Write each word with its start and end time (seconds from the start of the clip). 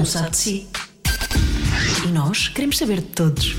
um 0.00 0.04
sabe 0.06 0.30
de 0.30 0.36
si. 0.38 0.66
E 2.06 2.08
nós 2.08 2.48
queremos 2.48 2.78
saber 2.78 3.00
de 3.00 3.08
todos. 3.08 3.54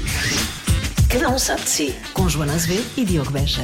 Cada 1.07 1.29
um 1.29 1.37
sabe 1.37 1.61
de 1.61 1.69
si. 1.69 1.95
Com 2.13 2.27
Joana 2.27 2.53
Azevedo 2.53 2.85
e 2.97 3.05
Diogo 3.05 3.29
Beja. 3.29 3.63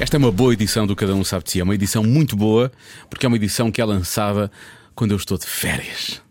Esta 0.00 0.16
é 0.16 0.18
uma 0.18 0.32
boa 0.32 0.54
edição 0.54 0.86
do 0.86 0.96
Cada 0.96 1.14
Um 1.14 1.22
Sabe 1.22 1.44
de 1.44 1.50
Si. 1.50 1.60
É 1.60 1.62
uma 1.62 1.74
edição 1.74 2.02
muito 2.02 2.34
boa, 2.34 2.72
porque 3.10 3.26
é 3.26 3.28
uma 3.28 3.36
edição 3.36 3.70
que 3.70 3.80
é 3.80 3.84
lançada 3.84 4.50
quando 4.94 5.10
eu 5.10 5.18
estou 5.18 5.36
de 5.36 5.46
férias. 5.46 6.23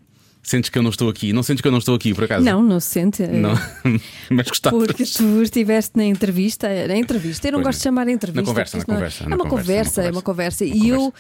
Sentes 0.46 0.70
que 0.70 0.78
eu 0.78 0.84
não 0.84 0.90
estou 0.90 1.08
aqui? 1.10 1.32
Não 1.32 1.42
sentes 1.42 1.62
que 1.62 1.68
eu 1.68 1.72
não 1.72 1.80
estou 1.80 1.96
aqui, 1.96 2.14
por 2.14 2.26
acaso? 2.26 2.44
Não, 2.44 2.62
não 2.62 2.78
se 2.80 2.88
sente. 2.90 3.24
Não. 3.26 3.54
Mas 4.30 4.48
gostava. 4.50 4.78
Porque 4.78 5.06
tu 5.06 5.42
estiveste 5.42 5.92
na 5.96 6.04
entrevista, 6.04 6.68
na 6.86 6.98
entrevista, 6.98 7.48
eu 7.48 7.54
não 7.54 7.60
Pois, 7.60 7.68
gosto 7.68 7.80
de 7.80 7.84
chamar 7.86 8.10
entrevista. 8.10 8.42
na 8.42 8.48
conversa, 8.48 8.78
na 8.78 8.84
não 8.86 8.94
é- 8.94 8.98
conversa, 8.98 9.24
É 9.24 9.28
na 9.30 9.36
uma 9.38 9.46
conversa, 9.50 10.02
é 10.04 10.12
uma 10.12 10.22
conversa. 10.22 10.66
Uma 10.66 10.76
E 10.76 10.90
eu, 10.90 11.14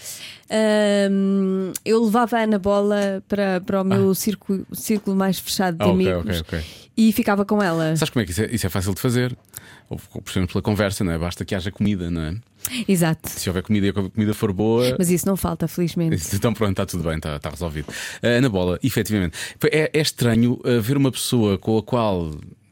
eu 1.85 2.03
levava 2.03 2.37
a 2.37 2.41
Ana 2.43 2.59
Bola 2.59 3.23
para, 3.27 3.61
para 3.61 3.81
o 3.81 3.85
meu 3.85 4.13
círculo, 4.13 4.65
círculo 4.73 5.15
mais 5.15 5.39
fechado 5.39 5.77
de 5.77 5.83
Ah, 5.85 5.89
amigos 5.91 6.41
ok, 6.41 6.57
ok. 6.59 6.65
e 6.97 7.11
ficava 7.13 7.45
com 7.45 7.61
ela. 7.61 7.95
Sabes 7.95 8.09
como 8.11 8.23
é 8.23 8.25
que 8.25 8.31
isso 8.31 8.41
é, 8.41 8.49
isso 8.51 8.65
é 8.67 8.69
fácil 8.69 8.93
de 8.93 9.01
fazer? 9.01 9.35
Ou, 10.13 10.21
Por 10.21 10.31
exemplo, 10.31 10.49
pela 10.53 10.61
conversa, 10.61 11.03
não 11.03 11.11
é? 11.11 11.17
Basta 11.17 11.43
que 11.45 11.53
haja 11.55 11.71
comida, 11.71 12.09
não 12.11 12.21
é? 12.21 12.35
Exato. 12.87 13.29
Se 13.29 13.49
houver 13.49 13.61
comida 13.63 13.87
e 13.87 13.89
a 13.89 13.93
comida 13.93 14.33
for 14.33 14.51
boa. 14.53 14.95
Mas 14.97 15.09
isso 15.09 15.25
não 15.25 15.35
falta, 15.35 15.67
felizmente. 15.67 16.35
Então 16.35 16.53
pronto, 16.53 16.71
está 16.71 16.85
tudo 16.85 17.03
bem, 17.03 17.17
está, 17.17 17.35
está 17.35 17.49
resolvido. 17.49 17.87
Ah, 18.21 18.39
na 18.41 18.49
bola, 18.49 18.79
efetivamente. 18.83 19.37
É, 19.71 19.91
é 19.93 20.01
estranho 20.01 20.59
ah, 20.63 20.79
ver 20.81 20.95
uma 20.97 21.11
pessoa 21.11 21.57
com 21.57 21.77
a 21.77 21.83
qual 21.83 22.31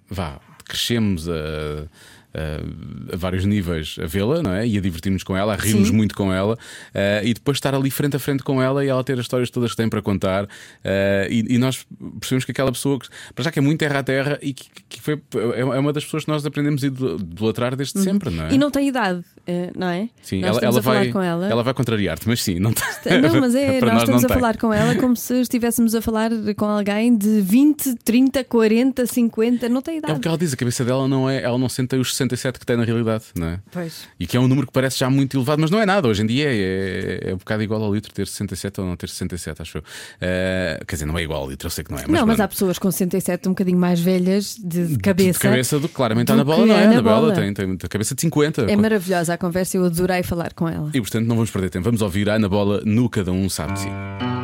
vá, 0.10 0.40
crescemos 0.66 1.28
a, 1.28 1.34
a- 1.34 1.86
a 2.34 3.16
vários 3.18 3.44
níveis 3.46 3.96
a 4.02 4.06
vê-la, 4.06 4.42
não 4.42 4.54
é? 4.54 4.66
E 4.68 4.78
a 4.78 4.82
divertir-nos 4.82 5.24
com 5.24 5.36
ela, 5.36 5.54
a 5.54 5.56
rirmos 5.58 5.90
Sim. 5.90 5.96
muito 5.96 6.16
com 6.16 6.32
ela 6.32 6.58
ah, 6.94 7.22
e 7.24 7.34
depois 7.34 7.58
estar 7.58 7.74
ali 7.76 7.92
frente 7.92 8.16
a 8.16 8.20
frente 8.20 8.42
com 8.44 8.62
ela 8.62 8.84
e 8.86 8.88
ela 8.88 9.04
ter 9.04 9.14
as 9.14 9.22
histórias 9.22 9.50
todas 9.50 9.72
que 9.72 9.78
tem 9.78 9.90
para 9.90 10.02
contar. 10.02 10.48
ah, 10.84 11.28
e, 11.30 11.56
e 11.56 11.58
nós 11.58 11.86
percebemos 12.20 12.46
que 12.46 12.52
aquela 12.52 12.72
pessoa, 12.72 13.00
que- 13.00 13.08
para 13.36 13.44
já 13.44 13.52
que 13.52 13.60
é 13.60 13.62
muito 13.62 13.80
terra 13.80 14.00
a 14.00 14.04
terra 14.04 14.40
e 14.42 14.54
que, 14.54 14.66
que 14.90 15.02
foi, 15.02 15.22
é 15.56 15.64
uma 15.80 15.92
das 15.94 16.04
pessoas 16.06 16.24
que 16.26 16.32
nós 16.32 16.46
aprendemos 16.46 16.84
a 16.84 16.88
idol- 16.88 17.16
idolatrar 17.20 17.76
desde 17.76 18.00
sempre, 18.02 18.30
não 18.30 18.46
é? 18.46 18.54
E 18.54 18.58
não 18.58 18.72
tem 18.72 18.88
idade, 18.88 19.24
eh, 19.48 19.72
não 19.76 19.88
é? 19.88 20.08
Sim, 20.22 20.42
nós 20.42 20.58
ela, 20.58 20.66
ela 20.68 20.82
vai, 20.82 21.10
com 21.10 21.22
ela. 21.22 21.64
vai 21.64 21.74
contrariar-te, 21.74 22.28
mas 22.28 22.42
sim, 22.44 22.60
não 22.60 22.72
tem. 22.74 23.22
Não, 23.22 23.40
mas 23.42 23.56
é, 23.56 23.78
Para 23.82 23.94
nós 23.94 24.04
estamos 24.04 24.24
a 24.24 24.28
tem. 24.28 24.38
falar 24.38 24.58
com 24.58 24.74
ela 24.74 24.96
como 24.96 25.16
se 25.16 25.42
estivéssemos 25.42 25.94
a 25.96 26.02
falar 26.02 26.30
com 26.56 26.66
alguém 26.66 27.16
de 27.18 27.42
20, 27.42 27.96
30, 28.04 28.44
40, 28.44 29.06
50, 29.06 29.70
não 29.70 29.82
tem 29.82 29.96
É 29.96 29.98
idade. 30.00 30.14
o 30.14 30.20
que 30.20 30.28
ela 30.28 30.38
diz, 30.38 30.54
a 30.54 30.58
cabeça 30.58 30.84
dela 30.86 31.08
não 31.08 31.30
é, 31.30 31.42
ela 31.42 31.58
não 31.58 31.70
sente 31.70 31.96
os 31.96 32.16
67 32.30 32.60
que 32.60 32.66
tem 32.66 32.78
na 32.78 32.84
realidade, 32.84 33.26
não 33.36 33.48
é? 33.48 33.60
Pois. 33.72 34.08
E 34.20 34.28
que 34.28 34.38
é 34.38 34.40
um 34.40 34.48
número 34.48 34.68
que 34.68 34.74
parece 34.74 35.00
já 35.00 35.10
muito 35.10 35.38
elevado, 35.38 35.62
mas 35.62 35.72
não 35.72 35.80
é 35.80 35.86
nada. 35.86 36.08
Hoje 36.08 36.24
em 36.24 36.26
dia 36.26 36.50
é, 36.50 37.20
é, 37.28 37.30
é 37.32 37.34
um 37.34 37.38
bocado 37.38 37.64
igual 37.64 37.84
ao 37.84 37.94
litro 37.94 38.14
ter 38.14 38.28
67 38.28 38.82
ou 38.82 38.88
não 38.88 38.96
ter 38.96 39.10
67, 39.10 39.62
acho 39.62 39.78
eu. 39.78 39.84
Eh, 40.20 40.80
quer 40.88 40.96
dizer, 40.96 41.06
não 41.06 41.18
é 41.18 41.24
igual 41.24 41.42
ao 41.42 41.50
litro, 41.50 41.68
eu 41.68 41.72
sei 41.72 41.84
que 41.84 41.92
não 41.92 41.98
é. 41.98 42.04
não, 42.04 42.12
mas 42.12 42.24
pronto. 42.26 42.42
há 42.42 42.48
pessoas 42.48 42.80
com 42.80 42.92
67 42.92 43.48
um 43.48 43.52
bocadinho 43.52 43.78
mais 43.78 44.00
velhas 44.00 44.56
de, 44.56 44.88
de 44.88 44.98
cabeça. 45.00 45.40
De 45.40 45.40
cabeça 45.40 45.80
do 45.80 45.88
que 45.88 45.96
claramente 45.96 46.28
do 46.28 46.34
Ana 46.34 46.44
Bola, 46.44 46.66
não 46.66 46.76
é? 46.76 46.84
Ana 46.86 47.02
Bola 47.02 47.34
tem, 47.34 47.54
tem 47.54 47.78
cabeça 47.78 48.16
de 48.16 48.22
50. 48.22 48.64
É 48.64 48.76
maravilhosa 48.76 49.34
a 49.34 49.38
conversa, 49.38 49.78
eu 49.78 49.86
adorei 49.86 50.24
falar 50.24 50.54
com 50.54 50.68
ela. 50.68 50.90
E 50.94 51.02
portanto 51.02 51.28
não 51.28 51.36
vamos 51.36 51.52
perder 51.52 51.70
tempo, 51.70 51.86
vamos 51.86 52.02
ouvir 52.02 52.30
a 52.30 52.36
Ana 52.36 52.50
Bola 52.50 52.82
no 52.86 53.10
Cada 53.10 53.32
Um 53.32 53.50
Sabe 53.50 53.74
de 53.74 53.80
Si. 53.82 54.41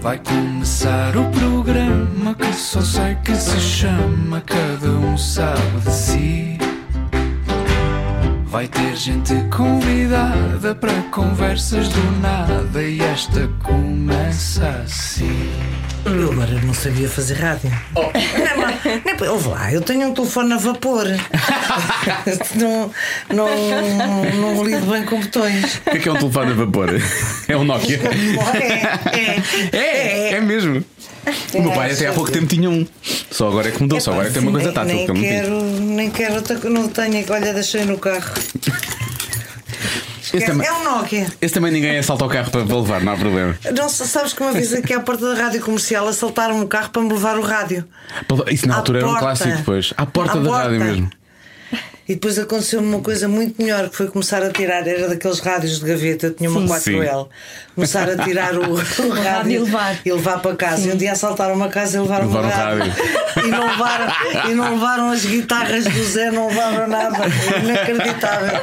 Vai 0.00 0.18
começar 0.18 1.16
o 1.16 1.28
programa 1.30 2.34
que 2.34 2.52
só 2.54 2.80
sei 2.80 3.16
que 3.16 3.34
se 3.34 3.60
chama 3.60 4.40
Cada 4.40 4.90
um 4.90 5.18
sabe 5.18 5.80
de 5.84 5.92
si. 5.92 6.67
Vai 8.50 8.66
ter 8.66 8.96
gente 8.96 9.34
convidada 9.54 10.74
para 10.74 10.92
conversas 11.10 11.88
do 11.88 12.20
nada 12.20 12.82
e 12.82 13.00
esta 13.00 13.46
começa 13.62 14.66
assim. 14.84 15.50
Eu 16.06 16.32
agora 16.32 16.52
não 16.64 16.72
sabia 16.72 17.08
fazer 17.08 17.34
rádio. 17.34 17.70
Não, 17.94 19.00
nem 19.04 19.16
pa- 19.16 19.26
ouve 19.26 19.48
lá, 19.48 19.70
eu 19.72 19.82
tenho 19.82 20.08
um 20.08 20.14
telefone 20.14 20.54
a 20.54 20.56
vapor. 20.56 21.04
não, 22.56 22.90
não, 23.34 24.24
não 24.54 24.64
lido 24.64 24.86
bem 24.90 25.04
com 25.04 25.20
botões. 25.20 25.76
O 25.86 25.90
que 25.90 25.96
é 25.98 26.00
que 26.00 26.08
é 26.08 26.12
um 26.12 26.16
telefone 26.16 26.52
a 26.52 26.54
vapor? 26.54 26.88
É 27.48 27.56
um 27.56 27.64
Nokia? 27.64 28.00
É, 28.54 29.76
é. 29.76 29.76
É, 29.76 30.32
é 30.34 30.40
mesmo. 30.40 30.82
O 31.54 31.62
meu 31.62 31.72
pai 31.72 31.92
até 31.92 32.06
há 32.08 32.12
pouco 32.12 32.30
tempo 32.30 32.46
tinha 32.46 32.68
um. 32.70 32.86
Só 33.30 33.48
agora 33.48 33.68
é 33.68 33.72
que 33.72 33.80
mudou, 33.82 34.00
só 34.00 34.12
agora 34.12 34.26
é 34.26 34.30
que 34.30 34.38
tem 34.38 34.42
uma 34.42 34.52
coisa 34.52 34.72
tátil. 34.72 34.96
nem 35.14 35.22
quero, 35.22 35.62
nem 35.62 36.10
quero 36.10 36.70
não 36.70 36.88
tenho, 36.88 37.24
olha, 37.30 37.52
deixei 37.54 37.84
no 37.84 37.98
carro. 37.98 38.30
Esse 40.32 40.44
também, 40.44 40.66
É 40.66 40.72
um 40.72 40.84
Nokia. 40.84 41.26
esse 41.40 41.54
também 41.54 41.72
ninguém 41.72 41.98
assalta 41.98 42.24
o 42.24 42.28
carro 42.28 42.50
para 42.50 42.60
levar, 42.62 43.00
não 43.02 43.12
há 43.14 43.16
problema. 43.16 43.58
Não 43.74 43.88
sabes 43.88 44.34
que 44.34 44.42
uma 44.42 44.52
vez 44.52 44.74
aqui 44.74 44.92
à 44.92 45.00
porta 45.00 45.34
da 45.34 45.42
rádio 45.42 45.62
comercial 45.62 46.06
assaltaram 46.06 46.60
o 46.60 46.66
carro 46.66 46.90
para 46.90 47.00
me 47.00 47.08
levar 47.08 47.38
o 47.38 47.42
rádio. 47.42 47.82
Isso 48.50 48.68
na 48.68 48.74
À 48.74 48.76
altura 48.78 48.98
era 48.98 49.06
um 49.06 49.10
porta. 49.10 49.24
clássico, 49.24 49.56
depois. 49.56 49.94
À 49.96 50.04
porta 50.04 50.32
À 50.38 50.40
da 50.42 50.50
rádio 50.50 50.78
porta. 50.78 50.84
mesmo. 50.84 51.10
E 52.08 52.14
depois 52.14 52.38
aconteceu-me 52.38 52.88
uma 52.88 53.00
coisa 53.00 53.28
muito 53.28 53.60
melhor 53.62 53.90
que 53.90 53.96
foi 53.96 54.08
começar 54.08 54.42
a 54.42 54.50
tirar, 54.50 54.86
era 54.86 55.08
daqueles 55.08 55.40
rádios 55.40 55.78
de 55.78 55.84
gaveta, 55.84 56.30
tinha 56.30 56.48
uma 56.48 56.62
4L, 56.62 57.28
começar 57.74 58.08
a 58.08 58.16
tirar 58.24 58.56
o, 58.56 58.72
o 58.72 59.10
rádio 59.10 59.52
e 59.52 59.58
levar. 59.58 60.00
e 60.06 60.12
levar 60.12 60.38
para 60.40 60.56
casa. 60.56 60.88
E 60.88 60.92
um 60.92 60.96
dia 60.96 61.12
assaltaram 61.12 61.54
uma 61.54 61.68
casa 61.68 61.98
e 61.98 62.00
levaram, 62.00 62.26
Levaram 62.26 62.48
uma 62.48 62.54
o 62.54 62.78
rádio. 62.78 62.92
E 63.44 63.48
não, 63.48 63.66
levaram, 63.66 64.12
e 64.50 64.54
não 64.54 64.70
levaram 64.72 65.10
as 65.10 65.24
guitarras 65.24 65.84
do 65.84 66.04
Zé, 66.04 66.30
não 66.30 66.48
levaram 66.48 66.88
nada. 66.88 67.18
Inacreditável. 67.62 68.60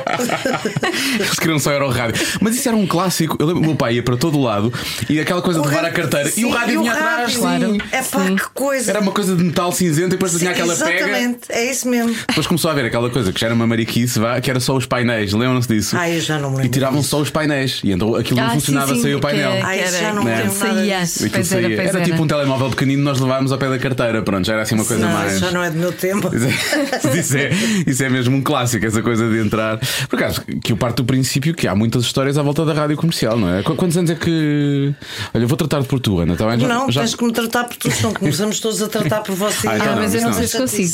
Eles 1.19 1.39
queriam 1.39 1.59
só 1.59 1.71
era 1.71 1.85
o 1.85 1.89
rádio. 1.89 2.25
Mas 2.41 2.55
isso 2.55 2.67
era 2.67 2.75
um 2.75 2.87
clássico. 2.87 3.37
Eu 3.39 3.45
lembro, 3.45 3.61
o 3.61 3.65
meu 3.65 3.75
pai 3.75 3.95
ia 3.95 4.03
para 4.03 4.17
todo 4.17 4.39
lado 4.41 4.73
e 5.07 5.19
aquela 5.19 5.41
coisa 5.41 5.61
de 5.61 5.67
levar 5.67 5.85
a 5.85 5.91
carteira 5.91 6.31
e 6.35 6.45
o 6.45 6.49
rádio 6.49 6.79
vinha 6.79 6.93
atrás. 6.93 7.33
sim. 7.33 7.77
É 7.91 8.01
pá, 8.01 8.25
que 8.25 8.49
coisa. 8.53 8.89
Era 8.91 8.99
uma 8.99 9.11
coisa 9.11 9.35
de 9.35 9.43
metal 9.43 9.71
cinzento 9.71 10.07
e 10.07 10.11
depois 10.11 10.31
Sim, 10.31 10.39
tinha 10.39 10.51
aquela 10.51 10.75
pega. 10.75 10.93
Exatamente, 10.93 11.39
é 11.49 11.71
isso 11.71 11.87
mesmo. 11.87 12.15
Depois 12.27 12.47
começou 12.47 12.69
a 12.69 12.71
haver 12.73 12.85
aquela 12.85 13.09
coisa 13.09 13.31
que 13.35 13.41
já 13.41 13.47
era 13.47 13.53
uma 13.55 13.67
mariquice, 13.67 14.17
vá, 14.17 14.39
que 14.41 14.49
era 14.49 14.59
só 14.59 14.75
os 14.75 14.85
painéis. 14.85 15.33
Lembram-se 15.33 15.67
disso? 15.67 15.95
Ah, 15.97 16.09
eu 16.09 16.21
já 16.21 16.39
não 16.39 16.49
me 16.49 16.55
lembro 16.55 16.67
E 16.67 16.69
tiravam 16.69 16.99
disso. 16.99 17.09
só 17.09 17.19
os 17.19 17.29
painéis. 17.29 17.81
E 17.83 17.91
então 17.91 18.15
aquilo 18.15 18.39
não 18.39 18.47
Ah, 18.47 18.51
funcionava 18.51 18.95
sim, 18.95 19.01
sem 19.01 19.13
o 19.15 19.19
painel. 19.19 19.51
é- 19.51 19.61
Ah, 19.61 19.67
que 19.67 19.75
isso 19.83 19.95
era- 19.95 20.05
já 20.07 20.13
não 20.13 20.23
nada 20.23 20.49
Saía. 20.49 20.95
era, 20.95 21.05
pois 21.31 21.51
Era 21.51 21.73
era. 21.89 22.01
tipo 22.01 22.23
um 22.23 22.27
telemóvel 22.27 22.69
pequenino, 22.69 23.03
nós 23.03 23.19
levávamos 23.19 23.51
ao 23.51 23.57
pé 23.57 23.69
da 23.69 23.77
carteira. 23.77 24.21
Pronto, 24.21 24.45
já 24.47 24.53
era 24.53 24.61
assim 24.63 24.75
uma 24.75 24.85
coisa 24.85 25.05
Não, 25.05 25.13
mais. 25.13 25.33
isso 25.33 25.41
já 25.41 25.51
não 25.51 25.61
é 25.63 25.69
do 25.69 25.77
meu 25.77 25.91
tempo. 25.91 26.31
Isso 27.15 27.37
é, 27.37 27.49
isso 27.85 28.03
é 28.03 28.09
mesmo 28.09 28.35
um 28.37 28.41
clássico, 28.41 28.85
essa 28.85 29.01
coisa 29.01 29.27
de 29.29 29.39
entrar. 29.39 29.79
Por 30.09 30.17
acaso, 30.17 30.41
que 30.63 30.71
eu 30.71 30.77
parto 30.77 31.03
do 31.03 31.05
princípio 31.05 31.53
que 31.53 31.67
há 31.67 31.75
muitas 31.75 32.03
histórias 32.03 32.37
à 32.37 32.41
volta 32.43 32.63
da 32.65 32.73
rádio 32.73 32.95
comercial, 32.97 33.37
não 33.37 33.53
é? 33.53 33.63
Qu- 33.63 33.75
Quantos 33.75 33.97
anos 33.97 34.09
é 34.11 34.15
que. 34.15 34.93
Olha, 35.33 35.43
eu 35.43 35.47
vou 35.47 35.57
tratar 35.57 35.83
por 35.83 35.99
tu, 35.99 36.19
Ana, 36.19 36.35
tá 36.35 36.47
bem? 36.47 36.59
Já- 36.59 36.67
Não, 36.67 36.89
já, 36.91 37.01
tens 37.01 37.15
que 37.15 37.23
me 37.25 37.31
tratar 37.33 37.65
por 37.65 37.75
tu, 37.77 37.91
senão 37.91 38.13
começamos 38.13 38.59
todos 38.59 38.81
a 38.81 38.87
tratar 38.87 39.21
por 39.21 39.35
você. 39.35 39.67
Ah, 39.67 39.75
então 39.75 39.87
Ah, 39.87 39.95
não, 39.95 40.01
mas 40.01 40.13
eu 40.15 40.21
não 40.21 40.29
não. 40.29 40.37
sei 40.37 40.47
se 40.47 40.57
consigo. 40.57 40.93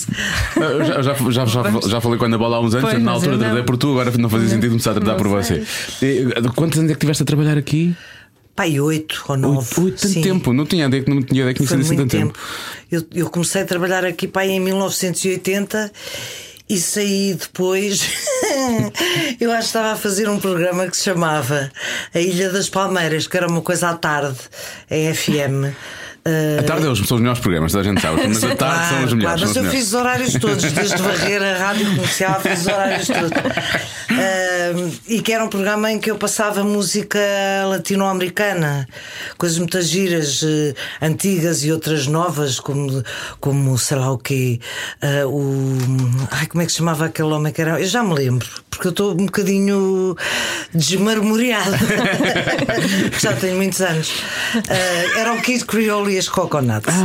Eu 0.56 0.86
já, 0.86 1.02
já, 1.02 1.14
já, 1.14 1.46
já, 1.46 1.64
já 1.88 2.02
falei 2.02 2.18
com 2.18 2.26
a 2.32 2.36
Ana 2.36 2.38
Bola 2.38 2.58
há 2.58 2.60
uns 2.62 2.74
anos, 2.74 2.90
Pois, 2.90 3.04
na 3.04 3.12
altura 3.12 3.34
eu 3.34 3.38
não. 3.38 3.46
tratei 3.46 3.64
por 3.64 3.78
tu, 3.78 3.92
agora 3.92 4.12
não 4.18 4.30
fazia 4.30 4.50
sentido 4.50 4.70
começar 4.70 4.92
a 4.92 4.94
tratar 4.96 5.12
Não 5.12 5.18
por 5.18 5.28
você. 5.28 5.64
E, 6.02 6.26
Quantos 6.56 6.80
anos 6.80 6.92
é 6.92 6.94
que 6.94 6.98
estiveste 7.00 7.24
a 7.24 7.26
trabalhar 7.26 7.58
aqui? 7.58 7.96
Pai, 8.56 8.80
oito 8.80 9.24
ou 9.28 9.38
nove. 9.38 9.70
Oito, 9.80 10.02
tanto 10.02 10.14
Sim. 10.14 10.22
tempo, 10.22 10.54
não 10.54 10.66
tinha 10.66 10.86
ideia 10.86 11.04
que 11.04 11.10
não 11.10 11.22
tinha 11.22 11.42
ideia 11.42 11.54
que 11.54 11.66
tanto 11.66 11.88
tempo. 11.88 12.08
tempo. 12.08 12.40
Eu, 12.92 13.04
eu 13.14 13.30
comecei 13.30 13.62
a 13.62 13.66
trabalhar 13.66 14.06
aqui 14.06 14.28
pai, 14.28 14.50
em 14.50 14.60
1980 14.60 15.92
e 16.70 16.78
saí 16.80 17.34
depois. 17.34 18.02
eu 19.40 19.52
acho 19.52 19.62
que 19.62 19.66
estava 19.68 19.92
a 19.94 19.96
fazer 19.96 20.30
um 20.30 20.40
programa 20.40 20.88
que 20.88 20.96
se 20.96 21.04
chamava 21.04 21.72
A 22.14 22.20
Ilha 22.20 22.50
das 22.50 22.70
Palmeiras, 22.70 23.26
que 23.28 23.38
era 23.38 23.48
uma 23.48 23.62
coisa 23.62 23.90
à 23.90 23.94
tarde, 23.96 24.38
a 24.90 25.14
FM. 25.14 25.74
A 26.60 26.64
tarde 26.64 26.86
é 26.86 26.90
os- 26.90 27.00
são 27.08 27.16
os 27.18 27.22
melhores 27.22 27.42
programas, 27.42 27.76
a 27.76 27.82
gente 27.82 28.00
sabe, 28.00 28.28
mas 28.28 28.44
a 28.44 28.56
tarde 28.56 28.90
são 28.90 29.04
os 29.06 29.14
melhores. 29.14 29.42
Claro, 29.42 29.42
mas 29.42 29.56
eu 29.56 29.64
melhores. 29.64 29.80
fiz 29.80 29.88
os 29.88 29.94
horários 29.96 30.34
todos, 30.34 30.72
desde 30.72 30.98
varrer 31.02 31.42
a 31.42 31.58
rádio 31.58 31.86
comercial, 31.96 32.40
fiz 32.42 32.60
os 32.62 32.68
horários 32.68 33.08
todos. 33.08 33.32
Ah, 34.12 34.92
e 35.08 35.22
que 35.22 35.34
era 35.34 35.44
um 35.44 35.48
programa 35.50 35.92
em 35.92 36.00
que 36.00 36.12
eu 36.12 36.18
passava 36.18 36.64
música 36.64 37.18
latino-americana, 37.68 38.88
coisas 39.38 39.58
muito 39.58 39.82
giras, 39.82 40.42
eh, 40.44 40.74
antigas 41.02 41.64
e 41.64 41.72
outras 41.72 42.08
novas, 42.08 42.60
como, 42.60 43.04
como 43.40 43.78
sei 43.78 43.98
lá 43.98 44.12
o 44.12 44.18
quê. 44.18 44.60
ah, 45.02 45.26
o, 45.28 45.78
ai, 46.32 46.46
como 46.46 46.62
é 46.62 46.66
que 46.66 46.72
se 46.72 46.78
chamava 46.80 47.06
aquele 47.06 47.30
homem 47.30 47.52
que 47.52 47.62
era? 47.62 47.80
Eu 47.80 47.88
já 47.88 48.04
me 48.04 48.14
lembro, 48.14 48.48
porque 48.72 48.88
eu 48.88 48.92
estou 48.92 49.12
um 49.12 49.26
bocadinho 49.26 50.16
desmarmoreado. 50.74 51.76
já 53.20 53.34
tenho 53.34 53.58
muitos 53.58 53.82
anos. 53.82 54.12
Ah, 54.56 55.20
era 55.20 55.34
o 55.34 55.42
Kid 55.42 55.66
Creole 55.66 56.16
e 56.16 56.18
as 56.18 56.30
Coconuts. 56.30 56.96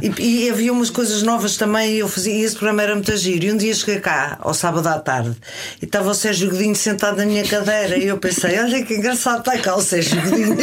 E, 0.00 0.44
e 0.46 0.50
havia 0.50 0.72
umas 0.72 0.88
coisas 0.88 1.22
novas 1.22 1.56
também. 1.56 1.94
e 1.94 1.98
Eu 1.98 2.08
fazia, 2.08 2.32
e 2.32 2.42
esse 2.42 2.54
programa 2.54 2.82
era 2.82 2.94
muito 2.94 3.14
giro. 3.16 3.44
E 3.44 3.52
um 3.52 3.56
dia 3.56 3.74
cheguei 3.74 4.00
cá, 4.00 4.38
ao 4.40 4.54
sábado 4.54 4.86
à 4.86 4.98
tarde, 4.98 5.36
e 5.82 5.84
estava 5.84 6.10
o 6.10 6.14
Sérgio 6.14 6.48
Godinho 6.48 6.76
sentado 6.76 7.16
na 7.18 7.26
minha 7.26 7.44
cadeira. 7.44 7.98
E 7.98 8.06
eu 8.06 8.18
pensei: 8.18 8.58
olha 8.58 8.82
que 8.84 8.94
engraçado, 8.94 9.40
está 9.40 9.58
cá 9.58 9.74
o 9.74 9.82
Sérgio 9.82 10.20
Godinho. 10.22 10.56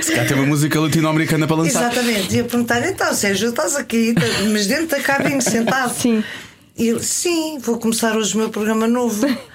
Se 0.00 0.14
cá 0.14 0.24
tem 0.24 0.36
uma 0.36 0.46
música 0.46 0.80
latino-americana 0.80 1.46
para 1.46 1.56
lançar. 1.56 1.90
Exatamente. 1.90 2.34
E 2.34 2.38
eu 2.38 2.44
perguntar: 2.44 2.86
então, 2.86 3.12
Sérgio, 3.12 3.50
estás 3.50 3.74
aqui, 3.74 4.14
mas 4.52 4.66
dentro 4.68 4.86
da 4.86 5.00
cabine 5.00 5.42
sentado. 5.42 5.92
Sim. 5.92 6.22
E 6.76 6.88
ele: 6.88 7.02
sim, 7.02 7.58
vou 7.58 7.78
começar 7.78 8.16
hoje 8.16 8.34
o 8.34 8.38
meu 8.38 8.50
programa 8.50 8.86
novo. 8.86 9.26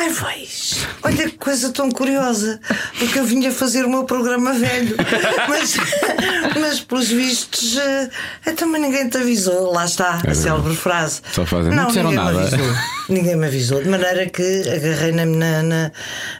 Ai, 0.00 0.10
vais, 0.10 0.86
olha 1.02 1.28
que 1.28 1.36
coisa 1.38 1.72
tão 1.72 1.90
curiosa, 1.90 2.60
porque 3.00 3.18
eu 3.18 3.24
vinha 3.24 3.50
fazer 3.50 3.84
o 3.84 3.90
meu 3.90 4.04
programa 4.04 4.52
velho, 4.52 4.94
mas, 5.48 5.76
mas 6.60 6.78
pelos 6.78 7.08
vistos, 7.08 7.76
eh, 7.76 8.08
então, 8.46 8.68
mas 8.68 8.80
ninguém 8.80 9.08
te 9.08 9.16
avisou, 9.18 9.72
lá 9.72 9.84
está, 9.84 10.22
a 10.24 10.34
célebre 10.36 10.76
frase. 10.76 11.20
Só 11.32 11.44
fazem, 11.44 11.74
não 11.74 11.88
disseram 11.88 12.10
ninguém 12.10 12.24
nada. 12.24 12.38
Me 12.38 12.44
avisou, 12.46 12.76
ninguém 13.10 13.36
me 13.36 13.46
avisou, 13.48 13.82
de 13.82 13.88
maneira 13.88 14.26
que 14.30 14.62
agarrei 14.72 15.10
na, 15.10 15.26
na- 15.26 15.62
na- 15.64 15.92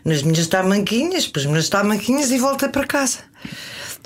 nas 0.04 0.22
minhas 0.22 0.46
tamanquinhas, 0.46 1.26
pus 1.26 1.44
nas 1.46 1.68
tamanquinhas 1.68 2.30
e 2.30 2.38
voltei 2.38 2.68
para 2.68 2.86
casa. 2.86 3.18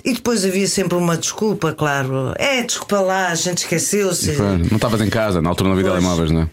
E 0.05 0.15
depois 0.15 0.45
havia 0.45 0.67
sempre 0.67 0.97
uma 0.99 1.17
desculpa, 1.17 1.73
claro. 1.73 2.35
É, 2.39 2.63
desculpa 2.63 3.01
lá, 3.01 3.29
a 3.29 3.35
gente 3.35 3.59
esqueceu-se. 3.59 4.33
Não 4.33 4.77
estavas 4.77 5.01
em 5.01 5.09
casa, 5.09 5.41
na 5.41 5.49
altura 5.49 5.71
não 5.71 5.79
havia 5.79 5.91
telemóveis, 5.91 6.31
não 6.31 6.43
é? 6.43 6.49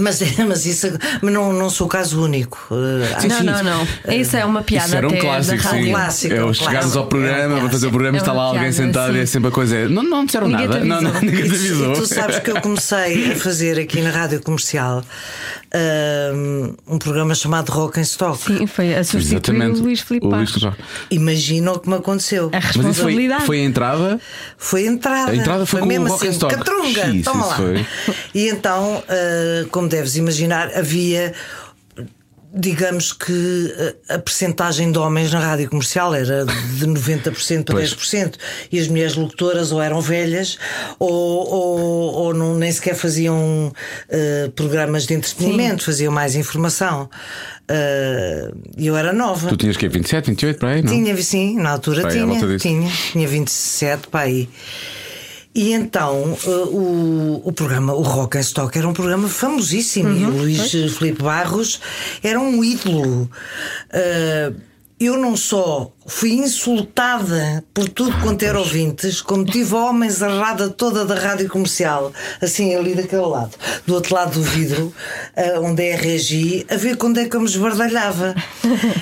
Mas, 0.00 0.20
mas 0.46 0.64
isso 0.66 0.86
mas 1.22 1.32
não, 1.32 1.52
não 1.52 1.68
sou 1.70 1.86
o 1.86 1.90
caso 1.90 2.22
único. 2.22 2.68
Eh, 2.70 3.26
não, 3.26 3.42
não, 3.42 3.62
não. 3.64 4.14
Isso 4.14 4.36
é 4.36 4.44
uma 4.44 4.62
piada 4.62 4.86
Isso 4.86 4.96
era 4.96 5.08
um 5.08 5.18
clássico, 5.18 5.62
sim. 5.62 5.90
Clássico, 5.90 6.34
é 6.34 6.44
um 6.44 6.54
chegarmos 6.54 6.78
clássico. 6.80 6.98
ao 6.98 7.06
programa, 7.06 7.54
É 7.54 7.56
um 7.56 7.60
para 7.60 7.70
fazer 7.70 7.86
o 7.86 7.90
programa, 7.90 8.18
clássico. 8.18 8.30
está 8.30 8.42
lá 8.42 8.44
É 8.44 8.46
alguém 8.58 8.60
piada, 8.72 8.76
sentado 8.86 9.16
e 9.16 9.20
é 9.20 9.26
sim. 9.26 9.32
sempre 9.32 9.48
a 9.48 9.52
coisa. 9.52 9.88
Não, 9.88 10.02
não 10.02 10.24
disseram 10.24 10.46
Ninguém 10.48 10.68
te 10.68 10.72
nada. 10.78 10.84
Não, 10.84 11.00
não, 11.02 11.10
avisou. 11.10 11.22
ninguém 11.30 11.42
te 11.42 11.46
E 11.46 11.48
tu- 11.50 11.54
avisou. 11.56 11.92
E 11.92 11.96
tu 11.96 12.06
sabes 12.06 12.38
que 12.38 12.50
eu 12.50 12.60
comecei 12.60 13.32
a 13.32 13.36
fazer 13.36 13.78
aqui 13.80 14.00
na 14.02 14.10
rádio 14.10 14.40
comercial 14.42 15.02
hum, 15.74 16.74
um 16.86 16.98
programa 16.98 17.34
chamado 17.34 17.70
Rock 17.70 17.98
and 17.98 18.02
Stock. 18.02 18.38
Sim, 18.42 18.66
foi 18.66 18.94
a 18.94 19.04
substituir 19.04 19.56
Exatamente. 19.56 19.80
o 19.80 19.84
Luís 19.84 20.00
Filipe 20.00 20.26
O. 20.26 20.30
Imagina 21.10 21.72
o 21.72 21.78
que 21.78 21.88
me 21.88 21.96
aconteceu. 21.96 22.50
A 22.52 22.56
Mas 22.56 22.64
isso 22.64 22.74
foi, 22.74 22.84
responsabilidade. 22.84 23.46
foi 23.46 23.60
a 23.60 23.64
entrada. 23.64 24.20
Foi 24.56 24.82
a 24.82 24.86
entrada. 24.86 25.30
A 25.32 25.36
entrada 25.36 25.66
foi 25.66 25.80
com 25.80 25.86
o 25.86 25.88
mesmo 25.88 26.08
Rock 26.08 26.26
and 26.26 26.28
assim, 26.30 26.36
Stock. 26.36 26.54
catrunga, 26.54 27.22
toma 27.24 27.46
lá. 27.46 27.56
foi. 27.56 27.86
E 28.34 28.48
então, 28.48 29.02
ah, 29.08 29.66
como 29.70 29.88
deves 29.88 30.16
imaginar, 30.16 30.70
havia. 30.74 31.34
Digamos 32.60 33.12
que 33.12 33.94
a, 34.08 34.14
a 34.14 34.18
percentagem 34.18 34.90
de 34.90 34.98
homens 34.98 35.32
na 35.32 35.38
rádio 35.38 35.70
comercial 35.70 36.14
era 36.14 36.44
de 36.44 36.86
90% 36.86 37.64
para 37.64 37.76
Pois. 37.76 37.94
10%. 37.94 38.34
E 38.72 38.78
as 38.78 38.88
mulheres 38.88 39.14
locutoras 39.14 39.70
ou 39.70 39.80
eram 39.80 40.00
velhas 40.00 40.58
ou, 40.98 41.10
ou, 41.10 41.78
ou 42.14 42.34
não, 42.34 42.56
nem 42.56 42.72
sequer 42.72 42.94
faziam 42.94 43.72
ah, 44.10 44.50
programas 44.56 45.06
de 45.06 45.14
entretenimento, 45.14 45.84
faziam 45.84 46.12
mais 46.12 46.34
informação. 46.34 47.08
E 48.76 48.86
eu 48.86 48.96
era 48.96 49.12
nova. 49.12 49.48
Tu 49.48 49.56
tinhas 49.56 49.76
que 49.76 49.88
27, 49.88 50.26
28 50.26 50.58
para 50.58 50.70
aí, 50.70 50.82
não? 50.82 50.92
Tinha, 50.92 51.16
sim, 51.22 51.58
na 51.58 51.70
altura 51.70 52.02
volta 52.02 52.16
tinha, 52.16 52.46
disso. 52.46 52.58
tinha, 52.58 52.90
tinha 53.12 53.28
27 53.28 54.08
para 54.08 54.20
aí. 54.20 54.48
E 55.58 55.72
então 55.72 56.38
eh, 56.46 56.48
o, 56.48 57.42
o 57.44 57.52
programa, 57.52 57.92
o 57.92 58.00
Rock 58.00 58.38
and 58.38 58.42
Stock, 58.42 58.78
era 58.78 58.86
um 58.86 58.92
programa 58.92 59.26
famosíssimo. 59.26 60.16
e 60.16 60.24
o 60.24 60.30
Luís 60.30 60.70
Filipe 60.70 61.20
Barros 61.20 61.80
era 62.22 62.38
um 62.38 62.62
ídolo. 62.62 63.28
Eh, 63.90 64.52
eu 65.00 65.16
não 65.16 65.36
só 65.36 65.92
fui 66.06 66.32
insultada 66.32 67.62
por 67.74 67.88
tudo 67.88 68.16
quanto 68.20 68.42
era 68.42 68.58
ouvintes, 68.58 69.20
como 69.20 69.44
tive 69.44 69.74
a 69.74 69.78
homens 69.78 70.22
arrada 70.22 70.70
toda 70.70 71.04
da 71.04 71.14
rádio 71.14 71.48
comercial, 71.48 72.12
assim 72.40 72.74
ali 72.74 72.94
daquele 72.94 73.26
lado, 73.26 73.50
do 73.86 73.94
outro 73.94 74.14
lado 74.14 74.32
do 74.32 74.42
vidro, 74.42 74.92
eh, 75.36 75.58
onde 75.60 75.82
é 75.84 75.94
a 75.94 75.98
regi, 75.98 76.66
a 76.70 76.76
ver 76.76 76.96
quando 76.96 77.20
é 77.20 77.26
que 77.28 77.36
eu 77.36 77.40
me 77.40 77.46
esbardalhava. 77.46 78.34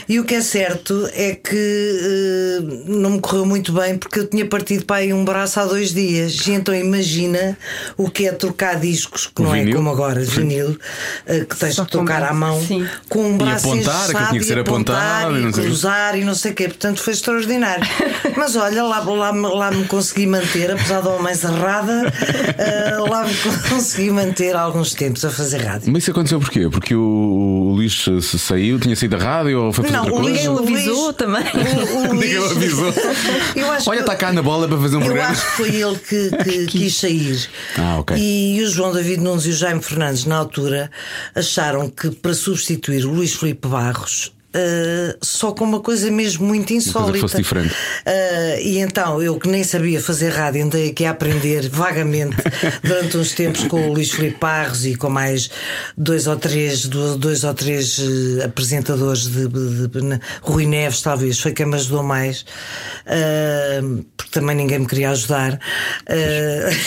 E 0.08 0.18
o 0.20 0.24
que 0.24 0.34
é 0.34 0.40
certo 0.40 1.08
é 1.14 1.34
que 1.34 1.56
eh, 1.56 2.82
não 2.86 3.10
me 3.10 3.20
correu 3.20 3.46
muito 3.46 3.72
bem 3.72 3.96
porque 3.96 4.18
eu 4.20 4.26
tinha 4.26 4.44
partido 4.46 4.84
para 4.84 4.96
aí 4.96 5.12
um 5.12 5.24
braço 5.24 5.60
há 5.60 5.64
dois 5.64 5.94
dias. 5.94 6.46
E 6.46 6.52
então 6.52 6.74
imagina 6.74 7.56
o 7.96 8.10
que 8.10 8.26
é 8.26 8.32
trocar 8.32 8.80
discos, 8.80 9.26
que 9.32 9.42
O 9.42 9.44
não 9.44 9.54
é 9.54 9.60
vinil? 9.60 9.76
como 9.76 9.90
agora, 9.90 10.20
vinil, 10.20 10.76
eh, 11.26 11.44
que 11.48 11.56
tens 11.56 11.76
Só 11.76 11.84
de 11.84 11.90
tocar 11.90 12.22
à 12.24 12.32
mão, 12.32 12.60
Sim. 12.66 12.86
com 13.08 13.30
um 13.30 13.38
braço 13.38 13.68
apontar, 13.68 13.76
aquilo 13.94 14.06
engessado 14.06 14.28
tinha 14.30 14.40
que 14.40 14.46
ser 14.46 14.56
e 14.56 14.60
apontar 14.60 15.22
apontado 15.22 15.38
e 15.38 15.66
e 15.66 15.70
cruzar 15.86 16.18
e 16.18 16.24
não 16.24 16.34
sei 16.34 16.52
o 16.52 16.54
quê. 16.54 16.64
Portanto, 16.64 17.00
foi 17.00 17.12
extraordinário. 17.12 17.86
Mas 18.36 18.56
olha, 18.56 18.82
lá, 18.82 18.98
lá, 19.00 19.30
lá 19.30 19.70
me 19.70 19.84
consegui 19.84 20.26
manter, 20.26 20.70
apesar 20.70 21.00
de 21.00 21.08
homens 21.08 21.42
errada, 21.44 22.12
eh, 22.58 22.96
lá 23.08 23.24
me 23.24 23.34
consegui 23.70 24.10
manter 24.10 24.54
alguns 24.56 24.92
tempos 24.92 25.24
a 25.24 25.30
fazer 25.30 25.58
rádio. 25.62 25.90
Mas 25.92 26.02
isso 26.02 26.10
aconteceu 26.10 26.38
porquê? 26.40 26.68
Porque 26.68 26.94
o, 26.94 27.00
o 27.00 27.72
Luís 27.74 28.04
se 28.04 28.38
saiu, 28.38 28.78
tinha 28.78 28.94
saído 28.96 29.16
da 29.16 29.24
rádio 29.24 29.60
ou 29.62 29.72
foi 29.72 29.84
fazer 29.84 29.96
Não, 29.96 30.04
outra 30.04 30.18
o 30.18 30.22
coisa? 30.22 30.36
Ninguém 30.36 30.48
o 30.48 30.58
avisou 30.58 31.12
também. 31.12 31.44
o- 31.44 32.10
o 32.10 32.12
Ninguém 32.14 32.38
o 32.38 32.42
Luís- 32.42 32.56
avisou. 32.56 32.92
Eu 33.56 33.70
acho 33.72 33.88
Olha, 33.90 34.00
está 34.00 34.16
cá 34.16 34.32
na 34.32 34.42
bola 34.42 34.68
para 34.68 34.78
fazer 34.78 34.96
um 34.96 35.00
Eu 35.00 35.06
programa. 35.06 35.30
acho 35.30 35.42
que 35.46 35.52
foi 35.52 35.68
ele 35.76 35.96
que, 35.98 36.30
que 36.44 36.66
quis 36.66 36.96
sair. 36.98 37.48
Ah, 37.78 37.98
ok. 38.00 38.16
E 38.18 38.60
o 38.62 38.68
João 38.68 38.92
David 38.92 39.22
Nunes 39.22 39.46
e 39.46 39.50
o 39.50 39.52
Jaime 39.52 39.82
Fernandes, 39.82 40.24
na 40.24 40.36
altura, 40.36 40.90
acharam 41.34 41.88
que 41.88 42.10
para 42.10 42.34
substituir 42.34 43.04
o 43.06 43.10
Luís 43.12 43.34
Filipe 43.34 43.66
Barros. 43.68 44.32
Eh, 44.58 45.16
só 45.22 45.52
com 45.52 45.64
uma 45.64 45.80
coisa 45.80 46.10
mesmo 46.10 46.46
muito 46.46 46.72
insólita. 46.72 47.18
fosse 47.18 47.36
diferente. 47.36 47.74
Eh, 48.06 48.62
e 48.62 48.78
então, 48.78 49.20
eu 49.22 49.38
que 49.38 49.48
nem 49.48 49.62
sabia 49.62 50.00
fazer 50.00 50.30
rádio, 50.30 50.64
andei 50.64 50.90
aqui 50.90 51.04
a 51.04 51.10
aprender 51.10 51.68
vagamente 51.72 52.36
durante 52.82 53.16
uns 53.18 53.32
tempos 53.32 53.64
com 53.64 53.88
o 53.88 53.92
Luís 53.92 54.10
Filipe 54.10 54.38
Barros 54.40 54.86
e 54.86 54.94
com 54.96 55.10
mais 55.10 55.50
dois 55.96 56.26
ou 56.26 56.36
três, 56.36 56.86
do- 56.86 57.18
dois 57.18 57.44
ou 57.44 57.52
três 57.52 57.98
eh, 58.00 58.44
apresentadores 58.44 59.26
de, 59.26 59.46
de- 59.48 59.88
de- 59.88 60.00
na- 60.02 60.20
Rui 60.40 60.64
Neves, 60.66 61.02
talvez, 61.02 61.38
foi 61.38 61.52
quem 61.52 61.66
me 61.66 61.74
ajudou 61.74 62.02
mais, 62.02 62.44
porque 64.16 64.30
também 64.30 64.56
ninguém 64.56 64.78
me 64.78 64.86
queria 64.86 65.10
ajudar. 65.10 65.58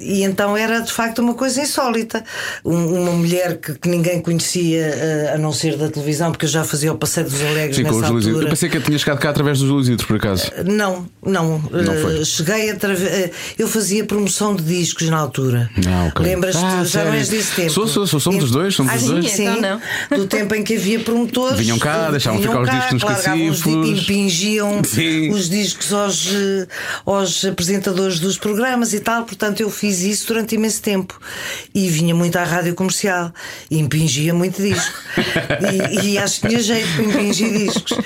E 0.00 0.22
então 0.24 0.56
era 0.56 0.80
de 0.80 0.92
facto 0.92 1.20
uma 1.20 1.34
coisa 1.34 1.60
insólita. 1.60 2.24
Um- 2.64 3.02
uma 3.02 3.12
mulher 3.12 3.58
que, 3.58 3.74
que 3.74 3.88
ninguém 3.88 4.20
conhecia, 4.20 5.32
a 5.34 5.38
não 5.38 5.52
ser 5.52 5.76
da 5.76 5.88
televisão, 5.92 6.30
porque 6.32 6.46
eu 6.46 6.50
já 6.50 6.64
fazia 6.64 6.92
o 6.92 6.96
Passeio 6.98 7.26
dos 7.28 7.40
Alegres 7.40 7.76
Sim, 7.76 7.82
com 7.84 7.88
nessa 8.00 8.12
os 8.12 8.26
altura. 8.26 8.44
Eu 8.46 8.50
pensei 8.50 8.68
que 8.68 8.76
eu 8.76 8.82
tinha 8.82 8.98
chegado 8.98 9.18
cá 9.18 9.30
através 9.30 9.58
dos 9.60 9.68
Luzitos, 9.68 10.04
por 10.04 10.16
acaso. 10.16 10.50
Não, 10.64 11.06
não. 11.24 11.58
Não 11.70 11.94
foi? 12.00 12.20
Eh, 12.20 12.24
cheguei 12.24 12.70
através. 12.70 13.30
eu 13.58 13.68
fazia 13.68 14.04
promoção 14.04 14.54
de 14.56 14.62
discos 14.62 15.08
na 15.08 15.18
altura. 15.18 15.70
Ah, 15.86 16.08
ok. 16.08 16.24
Lembras-te? 16.24 16.64
Ah, 16.64 16.84
já 16.84 17.04
não 17.04 17.12
és 17.12 17.28
desse 17.28 17.54
tempo. 17.54 17.70
Sou, 17.70 17.86
sou, 17.86 18.06
sou. 18.06 18.18
Somos 18.20 18.38
Ent- 18.38 18.44
os 18.44 18.50
dois, 18.50 18.74
somos 18.74 18.92
Ah, 18.92 18.96
os 18.96 19.02
sim, 19.02 19.08
dois. 19.08 19.30
Sim, 19.30 19.48
Então 19.48 19.80
Do 20.18 20.26
tempo 20.26 20.54
em 20.54 20.62
que 20.64 20.76
havia 20.76 21.00
promotores. 21.00 21.58
Vinham 21.58 21.78
cá, 21.78 22.06
eh, 22.08 22.10
deixavam 22.12 22.40
vinham 22.40 22.52
ficar 22.52 22.62
os 22.62 22.68
cá, 22.68 22.74
discos 22.76 22.92
nos 22.92 23.02
os 23.02 23.24
cacifos. 23.24 23.66
Impingiam 24.00 24.82
Sim. 24.84 25.30
os 25.30 25.48
discos 25.48 25.92
aos, 25.92 26.28
eh, 26.32 26.66
aos 27.04 27.44
apresentadores 27.44 28.18
dos 28.18 28.38
programas 28.38 28.92
e 28.94 29.00
tal. 29.00 29.24
Portanto, 29.24 29.60
eu 29.60 29.70
fiz 29.70 30.00
isso 30.00 30.26
durante 30.28 30.54
imenso 30.54 30.80
tempo. 30.82 31.18
E 31.74 31.88
vinha 31.88 32.14
muito 32.14 32.36
à 32.36 32.44
rádio 32.44 32.74
comercial. 32.74 33.32
E 33.70 33.78
impingia 33.78 34.32
muito 34.34 34.60
disco. 34.62 34.92
e, 35.90 36.18
acho 36.18 36.40
que 36.40 36.48
tinha 36.48 36.60
jeito 36.60 36.88
para 36.94 37.04
impingir 37.04 37.52
discos. 37.52 37.98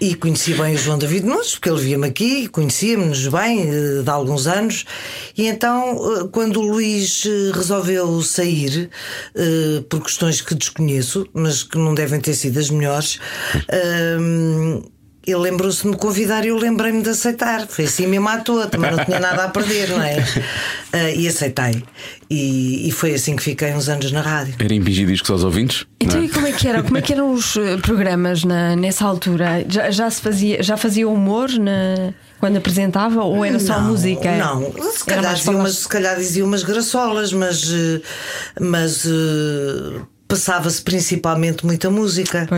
E 0.00 0.14
conheci 0.14 0.54
bem 0.54 0.74
o 0.74 0.78
João 0.78 0.98
David 0.98 1.24
Nunes, 1.26 1.52
porque 1.52 1.68
ele 1.68 1.80
via-me 1.80 2.08
aqui, 2.08 2.48
conhecíamos-nos 2.48 3.28
bem 3.28 3.62
eh, 3.62 4.02
de 4.02 4.10
alguns 4.10 4.46
anos. 4.46 4.84
E 5.36 5.46
então, 5.46 5.96
eh, 6.16 6.28
quando 6.32 6.58
o 6.58 6.62
Luís 6.62 7.24
eh, 7.24 7.52
resolveu 7.54 8.20
sair, 8.22 8.90
por 9.88 10.02
questões 10.02 10.40
que 10.40 10.54
desconheço, 10.54 11.26
mas 11.32 11.62
que 11.62 11.78
não 11.78 11.94
devem 11.94 12.20
ter 12.20 12.34
sido 12.34 12.58
as 12.58 12.70
melhores, 12.70 13.18
ele 15.24 15.38
lembrou-se 15.38 15.82
de 15.82 15.88
me 15.88 15.96
convidar 15.96 16.44
e 16.44 16.48
eu 16.48 16.56
lembrei-me 16.56 17.00
de 17.02 17.10
aceitar. 17.10 17.66
Foi 17.68 17.84
assim 17.84 18.06
mesmo 18.06 18.28
à 18.28 18.38
toa, 18.38 18.66
também 18.66 18.90
não 18.90 19.04
tinha 19.04 19.20
nada 19.20 19.44
a 19.44 19.48
perder, 19.48 19.88
não 19.90 20.02
é? 20.02 20.16
Eh, 20.92 21.14
e 21.20 21.28
aceitei. 21.28 21.82
E, 22.28 22.88
e 22.88 22.90
foi 22.90 23.14
assim 23.14 23.36
que 23.36 23.42
fiquei 23.42 23.72
uns 23.72 23.88
anos 23.88 24.10
na 24.10 24.20
rádio. 24.20 24.54
Era 24.58 24.74
impingir 24.74 25.06
discos 25.06 25.30
aos 25.30 25.44
ouvintes. 25.44 25.86
Então, 26.00 26.16
não 26.16 26.22
é? 26.24 26.26
e 26.26 26.28
como 26.28 26.46
é 26.46 26.52
que 26.52 26.66
era? 26.66 26.82
Como 26.82 26.98
é 26.98 27.02
que 27.02 27.12
eram 27.12 27.32
os 27.32 27.56
eh, 27.56 27.76
programas 27.76 28.42
na, 28.42 28.74
nessa 28.74 29.04
altura? 29.04 29.64
Já, 29.68 29.90
já 29.90 30.10
se 30.10 30.20
fazia, 30.20 30.62
já 30.62 30.76
fazia 30.76 31.08
humor 31.08 31.48
na, 31.50 32.12
quando 32.40 32.56
apresentava 32.56 33.22
ou 33.22 33.44
era 33.44 33.60
só 33.60 33.80
Não, 33.80 33.90
música? 33.90 34.36
Não, 34.36 34.72
se 34.90 35.04
calhar, 35.04 35.34
dizia 35.34 35.52
umas, 35.52 35.74
se 35.76 35.88
calhar 35.88 36.16
dizia 36.16 36.44
umas 36.44 36.64
graçolas, 36.64 37.32
mas, 37.32 37.72
eh, 37.72 38.00
mas 38.60 39.06
eh, 39.06 40.00
passava-se 40.36 40.80
principalmente 40.80 41.66
muita 41.66 41.90
música. 41.90 42.48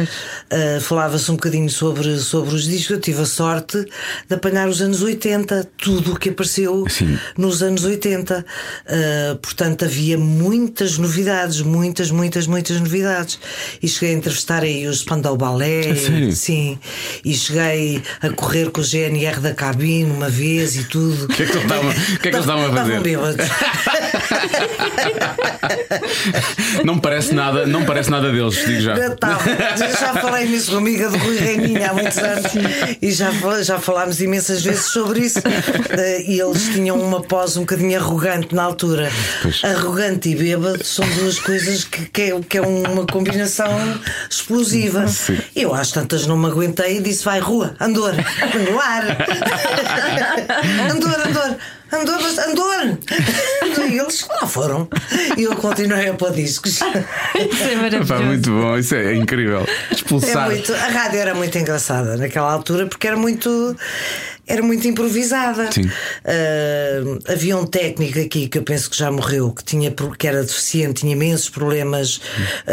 Eh, 0.48 0.78
Falava-se 0.80 1.28
um 1.30 1.34
bocadinho 1.34 1.68
sobre, 1.68 2.18
sobre 2.20 2.54
os 2.54 2.62
discos. 2.64 2.90
Eu 2.90 3.00
tive 3.00 3.22
a 3.22 3.26
sorte 3.26 3.84
de 4.28 4.34
apanhar 4.34 4.68
os 4.68 4.80
anos 4.80 5.02
80, 5.02 5.68
tudo 5.76 6.12
o 6.12 6.16
que 6.18 6.28
apareceu 6.28 6.84
Sim. 6.88 7.18
nos 7.36 7.62
anos 7.64 7.84
80. 7.84 8.46
Eh, 8.86 9.36
portanto, 9.42 9.84
havia 9.84 10.16
muitas 10.16 10.98
novidades, 10.98 11.60
muitas, 11.62 12.10
muitas, 12.12 12.46
muitas 12.46 12.78
novidades. 12.80 13.40
E 13.82 13.88
cheguei 13.88 14.14
a 14.14 14.18
entrevistar 14.18 14.62
aí 14.62 14.86
os 14.86 15.00
Spandau 15.00 15.36
Ballet. 15.36 16.32
Sim. 16.32 16.78
E 17.24 17.34
cheguei 17.34 18.00
a 18.22 18.30
correr 18.30 18.70
com 18.70 18.80
o 18.80 18.84
GNR 18.84 19.40
da 19.40 19.52
cabine 19.52 20.08
uma 20.10 20.28
vez 20.28 20.76
e 20.76 20.84
tudo. 20.84 21.24
O 21.24 21.28
que 21.28 21.42
é 21.42 21.46
que 21.46 21.52
eles 21.52 21.62
estavam- 21.64 21.92
que 21.92 21.98
é 21.98 22.18
que 22.18 22.28
eles 22.28 22.40
estavam 22.40 22.66
a 22.66 22.72
fazer? 22.72 22.98
Estavam 22.98 23.02
bêbados. 23.02 23.46
Não 26.84 26.98
parece 26.98 27.34
nada, 27.34 27.63
não 27.66 27.84
parece 27.84 28.10
nada 28.10 28.30
deles, 28.30 28.54
digo 28.64 28.80
já. 28.80 28.94
Já, 28.94 29.10
tá, 29.16 29.38
já 29.76 30.14
falei 30.14 30.46
nisso 30.46 30.70
com 30.70 30.76
a 30.76 30.78
amiga 30.80 31.08
do 31.08 31.18
Rui 31.18 31.36
Reininha 31.36 31.90
há 31.90 31.92
muitos 31.94 32.18
anos 32.18 32.52
e 33.00 33.10
já, 33.12 33.30
já 33.62 33.78
falámos 33.78 34.20
imensas 34.20 34.62
vezes 34.62 34.86
sobre 34.86 35.20
isso. 35.20 35.40
Eh, 35.90 36.24
E 36.26 36.40
eles 36.40 36.68
tinham 36.68 36.98
uma 37.00 37.20
pose 37.22 37.58
um 37.58 37.62
bocadinho 37.62 37.98
arrogante 37.98 38.54
na 38.54 38.62
altura. 38.64 39.10
Pois. 39.42 39.62
Arrogante 39.64 40.28
e 40.30 40.34
bêbado 40.36 40.84
são 40.84 41.06
duas 41.10 41.38
coisas 41.38 41.84
que, 41.84 42.06
que, 42.06 42.22
é, 42.22 42.40
que 42.40 42.58
é 42.58 42.62
uma 42.62 43.06
combinação 43.06 43.68
explosiva. 44.28 45.06
Sim. 45.08 45.38
Eu 45.54 45.74
às 45.74 45.90
tantas 45.92 46.26
não 46.26 46.36
me 46.36 46.46
aguentei 46.46 46.98
e 46.98 47.00
disse: 47.00 47.24
vai, 47.24 47.40
rua, 47.40 47.74
Andor, 47.80 48.14
no 48.14 48.80
ar. 48.80 49.04
Andor, 50.90 51.20
Andor. 51.28 51.56
Andor, 51.94 52.20
mas 52.20 52.38
Andor! 52.38 52.98
E 53.90 53.98
eles 53.98 54.26
lá 54.28 54.46
foram. 54.46 54.88
E 55.36 55.42
eu 55.42 55.54
continuei 55.56 56.08
a 56.08 56.14
pôr 56.14 56.32
discos. 56.32 56.72
Isso 56.72 56.84
é 56.84 56.90
Pá, 57.00 57.82
maravilhoso. 57.82 58.22
muito 58.24 58.50
bom, 58.50 58.78
isso 58.78 58.94
é 58.94 59.14
incrível. 59.14 59.66
É 59.90 59.94
Expulsar. 59.94 60.46
muito, 60.50 60.72
a 60.74 60.88
rádio 60.88 61.18
era 61.20 61.34
muito 61.34 61.56
engraçada 61.58 62.16
naquela 62.16 62.50
altura 62.52 62.86
porque 62.86 63.06
era 63.06 63.16
muito. 63.16 63.76
Era 64.46 64.62
muito 64.62 64.86
improvisada. 64.86 65.70
Sim. 65.72 65.90
Ah, 66.24 67.32
havia 67.32 67.56
um 67.56 67.64
técnico 67.66 68.18
aqui 68.18 68.48
que 68.48 68.58
eu 68.58 68.62
penso 68.62 68.90
que 68.90 68.96
já 68.96 69.10
morreu, 69.10 69.50
que, 69.52 69.64
tinha, 69.64 69.92
que 70.18 70.26
era 70.26 70.42
deficiente, 70.42 71.00
tinha 71.00 71.12
imensos 71.12 71.48
problemas. 71.48 72.20
ah, 72.66 72.72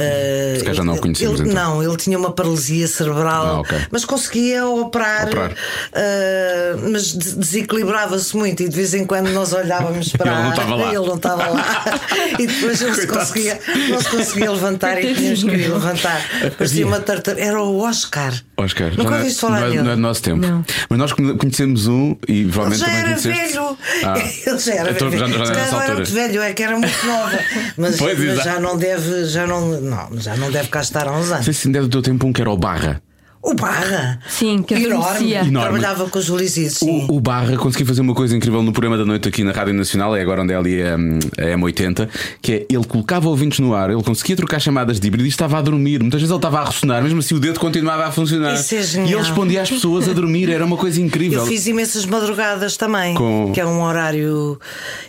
Se 0.57 0.63
calhar 0.63 0.75
já 0.75 0.83
não 0.83 0.95
o 0.95 0.99
conhecemos, 0.99 1.39
ele- 1.39 1.49
então. 1.51 1.75
Não, 1.75 1.83
ele 1.83 1.97
tinha 1.97 2.17
uma 2.17 2.31
paralisia 2.31 2.87
cerebral, 2.87 3.45
Ah, 3.45 3.59
ok. 3.61 3.77
mas 3.91 4.03
conseguia 4.05 4.65
operar, 4.67 5.27
Operar. 5.27 5.55
ah, 5.93 6.77
mas 6.91 7.13
de- 7.17 7.35
desequilibrava-se 7.35 8.35
muito 8.35 8.63
e 8.63 8.69
de 8.69 8.75
vez 8.75 8.93
em 8.93 9.05
quando 9.05 9.29
nós 9.31 9.53
olhávamos 9.53 10.09
para 10.17 10.31
Ele 10.33 10.41
não 10.43 10.49
estava 10.51 10.75
lá. 10.75 10.87
ele 10.89 11.07
não 11.07 11.15
estava 11.15 11.47
lá. 11.49 11.85
e 12.39 12.47
depois 12.47 12.81
ele 12.81 12.95
se 12.95 13.07
conseguia, 13.07 13.59
não 13.89 14.01
se 14.01 14.09
conseguia 14.09 14.51
levantar 14.51 15.03
e 15.03 15.13
tínhamos 15.13 15.43
que 15.43 15.49
levantar. 15.49 16.21
Parecia 16.57 16.85
uma 16.85 16.99
tartaruga. 16.99 17.41
Era 17.43 17.61
o 17.61 17.79
Oscar. 17.79 18.33
Oscar, 18.57 18.91
Nunca 18.95 19.15
é, 19.15 19.17
ouviste 19.19 19.39
falar 19.39 19.61
não, 19.61 19.67
é, 19.67 19.69
nele? 19.69 19.81
não 19.83 19.91
é 19.91 19.95
do 19.95 20.01
nosso 20.01 20.21
tempo. 20.21 20.37
Não. 20.37 20.63
Mas 20.89 20.99
nós 20.99 21.13
conhe- 21.13 21.35
conhecemos 21.65 21.87
um 21.87 22.15
e 22.27 22.41
Ele 22.41 22.51
provavelmente 22.51 22.79
já 22.79 22.85
também 22.85 22.99
era 23.01 23.15
velho. 23.19 23.77
Ah, 24.03 24.13
Ele 24.49 24.59
já 24.59 24.73
era 24.73 24.93
velho. 24.93 25.11
já- 25.11 25.27
já 25.45 25.53
calhar 25.53 25.71
não 25.71 25.81
era 25.81 25.93
muito 25.95 26.11
velho, 26.11 26.41
é 26.41 26.53
que 26.53 26.63
era 26.63 26.77
muito 26.77 27.05
nova. 27.05 27.39
Mas, 27.77 27.97
Pois, 27.97 28.19
mas 28.19 28.43
já 28.43 28.59
não 28.59 28.77
deve, 28.77 29.25
já 29.25 29.47
não, 29.47 29.67
não, 29.81 30.09
já 30.19 30.35
não 30.35 30.51
deve 30.51 30.67
cá 30.69 30.81
estar 30.81 31.07
há 31.07 31.11
uns 31.11 31.27
Não 31.27 31.33
anos. 31.35 31.45
sei 31.45 31.53
se 31.53 31.67
ainda 31.67 31.79
é 31.79 31.81
do 31.81 31.89
teu 31.89 32.01
tempo 32.01 32.25
um 32.27 32.33
que 32.33 32.41
era 32.41 32.49
o 32.51 32.57
Barra. 32.57 33.01
O 33.43 33.55
Barra. 33.55 34.19
Sim, 34.29 34.61
que 34.61 34.75
enorme. 34.75 35.33
Enorme. 35.33 35.51
Trabalhava 35.79 36.07
com 36.09 36.19
os 36.19 36.29
Ulysses, 36.29 36.73
sim. 36.75 37.07
O, 37.09 37.15
o 37.15 37.19
Barra 37.19 37.57
conseguiu 37.57 37.87
fazer 37.87 38.01
uma 38.01 38.13
coisa 38.13 38.35
incrível 38.37 38.61
no 38.61 38.71
programa 38.71 38.97
da 38.97 39.05
noite 39.05 39.27
aqui 39.27 39.43
na 39.43 39.51
Rádio 39.51 39.73
Nacional, 39.73 40.15
é 40.15 40.21
agora 40.21 40.43
onde 40.43 40.53
é 40.53 40.55
ali 40.57 40.81
a, 40.83 40.93
a 40.95 41.57
M80, 41.57 42.07
que 42.41 42.51
é 42.53 42.65
ele 42.69 42.83
colocava 42.85 43.27
ouvintes 43.29 43.57
no 43.59 43.73
ar, 43.73 43.89
ele 43.89 44.03
conseguia 44.03 44.35
trocar 44.35 44.59
chamadas 44.59 44.99
de 44.99 45.07
híbrido 45.07 45.25
e 45.25 45.29
estava 45.29 45.57
a 45.57 45.61
dormir. 45.61 45.99
Muitas 46.01 46.21
vezes 46.21 46.29
ele 46.31 46.37
estava 46.37 46.59
a 46.59 46.65
ressonar, 46.65 47.01
mesmo 47.01 47.19
assim 47.19 47.33
o 47.33 47.39
dedo 47.39 47.59
continuava 47.59 48.05
a 48.05 48.11
funcionar. 48.11 48.53
Isso 48.53 48.75
é 48.75 48.79
e 48.79 48.83
genial. 48.83 49.09
ele 49.19 49.27
respondia 49.27 49.61
às 49.63 49.69
pessoas 49.69 50.07
a 50.07 50.13
dormir, 50.13 50.49
era 50.49 50.63
uma 50.63 50.77
coisa 50.77 51.01
incrível. 51.01 51.39
Eu 51.41 51.47
fiz 51.47 51.65
imensas 51.65 52.05
madrugadas 52.05 52.77
também, 52.77 53.15
Com- 53.15 53.51
que 53.53 53.59
é 53.59 53.65
um 53.65 53.81
horário 53.81 54.59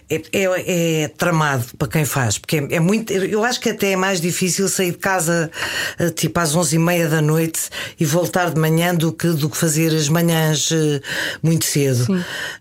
é, 0.09 0.23
é- 0.33 1.03
é 1.05 1.09
tramado 1.09 1.65
para 1.79 1.89
quem 1.89 2.05
faz, 2.07 2.39
porque 2.39 2.57
é, 2.57 2.77
é 2.77 2.81
muito. 2.81 3.13
Eu 3.13 3.45
acho 3.45 3.61
que 3.61 3.69
até 3.69 3.93
é 3.93 3.97
mais 3.97 4.21
difícil 4.23 4.69
sair 4.69 4.93
de 4.93 4.99
casa 4.99 5.51
eh, 5.99 6.11
tipo 6.11 6.39
às 6.41 6.57
11h30 6.57 7.09
da 7.09 7.21
noite 7.21 7.61
e 8.01 8.05
voltar 8.23 8.51
de 8.51 8.61
manhã 8.61 8.95
do 8.95 9.13
que, 9.13 9.29
do 9.29 9.51
que 9.51 9.57
fazer 9.57 9.93
as 9.95 10.09
manhãs 10.09 10.71
eh, 10.71 11.01
muito 11.43 11.65
cedo. 11.65 12.07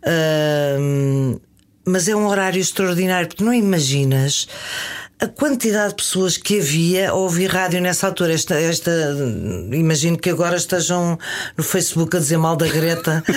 Ahm, 0.03 1.39
mas 1.85 2.07
é 2.07 2.15
um 2.15 2.27
horário 2.27 2.59
extraordinário, 2.59 3.27
porque 3.27 3.43
não 3.43 3.53
imaginas. 3.53 4.47
A 5.21 5.27
quantidade 5.27 5.89
de 5.89 5.95
pessoas 5.97 6.35
que 6.35 6.59
havia 6.59 7.11
a 7.11 7.13
ouvir 7.13 7.45
rádio 7.45 7.79
nessa 7.79 8.07
altura, 8.07 8.33
esta, 8.33 8.55
esta 8.55 8.91
imagino 9.71 10.17
que 10.17 10.31
agora 10.31 10.55
estejam 10.55 11.15
no 11.55 11.63
Facebook 11.63 12.17
a 12.17 12.19
dizer 12.19 12.37
mal 12.37 12.55
da 12.55 12.67
Greta 12.67 13.23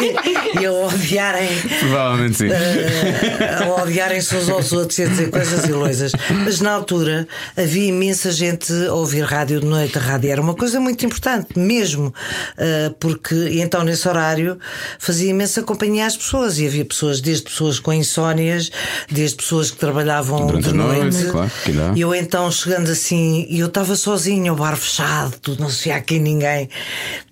e, 0.00 0.60
e 0.60 0.64
a 0.64 0.70
odiarem 0.70 1.48
Provavelmente 1.80 2.36
sim. 2.36 2.48
eh, 2.48 3.64
a 3.64 3.82
odiarem-se 3.82 4.36
uns 4.36 4.48
aos 4.48 4.72
outros 4.72 4.96
e 5.00 5.02
a 5.02 5.06
dizer 5.08 5.30
coisas 5.30 5.64
e 5.64 5.72
loisas. 5.72 6.12
Mas 6.44 6.60
na 6.60 6.70
altura 6.70 7.26
havia 7.56 7.88
imensa 7.88 8.30
gente 8.30 8.72
a 8.86 8.94
ouvir 8.94 9.24
rádio 9.24 9.58
de 9.58 9.66
noite. 9.66 9.98
A 9.98 10.00
rádio 10.00 10.30
era 10.30 10.40
uma 10.40 10.54
coisa 10.54 10.78
muito 10.78 11.04
importante, 11.04 11.58
mesmo, 11.58 12.14
eh, 12.56 12.94
porque 13.00 13.34
e 13.34 13.60
então 13.60 13.82
nesse 13.82 14.08
horário 14.08 14.56
fazia 15.00 15.30
imensa 15.30 15.64
companhia 15.64 16.06
às 16.06 16.16
pessoas 16.16 16.60
e 16.60 16.66
havia 16.66 16.84
pessoas, 16.84 17.20
desde 17.20 17.42
pessoas 17.42 17.80
com 17.80 17.92
insónias, 17.92 18.70
desde 19.10 19.38
pessoas 19.38 19.68
que 19.72 19.78
trabalhavam 19.78 20.46
Durante 20.46 20.68
de 20.68 20.70
a 20.70 20.72
noite, 20.74 20.91
noite. 20.98 21.24
claro, 21.30 21.50
que 21.64 21.72
dá. 21.72 21.92
E 21.94 22.00
eu 22.00 22.14
então 22.14 22.50
chegando 22.50 22.90
assim, 22.90 23.46
e 23.48 23.60
eu 23.60 23.66
estava 23.68 23.94
sozinha, 23.96 24.52
o 24.52 24.56
bar 24.56 24.76
fechado, 24.76 25.38
tudo, 25.40 25.60
não 25.62 25.70
se 25.70 25.84
via 25.84 25.96
aqui 25.96 26.18
ninguém. 26.18 26.68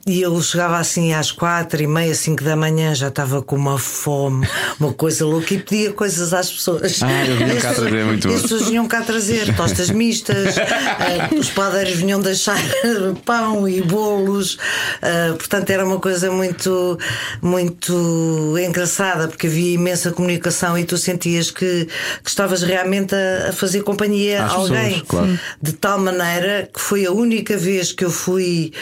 E 0.07 0.23
eu 0.23 0.40
chegava 0.43 0.79
assim 0.79 1.12
às 1.12 1.31
quatro 1.31 1.81
e 1.83 1.87
meia, 1.87 2.14
cinco 2.14 2.43
da 2.43 2.57
manhã, 2.57 2.95
já 2.95 3.09
estava 3.09 3.43
com 3.43 3.55
uma 3.55 3.79
fome, 3.79 4.49
uma 4.81 4.93
coisa 4.95 5.26
louca, 5.26 5.52
e 5.55 5.59
pedia 5.59 5.93
coisas 5.93 6.33
às 6.33 6.50
pessoas. 6.50 7.00
Ah, 7.02 7.26
eu 7.26 7.37
vinha 7.37 7.52
E 7.55 7.57
as 7.59 7.62
cá 7.62 7.69
pessoas- 7.69 7.88
trazer, 7.90 8.05
muito 8.07 8.29
as 8.29 8.43
pessoas 8.43 8.62
vinham 8.69 8.88
cá 8.88 9.02
trazer 9.02 9.55
tostas 9.55 9.90
mistas, 9.90 10.57
eh, 10.59 11.35
os 11.38 11.50
padeiros 11.50 11.93
vinham 11.95 12.19
deixar 12.19 12.59
pão 13.26 13.69
e 13.69 13.83
bolos. 13.83 14.57
eh, 15.02 15.33
portanto, 15.33 15.69
era 15.71 15.85
uma 15.85 16.00
coisa 16.00 16.31
muito, 16.33 16.99
muito 17.43 18.57
engraçada, 18.59 19.29
porque 19.29 19.47
havia 19.47 19.75
imensa 19.75 20.11
comunicação 20.12 20.79
e 20.79 20.85
tu 20.85 20.97
sentias 20.97 21.50
que, 21.50 21.87
que 22.25 22.29
estavas 22.31 22.62
realmente 22.62 23.14
a, 23.14 23.50
a 23.50 23.52
fazer 23.52 23.83
companhia 23.83 24.45
Às 24.45 24.52
a 24.52 24.54
alguém. 24.54 24.85
pessoas, 24.90 25.02
claro. 25.09 25.40
De 25.61 25.73
tal 25.73 25.99
maneira 25.99 26.69
que 26.73 26.80
foi 26.80 27.04
a 27.07 27.12
única 27.12 27.57
vez 27.57 27.92
que 27.92 28.04
eu 28.04 28.11
fui 28.11 28.73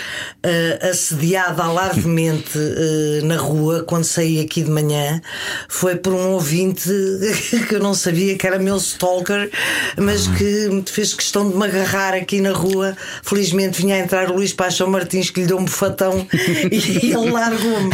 eh, 0.43 0.79
assediada 0.91 1.63
alardemente 1.65 2.53
eh, 2.57 3.21
na 3.25 3.37
rua 3.37 3.83
quando 3.85 4.05
saí 4.05 4.41
aqui 4.41 4.63
de 4.63 4.71
manhã. 4.71 5.21
Foi 5.69 5.97
por 5.97 6.13
um 6.15 6.33
ouvinte 6.33 6.89
que 7.69 7.75
eu 7.75 7.81
não 7.81 7.95
sabia 7.95 8.37
que 8.37 8.47
era 8.47 8.59
meu 8.59 8.77
stalker, 8.77 9.51
mas 9.97 10.27
que 10.27 10.69
me 10.69 10.85
fez 10.87 11.15
questão 11.15 11.49
de 11.51 11.57
me 11.57 11.65
agarrar 11.65 12.15
aqui 12.15 12.41
na 12.41 12.53
rua. 12.53 12.97
Felizmente 13.23 13.81
vinha 13.83 13.97
a 13.97 13.99
entrar 13.99 14.31
o 14.31 14.35
Luís 14.35 14.53
Paixão 14.53 14.89
Martins 14.89 15.31
que 15.31 15.41
lhe 15.41 15.47
deu 15.47 15.59
um 15.59 15.65
bufatão 15.65 16.27
e 16.71 17.13
ele 17.13 17.31
largou-me. 17.31 17.91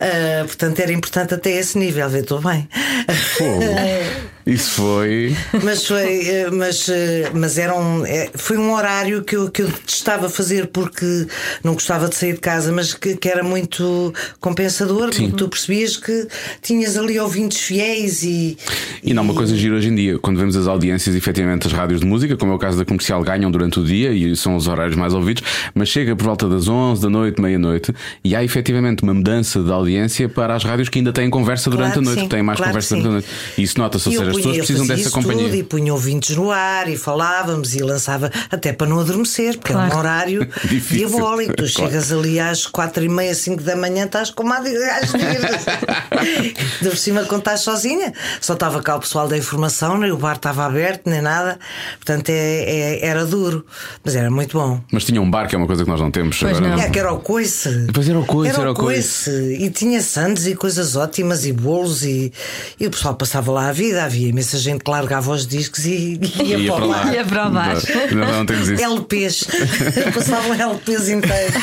Eh, 0.00 0.44
portanto, 0.44 0.80
era 0.80 0.92
importante 0.92 1.34
até 1.34 1.50
esse 1.50 1.76
nível. 1.78 2.08
Vê, 2.08 2.20
estou 2.20 2.40
bem. 2.40 2.68
Fogo. 3.36 3.64
Isso 4.48 4.70
foi. 4.70 5.36
Mas 5.62 5.86
foi, 5.86 6.26
eh, 6.26 6.50
mas, 6.50 6.88
eh, 6.88 7.30
mas 7.34 7.58
era 7.58 7.74
um, 7.74 8.06
eh, 8.06 8.30
foi 8.34 8.56
um 8.56 8.72
horário 8.72 9.22
que 9.22 9.36
eu, 9.36 9.50
que 9.50 9.60
eu 9.60 9.66
detestava 9.66 10.30
fazer 10.30 10.68
porque 10.68 11.26
não 11.62 11.74
gostava 11.74 12.08
de 12.08 12.16
sair 12.16 12.32
de 12.32 12.40
casa, 12.40 12.72
mas 12.72 12.94
que, 12.94 13.14
que 13.14 13.28
era 13.28 13.42
muito 13.42 14.14
compensador, 14.40 15.10
porque 15.10 15.32
tu 15.32 15.48
percebias 15.48 15.98
que 15.98 16.26
tinhas 16.62 16.96
ali 16.96 17.20
ouvintes 17.20 17.60
fiéis 17.60 18.22
e. 18.22 18.56
E 19.04 19.12
não, 19.12 19.22
uma 19.22 19.34
coisa 19.34 19.54
gira 19.54 19.74
hoje 19.74 19.88
em 19.88 19.94
dia, 19.94 20.18
quando 20.18 20.38
vemos 20.38 20.56
as 20.56 20.66
audiências, 20.66 21.14
efetivamente, 21.14 21.66
as 21.66 21.72
rádios 21.74 22.00
de 22.00 22.06
música, 22.06 22.34
como 22.34 22.52
é 22.52 22.54
o 22.54 22.58
caso 22.58 22.78
da 22.78 22.86
comercial, 22.86 23.22
ganham 23.22 23.50
durante 23.50 23.80
o 23.80 23.84
dia 23.84 24.12
e 24.12 24.34
são 24.34 24.56
os 24.56 24.66
horários 24.66 24.96
mais 24.96 25.12
ouvidos, 25.12 25.42
mas 25.74 25.90
chega 25.90 26.16
por 26.16 26.24
volta 26.24 26.48
das 26.48 26.68
11 26.68 27.02
da 27.02 27.10
noite, 27.10 27.38
meia-noite, 27.38 27.94
e 28.24 28.34
há 28.34 28.42
efetivamente 28.42 29.02
uma 29.02 29.12
mudança 29.12 29.62
de 29.62 29.70
audiência 29.70 30.26
para 30.26 30.54
as 30.54 30.64
rádios 30.64 30.88
que 30.88 30.98
ainda 30.98 31.12
têm 31.12 31.28
conversa 31.28 31.68
durante 31.68 31.92
Claro 31.92 32.00
a 32.00 32.04
noite, 32.04 32.20
sim, 32.20 32.28
que 32.28 32.34
têm 32.34 32.42
mais 32.42 32.56
claro 32.56 32.70
conversa 32.70 32.96
durante 32.96 33.18
a 33.18 33.20
sim. 33.20 33.28
noite. 33.28 33.58
E 33.58 33.62
isso 33.62 33.78
nota-se, 33.78 34.08
ou 34.08 34.14
seja, 34.14 34.37
pessoas 34.38 34.56
eu 34.56 34.64
precisam 34.64 34.86
fazia 34.86 34.96
dessa 34.96 35.08
isso 35.08 35.14
companhia. 35.16 35.44
Tudo, 35.44 35.56
e 35.56 35.62
punha 35.62 35.92
ouvintes 35.92 36.36
no 36.36 36.50
ar 36.50 36.88
e 36.88 36.96
falávamos 36.96 37.74
e 37.74 37.78
lançava, 37.82 38.30
até 38.50 38.72
para 38.72 38.86
não 38.86 39.00
adormecer, 39.00 39.56
porque 39.58 39.72
é 39.72 39.74
Claro. 39.74 39.94
um 39.94 39.98
horário 39.98 40.48
Difícil. 40.68 41.08
diabólico. 41.08 41.54
Tu 41.54 41.64
Claro. 41.72 41.90
chegas 41.90 42.12
ali 42.12 42.40
às 42.40 42.66
quatro 42.66 43.04
e 43.04 43.08
meia, 43.08 43.34
cinco 43.34 43.62
da 43.62 43.76
manhã, 43.76 44.04
estás 44.04 44.30
com 44.30 44.42
uma 44.42 44.58
às 44.58 44.64
De 46.80 46.88
por 46.88 46.96
cima, 46.96 47.24
quando 47.24 47.40
estás 47.40 47.60
sozinha, 47.60 48.12
só 48.40 48.54
estava 48.54 48.82
cá 48.82 48.96
o 48.96 49.00
pessoal 49.00 49.28
da 49.28 49.36
informação, 49.36 49.98
nem 49.98 50.10
o 50.10 50.16
bar 50.16 50.36
estava 50.36 50.64
aberto, 50.64 51.08
nem 51.08 51.20
nada. 51.20 51.58
Portanto, 51.96 52.30
é, 52.30 52.34
é- 53.02 53.06
era 53.06 53.24
duro, 53.24 53.64
mas 54.04 54.16
era 54.16 54.30
muito 54.30 54.56
bom. 54.58 54.80
Mas 54.92 55.04
tinha 55.04 55.20
um 55.20 55.30
bar 55.30 55.46
que 55.48 55.54
é 55.54 55.58
uma 55.58 55.66
coisa 55.66 55.84
que 55.84 55.90
nós 55.90 56.00
não 56.00 56.10
temos 56.10 56.38
Pois 56.38 56.56
agora. 56.58 56.76
não. 56.76 56.82
É 56.82 56.90
que 56.90 56.98
era 56.98 57.12
o 57.12 57.20
coice. 57.20 57.86
Pois 57.92 58.08
era 58.08 58.18
o 58.18 58.24
coice, 58.24 58.50
era 58.52 58.60
era 58.62 58.70
o 58.70 58.72
o 58.72 58.76
coice. 58.76 59.30
coice. 59.30 59.56
E 59.62 59.70
tinha 59.70 60.00
sandes 60.02 60.46
e 60.46 60.54
coisas 60.54 60.96
ótimas 60.96 61.44
e 61.46 61.52
bolos 61.52 62.02
e, 62.04 62.32
e 62.78 62.86
o 62.86 62.90
pessoal 62.90 63.14
passava 63.14 63.50
lá 63.52 63.68
a 63.68 63.72
vida. 63.72 64.04
Havia 64.04 64.27
imensa 64.28 64.58
gente 64.58 64.82
que 64.84 64.90
largava 64.90 65.30
os 65.32 65.46
discos 65.46 65.84
e, 65.86 66.18
e 66.38 66.42
ia, 66.42 66.58
Ia 66.58 66.72
para 66.72 66.84
lá. 66.84 67.14
Ia 67.14 67.24
para 67.24 67.46
o 67.46 67.50
bar. 67.50 67.76
Não, 68.14 68.32
não 68.38 68.46
temos 68.46 68.68
isso. 68.68 68.82
LPs. 68.84 69.46
Passavam 70.14 70.54
LPs 70.54 71.08
inteiros. 71.08 71.54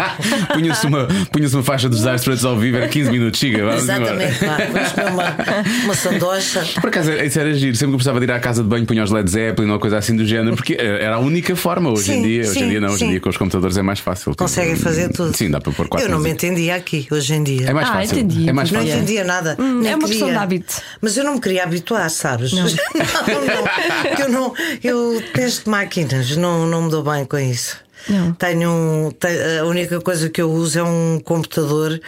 Punha-se 0.52 0.86
uma, 0.86 1.06
punha 1.32 1.48
uma 1.48 1.62
faixa 1.62 1.88
dos 1.88 2.06
Astros 2.06 2.44
ao 2.44 2.56
vivo, 2.58 2.76
era 2.76 2.88
15 2.88 3.10
minutos, 3.10 3.38
chega, 3.40 3.64
vamos. 3.64 3.82
Exatamente, 3.82 4.38
pá. 4.44 4.56
Vamos 4.72 4.92
comer 4.92 5.10
uma, 5.10 5.36
uma 5.84 5.94
sandocha. 5.94 6.64
Por 6.80 6.88
acaso, 6.88 7.12
isso 7.12 7.38
era 7.38 7.52
giro. 7.54 7.74
Sempre 7.76 7.88
que 7.88 7.94
eu 7.94 7.98
precisava 7.98 8.20
de 8.20 8.26
ir 8.26 8.32
à 8.32 8.40
casa 8.40 8.62
de 8.62 8.68
banho, 8.68 8.86
punha 8.86 9.02
os 9.04 9.10
Led 9.10 9.30
Zeppelin 9.30 9.70
ou 9.70 9.78
coisa 9.78 9.98
assim 9.98 10.16
do 10.16 10.26
género, 10.26 10.56
porque 10.56 10.76
era 10.78 11.16
a 11.16 11.18
única 11.18 11.54
forma. 11.56 11.90
Hoje 11.90 12.12
em 12.12 12.16
Sim, 12.16 12.22
dia, 12.22 12.40
hoje 12.42 12.50
em 12.50 12.62
sim, 12.62 12.68
dia 12.68 12.80
não, 12.80 12.88
hoje 12.88 12.96
em 12.96 13.06
sim. 13.06 13.10
dia 13.12 13.20
com 13.20 13.28
os 13.28 13.36
computadores 13.36 13.76
é 13.76 13.82
mais 13.82 13.98
fácil. 14.00 14.34
Conseguem 14.36 14.74
Tipo, 14.74 14.84
fazer 14.84 15.08
tudo. 15.10 15.36
Sim, 15.36 15.50
dá 15.50 15.60
para 15.60 15.72
pôr 15.72 15.88
quatro 15.88 16.06
Eu 16.06 16.10
não 16.12 16.20
me 16.20 16.30
entendia 16.30 16.74
aqui, 16.76 17.06
hoje 17.10 17.34
em 17.34 17.42
dia. 17.42 17.68
É 17.68 17.72
mais 17.72 17.88
Ah, 17.88 17.92
fácil. 17.94 18.18
entendi. 18.18 18.48
É 18.48 18.52
mais 18.52 18.70
Não 18.70 18.80
fácil. 18.80 18.94
entendia 18.96 19.24
nada. 19.24 19.56
Hum, 19.58 19.62
é 19.84 19.94
uma 19.94 19.98
queria. 19.98 20.08
questão 20.08 20.28
de 20.28 20.34
hábito. 20.36 20.74
Mas 21.00 21.16
eu 21.16 21.24
não 21.24 21.34
me 21.34 21.40
queria 21.40 21.64
habituar. 21.64 22.09
Sabes? 22.12 22.52
Não, 22.52 22.64
não, 22.66 24.18
eu 24.18 24.28
não, 24.28 24.54
eu 24.82 25.22
testo 25.32 25.70
máquinas, 25.70 26.36
não, 26.36 26.66
não 26.66 26.82
me 26.82 26.90
dou 26.90 27.02
bem 27.02 27.24
com 27.24 27.38
isso. 27.38 27.76
Não. 28.08 28.32
Tenho 28.32 28.70
um, 28.70 29.10
te- 29.10 29.58
a 29.60 29.64
única 29.66 30.00
coisa 30.00 30.30
que 30.30 30.40
eu 30.40 30.50
uso 30.50 30.78
é 30.78 30.82
um 30.82 31.20
computador, 31.22 32.00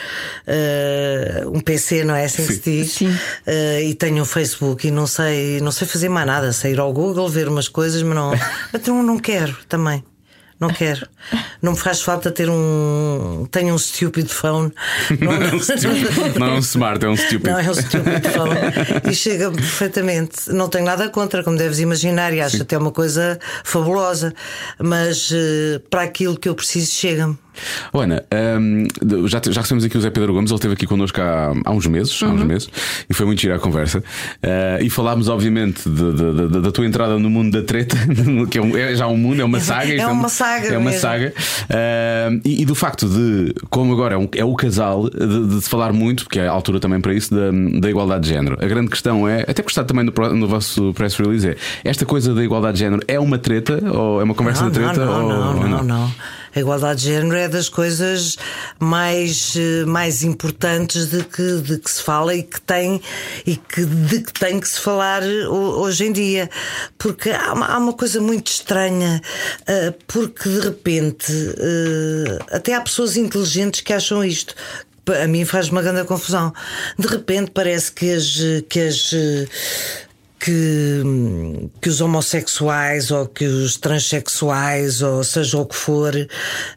eh, 0.46 1.42
um 1.46 1.60
PC, 1.60 2.02
não 2.02 2.14
é 2.14 2.24
assim 2.24 2.46
que 2.46 2.54
se 2.54 2.60
diz? 2.60 2.92
Sim. 2.92 3.14
Eh, 3.46 3.82
e 3.84 3.94
tenho 3.94 4.22
um 4.22 4.24
Facebook 4.24 4.88
e 4.88 4.90
não 4.90 5.06
sei, 5.06 5.60
não 5.60 5.70
sei 5.70 5.86
fazer 5.86 6.08
mais 6.08 6.26
nada, 6.26 6.50
sei 6.52 6.72
ir 6.72 6.80
ao 6.80 6.90
Google, 6.94 7.28
ver 7.28 7.46
umas 7.46 7.68
coisas, 7.68 8.02
mas 8.02 8.14
não, 8.14 8.30
mas 8.72 8.82
não, 8.86 9.02
não 9.02 9.18
quero 9.18 9.54
também. 9.68 10.02
Não 10.62 10.68
quero. 10.72 11.08
Não 11.60 11.72
me 11.72 11.78
faz 11.78 12.02
falta 12.02 12.30
ter 12.30 12.48
um. 12.48 13.48
Tenho 13.50 13.74
um 13.74 13.78
stupid 13.78 14.28
phone. 14.28 14.72
Não, 15.20 15.32
Não 15.32 15.42
é 15.42 15.54
um 15.54 15.58
stupid- 15.60 16.38
não 16.38 16.46
é 16.46 16.50
um 16.52 16.58
smart, 16.58 17.04
é 17.04 17.08
um 17.08 17.16
stupid. 17.16 17.50
Não, 17.50 17.58
é 17.58 17.68
um 17.68 17.74
stupid 17.74 18.26
phone. 18.28 18.52
E 19.10 19.14
chega 19.14 19.50
perfeitamente. 19.50 20.50
Não 20.52 20.68
tenho 20.68 20.84
nada 20.84 21.08
contra, 21.08 21.42
como 21.42 21.56
deves 21.58 21.80
imaginar, 21.80 22.32
e 22.32 22.40
acho 22.40 22.62
até 22.62 22.78
uma 22.78 22.92
coisa 22.92 23.40
fabulosa. 23.64 24.32
Mas 24.78 25.30
eh, 25.34 25.80
para 25.90 26.02
aquilo 26.02 26.38
que 26.38 26.48
eu 26.48 26.54
preciso, 26.54 26.92
chega-me. 26.92 27.36
Ana, 27.92 28.22
hum, 28.58 28.86
já, 29.26 29.40
já 29.50 29.60
recebemos 29.60 29.84
aqui 29.84 29.96
o 29.96 30.00
Zé 30.00 30.10
Pedro 30.10 30.32
Gomes, 30.32 30.50
ele 30.50 30.56
esteve 30.56 30.74
aqui 30.74 30.86
connosco 30.86 31.20
há, 31.20 31.52
há 31.64 31.70
uns 31.72 31.86
meses, 31.86 32.22
há 32.22 32.26
Uhum. 32.26 32.34
uns 32.34 32.42
meses, 32.44 32.68
e 33.08 33.14
foi 33.14 33.26
muito 33.26 33.40
gira 33.40 33.56
a 33.56 33.58
conversa. 33.58 34.02
Eh, 34.42 34.80
e 34.82 34.90
falámos, 34.90 35.28
obviamente, 35.28 35.88
de- 35.88 36.12
de- 36.12 36.48
de- 36.48 36.60
da 36.60 36.72
tua 36.72 36.86
entrada 36.86 37.18
no 37.18 37.28
mundo 37.30 37.52
da 37.52 37.64
treta, 37.66 37.96
que 38.50 38.58
é, 38.58 38.62
um- 38.62 38.76
é 38.76 38.94
já 38.94 39.06
um 39.06 39.16
mundo, 39.16 39.40
é 39.40 39.44
uma 39.44 39.60
saga. 39.60 39.94
isto 39.94 40.08
uma 40.10 40.28
saga 40.28 40.66
É 40.68 40.78
uma 40.78 40.90
mesmo. 40.90 41.00
saga. 41.00 41.32
Eh, 41.68 42.40
e, 42.44 42.62
e 42.62 42.64
do 42.64 42.74
facto 42.74 43.08
de, 43.08 43.54
como 43.70 43.92
agora 43.92 44.14
é, 44.14 44.18
um- 44.18 44.28
é 44.36 44.44
o 44.44 44.54
casal, 44.54 45.08
de, 45.10 45.60
se 45.62 45.68
falar 45.68 45.92
muito, 45.92 46.24
porque 46.24 46.38
é 46.40 46.48
a 46.48 46.50
altura 46.52 46.80
também 46.80 47.00
para 47.00 47.14
isso, 47.14 47.34
da, 47.34 47.50
da 47.80 47.88
igualdade 47.90 48.24
de 48.24 48.30
género. 48.30 48.56
A 48.60 48.66
grande 48.66 48.88
questão 48.90 49.28
é, 49.28 49.42
até 49.48 49.62
está 49.62 49.84
também 49.84 50.04
no, 50.04 50.12
no 50.34 50.46
vosso 50.48 50.92
press 50.94 51.16
release, 51.16 51.48
é 51.48 51.56
esta 51.84 52.04
coisa 52.04 52.34
da 52.34 52.42
igualdade 52.44 52.74
de 52.74 52.80
género 52.80 53.02
é 53.08 53.18
uma 53.18 53.38
treta 53.38 53.80
ou 53.92 54.20
é 54.20 54.24
uma 54.24 54.34
conversa 54.34 54.64
não, 54.64 54.70
de 54.70 54.78
treta? 54.78 55.04
não, 55.04 55.22
ou, 55.22 55.28
não, 55.28 55.48
ou 55.62 55.68
não, 55.68 55.84
não, 55.84 56.14
A 56.54 56.60
igualdade 56.60 57.00
de 57.00 57.06
género 57.08 57.36
é 57.36 57.48
das 57.48 57.68
coisas 57.68 58.36
mais, 58.78 59.54
eh, 59.56 59.84
mais 59.86 60.22
importantes 60.22 61.06
de 61.06 61.24
que, 61.24 61.60
de 61.62 61.78
que 61.78 61.90
se 61.90 62.02
fala 62.02 62.34
e 62.34 62.42
que 62.42 62.60
tem 62.60 63.00
e 63.46 63.56
que, 63.56 63.84
de 63.84 64.20
que 64.20 64.32
tem 64.34 64.60
que 64.60 64.68
se 64.68 64.78
falar 64.80 65.22
ho- 65.22 65.80
hoje 65.80 66.04
em 66.06 66.12
dia. 66.12 66.50
Porque 66.98 67.30
há 67.30 67.52
uma, 67.54 67.66
há 67.66 67.78
uma 67.78 67.92
coisa 67.94 68.20
muito 68.20 68.48
estranha, 68.48 69.20
eh, 69.66 69.94
porque 70.06 70.48
de 70.48 70.60
repente 70.60 71.32
eh, 71.58 72.38
até 72.50 72.74
há 72.74 72.80
pessoas 72.82 73.16
inteligentes 73.16 73.80
que 73.80 73.92
acham 73.92 74.22
isto. 74.24 74.54
A 75.22 75.26
mim 75.26 75.44
faz 75.44 75.68
uma 75.70 75.82
grande 75.82 76.04
confusão. 76.06 76.52
De 76.98 77.08
repente 77.08 77.50
parece 77.52 77.90
que 77.90 78.12
as, 78.12 78.36
que 78.68 78.78
as 78.80 79.12
que, 80.42 81.02
que 81.80 81.88
os 81.88 82.00
homossexuais 82.00 83.12
ou 83.12 83.26
que 83.26 83.44
os 83.44 83.76
transexuais 83.76 85.00
ou 85.00 85.22
seja 85.22 85.56
o 85.58 85.64
que 85.64 85.76
for 85.76 86.12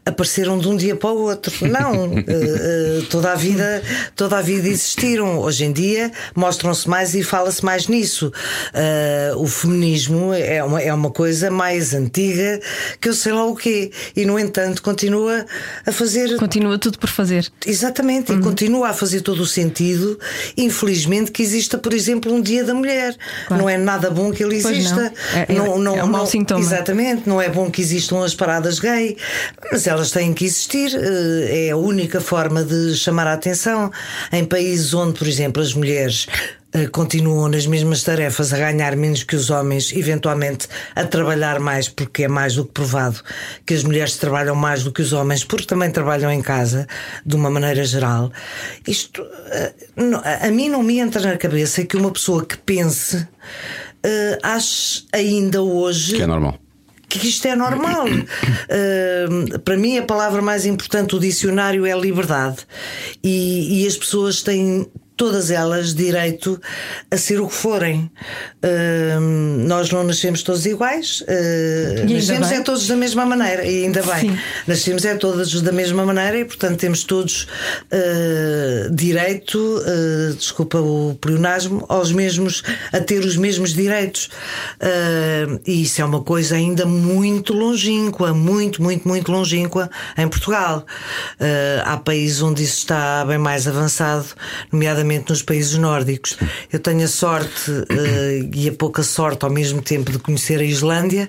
apareceram 0.04 0.56
de 0.56 0.68
um 0.68 0.76
dia 0.76 0.94
para 0.94 1.10
o 1.10 1.22
outro. 1.22 1.52
Não, 1.66 2.12
eh, 2.16 2.24
eh, 2.28 3.02
toda 3.10 3.32
a 3.32 3.34
vida 3.34 3.82
toda 4.14 4.38
a 4.38 4.42
vida 4.42 4.68
existiram. 4.68 5.40
Hoje 5.40 5.64
em 5.64 5.72
dia 5.72 6.12
mostram-se 6.34 6.88
mais 6.88 7.14
e 7.16 7.24
fala-se 7.24 7.64
mais 7.64 7.88
nisso. 7.88 8.32
Eh, 8.72 9.32
o 9.36 9.46
feminismo 9.48 10.32
é 10.32 10.62
uma, 10.62 10.80
é 10.80 10.94
uma 10.94 11.10
coisa 11.10 11.50
mais 11.50 11.92
antiga 11.92 12.60
que 13.00 13.08
eu 13.08 13.14
sei 13.14 13.32
lá 13.32 13.44
o 13.44 13.56
quê. 13.56 13.90
E 14.14 14.24
no 14.24 14.38
entanto 14.38 14.80
continua 14.80 15.44
a 15.84 15.90
fazer 15.90 16.36
Continua 16.36 16.78
tudo 16.78 16.98
por 16.98 17.10
fazer. 17.10 17.50
Exatamente, 17.66 18.30
Uhum. 18.30 18.38
e 18.38 18.42
continua 18.42 18.88
a 18.90 18.94
fazer 18.94 19.20
todo 19.22 19.40
o 19.40 19.46
sentido, 19.46 20.18
infelizmente, 20.56 21.30
que 21.32 21.42
exista, 21.42 21.76
por 21.78 21.92
exemplo, 21.92 22.32
um 22.32 22.40
dia 22.40 22.62
da 22.64 22.74
mulher. 22.74 23.16
Claro. 23.46 23.55
Não 23.56 23.68
é 23.68 23.76
nada 23.76 24.10
bom 24.10 24.30
que 24.30 24.42
ele 24.44 24.60
Pois 24.60 24.76
exista. 24.76 24.94
não. 24.96 25.04
É- 25.40 25.46
é- 25.94 25.98
é 25.98 26.04
um 26.04 26.06
mau 26.08 26.26
sintoma. 26.26 26.60
Exatamente, 26.60 27.28
não 27.28 27.40
é 27.40 27.48
bom 27.48 27.70
que 27.70 27.80
existam 27.80 28.24
as 28.24 28.34
paradas 28.34 28.78
gay, 28.78 29.16
mas 29.72 29.86
elas 29.86 30.10
têm 30.10 30.32
que 30.32 30.44
existir. 30.44 30.92
eh, 30.94 31.66
É 31.66 31.70
a 31.70 31.76
única 31.76 32.20
forma 32.20 32.62
de 32.64 32.94
chamar 32.94 33.26
a 33.26 33.32
atenção. 33.32 33.90
Em 34.32 34.44
países 34.44 34.92
onde, 34.94 35.18
por 35.18 35.26
exemplo, 35.26 35.62
as 35.62 35.72
mulheres. 35.74 36.26
Eh, 36.72 36.86
Continuam 36.88 37.48
nas 37.48 37.66
mesmas 37.66 38.02
tarefas 38.02 38.52
a 38.52 38.58
ganhar 38.58 38.96
menos 38.96 39.22
que 39.22 39.36
os 39.36 39.50
homens, 39.50 39.92
eventualmente 39.92 40.68
a 40.94 41.04
trabalhar 41.04 41.58
mais, 41.60 41.88
porque 41.88 42.24
é 42.24 42.28
mais 42.28 42.54
do 42.54 42.64
que 42.64 42.72
provado 42.72 43.20
que 43.64 43.74
as 43.74 43.82
mulheres 43.84 44.16
trabalham 44.16 44.54
mais 44.54 44.82
do 44.84 44.92
que 44.92 45.02
os 45.02 45.12
homens, 45.12 45.44
porque 45.44 45.66
também 45.66 45.90
trabalham 45.90 46.30
em 46.30 46.42
casa, 46.42 46.86
de 47.24 47.36
uma 47.36 47.50
maneira 47.50 47.84
geral. 47.84 48.30
Isto 48.86 49.22
eh, 49.50 49.74
a 50.42 50.50
mim 50.50 50.68
não 50.68 50.82
me 50.82 50.98
entra 50.98 51.20
na 51.20 51.36
cabeça 51.36 51.84
que 51.84 51.96
uma 51.96 52.10
pessoa 52.10 52.44
que 52.44 52.56
pense 52.58 53.26
eh, 54.02 54.38
ache 54.42 55.04
ainda 55.12 55.62
hoje 55.62 56.16
Que 56.16 56.22
é 56.22 56.26
normal. 56.26 56.58
que 57.08 57.26
isto 57.28 57.46
é 57.46 57.54
normal. 57.56 58.06
Uh, 58.06 59.58
para 59.64 59.76
mim, 59.76 59.96
a 59.98 60.02
palavra 60.02 60.42
mais 60.42 60.66
importante 60.66 61.10
do 61.10 61.20
dicionário 61.20 61.86
é 61.86 61.98
liberdade. 61.98 62.58
E, 63.22 63.82
e 63.82 63.86
as 63.86 63.96
pessoas 63.96 64.42
têm. 64.42 64.86
Todas 65.16 65.50
elas 65.50 65.94
direito 65.94 66.60
a 67.10 67.16
ser 67.16 67.40
o 67.40 67.48
que 67.48 67.54
forem. 67.54 68.10
Uh, 68.62 69.18
nós 69.66 69.90
não 69.90 70.04
nascemos 70.04 70.42
todos 70.42 70.66
iguais, 70.66 71.22
uh, 71.22 72.12
nascemos 72.12 72.48
bem. 72.48 72.58
é 72.58 72.60
todos 72.60 72.86
da 72.86 72.96
mesma 72.96 73.24
maneira, 73.24 73.64
e 73.64 73.84
ainda 73.84 74.02
bem. 74.02 74.30
Sim. 74.30 74.38
Nascemos 74.66 75.04
é 75.06 75.14
todos 75.14 75.62
da 75.62 75.72
mesma 75.72 76.04
maneira 76.04 76.38
e, 76.38 76.44
portanto, 76.44 76.78
temos 76.78 77.02
todos 77.04 77.46
uh, 77.92 78.94
direito, 78.94 79.58
uh, 79.58 80.34
desculpa 80.34 80.78
o 80.78 81.16
pleonasmo, 81.18 81.86
aos 81.88 82.12
mesmos, 82.12 82.62
a 82.92 83.00
ter 83.00 83.24
os 83.24 83.36
mesmos 83.38 83.72
direitos. 83.72 84.28
E 85.66 85.82
isso 85.82 86.02
é 86.02 86.04
uma 86.04 86.22
coisa 86.22 86.56
ainda 86.56 86.84
muito 86.84 87.54
longínqua, 87.54 88.34
muito, 88.34 88.82
muito, 88.82 89.08
muito 89.08 89.32
longínqua 89.32 89.90
em 90.18 90.28
Portugal. 90.28 90.84
Há 91.84 91.96
países 91.96 92.42
onde 92.42 92.62
isso 92.62 92.78
está 92.78 93.24
bem 93.24 93.38
mais 93.38 93.66
avançado, 93.66 94.26
nomeadamente 94.70 95.05
nos 95.28 95.42
países 95.42 95.76
nórdicos. 95.78 96.36
Eu 96.72 96.78
tenho 96.78 97.04
a 97.04 97.08
sorte 97.08 97.70
uh, 97.70 98.50
e 98.54 98.68
a 98.68 98.72
pouca 98.72 99.02
sorte 99.02 99.44
ao 99.44 99.50
mesmo 99.50 99.80
tempo 99.80 100.10
de 100.12 100.18
conhecer 100.18 100.60
a 100.60 100.64
Islândia. 100.64 101.28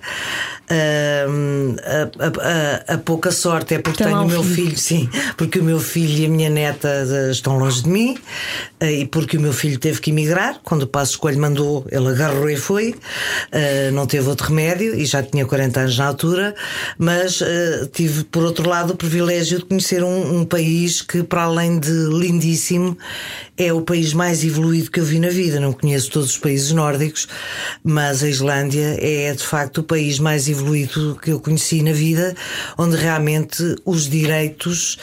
Uh, 0.69 1.75
a, 2.19 2.91
a- 2.91 2.93
a- 2.95 2.97
pouca 2.97 3.31
sorte 3.31 3.75
é 3.75 3.79
porque 3.79 4.03
Tem 4.03 4.07
tenho 4.13 4.25
o 4.25 4.27
meu 4.27 4.43
filho. 4.43 4.55
filho, 4.67 4.77
sim, 4.77 5.09
porque 5.37 5.59
o 5.59 5.63
meu 5.63 5.79
filho 5.79 6.23
e 6.23 6.25
a 6.25 6.29
minha 6.29 6.49
neta 6.49 6.89
eh, 6.89 7.31
estão 7.31 7.57
longe 7.57 7.83
de 7.83 7.89
mim 7.89 8.17
eh, 8.79 8.91
e 8.91 9.05
porque 9.07 9.37
o 9.37 9.41
meu 9.41 9.53
filho 9.53 9.79
teve 9.79 10.01
que 10.01 10.11
emigrar. 10.11 10.59
Quando 10.63 10.83
o 10.83 10.87
Passo 10.87 11.11
Escolho 11.11 11.39
mandou, 11.39 11.85
ele 11.89 12.07
agarrou 12.09 12.49
e 12.49 12.57
foi. 12.57 12.95
Não 13.93 14.05
teve 14.05 14.27
outro 14.27 14.47
remédio 14.47 14.93
e 14.93 15.05
já 15.05 15.23
tinha 15.23 15.45
40 15.45 15.79
anos 15.79 15.97
na 15.97 16.05
altura, 16.07 16.55
mas 16.97 17.41
tive, 17.93 18.23
por 18.25 18.43
outro 18.43 18.67
lado, 18.69 18.93
o 18.93 18.95
privilégio 18.97 19.59
de 19.59 19.65
conhecer 19.65 20.03
um, 20.03 20.39
um 20.39 20.45
país 20.45 21.01
que, 21.01 21.23
para 21.23 21.43
além 21.43 21.79
de 21.79 21.91
lindíssimo, 21.91 22.97
é 23.57 23.73
o 23.73 23.81
país 23.81 24.13
mais 24.13 24.43
evoluído 24.43 24.91
que 24.91 24.99
eu 24.99 25.05
vi 25.05 25.19
na 25.19 25.29
vida. 25.29 25.59
Não 25.59 25.73
conheço 25.73 26.11
todos 26.11 26.31
os 26.31 26.37
países 26.37 26.71
nórdicos, 26.71 27.27
mas 27.83 28.23
a 28.23 28.29
Islândia 28.29 28.97
é 28.99 29.33
de 29.33 29.43
facto 29.43 29.79
o 29.79 29.83
país 29.83 30.19
mais 30.19 30.47
evoluído 30.47 31.17
que 31.21 31.31
eu 31.31 31.39
conheci 31.39 31.81
na 31.81 31.91
vida, 31.91 32.35
onde 32.77 32.95
realmente 32.95 33.75
os 33.83 34.07
direitos 34.07 34.97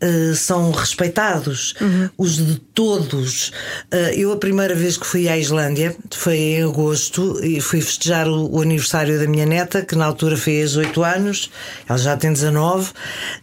eh, 0.00 0.32
são 0.34 0.70
respeitados, 0.70 1.74
os 2.18 2.36
de 2.36 2.58
todos. 2.74 3.52
Eh, 3.90 4.14
eu, 4.16 4.32
a 4.32 4.36
primeira 4.36 4.74
vez 4.74 4.96
que 4.96 5.06
fui 5.06 5.28
à 5.28 5.38
Islândia 5.38 5.94
foi 6.10 6.36
em 6.36 6.62
agosto 6.62 7.38
e 7.44 7.60
fui 7.60 7.80
festejar 7.80 8.28
o, 8.28 8.50
o 8.56 8.60
aniversário 8.60 9.18
da 9.18 9.26
minha 9.26 9.46
neta, 9.46 9.82
que 9.82 9.94
na 9.94 10.06
altura 10.06 10.36
fez 10.36 10.76
8 10.76 11.04
anos, 11.04 11.50
ela 11.88 11.98
já 11.98 12.16
tem 12.16 12.32
19, 12.32 12.90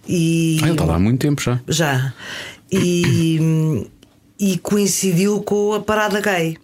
e. 0.07 0.59
Ah, 0.61 0.65
ele 0.65 0.71
está 0.71 0.85
lá 0.85 0.95
há 0.95 0.99
muito 0.99 1.21
tempo 1.21 1.41
já. 1.41 1.59
Já. 1.67 2.13
E, 2.71 3.87
e 4.39 4.57
coincidiu 4.57 5.41
com 5.41 5.73
a 5.73 5.79
parada 5.79 6.19
gay. 6.21 6.57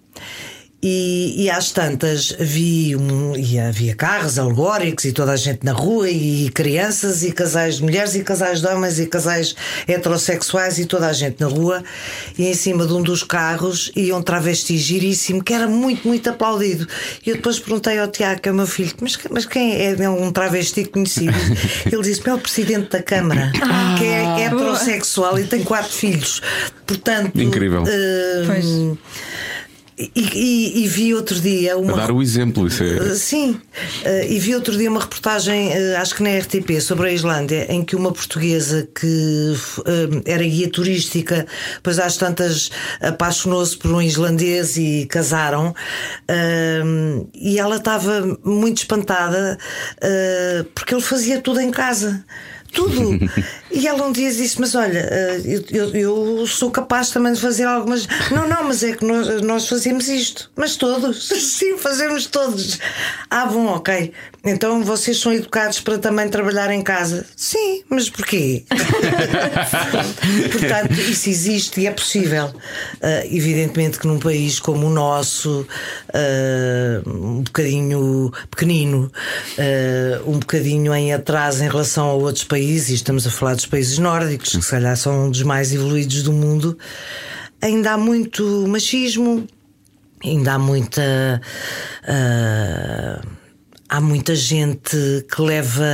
E, 0.85 1.45
e 1.45 1.49
às 1.49 1.71
tantas 1.71 2.35
vi 2.37 2.93
um, 2.93 3.33
e 3.37 3.57
havia 3.57 3.95
carros 3.95 4.37
alegóricos 4.37 5.05
e 5.05 5.13
toda 5.13 5.31
a 5.31 5.37
gente 5.37 5.63
na 5.63 5.71
rua, 5.71 6.09
e 6.09 6.49
crianças, 6.49 7.23
e 7.23 7.31
casais 7.31 7.77
de 7.77 7.83
mulheres, 7.83 8.15
e 8.15 8.23
casais 8.23 8.59
de 8.59 8.67
homens, 8.67 8.99
e 8.99 9.05
casais 9.05 9.55
heterossexuais, 9.87 10.79
e 10.79 10.85
toda 10.85 11.07
a 11.07 11.13
gente 11.13 11.39
na 11.39 11.47
rua. 11.47 11.81
E 12.37 12.45
em 12.45 12.53
cima 12.53 12.85
de 12.85 12.91
um 12.91 13.01
dos 13.01 13.23
carros 13.23 13.91
ia 13.95 14.13
um 14.15 14.21
travesti 14.21 14.77
giríssimo 14.77 15.41
que 15.41 15.53
era 15.53 15.67
muito, 15.67 16.05
muito 16.05 16.29
aplaudido. 16.29 16.85
E 17.25 17.29
eu 17.29 17.35
depois 17.37 17.59
perguntei 17.59 17.97
ao 17.97 18.09
Tiago, 18.09 18.41
que 18.41 18.49
é 18.49 18.51
o 18.51 18.55
meu 18.55 18.67
filho, 18.67 18.91
mas, 18.99 19.17
mas 19.31 19.45
quem 19.45 19.73
é 19.75 19.93
É 19.93 20.09
um 20.09 20.31
travesti 20.31 20.83
conhecido? 20.83 21.33
Ele 21.89 22.01
disse-me: 22.01 22.29
é 22.29 22.33
o 22.33 22.39
presidente 22.39 22.89
da 22.89 23.01
Câmara, 23.01 23.51
que 23.97 24.03
é 24.05 24.45
heterossexual 24.45 25.39
e 25.39 25.45
tem 25.45 25.63
quatro 25.63 25.93
filhos. 25.93 26.41
Portanto, 26.85 27.39
Incrível. 27.39 27.83
eh, 27.87 28.43
Pois. 28.45 28.65
E, 30.15 30.21
e- 30.33 30.83
e 30.83 30.87
vi 30.87 31.13
outro 31.13 31.39
dia 31.39 31.73
A 31.73 31.77
uma. 31.77 31.93
dar 31.95 32.11
o 32.11 32.21
exemplo, 32.21 32.67
isso 32.67 32.83
é. 32.83 32.87
Uh, 32.97 33.15
Sim, 33.15 33.59
Uh, 34.05 34.25
e 34.31 34.39
vi 34.39 34.53
outro 34.55 34.75
dia 34.77 34.89
uma 34.89 34.99
reportagem, 34.99 35.69
uh, 35.69 35.97
acho 35.97 36.15
que 36.15 36.23
na 36.23 36.29
RTP, 36.37 36.79
sobre 36.81 37.09
a 37.09 37.11
Islândia, 37.13 37.65
em 37.71 37.83
que 37.83 37.95
uma 37.95 38.11
portuguesa 38.11 38.87
que 38.99 39.53
era 40.25 40.43
guia 40.43 40.69
turística, 40.69 41.45
depois 41.75 41.99
às 41.99 42.17
tantas 42.17 42.69
apaixonou-se 43.01 43.77
por 43.77 43.91
um 43.91 44.01
islandês 44.01 44.77
e 44.77 45.05
casaram, 45.09 45.73
e 47.33 47.59
ela 47.59 47.77
estava 47.77 48.37
muito 48.43 48.79
espantada 48.79 49.57
porque 50.75 50.93
ele 50.93 51.01
fazia 51.01 51.39
tudo 51.41 51.59
em 51.61 51.71
casa. 51.71 52.23
Tudo. 52.71 53.19
E 53.73 53.87
ela 53.87 54.05
um 54.05 54.11
dia 54.11 54.31
disse: 54.31 54.59
Mas 54.59 54.75
olha, 54.75 54.99
eh, 54.99 55.41
eu, 55.71 55.89
eu- 55.95 56.47
sou 56.47 56.69
capaz 56.69 57.09
também 57.09 57.33
de 57.33 57.41
fazer 57.41 57.63
algumas. 57.63 58.07
Não, 58.31 58.47
não, 58.47 58.63
mas 58.65 58.83
é 58.83 58.91
que 58.93 59.03
nós, 59.03 59.41
nós 59.41 59.67
fazemos 59.67 60.07
isto. 60.07 60.51
Mas 60.55 60.75
todos. 60.75 61.27
Sim, 61.33 61.77
fazemos 61.77 62.27
todos. 62.27 62.79
Ah, 63.29 63.45
bom, 63.45 63.65
ok. 63.67 64.11
Então 64.45 64.83
vocês 64.83 65.17
são 65.19 65.33
educados 65.33 65.79
para 65.79 65.97
também 65.97 66.27
trabalhar 66.29 66.69
em 66.69 66.81
casa. 66.81 67.25
Sim, 67.35 67.81
mas 67.89 68.09
porquê? 68.09 68.63
Portanto, 70.51 70.93
isso 70.99 71.29
existe 71.29 71.81
e 71.81 71.87
é 71.87 71.91
possível. 71.91 72.53
Ah, 73.01 73.25
evidentemente 73.25 73.97
que 73.99 74.05
num 74.07 74.19
país 74.19 74.59
como 74.59 74.87
o 74.87 74.89
nosso, 74.89 75.65
ah, 76.13 77.01
um 77.07 77.41
bocadinho 77.41 78.31
pequenino, 78.51 79.11
ah, 79.57 80.21
um 80.25 80.39
bocadinho 80.39 80.93
em 80.93 81.13
atraso 81.13 81.63
em 81.63 81.69
relação 81.69 82.09
a 82.09 82.13
outros 82.13 82.43
países, 82.43 82.89
estamos 82.91 83.25
a 83.25 83.31
falar 83.31 83.55
dos 83.63 83.65
países 83.65 83.97
nórdicos, 83.97 84.49
que 84.49 84.61
se 84.61 84.71
calhar 84.71 84.95
são 84.97 85.27
um 85.27 85.31
dos 85.31 85.43
mais 85.43 85.73
evoluídos 85.73 86.23
do 86.23 86.33
mundo, 86.33 86.77
ainda 87.61 87.93
há 87.93 87.97
muito 87.97 88.67
machismo, 88.67 89.47
ainda 90.23 90.53
há 90.53 90.59
muita. 90.59 91.41
ah, 92.07 93.21
há 93.89 94.01
muita 94.01 94.35
gente 94.35 94.97
que 95.31 95.41
leva 95.41 95.85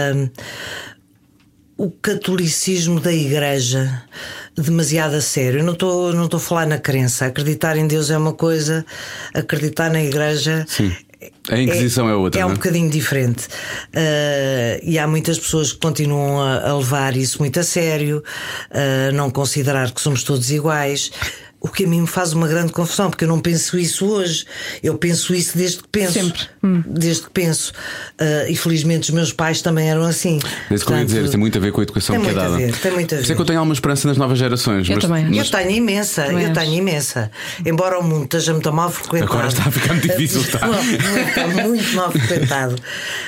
o 1.78 1.92
catolicismo 1.92 3.00
da 3.00 3.12
igreja 3.12 4.04
demasiado 4.56 5.16
a 5.16 5.22
sério. 5.22 5.60
Eu 5.60 5.66
não 5.66 5.74
estou 5.74 6.14
não 6.14 6.30
a 6.32 6.40
falar 6.40 6.66
na 6.66 6.78
crença. 6.78 7.26
Acreditar 7.26 7.78
em 7.78 7.88
Deus 7.88 8.10
é 8.10 8.18
uma 8.18 8.34
coisa, 8.34 8.86
acreditar 9.34 9.90
na 9.92 10.02
igreja. 10.02 10.66
Sim. 10.68 10.96
A 11.50 11.58
Inquisição 11.58 12.08
é, 12.08 12.16
outra. 12.16 12.40
É 12.40 12.46
um 12.46 12.50
não 12.50 12.54
é? 12.54 12.58
bocadinho 12.58 12.90
diferente. 12.90 13.48
Uh, 13.48 14.80
e 14.84 14.98
há 14.98 15.06
muitas 15.08 15.38
pessoas 15.38 15.74
que 15.74 15.80
continuam 15.80 16.42
a, 16.42 16.70
a 16.70 16.78
levar 16.78 17.18
isso 17.18 17.40
muito 17.40 17.60
a 17.60 17.64
sério, 17.64 18.24
a 18.72 19.12
não 19.12 19.30
considerar 19.30 19.92
que 19.92 20.00
somos 20.00 20.24
todos 20.24 20.50
iguais. 20.50 21.12
O 21.62 21.68
que 21.68 21.84
a 21.84 21.88
mim 21.88 22.02
me 22.02 22.08
faz 22.08 22.32
uma 22.32 22.48
grande 22.48 22.72
confusão, 22.72 23.10
porque 23.10 23.26
eu 23.26 23.28
não 23.28 23.40
penso 23.42 23.78
isso 23.78 24.06
hoje. 24.08 24.46
Eu 24.82 24.98
penso 24.98 25.36
isso 25.36 25.58
desde 25.58 25.80
que 25.80 25.88
penso. 25.90 26.14
Sempre. 26.14 26.42
Desde 26.88 27.24
que 27.24 27.30
penso. 27.32 27.74
Uh, 28.20 28.50
e 28.50 28.56
felizmente 28.56 29.10
os 29.10 29.16
meus 29.16 29.34
pais 29.34 29.62
também 29.62 29.90
eram 29.90 30.04
assim. 30.04 30.40
É 30.70 30.74
isso 30.74 30.86
que 30.86 30.94
eu 30.94 30.98
ia 30.98 31.04
dizer, 31.06 31.30
tem 31.30 31.38
muito 31.40 31.58
a 31.58 31.62
ver 31.62 31.72
com 31.74 31.82
a 31.82 31.84
educação 31.84 32.16
tem 32.16 32.24
que 32.24 32.30
é 32.30 32.34
muito 32.34 32.46
a 32.46 32.50
dada. 32.50 32.58
ver, 32.66 32.74
tem 32.78 32.92
muito 32.94 33.14
a 33.14 33.18
Por 33.18 33.24
isso 33.24 33.32
é 33.32 33.34
ver. 33.34 33.36
que 33.36 33.42
eu 33.42 33.46
tenho 33.46 33.60
alguma 33.60 33.74
esperança 33.74 34.08
nas 34.08 34.18
novas 34.18 34.38
gerações. 34.40 34.88
Eu 34.88 34.96
mas, 34.96 35.04
também. 35.04 35.26
Eu 35.26 35.32
mas- 35.36 35.50
tenho 35.50 35.72
imensa, 35.72 36.24
Também 36.24 36.46
eu 36.46 36.54
tenho 36.54 36.74
imensa. 36.76 37.32
Embora 37.66 38.00
o 38.00 38.04
mundo 38.04 38.24
esteja 38.24 38.54
muito 38.54 38.72
mal 38.72 38.90
frequentado. 38.90 39.34
Agora 39.34 39.48
está 39.50 39.64
a 39.64 39.72
ficar 39.72 39.94
muito 39.96 40.08
difícil, 40.08 40.42
está. 40.42 40.60
está 41.28 41.48
muito 41.48 41.94
mal 41.94 42.10
frequentado. 42.12 42.76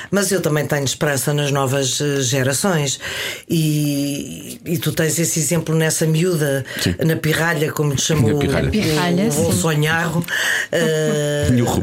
Mas 0.09 0.31
eu 0.31 0.39
também 0.39 0.65
tenho 0.65 0.85
esperança 0.85 1.33
nas 1.33 1.51
novas 1.51 1.99
eh, 1.99 2.21
gerações. 2.21 2.97
E, 3.49 4.59
e 4.65 4.77
tu 4.77 4.91
tens 4.93 5.19
esse 5.19 5.39
exemplo 5.39 5.75
nessa 5.75 6.05
miúda, 6.05 6.65
na 7.05 7.15
pirralha, 7.17 7.71
como 7.71 7.93
te 7.95 8.01
chamou 8.01 8.20
Na 8.21 8.35
pirralha. 8.39 8.67
o- 8.67 8.71
Pirralha, 8.71 9.27
o 9.27 9.31
sim. 9.31 9.43
Bolsonaro. 9.43 10.25
eh, 10.71 11.47
Nhurro, 11.51 11.81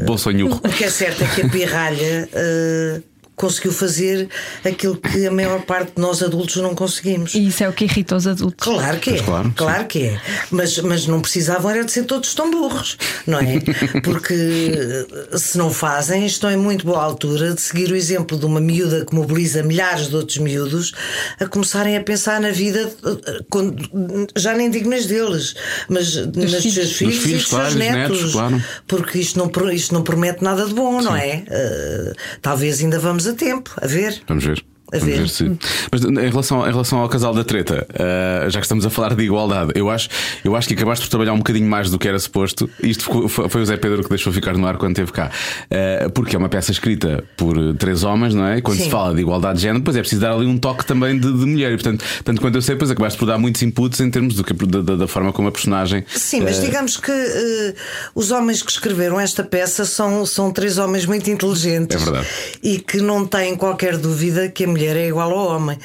o 0.63 0.69
que 0.69 0.83
é 0.83 0.89
certo 0.89 1.23
é 1.23 1.27
que 1.27 1.41
a 1.41 1.49
pirralha 1.49 2.29
eh, 2.33 3.01
conseguiu 3.39 3.71
fazer 3.71 4.27
aquilo 4.65 4.97
que 4.97 5.25
a 5.25 5.31
maior 5.31 5.61
parte 5.61 5.93
de 5.95 6.01
nós 6.01 6.21
adultos 6.21 6.57
não 6.57 6.75
conseguimos. 6.75 7.33
E 7.33 7.47
isso 7.47 7.63
é 7.63 7.69
o 7.69 7.73
que 7.73 7.85
irrita 7.85 8.17
os 8.17 8.27
adultos. 8.27 8.67
Claro 8.67 8.99
que 8.99 9.11
é, 9.11 9.23
claro, 9.23 9.53
claro, 9.55 9.85
que 9.85 10.03
é. 10.07 10.21
Mas, 10.51 10.77
mas 10.79 11.07
não 11.07 11.21
precisavam 11.21 11.71
era 11.71 11.85
de 11.85 11.91
ser 11.91 12.03
todos 12.03 12.33
tão 12.33 12.51
burros, 12.51 12.97
não 13.25 13.39
é? 13.39 13.59
Porque 14.03 14.33
eh, 14.33 15.37
se 15.37 15.57
não 15.57 15.71
fazem, 15.71 16.25
estão 16.25 16.51
em 16.51 16.57
muito 16.57 16.85
boa 16.85 17.01
altura 17.01 17.53
de 17.53 17.61
seguir 17.61 17.89
o 17.91 17.95
exemplo 17.95 18.37
de 18.37 18.45
uma 18.45 18.59
miúda 18.59 19.05
que 19.05 19.15
mobiliza 19.15 19.63
milhares 19.63 20.09
de 20.09 20.15
outros 20.17 20.37
miúdos 20.37 20.91
a 21.39 21.45
começarem 21.45 21.95
a 21.95 22.03
pensar 22.03 22.41
na 22.41 22.51
vida, 22.51 22.91
eh, 23.05 24.29
já 24.35 24.53
nem 24.53 24.69
digo 24.69 24.89
nas 24.89 25.05
deles, 25.05 25.55
mas 25.87 26.13
nos 26.13 26.55
filhos. 26.55 26.73
seus 26.73 26.87
Dos 26.89 26.97
filhos, 26.97 27.15
e 27.15 27.19
filhos, 27.19 27.41
dos 27.43 27.49
claro, 27.51 27.71
seus 27.71 27.75
dos 27.75 27.87
netos. 27.87 28.17
netos, 28.17 28.31
claro. 28.33 28.63
Porque 28.85 29.19
isto 29.19 29.39
não, 29.39 29.71
isto 29.71 29.93
não 29.93 30.01
promete 30.01 30.43
nada 30.43 30.65
de 30.65 30.73
bom, 30.73 31.01
não 31.01 31.15
é? 31.15 31.43
Eh, 31.47 32.13
talvez 32.41 32.81
ainda 32.81 32.99
vamos 32.99 33.28
a 33.29 33.35
tempo, 33.35 33.71
a 33.81 33.87
ver. 33.87 34.23
Vamos 34.27 34.45
ver. 34.49 34.65
A 34.91 34.97
Vamos 34.97 35.05
ver. 35.05 35.19
ver 35.21 35.29
se... 35.29 35.51
Mas 35.91 36.03
em 36.03 36.29
relação, 36.29 36.67
em 36.67 36.71
relação 36.71 36.99
ao 36.99 37.09
casal 37.09 37.33
da 37.33 37.43
treta, 37.43 37.85
ah, 37.93 38.49
já 38.49 38.59
que 38.59 38.65
estamos 38.65 38.85
a 38.85 38.89
falar 38.89 39.15
de 39.15 39.23
igualdade, 39.23 39.71
eu 39.75 39.89
acho, 39.89 40.09
eu 40.43 40.55
acho 40.55 40.67
que 40.67 40.73
acabaste 40.73 41.05
por 41.05 41.09
trabalhar 41.11 41.33
um 41.33 41.37
bocadinho 41.37 41.67
mais 41.69 41.89
do 41.89 41.99
que 41.99 42.07
era 42.07 42.17
suposto. 42.19 42.69
Isto 42.81 43.03
ficou- 43.03 43.27
foi, 43.29 43.61
o 43.61 43.65
Zé 43.65 43.77
Pedro 43.77 44.03
que 44.03 44.09
deixou 44.09 44.31
ficar 44.33 44.57
no 44.57 44.65
ar 44.65 44.77
quando 44.77 44.91
esteve 44.91 45.11
cá. 45.11 45.31
Ah, 45.69 46.09
porque 46.13 46.35
é 46.35 46.39
uma 46.39 46.49
peça 46.49 46.71
escrita 46.71 47.23
por 47.37 47.57
eh, 47.57 47.73
três 47.77 48.03
homens, 48.03 48.33
não 48.33 48.45
é? 48.47 48.61
Quando 48.61 48.77
Sim. 48.77 48.85
se 48.85 48.89
fala 48.89 49.13
de 49.13 49.21
igualdade 49.21 49.57
de 49.57 49.61
género, 49.63 49.79
depois 49.79 49.95
é 49.97 49.99
preciso 50.01 50.21
dar 50.21 50.33
ali 50.33 50.45
um 50.45 50.57
toque 50.57 50.85
também 50.85 51.19
de, 51.19 51.27
de 51.31 51.45
mulher. 51.45 51.71
E 51.71 51.75
portanto, 51.75 52.03
tanto 52.23 52.41
quanto 52.41 52.55
eu 52.55 52.61
sei, 52.61 52.75
depois 52.75 52.89
acabaste 52.91 53.17
por 53.19 53.25
dar 53.25 53.37
muitos 53.37 53.61
inputs 53.61 53.99
em 53.99 54.09
termos 54.09 54.35
do 54.35 54.43
que, 54.43 54.53
da, 54.53 54.95
da- 54.95 55.07
forma 55.07 55.31
como 55.33 55.47
a 55.47 55.51
personagem. 55.51 56.03
Sim, 56.07 56.41
mas 56.41 56.59
ah, 56.59 56.61
digamos 56.61 56.97
que 56.97 57.11
eh, 57.11 57.73
os 58.15 58.31
homens 58.31 58.61
que 58.63 58.71
escreveram 58.71 59.19
esta 59.19 59.43
peça 59.43 59.85
são, 59.85 60.25
são 60.25 60.51
três 60.51 60.77
homens 60.77 61.05
muito 61.05 61.29
inteligentes 61.29 61.95
É 62.01 62.03
verdade. 62.03 62.27
e 62.63 62.79
que 62.79 62.97
não 63.01 63.25
têm 63.25 63.55
qualquer 63.55 63.97
dúvida 63.97 64.47
que 64.49 64.63
a 64.63 64.67
mulher 64.67 64.78
é 64.85 65.07
igual 65.07 65.31
ao 65.31 65.55
homem. 65.55 65.77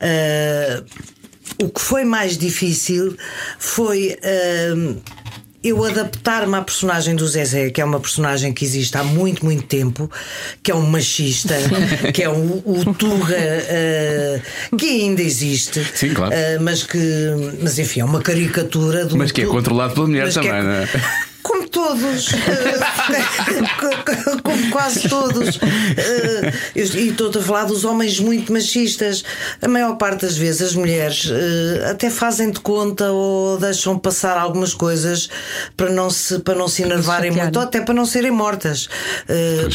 Eh, 0.00 0.82
o 1.62 1.68
que 1.68 1.80
foi 1.80 2.04
mais 2.04 2.36
difícil 2.38 3.16
foi. 3.58 4.16
eh, 4.22 4.94
eu 5.62 5.84
adaptar-me 5.84 6.56
à 6.56 6.62
personagem 6.62 7.14
do 7.14 7.28
Zezé, 7.28 7.68
que 7.70 7.82
é 7.82 7.84
uma 7.84 8.00
personagem 8.00 8.50
que 8.52 8.64
existe 8.64 8.96
há 8.96 9.04
muito, 9.04 9.44
muito 9.44 9.64
tempo, 9.64 10.10
que 10.62 10.70
é 10.70 10.74
um 10.74 10.86
machista, 10.86 11.54
que 12.14 12.22
é 12.22 12.30
um, 12.30 12.62
o 12.64 12.94
Tuga, 12.94 13.36
eh, 13.36 14.40
que 14.78 14.86
ainda 15.02 15.20
existe. 15.20 15.84
Sim, 15.94 16.14
claro. 16.14 16.32
Eh, 16.32 16.58
mas 16.58 16.82
que, 16.82 16.98
mas 17.62 17.78
enfim, 17.78 18.00
é 18.00 18.04
uma 18.04 18.22
caricatura 18.22 19.04
do. 19.04 19.18
Mas 19.18 19.32
que 19.32 19.42
é 19.42 19.46
controlado 19.46 19.92
pela 19.92 20.06
mulher 20.06 20.28
que 20.28 20.34
também, 20.34 20.62
não 20.62 20.70
é? 20.70 20.88
Todos, 21.70 22.32
Eh, 22.32 24.40
como 24.42 24.70
quase 24.70 25.08
todos. 25.08 25.58
Eh, 25.96 26.52
E 26.74 27.08
estou 27.08 27.30
a 27.30 27.42
falar 27.42 27.64
dos 27.64 27.84
homens 27.84 28.18
muito 28.18 28.52
machistas. 28.52 29.22
A 29.62 29.68
maior 29.68 29.96
parte 29.96 30.22
das 30.22 30.36
vezes 30.36 30.62
as 30.62 30.74
mulheres 30.74 31.28
eh, 31.30 31.90
até 31.90 32.10
fazem 32.10 32.50
de 32.50 32.60
conta 32.60 33.10
ou 33.12 33.58
deixam 33.58 33.98
passar 33.98 34.36
algumas 34.38 34.74
coisas 34.74 35.28
para 35.76 35.90
não 35.90 36.10
se, 36.10 36.38
para 36.40 36.54
não 36.54 36.68
se 36.68 36.82
enervarem 36.82 37.30
muito, 37.30 37.56
ou 37.58 37.62
até 37.64 37.80
para 37.80 37.94
não 37.94 38.06
serem 38.06 38.30
mortas. 38.30 38.88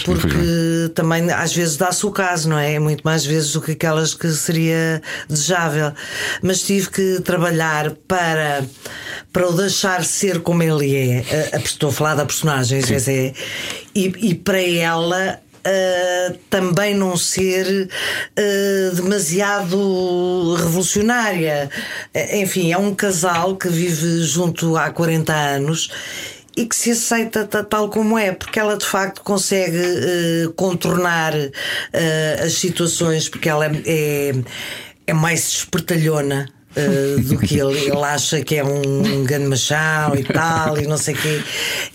Porque 0.03 0.91
também 0.93 1.29
às 1.31 1.53
vezes 1.53 1.77
dá-se 1.77 2.05
o 2.05 2.11
caso, 2.11 2.49
não 2.49 2.57
é? 2.59 2.77
Muito 2.79 3.01
mais 3.03 3.25
vezes 3.25 3.51
do 3.53 3.61
que 3.61 3.71
aquelas 3.71 4.13
que 4.13 4.29
seria 4.31 5.01
desejável. 5.29 5.93
Mas 6.41 6.61
tive 6.61 6.89
que 6.89 7.21
trabalhar 7.21 7.91
para, 8.07 8.63
para 9.31 9.47
o 9.47 9.53
deixar 9.53 10.03
ser 10.03 10.41
como 10.41 10.63
ele 10.63 10.95
é. 10.95 11.25
A- 11.53 11.57
a- 11.57 11.61
Estou 11.85 11.93
a 11.93 11.97
falar 11.97 12.15
da 12.15 12.25
personagem, 12.25 12.81
Zezé, 12.81 13.33
e, 13.93 14.05
e 14.29 14.33
para 14.33 14.59
ela. 14.59 15.39
ah, 15.63 16.33
também 16.49 16.95
não 16.95 17.15
ser 17.15 17.87
ah, 18.35 18.95
demasiado 18.95 20.55
revolucionária. 20.55 21.69
Ah, 22.13 22.37
Enfim, 22.37 22.71
é 22.71 22.77
um 22.77 22.95
casal 22.95 23.55
que 23.55 23.67
vive 23.69 24.23
junto 24.23 24.75
há 24.75 24.89
40 24.89 25.31
anos 25.31 25.91
e 26.57 26.65
que 26.65 26.75
se 26.75 26.89
aceita 26.91 27.45
ta- 27.45 27.63
tal 27.63 27.87
como 27.89 28.17
é, 28.17 28.31
porque 28.31 28.59
ela 28.59 28.77
de 28.77 28.85
facto 28.85 29.21
consegue 29.21 29.77
contornar 30.55 31.33
as 32.43 32.53
situações, 32.53 33.27
porque 33.29 33.47
ela 33.49 33.65
é, 33.85 34.31
é 35.05 35.13
mais 35.13 35.49
espertalhona. 35.49 36.49
Eh, 36.75 37.15
do 37.21 37.37
que 37.37 37.59
ele, 37.59 37.77
ele 37.79 38.03
acha 38.03 38.41
que 38.43 38.55
é 38.55 38.63
um 38.63 39.23
grande 39.23 39.45
machão 39.47 40.15
e 40.15 40.23
tal, 40.23 40.77
e 40.77 40.87
não 40.87 40.97
sei 40.97 41.13
o 41.13 41.17
quê. 41.17 41.41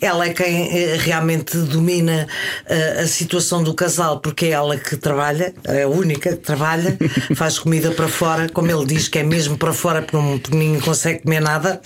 Ela 0.00 0.26
é 0.26 0.32
quem 0.32 0.68
eh, 0.78 0.96
realmente 0.98 1.56
domina 1.58 2.26
eh, 2.66 3.00
a 3.02 3.06
situação 3.06 3.62
do 3.62 3.74
casal, 3.74 4.20
porque 4.20 4.46
é 4.46 4.50
ela 4.50 4.76
que 4.76 4.96
trabalha, 4.96 5.54
é 5.64 5.82
a 5.82 5.88
única 5.88 6.30
que 6.30 6.36
trabalha, 6.42 6.96
faz 7.34 7.58
comida 7.58 7.90
para 7.92 8.08
fora, 8.08 8.48
como 8.48 8.70
ele 8.70 8.86
diz 8.86 9.08
que 9.08 9.18
é 9.18 9.22
mesmo 9.22 9.56
para 9.56 9.72
fora, 9.72 10.02
porque, 10.02 10.16
não, 10.16 10.38
porque 10.38 10.56
ninguém 10.56 10.80
consegue 10.80 11.20
comer 11.22 11.40
nada, 11.40 11.80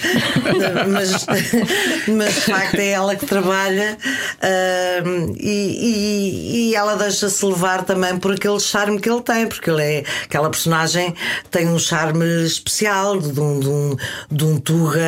mas, 0.89 1.27
mas 2.09 2.35
de 2.35 2.41
facto 2.41 2.75
é 2.79 2.89
ela 2.91 3.17
que 3.17 3.27
trabalha 3.27 3.97
ahm, 4.43 5.35
e, 5.39 5.51
e- 5.51 6.71
e 6.71 6.75
ela 6.75 6.97
deixa-se 6.97 7.45
levar 7.45 7.85
também 7.85 8.17
por 8.19 8.33
aquele 8.33 8.61
charme 8.61 9.01
que 9.01 9.09
ele 9.09 9.21
tem, 9.23 9.47
porque 9.47 9.71
ele 9.71 9.83
é 9.83 10.05
aquela 10.25 10.51
personagem 10.51 11.15
tem 11.51 11.69
um 11.69 11.79
charme 11.79 12.25
especial. 12.45 12.84
De 12.85 13.41
um, 13.41 13.61
de 13.61 13.69
um, 13.69 13.97
de 14.31 14.45
um 14.45 14.59
Tuga 14.59 15.01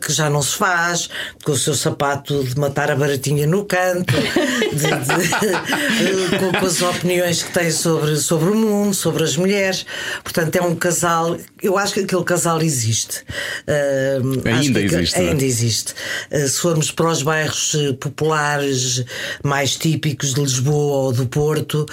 que 0.00 0.12
já 0.12 0.28
não 0.28 0.42
se 0.42 0.56
faz, 0.56 1.08
com 1.42 1.52
o 1.52 1.56
seu 1.56 1.74
sapato 1.74 2.44
de 2.44 2.58
matar 2.58 2.90
a 2.90 2.96
baratinha 2.96 3.46
no 3.46 3.64
canto, 3.64 4.12
de- 4.12 4.90
com, 6.38 6.60
com 6.60 6.66
as 6.66 6.82
opiniões 6.82 7.42
que 7.42 7.52
tem 7.52 7.70
sobre, 7.70 8.16
sobre 8.16 8.50
o 8.50 8.54
mundo, 8.54 8.94
sobre 8.94 9.24
as 9.24 9.36
mulheres. 9.36 9.86
Portanto, 10.22 10.56
é 10.56 10.62
um 10.62 10.74
casal. 10.74 11.36
Eu 11.62 11.78
acho 11.78 11.94
que 11.94 12.00
aquele 12.00 12.24
casal 12.24 12.60
existe. 12.62 13.24
Acho 13.66 14.48
Ainda 14.66 14.80
que 14.80 14.94
existe, 14.94 15.16
é? 15.16 15.30
Ainda 15.30 15.44
existe. 15.44 15.94
Uh, 16.30 16.48
se 16.48 16.60
formos 16.60 16.90
para 16.90 17.10
os 17.10 17.22
bairros 17.22 17.74
uh, 17.74 17.94
populares 17.94 19.04
mais 19.42 19.76
típicos 19.76 20.34
de 20.34 20.40
Lisboa 20.40 21.04
ou 21.04 21.12
do 21.12 21.26
Porto, 21.26 21.86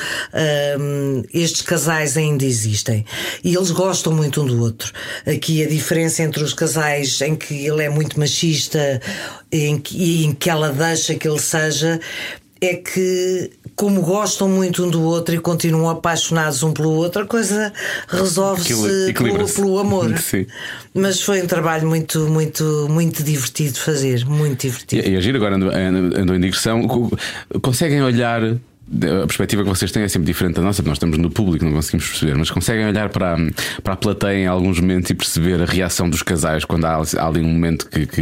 um, 0.80 1.24
estes 1.34 1.62
casais 1.62 2.18
ainda 2.18 2.46
existem. 2.46 3.06
E 3.44 3.56
eles 3.56 3.72
gostam 3.72 4.14
muito 4.14 4.42
um 4.42 4.46
do 4.46 4.62
outro. 4.62 4.92
Aqui 5.26 5.64
a 5.64 5.68
diferença 5.68 6.24
entre 6.24 6.44
os 6.44 6.54
casais 6.54 7.20
em 7.22 7.36
que 7.36 7.66
ele 7.66 7.84
é 7.84 7.90
muito 7.90 8.20
machista 8.20 9.02
em 9.52 9.78
que, 9.78 9.98
e 9.98 10.26
em 10.26 10.34
que 10.34 10.50
ela 10.50 10.70
deixa 10.72 11.16
que 11.16 11.28
ele 11.28 11.40
seja. 11.40 12.00
É 12.60 12.74
que, 12.74 13.52
como 13.76 14.02
gostam 14.02 14.50
muito 14.50 14.84
um 14.84 14.90
do 14.90 15.00
outro 15.04 15.36
e 15.36 15.38
continuam 15.38 15.92
apaixonados 15.92 16.64
um 16.64 16.74
pelo 16.74 16.90
outro, 16.90 17.22
a 17.22 17.26
coisa 17.28 17.72
resolve-se 18.08 19.14
pelo, 19.14 19.48
pelo 19.54 19.78
amor. 19.78 20.18
Sim. 20.18 20.48
Mas 20.92 21.22
foi 21.22 21.44
um 21.44 21.46
trabalho 21.46 21.88
muito, 21.88 22.28
muito, 22.28 22.88
muito 22.90 23.22
divertido 23.22 23.74
de 23.74 23.80
fazer. 23.80 24.26
Muito 24.26 24.62
divertido. 24.62 25.08
E, 25.08 25.12
e 25.12 25.16
a 25.18 25.22
Gira 25.22 25.38
agora 25.38 25.56
andou, 25.56 25.70
andou 25.72 26.36
em 26.36 26.40
digressão. 26.40 26.88
Co- 26.88 27.16
Conseguem 27.62 28.02
olhar. 28.02 28.42
A 28.90 29.28
perspectiva 29.28 29.64
que 29.64 29.70
vocês 29.70 29.92
têm 29.92 30.04
é 30.04 30.08
sempre 30.08 30.26
diferente 30.28 30.56
da 30.56 30.62
nossa, 30.62 30.78
porque 30.78 30.90
nós 30.90 30.96
estamos 30.96 31.18
no 31.18 31.30
público, 31.30 31.66
não 31.66 31.74
conseguimos 31.74 32.08
perceber, 32.08 32.36
mas 32.36 32.50
conseguem 32.50 32.86
olhar 32.88 33.10
para, 33.10 33.34
a- 33.34 33.38
para 33.84 33.94
a 33.94 33.98
plateia 33.98 34.38
em 34.38 34.48
alguns 34.48 34.80
momentos 34.80 35.10
e 35.10 35.14
perceber 35.14 35.62
a 35.62 35.66
reação 35.66 36.10
dos 36.10 36.24
casais 36.24 36.64
quando 36.64 36.86
há, 36.86 36.96
há 37.18 37.28
ali 37.28 37.42
um 37.42 37.50
momento 37.50 37.86
que. 37.90 38.06
que- 38.08 38.22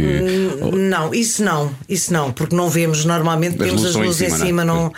Não, 0.76 1.14
isso 1.14 1.44
não, 1.44 1.72
isso 1.88 2.12
não, 2.12 2.32
porque 2.32 2.54
não 2.56 2.68
vemos. 2.68 3.04
Normalmente 3.04 3.52
As 3.62 3.68
temos 3.68 3.72
luzes 3.74 3.84
as 3.84 3.90
estão 3.90 4.02
em 4.02 4.06
luzes 4.08 4.22
em 4.22 4.30
cima, 4.30 4.46
cima, 4.46 4.64
não 4.64 4.74
é? 4.74 4.82
não, 4.82 4.92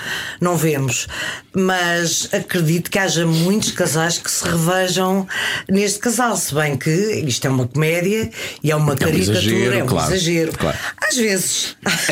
não 0.52 0.56
vemos. 0.56 1.06
Mas 1.54 2.28
acredito 2.32 2.90
que 2.90 2.98
haja 2.98 3.26
muitos 3.26 3.72
casais 3.72 4.16
que 4.16 4.30
se 4.30 4.44
revejam 4.48 5.26
neste 5.68 5.98
casal, 5.98 6.36
se 6.36 6.54
bem 6.54 6.76
que 6.76 6.90
isto 7.26 7.46
é 7.46 7.50
uma 7.50 7.66
comédia 7.66 8.30
e 8.62 8.70
é 8.70 8.76
uma 8.76 8.96
caricatura, 8.96 9.38
exagero, 9.38 9.74
é 9.74 9.84
um 9.84 9.86
claro, 9.86 10.14
exagero. 10.14 10.52
claro. 10.56 10.78
Às 11.06 11.16
vezes, 11.16 11.76
às 11.84 12.06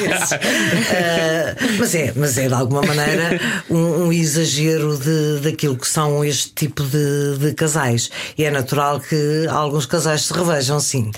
vezes. 0.00 0.32
Ah, 0.32 1.56
mas 1.78 1.94
é, 1.94 2.12
mas 2.16 2.38
é 2.38 2.41
de 2.48 2.54
alguma 2.54 2.82
maneira 2.82 3.40
um, 3.70 4.06
um 4.06 4.12
exagero 4.12 4.96
de, 4.98 5.40
daquilo 5.40 5.76
que 5.76 5.86
são 5.88 6.24
este 6.24 6.52
tipo 6.54 6.82
de, 6.82 7.38
de 7.38 7.54
casais. 7.54 8.10
E 8.36 8.44
é 8.44 8.50
natural 8.50 9.00
que 9.00 9.46
alguns 9.48 9.86
casais 9.86 10.22
se 10.22 10.32
revejam, 10.32 10.80
sim. 10.80 11.10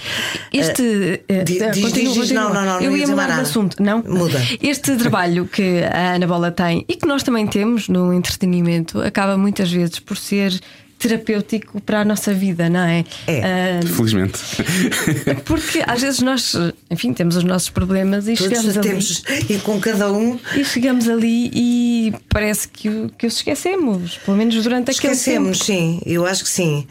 Este. 0.53 1.23
eh, 1.29 1.45
diz, 1.45 1.59
continua, 1.59 1.91
diz, 1.91 2.17
continua. 2.17 2.43
não, 2.45 2.55
não, 2.55 2.65
não, 2.65 2.75
não 2.75 2.81
Eu 2.81 2.97
ia 2.97 3.07
mudar 3.07 3.35
de 3.35 3.41
assunto, 3.41 3.83
não? 3.83 4.03
Muda. 4.03 4.41
Este 4.63 4.97
trabalho 4.97 5.47
que 5.47 5.83
a 5.83 6.15
Ana 6.15 6.27
Bola 6.27 6.51
tem 6.51 6.85
e 6.89 6.97
que 6.97 7.07
nós 7.07 7.23
também 7.23 7.47
temos 7.47 7.89
no 7.89 8.13
entretenimento 8.13 9.01
acaba 9.01 9.37
muitas 9.37 9.71
vezes 9.71 9.99
por 9.99 10.17
ser 10.17 10.61
terapêutico 10.99 11.81
para 11.81 12.01
a 12.01 12.05
nossa 12.05 12.33
vida, 12.33 12.69
não 12.69 12.81
é? 12.81 13.05
É. 13.27 13.41
Ah, 13.43 13.87
Felizmente. 13.87 14.39
porque 15.45 15.83
às 15.87 16.01
vezes 16.03 16.21
nós, 16.21 16.55
enfim, 16.91 17.13
temos 17.13 17.37
os 17.37 17.45
nossos 17.45 17.71
problemas 17.71 18.27
e 18.29 18.37
chegamos 18.37 18.63
Todos 18.75 18.79
ali. 18.79 18.89
temos, 18.89 19.23
e 19.51 19.59
com 19.59 19.79
cada 19.81 20.11
um 20.13 20.39
E 20.57 20.65
chegamos 20.65 21.09
ali 21.09 21.51
e 21.55 22.15
parece 22.29 22.69
que, 22.69 22.89
o- 22.89 23.11
que 23.17 23.27
os 23.27 23.37
esquecemos, 23.37 24.17
pelo 24.25 24.37
menos 24.37 24.55
durante 24.63 24.91
aquele 24.91 25.13
esquecemos, 25.13 25.59
tempo. 25.61 25.65
sim, 25.65 26.01
eu 26.07 26.25
acho 26.27 26.45
que 26.45 26.51
sim. 26.51 26.87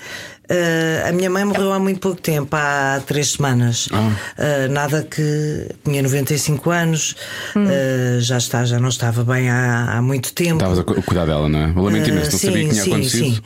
Ah, 0.53 1.09
a 1.09 1.11
minha 1.11 1.29
mãe 1.29 1.43
morreu 1.45 1.71
há 1.71 1.79
muito 1.79 1.99
pouco 1.99 2.21
tempo, 2.21 2.55
há 2.55 3.01
três 3.05 3.31
semanas. 3.31 3.89
Ah, 3.91 4.67
nada 4.69 5.03
que 5.09 5.67
tinha 5.83 6.01
95 6.03 6.69
anos, 6.69 7.15
Hum. 7.55 7.65
ah, 7.67 8.19
já 8.19 8.37
está, 8.37 8.63
já 8.65 8.79
não 8.79 8.89
estava 8.89 9.23
bem 9.23 9.49
há, 9.49 9.97
há 9.97 10.01
muito 10.01 10.33
tempo. 10.33 10.55
Estavas 10.55 10.79
a 10.79 10.83
cu- 10.83 11.01
cuidar 11.01 11.25
dela, 11.25 11.49
não 11.49 11.59
é? 11.59 11.69
Eu 11.75 11.81
lamento 11.81 12.09
imenso, 12.09 12.31
não 12.31 12.35
Ah, 12.37 12.39
sabia 12.39 12.63
que 12.63 12.69
tinha 12.69 12.83
sim, 12.83 12.91
acontecido. 12.91 13.35
sim. 13.35 13.41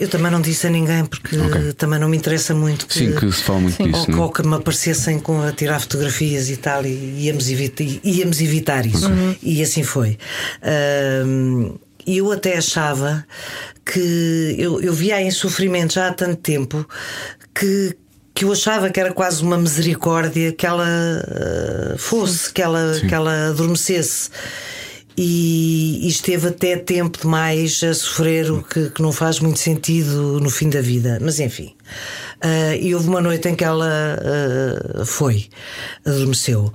Eu 0.00 0.08
também 0.08 0.30
não 0.32 0.40
disse 0.40 0.66
a 0.66 0.70
ninguém 0.70 1.04
porque 1.04 1.36
Ok. 1.38 1.72
também 1.74 1.98
não 1.98 2.08
me 2.08 2.16
interessa 2.16 2.54
muito 2.54 2.86
que, 2.86 2.94
Sim, 2.94 3.12
que 3.14 3.30
se 3.32 3.42
fala 3.42 3.60
muito 3.60 3.76
Sim. 3.76 3.90
disso, 3.90 4.06
ou, 4.12 4.22
ou 4.22 4.30
que 4.32 4.46
me 4.46 4.54
aparecessem 4.54 5.18
com 5.18 5.42
a 5.42 5.52
tirar 5.52 5.80
fotografias 5.80 6.48
e 6.50 6.56
tal, 6.56 6.84
e 6.86 7.24
íamos, 7.26 7.50
evita- 7.50 7.84
íamos 8.02 8.40
evitar 8.40 8.86
isso. 8.86 9.10
E 9.42 9.62
assim 9.62 9.82
foi. 9.82 10.18
Ahm, 10.62 11.74
E 12.08 12.16
eu 12.16 12.32
até 12.32 12.56
achava 12.56 13.22
que 13.84 14.56
eu, 14.56 14.80
eu 14.80 14.94
via 14.94 15.20
em 15.20 15.30
sofrimento 15.30 15.92
já 15.92 16.08
há 16.08 16.12
tanto 16.12 16.36
tempo 16.40 16.88
que. 17.54 17.94
Que 18.34 18.44
eu 18.44 18.52
achava 18.52 18.88
que 18.88 19.00
era 19.00 19.12
quase 19.12 19.42
uma 19.42 19.58
misericórdia 19.58 20.52
que 20.52 20.64
ela 20.64 20.86
ah, 20.86 21.98
fosse, 21.98 22.52
que 22.52 22.62
ela, 22.62 22.92
que 23.00 23.12
ela 23.12 23.48
adormecesse. 23.48 24.30
E, 25.16 25.98
e 26.04 26.08
esteve 26.08 26.46
até 26.46 26.76
tempo 26.76 27.18
demais 27.20 27.82
a 27.82 27.92
sofrer 27.92 28.52
o 28.52 28.62
que, 28.62 28.90
que 28.90 29.02
não 29.02 29.10
faz 29.10 29.40
muito 29.40 29.58
sentido 29.58 30.38
no 30.40 30.48
fim 30.50 30.70
da 30.70 30.80
vida. 30.80 31.18
Mas 31.20 31.40
enfim. 31.40 31.74
Ah, 32.40 32.76
e 32.76 32.94
houve 32.94 33.08
uma 33.08 33.20
noite 33.20 33.48
em 33.48 33.56
que 33.56 33.64
ela 33.64 34.18
ah, 35.00 35.04
foi, 35.04 35.48
adormeceu. 36.06 36.72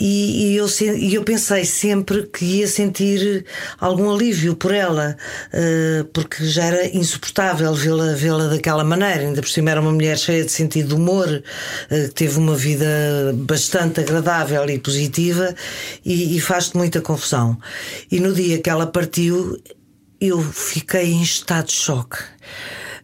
E, 0.00 0.54
e 0.54 0.56
eu, 0.56 0.66
e 0.96 1.14
eu 1.14 1.22
pensei 1.22 1.64
sempre 1.66 2.22
que 2.22 2.44
ia 2.44 2.66
sentir 2.66 3.44
algum 3.78 4.10
alívio 4.10 4.56
por 4.56 4.72
ela, 4.72 5.14
ah, 5.52 6.06
porque 6.14 6.46
já 6.46 6.64
era 6.64 6.96
insuportável 6.96 7.74
vê-la 7.74 8.14
vê-la 8.14 8.48
daquela 8.48 8.82
maneira. 8.82 9.20
Ainda 9.20 9.42
por 9.42 9.50
cima 9.50 9.70
era 9.70 9.80
uma 9.80 9.92
mulher 9.92 10.18
cheia 10.18 10.42
de 10.42 10.50
sentido 10.50 10.88
de 10.88 10.94
humor, 10.94 11.42
que 11.88 12.08
teve 12.14 12.38
uma 12.38 12.56
vida 12.56 12.86
bastante 13.34 14.00
agradável 14.00 14.64
e 14.70 14.78
positiva, 14.78 15.54
e, 16.04 16.36
e 16.36 16.40
faz-te 16.40 16.76
muita 16.76 17.00
confusão. 17.02 17.58
E 18.10 18.20
no 18.20 18.32
dia 18.32 18.58
que 18.58 18.70
ela 18.70 18.86
partiu, 18.86 19.60
eu 20.20 20.40
fiquei 20.42 21.12
em 21.12 21.22
estado 21.22 21.66
de 21.66 21.72
choque. 21.72 22.18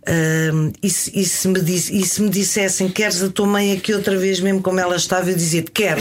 Ahm, 0.08 0.72
e, 0.80 0.88
se, 0.88 1.10
e 1.18 1.24
se 1.24 1.48
me 1.48 1.60
disse, 1.60 1.96
e 1.96 2.06
se 2.06 2.22
me 2.22 2.30
dissessem 2.30 2.88
queres 2.88 3.22
a 3.22 3.28
tua 3.28 3.46
mãe 3.46 3.72
aqui 3.72 3.92
outra 3.92 4.16
vez, 4.16 4.38
mesmo 4.38 4.62
como 4.62 4.78
ela 4.78 4.94
estava, 4.94 5.30
eu 5.30 5.36
dizia-te 5.36 5.72
quero, 5.72 6.00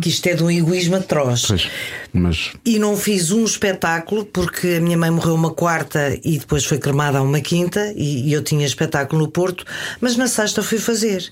que 0.00 0.08
isto 0.08 0.26
é 0.26 0.34
de 0.34 0.42
um 0.42 0.50
egoísmo 0.50 0.96
atroz. 0.96 1.44
Pois, 1.46 1.68
mas 2.16 2.52
E 2.64 2.78
não 2.78 2.96
fiz 2.96 3.30
um 3.30 3.44
espetáculo 3.44 4.24
porque 4.24 4.76
a 4.78 4.80
minha 4.80 4.96
mãe 4.96 5.10
morreu 5.10 5.34
uma 5.34 5.52
quarta 5.52 6.18
e 6.24 6.38
depois 6.38 6.64
foi 6.64 6.78
cremada 6.78 7.18
a 7.18 7.22
uma 7.22 7.40
quinta 7.40 7.92
e, 7.94 8.28
e 8.28 8.32
eu 8.32 8.42
tinha 8.42 8.66
espetáculo 8.66 9.22
no 9.22 9.28
Porto, 9.28 9.64
mas 10.00 10.16
na 10.16 10.26
sexta 10.26 10.62
fui 10.62 10.78
fazer. 10.78 11.30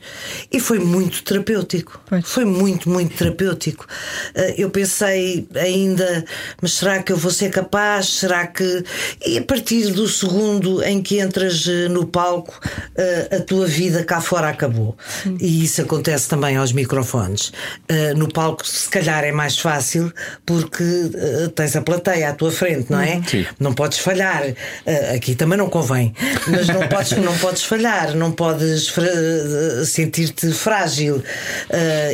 E 0.52 0.60
foi 0.60 0.78
muito 0.78 1.22
terapêutico. 1.22 2.00
Pois. 2.06 2.26
Foi 2.26 2.44
muito, 2.44 2.88
muito 2.88 3.16
terapêutico. 3.16 3.86
Ah, 4.34 4.54
eu 4.56 4.70
pensei 4.70 5.46
ainda, 5.54 6.24
mas 6.60 6.74
será 6.74 7.02
que 7.02 7.12
eu 7.12 7.16
vou 7.16 7.30
ser 7.30 7.50
capaz? 7.50 8.06
Será 8.06 8.46
que. 8.46 8.84
E 9.24 9.38
a 9.38 9.42
partir 9.42 9.92
do 9.92 10.08
segundo 10.08 10.82
em 10.82 11.02
que 11.02 11.20
entras 11.20 11.66
eh, 11.66 11.88
no 11.88 12.06
palco, 12.06 12.60
ah, 12.98 13.36
a 13.36 13.40
tua 13.40 13.66
vida 13.66 14.04
cá 14.04 14.20
fora 14.20 14.48
acabou. 14.48 14.96
E 15.40 15.64
isso 15.64 15.80
acontece 15.82 16.28
também 16.28 16.56
aos 16.56 16.72
microfones. 16.72 17.52
Ah, 17.88 18.14
no 18.16 18.28
palco, 18.32 18.66
se 18.66 18.88
calhar, 18.88 19.24
é 19.24 19.32
mais 19.32 19.58
fácil 19.58 20.12
porque 20.44 20.73
ah, 20.82 21.50
tens 21.54 21.76
a 21.76 21.82
plateia 21.82 22.30
à 22.30 22.32
tua 22.32 22.50
frente, 22.50 22.90
não 22.90 23.00
é? 23.00 23.20
Sim. 23.26 23.44
Não 23.60 23.72
podes 23.72 23.98
falhar. 23.98 24.42
Ah, 24.86 25.14
aqui 25.14 25.34
também 25.34 25.56
não 25.58 25.68
convém. 25.68 26.14
Mas 26.48 26.66
não 26.68 26.86
podes, 26.88 27.12
não 27.18 27.36
podes 27.38 27.62
falhar, 27.62 28.14
não 28.14 28.32
podes 28.32 28.88
fra- 28.88 29.84
sentir-te 29.84 30.50
frágil. 30.52 31.22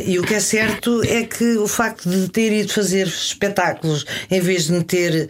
E 0.06 0.18
o 0.18 0.22
que 0.22 0.34
é 0.34 0.40
certo 0.40 1.02
é 1.04 1.22
que 1.24 1.56
o 1.56 1.66
facto 1.68 2.08
de 2.08 2.28
ter 2.28 2.52
ido 2.52 2.72
fazer 2.72 3.06
espetáculos 3.06 4.04
em 4.30 4.40
vez 4.40 4.66
de 4.66 4.72
me 4.72 4.82
ter 4.84 5.28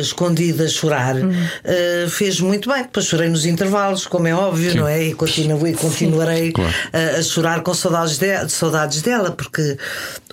escondido 0.00 0.62
a 0.64 0.68
chorar 0.68 1.16
ah, 1.16 2.08
fez 2.10 2.40
muito 2.40 2.70
bem. 2.70 2.82
Depois 2.82 3.06
chorei 3.06 3.28
nos 3.28 3.46
intervalos, 3.46 4.06
como 4.06 4.26
é 4.26 4.34
óbvio, 4.34 4.74
não 4.76 4.86
é? 4.88 5.02
E 5.04 5.14
continuo, 5.14 5.66
e 5.66 5.72
continuarei 5.74 6.52
Claro. 6.52 6.72
a, 6.92 7.18
a 7.18 7.22
chorar 7.22 7.62
com 7.62 7.74
saudades, 7.74 8.18
de- 8.18 8.48
saudades 8.48 9.02
dela, 9.02 9.30
porque 9.30 9.76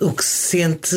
o 0.00 0.12
que 0.12 0.24
se 0.24 0.58
sente. 0.58 0.96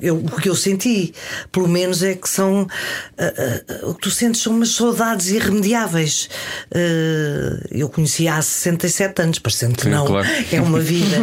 eu, 0.00 0.16
o 0.16 0.40
que 0.40 0.48
eu 0.48 0.54
senti, 0.56 1.12
pelo 1.52 1.68
menos, 1.68 2.02
é 2.02 2.14
que 2.14 2.28
são. 2.28 2.66
ah, 3.18 3.32
ah, 3.38 3.86
o 3.88 3.94
que 3.94 4.02
tu 4.02 4.10
sentes 4.10 4.40
são 4.42 4.52
umas 4.54 4.70
saudades 4.70 5.28
irremediáveis. 5.30 6.28
Ah, 6.74 7.66
eu 7.70 7.88
conhecia 7.88 8.34
há 8.34 8.42
67 8.42 9.22
anos, 9.22 9.38
parecendo 9.38 9.74
que 9.76 9.82
Sim, 9.84 9.90
não. 9.90 10.06
claro. 10.06 10.26
É 10.52 10.60
uma 10.60 10.80
vida. 10.80 11.16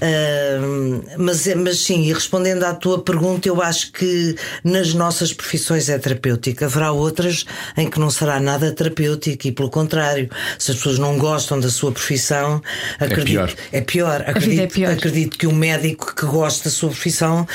Mas, 1.18 1.46
é- 1.46 1.54
mas 1.54 1.78
sim, 1.80 2.02
e 2.04 2.12
respondendo 2.12 2.64
à 2.64 2.74
tua 2.74 3.02
pergunta, 3.02 3.48
eu 3.48 3.60
acho 3.62 3.92
que 3.92 4.34
nas 4.64 4.94
nossas 4.94 5.32
profissões 5.32 5.88
é 5.88 5.98
terapêutico. 5.98 6.64
Haverá 6.64 6.92
outras 6.92 7.44
em 7.76 7.88
que 7.88 7.98
não 8.00 8.10
será 8.10 8.40
nada 8.40 8.72
terapêutico 8.72 9.46
e, 9.46 9.52
pelo 9.52 9.70
contrário, 9.70 10.28
se 10.58 10.70
as 10.70 10.76
pessoas 10.76 10.98
não 10.98 11.18
gostam 11.18 11.58
da 11.60 11.70
sua 11.70 11.92
profissão, 11.92 12.62
acredito, 12.98 13.24
pior. 13.26 13.52
É 13.72 13.80
pior. 13.80 14.18
vida 14.20 14.30
Acredito, 14.30 14.60
é 14.60 14.66
pior. 14.66 14.92
acredito 14.92 15.38
que 15.38 15.46
um 15.46 15.54
médico 15.54 16.14
que 16.14 16.26
gosta 16.26 16.64
da 16.64 16.70
sua 16.74 16.90
profissão 16.90 17.46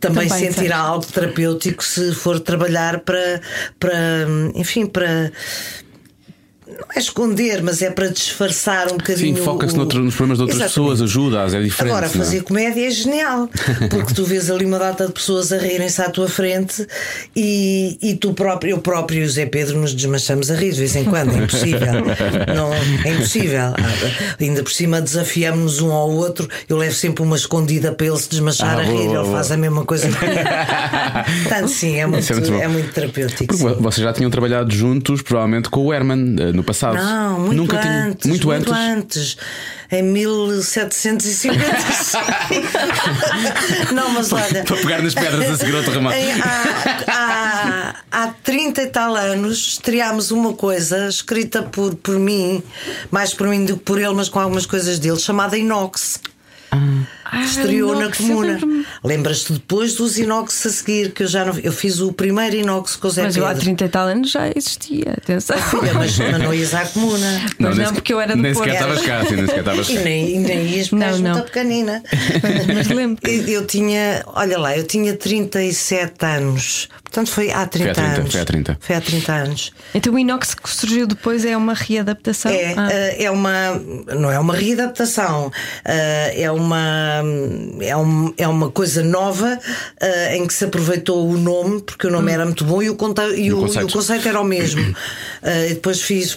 também, 0.00 0.28
Também 0.28 0.52
sentirá 0.52 0.78
algo 0.78 1.06
terapêutico 1.06 1.82
se 1.82 2.12
for 2.12 2.40
trabalhar 2.40 3.00
para, 3.00 3.40
para 3.78 3.94
enfim, 4.54 4.84
para 4.84 5.30
não 6.78 6.86
é 6.94 6.98
esconder, 6.98 7.62
mas 7.62 7.82
é 7.82 7.90
para 7.90 8.08
disfarçar 8.08 8.86
um 8.86 8.90
Sim, 8.90 8.96
bocadinho. 8.96 9.36
foca-se 9.42 9.74
o- 9.74 9.78
nos 9.84 10.14
problemas 10.14 10.38
de 10.38 10.42
outras 10.42 10.60
Exatamente. 10.60 10.68
pessoas, 10.68 11.02
ajuda-as, 11.02 11.54
é 11.54 11.62
diferente. 11.62 11.92
Agora, 11.92 12.06
é? 12.06 12.08
fazer 12.08 12.42
comédia 12.42 12.86
é 12.86 12.90
genial, 12.90 13.48
porque 13.90 14.14
tu 14.14 14.24
vês 14.24 14.50
ali 14.50 14.64
uma 14.64 14.78
data 14.78 15.06
de 15.06 15.12
pessoas 15.12 15.52
a 15.52 15.58
rirem-se 15.58 16.00
à 16.02 16.10
tua 16.10 16.28
frente 16.28 16.86
e, 17.34 17.98
e 18.02 18.14
tu 18.16 18.32
próprio, 18.32 18.70
eu 18.72 18.78
próprio 18.78 19.22
e 19.22 19.24
o 19.24 19.28
Zé 19.28 19.46
Pedro 19.46 19.78
nos 19.80 19.94
desmanchamos 19.94 20.50
a 20.50 20.54
rir 20.54 20.72
de 20.72 20.78
vez 20.78 20.94
em 20.96 21.04
quando, 21.04 21.34
é 21.34 21.38
impossível. 21.38 21.92
Não, 22.54 22.72
é 22.74 23.12
impossível. 23.14 23.60
Ah, 23.76 24.36
Ainda 24.40 24.62
por 24.62 24.72
cima 24.72 25.00
desafiamos 25.00 25.80
um 25.80 25.92
ao 25.92 26.10
outro, 26.10 26.48
eu 26.68 26.76
levo 26.76 26.94
sempre 26.94 27.22
uma 27.22 27.36
escondida 27.36 27.92
para 27.92 28.06
ele 28.06 28.16
se 28.18 28.28
desmanchar 28.28 28.78
Ah, 28.78 28.82
a 28.82 28.84
boa, 28.84 28.86
rir, 28.86 29.06
boa, 29.06 29.14
ele 29.18 29.22
boa. 29.24 29.36
faz 29.36 29.50
a 29.52 29.56
mesma 29.56 29.84
coisa 29.84 30.08
comigo. 30.08 30.40
Portanto, 31.44 31.68
sim, 31.68 31.96
é 31.96 32.06
muito, 32.06 32.32
é 32.32 32.36
muito 32.36 32.54
é 32.54 32.68
muito 32.68 32.92
terapêutico. 32.92 33.46
Porque 33.46 33.56
sim. 33.56 33.68
vo- 33.68 33.74
vocês 33.80 34.04
já 34.04 34.12
tinham 34.12 34.30
trabalhado 34.30 34.72
juntos, 34.74 35.22
provavelmente, 35.22 35.68
com 35.68 35.80
o 35.86 35.92
Herman 35.94 36.36
eh, 36.38 36.52
no 36.52 36.62
passado. 36.66 36.96
Não, 36.96 37.40
muito 37.40 37.56
Nunca 37.56 37.78
tinha- 37.78 38.04
antes. 38.06 38.26
muito 38.26 38.50
antes. 38.50 38.72
antes. 38.72 39.36
Em 39.90 40.02
1755. 40.02 41.54
não, 43.94 44.10
mas 44.10 44.32
olha. 44.32 44.64
Para 44.64 44.76
pegar 44.76 45.02
nas 45.02 45.14
pedras 45.14 45.50
a 45.50 45.56
seguir 45.56 45.84
terremoto. 45.84 46.16
Em- 46.16 46.40
há, 46.42 47.04
há, 47.08 47.94
há 48.24 48.28
30 48.42 48.82
e 48.82 48.86
tal 48.88 49.14
anos 49.16 49.58
estreámos 49.74 50.30
uma 50.30 50.52
coisa 50.54 51.08
escrita 51.08 51.62
por, 51.62 51.94
por 51.94 52.18
mim, 52.18 52.62
mais 53.10 53.32
por 53.32 53.48
mim 53.48 53.64
do 53.64 53.76
que 53.76 53.84
por 53.84 53.98
ele, 53.98 54.14
mas 54.14 54.28
com 54.28 54.40
algumas 54.40 54.66
coisas 54.66 54.98
dele, 54.98 55.18
chamada 55.18 55.56
Inox. 55.56 56.20
Ah, 56.72 56.76
Estreou 57.44 57.94
na 57.94 58.02
inox, 58.02 58.20
eu 58.20 58.26
comuna. 58.26 58.52
lembro-me. 58.52 58.86
Lembras-te 59.04 59.52
depois 59.54 59.94
dos 59.94 60.18
inox 60.18 60.66
a 60.66 60.70
seguir, 60.70 61.12
que 61.12 61.22
eu 61.22 61.26
já 61.26 61.44
não. 61.44 61.58
Eu 61.58 61.72
fiz 61.72 62.00
o 62.00 62.12
primeiro 62.12 62.56
inox 62.56 62.96
com 62.96 63.08
o 63.08 63.10
Zé 63.10 63.24
Mas 63.24 63.36
eu 63.36 63.44
há 63.44 63.48
Pedro. 63.48 63.64
30 63.64 63.84
e 63.84 63.88
tal 63.88 64.06
anos 64.08 64.30
já 64.30 64.48
existia, 64.54 65.14
atenção. 65.16 65.56
Filha, 65.58 65.94
mas, 65.94 66.18
mas 66.18 66.38
não 66.42 66.54
ias 66.54 66.74
à 66.74 66.84
comuna. 66.86 67.42
Mas 67.58 67.76
nem 67.76 67.86
não, 67.86 67.94
porque 67.94 68.12
eu 68.12 68.20
era 68.20 68.36
do 68.36 68.42
Nem 68.42 68.54
sequer 68.54 68.74
estavas 68.74 69.02
cá, 69.02 69.24
sim, 69.26 69.36
nem 69.36 69.46
sequer 69.46 69.60
estavas 69.60 69.88
E 69.88 69.94
cá. 69.94 70.00
nem, 70.02 70.34
e 70.36 70.38
nem 70.38 70.66
ias 70.68 70.88
porque 70.88 71.04
Não, 71.04 71.10
és 71.12 71.20
não. 71.20 71.32
muito 71.32 71.44
pequenina. 71.46 72.02
Mas 72.74 72.88
lembro. 72.88 73.18
Eu, 73.28 73.46
eu 73.48 73.66
tinha, 73.66 74.22
olha 74.26 74.58
lá, 74.58 74.76
eu 74.76 74.86
tinha 74.86 75.14
37 75.16 76.24
anos. 76.24 76.88
Portanto, 77.16 77.32
foi 77.34 77.50
há 77.50 77.66
30, 77.66 77.78
Foi 77.78 77.90
há 77.90 77.94
30, 77.94 78.20
anos. 78.20 78.32
foi 78.32 78.40
há 78.40 78.44
30. 78.44 78.78
Foi 78.78 78.96
há 78.96 79.00
30 79.00 79.32
anos. 79.32 79.72
Então 79.94 80.12
o 80.12 80.18
inox 80.18 80.54
que 80.54 80.68
surgiu 80.68 81.06
depois 81.06 81.46
é 81.46 81.56
uma 81.56 81.72
readaptação? 81.72 82.52
É, 82.52 82.74
Ah. 82.76 82.88
eh, 82.92 83.24
é 83.24 83.30
uma. 83.30 83.80
Não 84.18 84.30
é 84.30 84.38
uma 84.38 84.54
readaptação, 84.54 85.50
eh, 85.82 86.42
é 86.42 86.50
uma. 86.50 87.22
É, 87.80 87.96
um, 87.96 88.34
é 88.36 88.46
uma 88.46 88.70
coisa 88.70 89.02
nova 89.02 89.58
eh, 89.98 90.36
em 90.36 90.46
que 90.46 90.52
se 90.52 90.66
aproveitou 90.66 91.26
o 91.26 91.38
nome, 91.38 91.80
porque 91.80 92.06
o 92.06 92.10
nome 92.10 92.30
era 92.30 92.44
muito 92.44 92.66
bom 92.66 92.82
e 92.82 92.90
o, 92.90 92.96
conte, 92.96 93.22
e 93.34 93.50
o 93.50 93.56
o, 93.56 93.60
e 93.60 93.62
conceito. 93.66 93.88
o 93.88 93.92
conceito 93.94 94.28
era 94.28 94.38
o 94.40 94.44
mesmo. 94.44 94.82
Depois 95.70 96.02
fiz. 96.02 96.36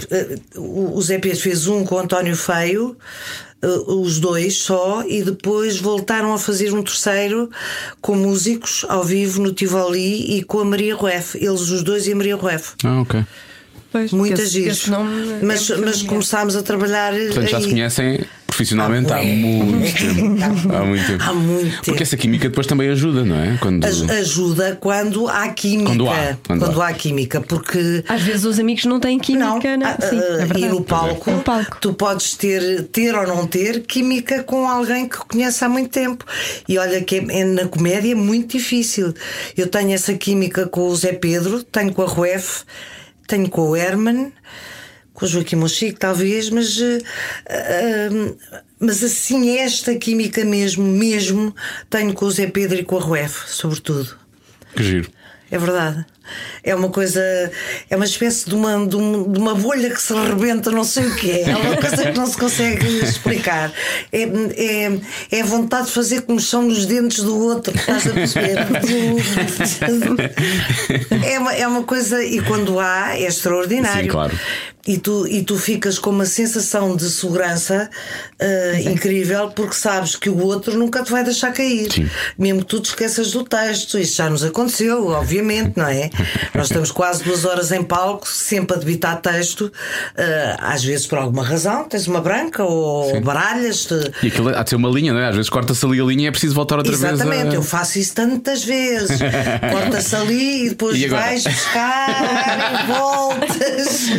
o 0.55 0.97
o 0.97 1.01
Zé 1.01 1.17
Pedro 1.19 1.39
fez 1.39 1.67
um 1.67 1.83
com 1.83 1.95
o 1.95 1.99
António 1.99 2.35
Feio. 2.37 2.95
Eh, 3.62 3.67
os 3.88 4.19
dois 4.19 4.58
só, 4.58 5.04
e 5.08 5.24
depois 5.24 5.80
voltaram 5.80 6.34
a 6.34 6.39
fazer 6.39 6.74
um 6.74 6.82
terceiro 6.82 7.50
com 8.02 8.15
músicos 8.15 8.86
ao 8.88 9.04
vivo 9.04 9.41
no 9.41 9.52
Tivoli 9.52 10.38
e 10.38 10.43
com 10.43 10.60
a 10.60 10.65
Maria 10.65 10.95
Rueff. 10.95 11.38
Eles, 11.38 11.69
os 11.69 11.84
dois, 11.84 12.08
e 12.08 12.13
a 12.13 12.15
Maria 12.15 12.36
Rueff. 12.36 12.74
Ah, 12.84 13.02
ok. 13.02 13.24
Pois, 13.91 14.12
Muita 14.12 14.41
esse- 14.41 14.52
giros. 14.54 14.78
esse 14.78 14.89
nome 14.91 15.39
é 15.41 15.45
Mas, 15.45 15.69
mas 15.69 16.02
começámos 16.04 16.56
a 16.56 16.62
trabalhar. 16.62 17.12
Portanto, 17.13 17.47
já 17.47 17.60
se 17.60 17.65
aí. 17.65 17.71
conhecem 17.71 18.19
profissionalmente 18.45 19.12
há 19.13 19.17
bué. 19.17 19.25
muito 19.25 19.93
tempo. 19.95 20.43
Há 20.75 20.84
muito 20.86 21.08
tempo. 21.08 21.23
Há 21.23 21.34
muito 21.34 21.69
tempo. 21.71 21.86
Porque 21.86 22.04
essa 22.04 22.17
química 22.17 22.49
depois 22.49 22.67
também 22.67 22.89
ajuda, 22.89 23.23
não 23.23 23.36
é? 23.36 23.58
Quando... 23.62 23.86
Aj- 23.86 24.12
Ajuda 24.12 24.78
quando 24.82 25.28
há 25.30 25.47
química. 25.49 25.89
Quando 25.89 26.10
há, 26.10 26.38
quando 26.45 26.82
há. 26.82 26.88
há 26.89 26.93
química, 26.93 27.39
porque. 27.41 28.04
Às 28.08 28.21
vezes 28.21 28.43
os 28.45 28.60
amigos 28.60 28.86
não 28.86 28.99
têm 28.99 29.17
química, 29.17 29.78
não, 29.78 29.88
ah, 29.88 29.97
Sim, 30.10 30.19
ah, 30.19 30.56
é 30.56 30.60
e 30.60 30.65
no 30.67 30.82
palco, 30.84 31.32
No 31.32 31.39
palco. 31.41 31.78
tu 31.80 31.93
podes 31.93 32.36
ter, 32.36 32.84
ter 32.91 33.15
ou 33.15 33.25
não 33.25 33.47
ter 33.47 33.82
química 33.82 34.43
com 34.43 34.67
alguém 34.67 35.08
que 35.08 35.17
conhece 35.17 35.63
há 35.63 35.69
muito 35.69 35.89
tempo. 35.91 36.25
E 36.67 36.78
olha 36.78 37.02
que 37.02 37.15
é, 37.15 37.39
é 37.41 37.43
na 37.45 37.65
comédia 37.67 38.12
é 38.12 38.15
muito 38.15 38.58
difícil. 38.58 39.13
Eu 39.56 39.67
tenho 39.67 39.91
essa 39.93 40.13
química 40.15 40.67
com 40.67 40.82
o 40.89 40.95
Zé 40.95 41.13
Pedro, 41.13 41.63
tenho 41.63 41.93
com 41.93 42.02
a 42.02 42.08
Ruef, 42.08 42.63
tenho 43.29 43.49
com 43.49 43.69
o 43.69 43.75
Herman, 43.75 44.33
com 45.13 45.25
o 45.25 45.27
Joaquim 45.27 45.55
Mochico, 45.55 45.99
talvez, 45.99 46.49
mas, 46.49 46.79
ah, 47.47 48.35
mas 48.79 49.03
assim, 49.03 49.57
esta 49.57 49.95
química 49.95 50.43
mesmo, 50.43 50.83
mesmo, 50.83 51.55
tenho 51.89 52.13
com 52.13 52.25
o 52.25 52.31
Zé 52.31 52.47
Pedro 52.47 52.79
e 52.79 52.83
com 52.83 52.97
a 52.97 53.01
Ruef, 53.01 53.47
sobretudo. 53.47 54.17
Que 54.75 54.83
giro. 54.83 55.09
É 55.51 55.57
verdade. 55.57 56.05
É 56.63 56.75
uma 56.75 56.89
coisa, 56.89 57.21
é 57.89 57.95
uma 57.95 58.05
espécie 58.05 58.47
de 58.49 58.55
uma, 58.55 58.85
de 58.87 58.95
um- 58.95 59.31
de 59.31 59.39
uma 59.39 59.55
bolha 59.55 59.89
que 59.89 60.01
se 60.01 60.13
rebenta, 60.13 60.71
não 60.71 60.83
sei 60.83 61.05
o 61.07 61.15
que 61.15 61.31
é. 61.31 61.49
É 61.49 61.55
uma 61.55 61.77
coisa 61.77 62.11
que 62.11 62.17
não 62.17 62.27
se 62.27 62.37
consegue 62.37 62.85
explicar. 63.03 63.71
É, 64.11 64.23
é, 64.23 64.99
é 65.31 65.41
a 65.41 65.45
vontade 65.45 65.87
de 65.87 65.93
fazer 65.93 66.21
comoção 66.21 66.63
nos 66.63 66.85
dentes 66.85 67.23
do 67.23 67.37
outro, 67.39 67.73
estás 67.75 68.07
a 68.07 68.11
perceber? 68.11 68.57
É 71.25 71.39
uma, 71.39 71.53
é 71.53 71.67
uma 71.67 71.83
coisa, 71.83 72.23
e 72.23 72.41
quando 72.41 72.79
há, 72.79 73.15
é 73.17 73.23
extraordinário. 73.23 74.03
Sim, 74.03 74.07
claro. 74.09 74.37
E 74.87 74.97
tu, 74.97 75.27
e 75.27 75.43
tu 75.43 75.57
ficas 75.57 75.99
com 75.99 76.09
uma 76.09 76.25
sensação 76.25 76.95
de 76.95 77.09
segurança 77.09 77.89
ah, 78.39 78.79
incrível 78.79 79.51
porque 79.51 79.75
sabes 79.75 80.15
que 80.15 80.29
o 80.29 80.37
outro 80.43 80.77
nunca 80.79 81.03
te 81.03 81.11
vai 81.11 81.23
deixar 81.23 81.51
cair. 81.51 81.91
Sim. 81.91 82.09
Mesmo 82.37 82.61
que 82.61 82.65
tu 82.67 82.79
te 82.79 82.89
esqueças 82.89 83.31
do 83.31 83.43
texto. 83.43 83.99
Isso 83.99 84.15
já 84.15 84.29
nos 84.29 84.43
aconteceu, 84.43 85.07
obviamente, 85.07 85.73
não 85.75 85.85
é? 85.85 86.09
Nós 86.55 86.67
estamos 86.67 86.91
quase 86.91 87.23
duas 87.23 87.45
horas 87.45 87.71
em 87.71 87.83
palco, 87.83 88.27
sempre 88.27 88.75
a 88.77 88.79
debitar 88.79 89.21
texto, 89.21 89.71
ah, 90.17 90.71
às 90.73 90.83
vezes 90.83 91.05
por 91.05 91.17
alguma 91.19 91.43
razão, 91.43 91.83
tens 91.83 92.07
uma 92.07 92.21
branca 92.21 92.63
ou 92.63 93.19
baralhas-te. 93.21 93.93
E 94.23 94.27
aquilo 94.27 94.49
há 94.57 94.63
de 94.63 94.69
ser 94.69 94.75
uma 94.77 94.89
linha, 94.89 95.13
não 95.13 95.19
é? 95.19 95.27
Às 95.27 95.35
vezes 95.35 95.49
corta-se 95.49 95.85
ali 95.85 95.99
a 95.99 96.03
linha 96.05 96.23
e 96.23 96.27
é 96.27 96.31
preciso 96.31 96.55
voltar 96.55 96.77
outra 96.77 96.93
Exatamente, 96.93 97.41
vez. 97.43 97.53
a- 97.53 97.57
eu 97.57 97.63
faço 97.63 97.99
isso 97.99 98.15
tantas 98.15 98.63
vezes. 98.63 99.19
Corta-se 99.71 100.15
ali 100.15 100.65
e 100.65 100.69
depois 100.69 100.97
E 100.97 101.07
vais 101.07 101.43
buscar 101.43 102.83
e 102.83 102.87
voltas. 102.87 104.09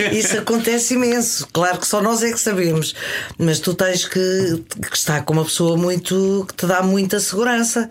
Isso 0.11 0.37
acontece 0.37 0.93
imenso. 0.95 1.47
Claro 1.51 1.79
que 1.79 1.87
só 1.87 2.01
nós 2.01 2.23
é 2.23 2.31
que 2.31 2.39
sabemos. 2.39 2.95
Mas 3.37 3.59
tu 3.59 3.73
tens 3.73 4.07
que, 4.07 4.63
que 4.89 4.97
estar 4.97 5.23
com 5.23 5.33
uma 5.33 5.43
pessoa 5.43 5.77
muito 5.77 6.45
que 6.47 6.55
te 6.55 6.65
dá 6.65 6.81
muita 6.81 7.19
segurança. 7.19 7.89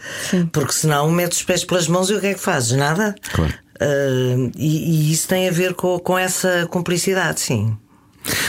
Porque 0.52 0.72
senão 0.72 1.10
metes 1.10 1.38
os 1.38 1.44
pés 1.44 1.64
pelas 1.64 1.88
mãos 1.88 2.10
e 2.10 2.14
o 2.14 2.20
que 2.20 2.28
é 2.28 2.34
que 2.34 2.40
fazes? 2.40 2.72
Nada. 2.72 3.14
Claro. 3.32 3.54
Ah, 3.80 4.50
e, 4.56 5.08
e 5.08 5.12
isso 5.12 5.26
tem 5.26 5.48
a 5.48 5.52
ver 5.52 5.74
com, 5.74 5.98
com 5.98 6.18
essa 6.18 6.66
cumplicidade, 6.70 7.40
sim. 7.40 7.76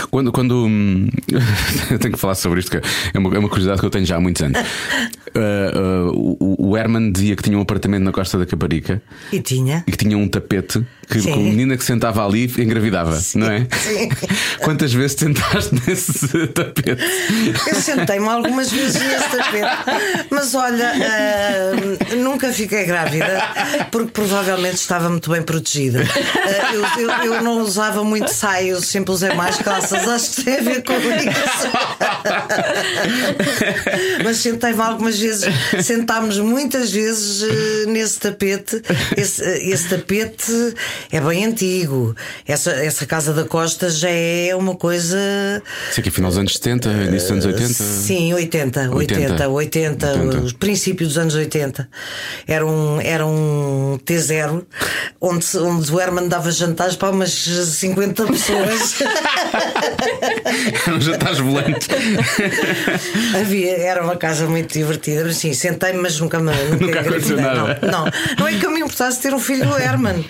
Quando, 0.09 0.31
quando 0.33 0.65
hum, 0.65 1.07
eu 1.89 1.97
tenho 1.97 2.13
que 2.13 2.19
falar 2.19 2.35
sobre 2.35 2.59
isto, 2.59 2.69
que 2.71 2.77
é 3.13 3.17
uma, 3.17 3.33
é 3.33 3.39
uma 3.39 3.47
curiosidade 3.47 3.79
que 3.79 3.85
eu 3.85 3.89
tenho 3.89 4.05
já 4.05 4.17
há 4.17 4.19
muitos 4.19 4.41
anos. 4.41 4.59
Uh, 4.59 6.09
uh, 6.11 6.37
o, 6.39 6.71
o 6.71 6.77
Herman 6.77 7.11
dizia 7.11 7.37
que 7.37 7.43
tinha 7.43 7.57
um 7.57 7.61
apartamento 7.61 8.03
na 8.03 8.11
Costa 8.11 8.37
da 8.37 8.45
Caparica 8.45 9.01
E 9.31 9.39
tinha. 9.39 9.85
e 9.87 9.91
que 9.91 9.97
tinha 9.97 10.17
um 10.17 10.27
tapete 10.27 10.85
que 11.11 11.21
Sim. 11.21 11.31
com 11.33 11.39
a 11.39 11.43
menina 11.43 11.75
que 11.77 11.83
sentava 11.83 12.25
ali 12.25 12.45
engravidava, 12.57 13.19
não 13.35 13.51
é? 13.51 13.67
sim. 13.83 14.09
Quantas 14.63 14.93
vezes 14.93 15.15
tentaste 15.15 15.75
nesse 15.85 16.47
tapete? 16.47 17.03
Eu 17.67 17.75
sentei-me 17.75 18.27
algumas 18.29 18.71
vezes 18.71 19.01
nesse 19.01 19.29
tapete, 19.29 20.25
mas 20.29 20.55
olha, 20.55 20.91
ah, 20.95 22.15
nunca 22.15 22.51
fiquei 22.53 22.85
grávida 22.85 23.41
porque 23.91 24.11
provavelmente 24.11 24.75
estava 24.77 25.09
muito 25.09 25.29
bem 25.29 25.41
protegida. 25.41 26.01
Ah, 26.03 26.73
eu, 26.73 26.81
eu- 27.09 27.33
eu 27.35 27.41
não 27.43 27.61
usava 27.61 28.03
muito 28.03 28.29
saio, 28.29 28.79
sempre 28.81 29.11
usei 29.11 29.33
mais 29.33 29.57
calças, 29.57 30.07
acho 30.07 30.31
que 30.31 30.43
tem 30.43 30.55
a 30.59 30.61
ver 30.61 30.83
com 30.83 30.93
isso. 30.93 31.67
Mas 34.23 34.37
sentei-me 34.37 34.81
algumas 34.81 35.19
vezes, 35.19 35.45
sentámos 35.83 36.37
muitas 36.39 36.91
vezes 36.91 37.43
eh, 37.43 37.85
nesse 37.87 38.19
tapete. 38.19 38.81
Esse, 39.17 39.43
esse 39.43 39.89
tapete 39.89 40.51
é 41.11 41.21
bem 41.21 41.45
antigo. 41.45 42.15
Essa, 42.45 42.71
essa 42.71 43.05
Casa 43.05 43.33
da 43.33 43.45
Costa 43.45 43.89
já 43.89 44.09
é 44.09 44.55
uma 44.55 44.75
coisa. 44.75 45.17
Sei 45.91 46.03
que 46.03 46.09
é 46.09 46.11
final 46.11 46.29
dos 46.29 46.37
anos 46.37 46.53
70, 46.53 46.89
início 46.89 47.35
dos 47.35 47.45
anos 47.45 47.45
80. 47.45 47.73
Sim, 47.73 48.33
80, 48.33 48.91
80, 48.91 49.47
80, 49.49 50.07
80. 50.13 50.37
os 50.41 50.53
princípios 50.53 51.09
dos 51.09 51.17
anos 51.17 51.35
80. 51.35 51.89
Era 52.47 52.65
um, 52.65 52.99
era 53.01 53.25
um 53.25 53.99
T0 54.05 54.63
onde, 55.19 55.57
onde 55.57 55.91
o 55.91 55.99
Herman 55.99 56.27
dava 56.27 56.51
jantares 56.51 56.95
para 56.95 57.09
umas 57.09 57.31
50 57.31 58.25
pessoas. 58.27 58.95
Eram 60.87 61.01
jantares 61.01 61.39
volantes. 61.39 61.87
Havia, 63.39 63.77
era 63.77 64.03
uma 64.03 64.15
casa 64.15 64.47
muito 64.47 64.73
divertida, 64.73 65.23
mas 65.25 65.37
sim, 65.37 65.53
sentei-me, 65.53 65.99
mas 65.99 66.19
nunca 66.19 66.39
me 66.39 66.51
nunca, 66.79 67.01
Nunca 67.01 67.41
nada. 67.41 67.79
Não, 67.81 67.91
não, 67.91 68.11
não 68.39 68.47
é 68.47 68.53
que 68.53 68.65
eu 68.65 68.71
me 68.71 68.79
importasse 68.79 69.19
ter 69.21 69.33
um 69.33 69.39
filho 69.39 69.67
do 69.67 69.77
Herman. 69.77 70.25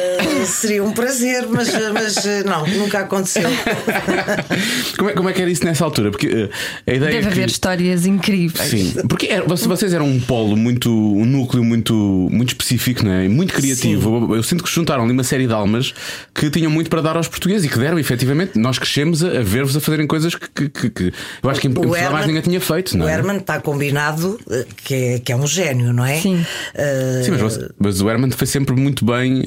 Ah, 0.00 0.46
seria 0.46 0.82
um 0.82 0.92
prazer, 0.92 1.46
mas, 1.48 1.68
mas 1.92 2.16
ah, 2.26 2.42
não, 2.44 2.66
nunca 2.66 3.00
aconteceu. 3.00 3.48
Como 4.96 5.10
é, 5.10 5.12
como 5.14 5.28
é 5.28 5.32
que 5.32 5.40
era 5.42 5.50
isso 5.50 5.64
nessa 5.64 5.84
altura? 5.84 6.10
Porque 6.10 6.26
eh, 6.26 6.48
a 6.92 6.94
ideia 6.94 7.10
Deve 7.12 7.16
é 7.16 7.20
que... 7.22 7.26
haver 7.28 7.48
histórias 7.48 8.06
incríveis. 8.06 8.68
Sim, 8.68 8.94
porque 9.08 9.26
era- 9.26 9.44
vocês 9.46 9.92
eram 9.94 10.06
um 10.06 10.20
polo 10.20 10.56
muito, 10.56 10.90
um 10.90 11.24
núcleo 11.24 11.64
muito, 11.64 11.94
muito 12.30 12.50
específico, 12.50 13.04
não 13.04 13.12
é? 13.12 13.28
Muito 13.28 13.54
criativo. 13.54 14.28
Eu, 14.30 14.36
eu 14.36 14.42
sinto 14.42 14.62
que 14.64 14.70
juntaram 14.70 15.04
ali 15.04 15.12
uma 15.12 15.24
série 15.24 15.46
de 15.46 15.52
almas 15.52 15.94
que 16.34 16.50
tinham 16.50 16.70
muito 16.70 16.90
para 16.90 17.00
dar 17.00 17.16
aos 17.16 17.28
portugueses 17.28 17.64
e 17.66 17.68
que 17.68 17.78
deram, 17.78 17.98
efetivamente. 17.98 18.58
Nós 18.58 18.78
crescemos 18.78 19.24
a, 19.24 19.38
a 19.38 19.42
ver-vos 19.42 19.76
a 19.76 19.80
fazerem 19.80 20.06
coisas 20.06 20.34
que, 20.34 20.48
que- 20.48 20.68
que- 20.68 20.90
que 20.90 21.12
eu 21.42 21.50
acho 21.50 21.60
que 21.60 21.68
em 21.68 21.72
Portugal 21.72 22.12
mais 22.12 22.26
ninguém 22.26 22.42
tinha 22.42 22.60
feito, 22.60 22.96
não 22.96 23.06
o 23.06 23.08
é? 23.08 23.12
Herman 23.14 23.36
está 23.38 23.60
combinado 23.60 24.38
eh, 24.50 24.66
que 24.84 24.94
é, 24.94 25.18
que 25.20 25.32
é 25.32 25.36
um 25.36 25.46
gênio, 25.46 25.92
não 25.92 26.04
é? 26.04 26.20
Sim. 26.20 26.44
Ah, 26.76 27.22
Sim, 27.24 27.30
mas, 27.32 27.58
mas 27.78 28.00
o 28.00 28.10
Herman 28.10 28.30
foi 28.32 28.46
sempre 28.46 28.74
muito 28.76 29.04
bem 29.04 29.42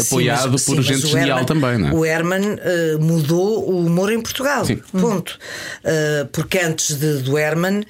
Sim, 0.00 0.06
apoiado 0.14 0.52
mas- 0.52 0.64
por 0.64 0.76
sim, 0.76 0.82
gente 0.82 1.06
genial 1.06 1.38
Herman- 1.40 1.44
também, 1.46 1.78
não 1.78 1.88
é? 1.88 1.92
O 1.92 2.04
Herman 2.04 2.56
eh, 2.60 2.96
mudou 3.00 3.68
o 3.70 3.86
humor 3.86 4.12
em 4.12 4.20
Portugal. 4.20 4.64
Sim. 4.64 4.80
Ponto. 4.92 5.38
Eh, 5.84 6.26
porque 6.32 6.58
antes 6.58 6.96
de, 6.96 7.18
do 7.22 7.36
Herman. 7.38 7.84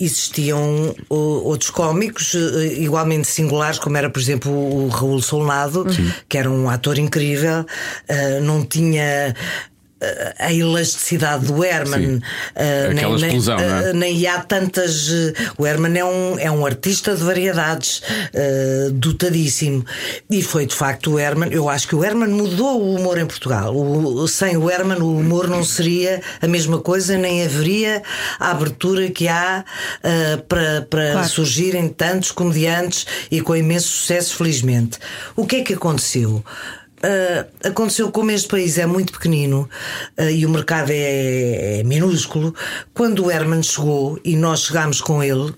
Existiam 0.00 0.94
uh, 1.10 1.14
outros 1.16 1.70
cómicos 1.70 2.32
uh, 2.34 2.62
igualmente 2.78 3.26
singulares, 3.26 3.80
como 3.80 3.96
era, 3.96 4.08
por 4.08 4.20
exemplo, 4.20 4.52
o 4.52 4.86
Raul 4.86 5.20
Solnado, 5.20 5.84
que 6.28 6.38
era 6.38 6.48
um 6.48 6.70
ator 6.70 6.98
incrível, 6.98 7.62
uh, 7.62 8.40
não 8.40 8.64
tinha 8.64 9.34
uh, 9.34 9.77
a 10.38 10.52
elasticidade 10.52 11.46
do 11.46 11.64
Herman, 11.64 12.16
uh, 12.16 12.90
Aquela 12.92 13.16
explosão, 13.16 13.56
nem, 13.56 13.66
não 13.68 13.76
é? 13.76 13.90
uh, 13.90 13.94
nem 13.94 14.26
há 14.26 14.40
tantas. 14.40 15.08
uh, 15.08 15.32
O 15.58 15.66
Herman 15.66 15.98
é 15.98 16.04
um, 16.04 16.38
é 16.38 16.50
um 16.50 16.64
artista 16.64 17.16
de 17.16 17.22
variedades, 17.24 17.98
uh, 18.34 18.90
dotadíssimo. 18.92 19.84
E 20.30 20.42
foi 20.42 20.66
de 20.66 20.74
facto 20.74 21.12
o 21.14 21.18
Herman. 21.18 21.50
Eu 21.52 21.68
acho 21.68 21.88
que 21.88 21.94
o 21.96 22.04
Herman 22.04 22.28
mudou 22.30 22.80
o 22.80 22.94
humor 22.96 23.18
em 23.18 23.26
Portugal. 23.26 23.74
O- 23.76 24.26
sem 24.28 24.56
o 24.56 24.70
Herman, 24.70 24.98
o 25.00 25.16
humor 25.18 25.48
não 25.48 25.64
seria 25.64 26.20
a 26.40 26.46
mesma 26.46 26.78
coisa, 26.80 27.16
nem 27.16 27.44
haveria 27.44 28.02
a 28.38 28.50
abertura 28.50 29.08
que 29.10 29.26
há 29.28 29.64
uh, 30.04 30.42
para, 30.42 30.82
para 30.88 31.12
Claro. 31.12 31.28
surgirem 31.28 31.88
tantos 31.88 32.30
comediantes 32.30 33.06
e 33.30 33.40
com 33.40 33.56
imenso 33.56 33.88
sucesso, 33.88 34.36
felizmente. 34.36 34.98
O 35.34 35.46
que 35.46 35.56
é 35.56 35.62
que 35.62 35.74
aconteceu? 35.74 36.44
Uh, 36.98 37.68
aconteceu 37.68 38.10
como 38.10 38.32
este 38.32 38.48
país 38.48 38.76
é 38.76 38.84
muito 38.84 39.12
pequenino 39.12 39.68
uh, 40.18 40.30
e 40.30 40.44
o 40.44 40.50
mercado 40.50 40.90
é, 40.90 41.80
é 41.80 41.82
minúsculo. 41.84 42.54
Quando 42.92 43.24
o 43.24 43.30
Herman 43.30 43.62
chegou 43.62 44.18
e 44.24 44.34
nós 44.34 44.62
chegámos 44.62 45.00
com 45.00 45.22
ele, 45.22 45.54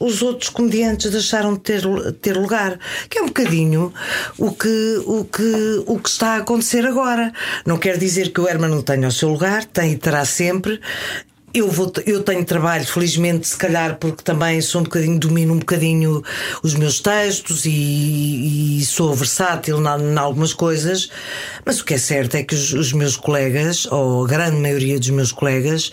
os 0.00 0.22
outros 0.22 0.50
comediantes 0.50 1.10
deixaram 1.10 1.54
de 1.54 1.60
ter, 1.60 1.82
ter 2.20 2.36
lugar. 2.36 2.78
Que 3.08 3.18
é 3.18 3.22
um 3.22 3.26
bocadinho 3.26 3.92
o 4.36 4.52
que, 4.52 5.02
o, 5.06 5.24
que, 5.24 5.82
o 5.86 5.98
que 5.98 6.08
está 6.08 6.34
a 6.34 6.36
acontecer 6.38 6.86
agora. 6.86 7.32
Não 7.66 7.78
quer 7.78 7.98
dizer 7.98 8.32
que 8.32 8.40
o 8.40 8.48
Herman 8.48 8.70
não 8.70 8.82
tenha 8.82 9.08
o 9.08 9.12
seu 9.12 9.30
lugar, 9.30 9.64
tem 9.64 9.92
e 9.92 9.96
terá 9.96 10.24
sempre. 10.24 10.80
Eu, 11.54 11.70
vou, 11.70 11.90
eu 12.04 12.22
tenho 12.22 12.44
trabalho, 12.44 12.86
felizmente, 12.86 13.48
se 13.48 13.56
calhar, 13.56 13.96
porque 13.98 14.22
também 14.22 14.60
sou 14.60 14.82
um 14.82 14.84
bocadinho, 14.84 15.18
domino 15.18 15.54
um 15.54 15.58
bocadinho 15.58 16.22
os 16.62 16.74
meus 16.74 17.00
textos 17.00 17.64
e, 17.64 18.78
e 18.80 18.84
sou 18.84 19.14
versátil 19.14 19.78
em 19.80 20.18
algumas 20.18 20.52
coisas, 20.52 21.10
mas 21.64 21.80
o 21.80 21.84
que 21.84 21.94
é 21.94 21.98
certo 21.98 22.36
é 22.36 22.42
que 22.42 22.54
os, 22.54 22.72
os 22.74 22.92
meus 22.92 23.16
colegas, 23.16 23.86
ou 23.86 24.24
a 24.24 24.28
grande 24.28 24.56
maioria 24.56 24.98
dos 24.98 25.10
meus 25.10 25.32
colegas, 25.32 25.90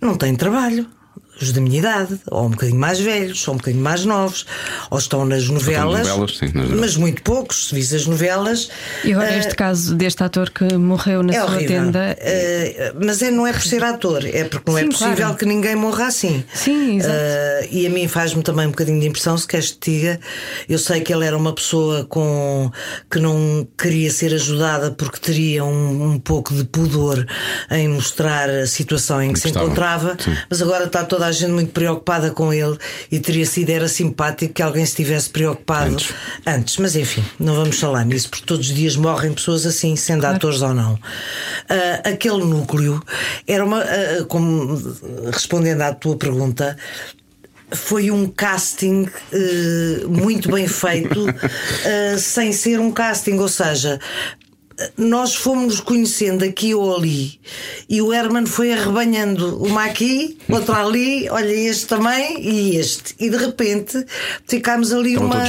não 0.00 0.16
têm 0.16 0.34
trabalho 0.34 0.97
os 1.40 1.52
da 1.52 1.60
minha 1.60 1.78
idade, 1.78 2.18
ou 2.30 2.46
um 2.46 2.50
bocadinho 2.50 2.78
mais 2.78 2.98
velhos, 3.00 3.46
ou 3.46 3.54
um 3.54 3.56
bocadinho 3.58 3.82
mais 3.82 4.04
novos, 4.04 4.46
ou 4.90 4.98
estão 4.98 5.24
nas 5.24 5.48
novelas, 5.48 6.06
novelas, 6.06 6.36
sim, 6.36 6.50
nas 6.54 6.68
mas 6.70 6.96
muito 6.96 7.22
poucos, 7.22 7.68
se 7.68 7.74
vis 7.74 7.92
as 7.92 8.06
novelas. 8.06 8.68
E 9.04 9.12
agora 9.12 9.30
eh, 9.30 9.38
este 9.38 9.54
caso 9.54 9.94
deste 9.94 10.22
ator 10.22 10.50
que 10.50 10.64
morreu 10.76 11.22
na 11.22 11.32
é 11.32 11.40
sua 11.40 11.44
horrível. 11.44 11.68
tenda. 11.84 12.16
Eh, 12.20 12.92
mas 13.00 13.22
é, 13.22 13.30
não 13.30 13.46
é 13.46 13.52
por 13.52 13.62
ser 13.62 13.82
ator, 13.84 14.24
é 14.24 14.44
porque 14.44 14.70
não 14.70 14.78
é 14.78 14.82
Sim, 14.82 14.88
possível 14.88 15.16
claro. 15.16 15.36
que 15.36 15.46
ninguém 15.46 15.76
morra 15.76 16.06
assim. 16.06 16.44
Sim, 16.52 16.96
exato. 16.98 17.14
Eh, 17.14 17.68
e 17.70 17.86
a 17.86 17.90
mim 17.90 18.08
faz-me 18.08 18.42
também 18.42 18.66
um 18.66 18.70
bocadinho 18.70 19.00
de 19.00 19.06
impressão, 19.06 19.36
se 19.36 19.46
queres 19.46 19.70
que 19.70 19.78
te 19.78 19.90
diga. 19.90 20.20
Eu 20.68 20.78
sei 20.78 21.00
que 21.00 21.12
ele 21.12 21.24
era 21.26 21.36
uma 21.36 21.54
pessoa 21.54 22.04
com 22.04 22.70
que 23.10 23.18
não 23.18 23.66
queria 23.76 24.10
ser 24.10 24.32
ajudada 24.34 24.90
porque 24.90 25.18
teria 25.18 25.64
um, 25.64 26.12
um 26.12 26.18
pouco 26.18 26.54
de 26.54 26.64
pudor 26.64 27.26
em 27.70 27.88
mostrar 27.88 28.48
a 28.48 28.66
situação 28.66 29.22
em 29.22 29.32
que 29.32 29.40
se 29.40 29.48
encontrava, 29.48 30.16
Sim. 30.18 30.36
mas 30.48 30.60
agora 30.62 30.84
está 30.84 31.04
toda 31.04 31.26
a 31.26 31.27
gente 31.32 31.50
muito 31.50 31.72
preocupada 31.72 32.30
com 32.30 32.52
ele 32.52 32.76
e 33.10 33.18
teria 33.18 33.46
sido 33.46 33.70
era 33.70 33.88
simpático 33.88 34.54
que 34.54 34.62
alguém 34.62 34.84
estivesse 34.84 35.30
preocupado 35.30 35.92
Antes. 35.92 36.14
antes. 36.46 36.76
Mas 36.78 36.96
enfim, 36.96 37.24
não 37.38 37.54
vamos 37.54 37.78
falar 37.78 38.04
nisso, 38.04 38.28
porque 38.28 38.44
todos 38.44 38.68
os 38.68 38.74
dias 38.74 38.96
morrem 38.96 39.32
pessoas 39.32 39.66
assim, 39.66 39.96
sendo 39.96 40.24
atores 40.26 40.62
ou 40.62 40.74
não. 40.74 40.98
Ah, 41.68 42.10
aquele 42.10 42.44
núcleo 42.44 43.02
era 43.46 43.64
uma. 43.64 43.80
ah, 43.80 44.24
como 44.28 44.76
respondendo 45.32 45.82
à 45.82 45.92
tua 45.92 46.16
pergunta. 46.16 46.76
Foi 47.70 48.10
um 48.10 48.26
casting 48.26 49.06
eh, 49.30 50.06
muito 50.06 50.50
bem 50.50 50.66
feito, 50.66 51.26
eh, 51.84 52.16
sem 52.16 52.50
ser 52.50 52.80
um 52.80 52.90
casting, 52.90 53.36
ou 53.36 53.46
seja, 53.46 54.00
nós 54.96 55.34
fomos 55.34 55.80
conhecendo 55.80 56.44
aqui 56.44 56.74
ou 56.74 56.96
ali 56.96 57.40
e 57.88 58.00
o 58.00 58.12
Herman 58.12 58.46
foi 58.46 58.72
arrebanhando 58.72 59.62
uma 59.62 59.84
aqui, 59.84 60.38
outra 60.48 60.84
ali, 60.84 61.28
olha 61.30 61.52
este 61.52 61.86
também 61.86 62.40
e 62.40 62.76
este. 62.76 63.14
E 63.18 63.30
de 63.30 63.36
repente 63.36 64.04
ficámos 64.46 64.92
ali 64.92 65.16
uma 65.16 65.44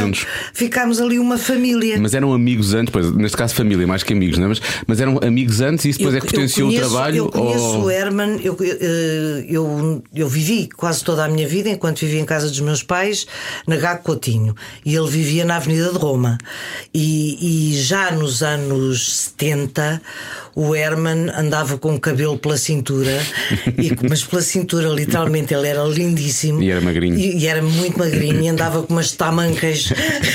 ficámos 0.53 0.99
ali 0.99 1.19
uma 1.19 1.37
família. 1.37 1.99
Mas 1.99 2.13
eram 2.13 2.33
amigos 2.33 2.73
antes, 2.73 2.91
pois, 2.91 3.11
neste 3.13 3.37
caso 3.37 3.53
família, 3.53 3.85
mais 3.85 4.03
que 4.03 4.13
amigos, 4.13 4.37
não 4.37 4.45
é? 4.45 4.49
mas, 4.49 4.61
mas 4.87 5.01
eram 5.01 5.19
amigos 5.21 5.61
antes 5.61 5.85
e 5.85 5.89
isso 5.89 5.99
depois 5.99 6.15
é 6.15 6.21
que 6.21 6.27
potenciou 6.27 6.69
conheço, 6.69 6.85
o 6.85 6.89
trabalho? 6.89 7.17
Eu 7.17 7.29
conheço 7.29 7.63
ou... 7.63 7.83
o 7.83 7.91
Herman, 7.91 8.39
eu, 8.43 8.57
eh, 8.61 9.45
eu, 9.47 10.03
eu 10.15 10.27
vivi 10.27 10.69
quase 10.69 11.03
toda 11.03 11.25
a 11.25 11.27
minha 11.27 11.47
vida, 11.47 11.69
enquanto 11.69 11.99
vivia 11.99 12.19
em 12.19 12.25
casa 12.25 12.47
dos 12.47 12.59
meus 12.61 12.81
pais, 12.81 13.27
na 13.67 13.75
Gago 13.75 14.03
Coutinho. 14.03 14.55
E 14.85 14.95
ele 14.95 15.09
vivia 15.09 15.45
na 15.45 15.57
Avenida 15.57 15.91
de 15.91 15.97
Roma. 15.97 16.37
E, 16.93 17.71
e 17.71 17.77
já 17.77 18.11
nos 18.11 18.41
anos 18.41 19.18
70, 19.19 20.01
o 20.55 20.75
Herman 20.75 21.29
andava 21.35 21.77
com 21.77 21.93
o 21.95 21.99
cabelo 21.99 22.37
pela 22.37 22.57
cintura, 22.57 23.19
e, 23.77 23.91
mas 24.09 24.23
pela 24.23 24.41
cintura, 24.41 24.87
literalmente, 24.89 25.53
ele 25.53 25.67
era 25.67 25.83
lindíssimo. 25.83 26.61
E 26.61 26.69
era 26.71 26.81
magrinho. 26.81 27.17
E, 27.17 27.37
e 27.39 27.47
era 27.47 27.61
muito 27.61 27.97
magrinho, 27.99 28.41
e 28.41 28.47
andava 28.47 28.83
com 28.83 28.93
umas 28.93 29.11
tamancas 29.11 29.89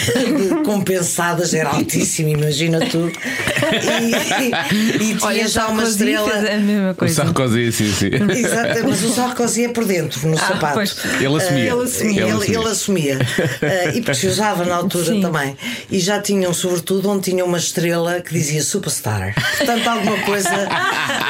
compensadas, 0.64 1.54
era 1.54 1.70
altíssimo, 1.70 2.28
imagina 2.30 2.80
tu. 2.86 3.10
E, 3.10 4.74
e, 4.74 5.10
e 5.10 5.14
tinha 5.16 5.18
Olha, 5.22 5.48
já 5.48 5.66
uma 5.68 5.86
Sarkozy 5.86 6.10
estrela. 6.10 6.50
a 6.50 6.56
mesma 6.58 6.90
O 6.90 6.94
coisa. 6.94 7.14
Sarkozy, 7.14 7.72
sim, 7.72 7.92
sim. 7.92 8.06
Exato, 8.36 8.84
mas 8.88 9.02
o 9.04 9.08
Sarkozy 9.12 9.64
é 9.64 9.68
por 9.68 9.84
dentro, 9.84 10.28
no 10.28 10.36
sapato. 10.38 10.74
pois. 10.74 10.96
Ele 11.20 11.36
assumia. 11.36 11.72
Ah, 11.72 11.76
Ele 11.76 11.84
assumia. 11.84 12.22
Ele, 12.22 12.30
Ele 12.30 12.32
assumia. 12.32 12.58
ele 12.58 12.68
assumia. 12.68 13.18
Ah, 13.62 13.88
e 13.94 14.00
porque 14.02 14.14
se 14.14 14.26
usava 14.26 14.64
na 14.64 14.76
altura 14.76 15.04
Sim. 15.06 15.20
também. 15.20 15.56
E 15.90 15.98
já 15.98 16.20
tinham, 16.20 16.52
sobretudo, 16.52 17.08
onde 17.10 17.30
tinha 17.30 17.44
uma 17.44 17.58
estrela 17.58 18.20
que 18.20 18.32
dizia 18.32 18.62
superstar. 18.74 19.34
Portanto, 19.58 19.86
alguma 19.88 20.18
coisa, 20.22 20.68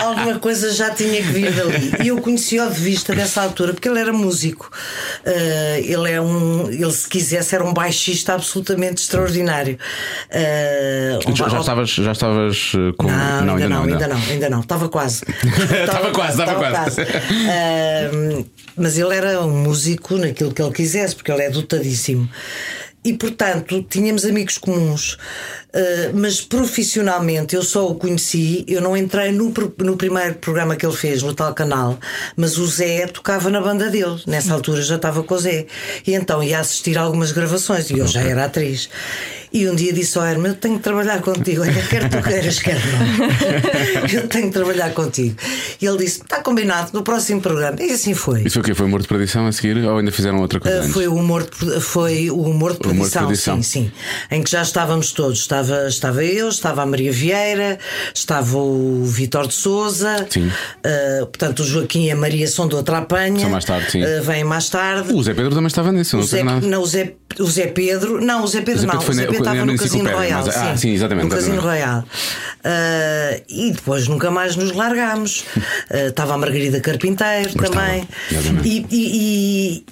alguma 0.01 0.39
coisa 0.39 0.73
já 0.73 0.91
tinha 0.91 1.23
que 1.23 1.29
vir 1.29 1.53
dali. 1.53 1.93
E 2.03 2.09
eu 2.09 2.21
conheci-o 2.21 2.71
de 2.71 2.81
vista 2.81 3.15
dessa 3.15 3.43
altura, 3.43 3.75
porque 3.75 3.89
ele 3.89 4.01
era 4.01 4.13
músico. 4.13 4.71
Ah, 5.25 5.79
ele 5.79 6.11
é 6.11 6.21
um. 6.21 6.71
Ele, 6.71 6.93
se 6.93 7.09
quisesse, 7.09 7.55
era 7.55 7.65
um 7.65 7.73
baixista 7.73 8.35
absolutamente 8.35 9.03
extraordinário. 9.03 9.79
Ah, 10.31 11.19
Já, 11.35 11.49
já 11.49 11.61
estavas, 11.61 11.91
já 11.91 12.13
estavas 12.13 12.73
eh, 12.75 12.93
com. 12.97 13.07
não, 13.09 13.57
ainda, 13.57 13.69
não, 13.69 13.83
ainda 13.83 14.09
não, 14.09 14.17
ainda 14.17 14.51
não, 14.51 14.61
estava 14.61 14.89
quase. 14.89 15.23
Estava 15.85 16.11
quase, 16.13 16.41
estava 16.41 16.71
quase. 16.71 17.01
Ahm, 17.03 18.45
mas 18.77 18.97
ele 18.99 19.15
era 19.15 19.41
um 19.41 19.63
músico 19.63 20.17
naquilo 20.17 20.53
que 20.53 20.63
ele 20.63 20.73
quisesse, 20.73 21.15
porque 21.15 21.31
ele 21.31 21.43
é 21.43 21.51
dotadíssimo. 21.51 22.29
E 23.05 23.13
portanto 23.13 23.85
tínhamos 23.89 24.25
amigos 24.25 24.57
comuns, 24.57 25.19
Ah, 25.75 26.13
mas 26.15 26.41
profissionalmente 26.41 27.57
eu 27.57 27.63
só 27.63 27.89
o 27.89 27.97
conheci. 27.97 28.65
Eu 28.69 28.81
não 28.81 28.97
entrei 28.97 29.33
no, 29.33 29.53
no 29.79 29.97
primeiro 29.97 30.35
programa 30.35 30.77
que 30.77 30.87
ele 30.87 30.95
fez 30.95 31.23
no 31.23 31.35
tal 31.35 31.53
canal, 31.53 31.99
mas 32.37 32.57
o 32.59 32.67
Zé 32.67 33.07
tocava 33.09 33.51
na 33.51 33.61
banda 33.61 33.91
dele. 33.91 34.23
Nessa 34.27 34.55
altura 34.55 34.81
já 34.83 34.97
estava 34.97 35.23
com 35.25 35.35
o 35.35 35.39
Zé, 35.39 35.67
e 36.07 36.15
então 36.15 36.43
ia 36.43 36.61
assistir 36.61 36.97
a 36.97 37.03
algumas 37.03 37.33
gravações. 37.33 37.91
E 37.91 37.99
eu 37.99 38.07
já 38.07 38.23
era 38.23 38.45
atriz. 38.45 38.89
E 39.53 39.69
um 39.69 39.75
dia 39.77 39.93
disse 39.93 40.19
ao 40.19 40.27
Herman: 40.27 40.51
Eu 40.51 40.57
tenho 40.57 40.77
que 40.79 40.83
trabalhar 40.83 41.21
contigo. 41.21 41.63
Olha, 41.63 41.73
quer 41.87 42.09
tu 42.09 42.21
queiras, 42.21 42.59
quer 42.59 42.75
não. 42.75 44.11
Eu 44.13 44.27
tenho 44.27 44.49
que 44.49 44.53
trabalhar 44.53 44.93
contigo. 44.93 45.37
E 45.81 45.87
ele 45.87 45.99
disse: 45.99 46.23
Está 46.23 46.43
combinado, 46.43 46.91
no 46.93 47.05
próximo 47.05 47.41
programa. 47.41 47.81
E 47.81 47.93
assim 47.93 48.15
foi. 48.15 48.43
Isso 48.43 48.55
foi 48.55 48.63
o 48.63 48.65
quê? 48.65 48.75
Foi 48.75 48.87
humor 48.87 49.01
de 49.01 49.07
perdição 49.07 49.47
a 49.47 49.53
seguir 49.53 49.77
ou 49.77 49.99
ainda 49.99 50.11
fizeram 50.11 50.39
outra 50.41 50.59
coisa 50.59 50.75
Uh, 50.75 50.89
foi 50.89 51.07
o 51.07 51.15
humor 51.15 51.45
de, 51.45 51.81
foi 51.81 52.31
o 52.31 52.41
humor 52.41 52.73
de 52.73 52.85
humor 52.85 53.07
de 53.07 53.13
perdição, 53.13 53.27
perdição. 53.27 53.63
sim, 53.63 53.85
sim. 53.85 53.93
Em 54.29 54.43
que 54.43 54.51
já 54.51 54.61
estávamos 54.61 55.13
todos. 55.13 55.39
Estava 55.39 55.64
estava, 55.65 55.89
estava 55.89 56.25
eu, 56.25 56.49
estava 56.49 56.83
a 56.83 56.87
Maria 56.87 57.11
Vieira, 57.13 57.79
estava 58.15 58.57
o 58.59 59.05
Vitor 59.05 59.47
de 59.49 59.55
Souza. 59.55 60.27
Sim. 60.29 60.47
Uh, 60.49 61.27
portanto, 61.27 61.61
o 61.61 61.65
Joaquim 61.65 62.05
e 62.07 62.11
a 62.11 62.17
Maria 62.17 62.47
são 62.47 62.69
de 62.69 62.75
outra 62.75 62.99
apanha. 62.99 63.41
São 63.41 63.51
mais 63.51 63.65
tarde, 63.65 63.91
sim. 63.91 64.03
Uh, 64.05 64.23
vêm 64.23 64.45
mais 64.45 64.69
tarde. 64.69 65.13
O 65.13 65.23
Zé 65.23 65.35
Pedro 65.35 65.51
também 65.51 65.67
estava 65.67 65.91
nisso, 65.93 66.17
não 66.17 66.25
sei 66.27 66.43
nada. 66.43 66.67
não, 66.67 66.83
o, 66.83 66.87
Zé, 66.87 67.13
o 67.39 67.45
Zé 67.47 67.67
Pedro. 67.69 68.21
Não, 68.21 68.45
o 68.45 68.47
Zé 68.47 68.61
Pedro 68.61 68.79
O 68.79 68.81
Zé 68.81 68.87
não. 68.87 68.93
Pedro 68.99 69.07
foi 69.07 69.15
o 69.15 69.17
Zé 69.19 69.27
Pedro 69.27 69.39
estava 69.43 69.65
no 69.67 69.77
Casino 69.77 70.11
Royal. 70.11 70.45
mas- 70.47 70.57
ah, 70.57 70.77
sim, 70.77 70.93
exatamente, 70.95 71.25
No 71.25 71.31
Casino. 71.31 71.61
Royal. 71.61 72.05
Uh, 72.65 73.43
e 73.49 73.73
depois 73.73 74.09
nunca 74.09 74.31
mais 74.31 74.57
nos 74.57 74.73
largámos. 74.73 75.45
Estava 75.91 76.35
a 76.35 76.39
Margarida 76.39 76.81
Carpinteiro 76.81 77.51
Pois 77.57 77.71
também. 77.71 78.09
exatamente. 78.31 78.69
E, 78.69 78.87
e- 78.91 79.77
e- 79.79 79.85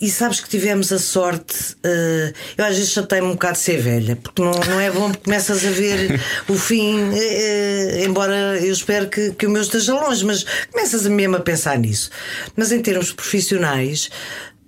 e- 0.00 0.10
sabes 0.10 0.40
que 0.40 0.48
tivemos 0.48 0.92
a 0.92 0.98
sorte. 0.98 1.74
uh, 1.84 2.32
eu 2.56 2.64
às 2.64 2.76
vezes 2.76 2.92
chatei-me 2.92 3.26
um 3.28 3.32
bocado 3.32 3.54
de 3.54 3.60
ser 3.60 3.80
velha, 3.80 4.16
porque 4.16 4.42
não, 4.42 4.52
não 4.52 4.80
é 4.80 4.90
bom 4.90 5.10
porque 5.10 5.24
começas 5.24 5.64
a 5.64 5.70
ver 5.70 6.20
o 6.48 6.54
fim, 6.54 6.98
eh, 7.14 8.04
embora 8.04 8.58
eu 8.58 8.72
espero 8.72 9.08
que, 9.08 9.32
que 9.32 9.46
o 9.46 9.50
meu 9.50 9.62
esteja 9.62 9.94
longe, 9.94 10.24
mas 10.24 10.44
começas 10.70 11.06
mesmo 11.06 11.36
a 11.36 11.40
pensar 11.40 11.78
nisso. 11.78 12.10
Mas 12.56 12.72
em 12.72 12.80
termos 12.80 13.12
profissionais. 13.12 14.10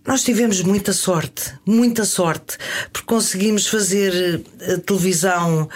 Nós 0.05 0.25
tivemos 0.25 0.61
muita 0.63 0.93
sorte, 0.93 1.55
muita 1.65 2.05
sorte, 2.05 2.59
porque 2.93 3.07
conseguimos 3.07 3.69
fazer 3.69 4.43
eh, 4.61 4.77
televisão 4.79 5.69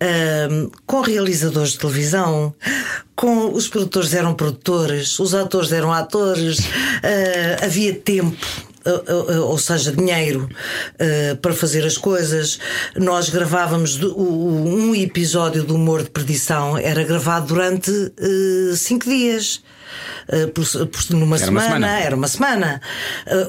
ahm, 0.00 0.70
com 0.86 1.00
realizadores 1.00 1.72
de 1.72 1.78
televisão, 1.78 2.54
com 3.14 3.52
os 3.52 3.68
produtores 3.68 4.14
eram 4.14 4.34
produtores, 4.34 5.18
os 5.18 5.34
atores 5.34 5.72
eram 5.72 5.92
atores, 5.92 6.58
ah, 7.02 7.64
havia 7.64 7.94
tempo. 7.94 8.46
Ah, 8.86 9.02
ah, 9.34 9.40
Ou 9.40 9.58
seja, 9.58 9.92
dinheiro 9.92 10.48
ah, 10.98 11.36
para 11.40 11.52
fazer 11.54 11.84
as 11.84 11.96
coisas. 11.98 12.58
Nós 12.96 13.28
gravávamos 13.28 13.98
um 14.02 14.94
episódio 14.94 15.64
do 15.64 15.74
Humor 15.74 16.02
de 16.02 16.10
Perdição, 16.10 16.76
era 16.78 17.02
gravado 17.04 17.46
durante 17.48 17.90
cinco 18.76 19.06
dias. 19.08 19.62
Uh, 20.26 20.48
por- 20.48 20.64
por- 20.88 21.10
numa 21.10 21.36
Era 21.36 21.50
uma 21.50 21.60
semana, 21.60 21.86
semana. 21.86 22.00
era 22.00 22.16
uma 22.16 22.26
semana. 22.28 22.80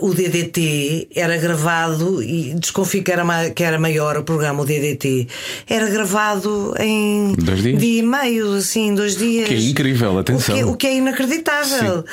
Uh, 0.01 0.07
o 0.09 0.13
DDT 0.13 1.07
era 1.15 1.37
gravado 1.37 2.21
e 2.21 2.53
desconfio 2.53 3.01
que 3.01 3.11
era, 3.11 3.49
que 3.49 3.63
era 3.63 3.79
maior 3.79 4.17
o 4.17 4.23
programa, 4.23 4.61
o 4.61 4.65
DDT. 4.65 5.27
Era 5.67 5.89
gravado 5.89 6.75
em 6.77 7.33
Dois 7.37 7.63
dias? 7.63 7.79
dia 7.79 7.99
e 7.99 8.03
meio, 8.03 8.53
assim, 8.53 8.93
dois 8.93 9.15
dias. 9.15 9.47
Que 9.47 9.55
é 9.55 9.59
incrível, 9.59 10.19
atenção. 10.19 10.53
O 10.55 10.57
que, 10.57 10.63
o 10.65 10.75
que 10.75 10.87
é 10.87 10.95
inacreditável. 10.97 12.03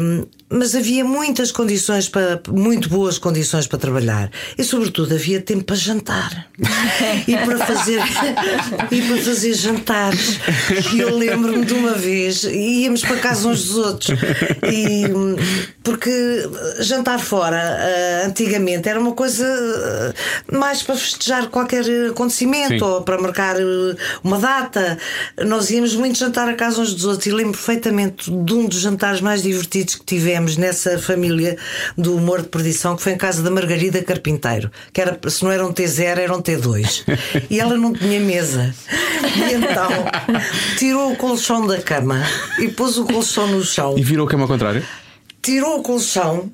Um, 0.00 0.24
mas 0.52 0.74
havia 0.74 1.04
muitas 1.04 1.50
condições 1.50 2.08
para 2.08 2.40
muito 2.48 2.88
boas 2.88 3.18
condições 3.18 3.66
para 3.66 3.78
trabalhar. 3.78 4.30
E 4.58 4.62
sobretudo 4.62 5.14
havia 5.14 5.40
tempo 5.40 5.64
para 5.64 5.76
jantar. 5.76 6.46
E 7.26 7.36
para 7.36 7.58
fazer 7.58 8.00
e 8.90 9.02
para 9.02 9.16
fazer 9.18 9.54
jantares. 9.54 10.38
E 10.92 11.00
eu 11.00 11.16
lembro-me 11.16 11.64
de 11.64 11.74
uma 11.74 11.92
vez 11.92 12.44
íamos 12.44 13.02
para 13.02 13.16
casa 13.16 13.48
uns 13.48 13.64
dos 13.64 13.76
outros. 13.76 14.18
E 14.70 15.04
porque 15.82 16.10
jantar 16.80 17.18
fora 17.20 17.58
ah, 17.58 18.26
antigamente 18.26 18.88
era 18.88 18.98
uma 19.00 19.12
coisa 19.12 19.46
ah, 19.46 20.56
mais 20.56 20.82
para 20.82 20.96
festejar 20.96 21.48
qualquer 21.48 21.84
acontecimento 22.10 22.78
Sim. 22.78 22.82
ou 22.82 23.02
para 23.02 23.20
marcar 23.20 23.56
eh, 23.58 23.96
uma 24.22 24.38
data. 24.38 24.98
Nós 25.44 25.70
íamos 25.70 25.94
muito 25.94 26.18
jantar 26.18 26.48
a 26.48 26.54
casa 26.54 26.80
uns 26.80 26.94
dos 26.94 27.04
outros. 27.04 27.26
E 27.26 27.30
lembro 27.30 27.52
perfeitamente 27.52 28.30
de 28.30 28.54
um 28.54 28.66
dos 28.66 28.80
jantares 28.80 29.20
mais 29.20 29.42
divertidos 29.42 29.94
que 29.94 30.04
tivemos 30.04 30.41
nessa 30.56 30.98
família 30.98 31.56
do 31.96 32.16
humor 32.16 32.42
de 32.42 32.48
perdição, 32.48 32.96
que 32.96 33.02
foi 33.02 33.12
em 33.12 33.16
casa 33.18 33.42
da 33.42 33.50
Margarida 33.50 34.02
Carpinteiro, 34.02 34.70
que 34.92 35.00
era, 35.00 35.18
se 35.28 35.42
não 35.44 35.50
era 35.50 35.66
um 35.66 35.72
T0, 35.72 36.18
era 36.18 36.36
um 36.36 36.42
T2. 36.42 37.04
E 37.50 37.60
ela 37.60 37.76
não 37.76 37.92
tinha 37.92 38.20
mesa. 38.20 38.74
E 39.22 39.54
então 39.54 39.88
tirou 40.78 41.12
o 41.12 41.16
colchão 41.16 41.66
da 41.66 41.80
cama 41.80 42.22
e 42.58 42.68
pôs 42.68 42.98
o 42.98 43.04
colchão 43.04 43.46
no 43.46 43.62
chão 43.62 43.94
E 43.96 44.02
virou 44.02 44.26
a 44.26 44.30
cama 44.30 44.44
ao 44.44 44.48
contrário? 44.48 44.82
tirou 45.40 45.78
o 45.80 45.82
colchão, 45.82 46.52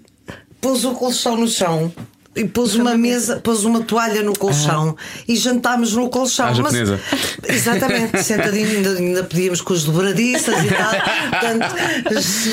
pôs 0.60 0.84
o 0.84 0.92
colchão 0.92 1.36
no 1.36 1.46
chão. 1.48 1.92
E 2.38 2.44
pôs 2.44 2.74
uma 2.74 2.96
mesa, 2.96 3.36
pôs 3.42 3.64
uma 3.64 3.80
toalha 3.82 4.22
no 4.22 4.32
colchão 4.38 4.96
e 5.26 5.36
jantámos 5.36 5.92
no 5.94 6.08
colchão. 6.08 6.54
Japonesa. 6.54 7.00
exatamente, 7.46 8.22
sentadinho, 8.22 8.68
ainda, 8.68 8.90
ainda 8.90 9.24
pedíamos 9.24 9.60
com 9.60 9.72
os 9.72 9.84
dobradiças 9.84 10.54
e 10.64 10.68
tal. 10.68 10.90
Portanto, 11.30 11.76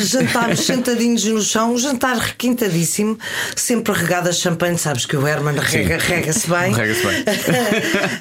jantámos 0.06 0.60
sentadinhos 0.62 1.24
no 1.26 1.42
chão, 1.42 1.74
um 1.74 1.78
jantar 1.78 2.18
requintadíssimo, 2.18 3.18
sempre 3.56 3.94
regado 3.94 4.30
a 4.30 4.34
champanhe, 4.34 4.78
sabes 4.78 5.06
que 5.06 5.16
o 5.16 5.28
Herman 5.28 5.56
rega- 5.60 5.98
rega-se 5.98 6.50
bem. 6.50 6.74
Rega-se 6.74 7.04
bem. 7.06 7.24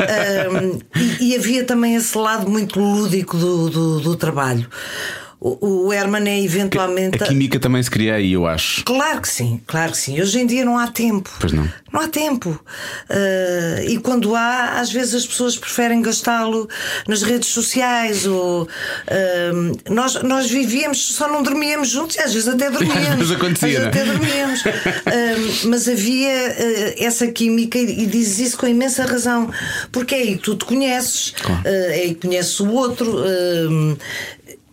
Um, 0.05 0.79
e, 0.97 1.31
e 1.33 1.37
havia 1.37 1.65
também 1.65 1.95
esse 1.95 2.17
lado 2.17 2.49
muito 2.51 2.79
lúdico 2.79 3.37
do, 3.37 3.71
do, 3.71 4.01
do 4.01 4.17
trabalho. 4.17 4.67
O, 5.47 5.89
o 5.89 5.93
Herman 5.93 6.27
é 6.27 6.43
eventualmente. 6.43 7.23
A 7.23 7.27
química 7.27 7.59
também 7.61 7.83
se 7.83 7.91
cria 7.91 8.15
aí, 8.15 8.33
eu 8.33 8.47
acho. 8.47 8.83
Claro 8.83 9.21
que 9.21 9.29
sim, 9.29 9.61
claro 9.67 9.93
que 9.93 9.99
sim. 9.99 10.19
Hoje 10.19 10.39
em 10.41 10.47
dia 10.47 10.65
não 10.65 10.79
há 10.79 10.87
tempo. 10.87 11.29
Pois 11.39 11.53
não. 11.53 11.71
Não 11.93 12.01
há 12.01 12.09
tempo. 12.09 12.59
Ah, 13.11 13.83
e 13.87 13.99
quando 13.99 14.35
há, 14.35 14.81
às 14.81 14.91
vezes 14.91 15.15
as 15.15 15.27
pessoas 15.27 15.55
preferem 15.55 16.01
gastá-lo 16.01 16.67
nas 17.07 17.23
redes 17.23 17.51
sociais. 17.51 18.27
Ou, 18.27 18.67
ah, 19.07 19.91
nós, 19.91 20.15
nós 20.23 20.51
vivíamos, 20.51 21.13
só 21.15 21.29
não 21.29 21.43
dormíamos 21.43 21.91
juntos, 21.91 22.17
e 22.17 22.21
às 22.21 22.33
vezes 22.33 22.49
até 22.49 22.71
dormíamos. 22.73 23.07
Às 23.11 23.17
vezes 23.19 23.33
acontecia, 23.33 23.69
Às 23.69 23.85
vezes 23.85 23.85
é? 23.85 23.89
até 23.89 24.05
dormíamos. 24.07 24.65
Ah, 25.05 25.67
mas 25.67 25.87
havia 25.91 26.33
essa 26.99 27.27
química 27.27 27.77
e, 27.79 28.05
e 28.05 28.07
dizes 28.07 28.39
isso 28.49 28.57
com 28.57 28.67
imensa 28.67 29.05
razão. 29.05 29.51
Porque 29.93 30.15
é 30.15 30.19
aí 30.23 30.37
que 30.39 30.43
tu 30.43 30.57
te 30.57 30.65
conheces, 30.65 31.35
Claro. 31.39 31.61
é 31.67 31.95
aí 32.01 32.15
que 32.15 32.27
conheces 32.29 32.59
o 32.61 32.71
outro. 32.71 33.23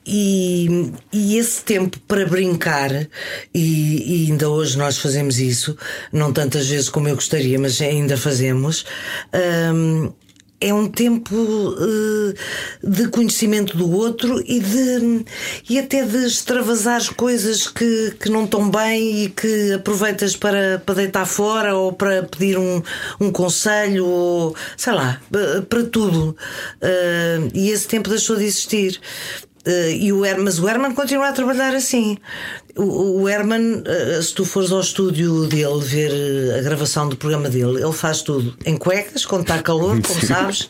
E, 0.06 0.91
e 1.12 1.38
esse 1.38 1.64
tempo 1.64 1.99
para 2.08 2.26
brincar, 2.26 2.91
e, 3.54 4.26
e 4.26 4.32
ainda 4.32 4.49
hoje 4.49 4.78
nós 4.78 4.97
fazemos 4.97 5.39
isso, 5.39 5.78
não 6.12 6.34
tantas 6.34 6.68
vezes 6.68 6.89
como 6.89 7.08
eu 7.08 7.16
gostaria, 7.16 7.60
mas 7.60 7.82
ainda 7.82 8.18
fazemos. 8.18 8.86
hum, 9.74 10.12
é 10.62 10.72
um 10.72 10.88
tempo 10.88 11.36
eh, 11.80 12.34
de 12.84 13.08
conhecimento 13.10 13.76
do 13.76 13.91
outro 13.91 14.39
e, 14.45 14.60
de, 14.60 15.26
e 15.68 15.80
até 15.80 16.04
de 16.06 16.26
extravasar 16.26 17.02
coisas 17.16 17.68
que, 17.68 18.12
que 18.20 18.30
não 18.30 18.45
estão 18.45 18.70
bem 18.70 19.24
e 19.24 19.30
que 19.30 19.74
aproveitas 19.74 20.36
para, 20.36 20.82
para 20.86 20.95
deitar 20.95 21.26
fora 21.26 21.76
ou 21.76 21.91
para 21.91 22.24
pedir 22.24 22.60
um, 22.60 22.82
um 23.20 23.32
conselho 23.32 24.06
ou 24.06 24.56
sei 24.78 24.93
lá, 24.93 25.20
eh, 25.34 25.62
para 25.62 25.84
tudo. 25.84 26.38
Eh, 26.80 27.39
e 27.56 27.70
esse 27.72 27.88
tempo 27.88 28.10
deixou 28.10 28.36
de 28.36 28.43
existir. 28.45 29.02
Eh, 29.66 29.91
e 29.95 30.14
o 30.14 30.26
Herman, 30.26 30.45
mas 30.45 30.59
o 30.59 30.68
Herman 30.68 30.93
continua 30.93 31.30
a 31.30 31.34
trabalhar 31.34 31.76
assim. 31.76 32.18
O, 32.76 33.22
o 33.22 33.30
Herman, 33.30 33.84
eh, 33.86 34.20
se 34.22 34.34
tu 34.34 34.43
fores 34.43 34.72
ao 34.72 34.80
estúdio 34.82 35.45
dele 35.45 35.80
ver 35.82 36.12
eh, 36.12 36.59
a 36.59 36.62
gravação 36.64 37.07
do 37.07 37.16
programa 37.16 37.49
dele, 37.49 37.82
ele 37.82 37.93
faz 37.93 38.22
tudo 38.22 38.55
em 38.66 38.76
cuecas, 38.78 39.26
quando 39.26 39.41
está 39.43 39.62
calor, 39.62 40.01
como 40.01 40.26
sabes, 40.26 40.70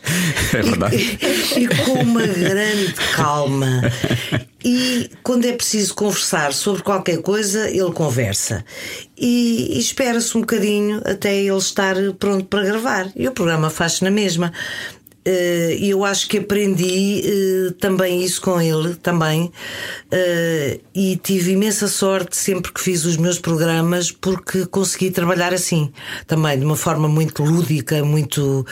É 0.52 0.62
verdade. 0.62 1.18
e, 1.56 1.60
e 1.60 1.68
com 1.68 1.92
uma 2.02 2.26
grande 2.26 2.92
calma. 3.14 3.82
E 4.64 5.10
quando 5.22 5.46
é 5.46 5.52
preciso 5.52 5.94
conversar 5.94 6.52
sobre 6.52 6.82
qualquer 6.82 7.20
coisa, 7.22 7.68
ele 7.70 7.92
conversa. 7.92 8.64
E, 9.16 9.76
e 9.76 9.78
espera-se 9.78 10.36
um 10.36 10.40
bocadinho 10.40 11.00
até 11.04 11.34
ele 11.34 11.56
estar 11.56 11.96
pronto 12.18 12.44
para 12.44 12.62
gravar. 12.64 13.10
E 13.16 13.26
o 13.26 13.32
programa 13.32 13.70
faz-se 13.70 14.04
na 14.04 14.10
mesma. 14.10 14.52
Eh, 15.24 15.76
E 15.78 15.90
eu 15.90 16.04
acho 16.04 16.28
que 16.28 16.38
aprendi 16.38 17.22
eh, 17.24 17.72
também 17.80 18.22
isso 18.24 18.40
com 18.40 18.60
ele 18.60 18.94
também. 18.96 19.50
Eh, 20.10 20.80
e 20.94 21.16
tive 21.16 21.52
imensa 21.52 21.88
sorte 21.88 22.36
sempre 22.36 22.72
que 22.72 22.80
fiz 22.80 23.04
os 23.04 23.16
meus 23.16 23.38
programas 23.38 24.10
porque 24.10 24.66
consegui 24.66 25.10
trabalhar 25.10 25.54
assim 25.54 25.90
também 26.26 26.58
de 26.58 26.64
uma 26.64 26.76
forma 26.76 27.08
muito 27.08 27.42
lúdica 27.42 28.04
muito 28.04 28.66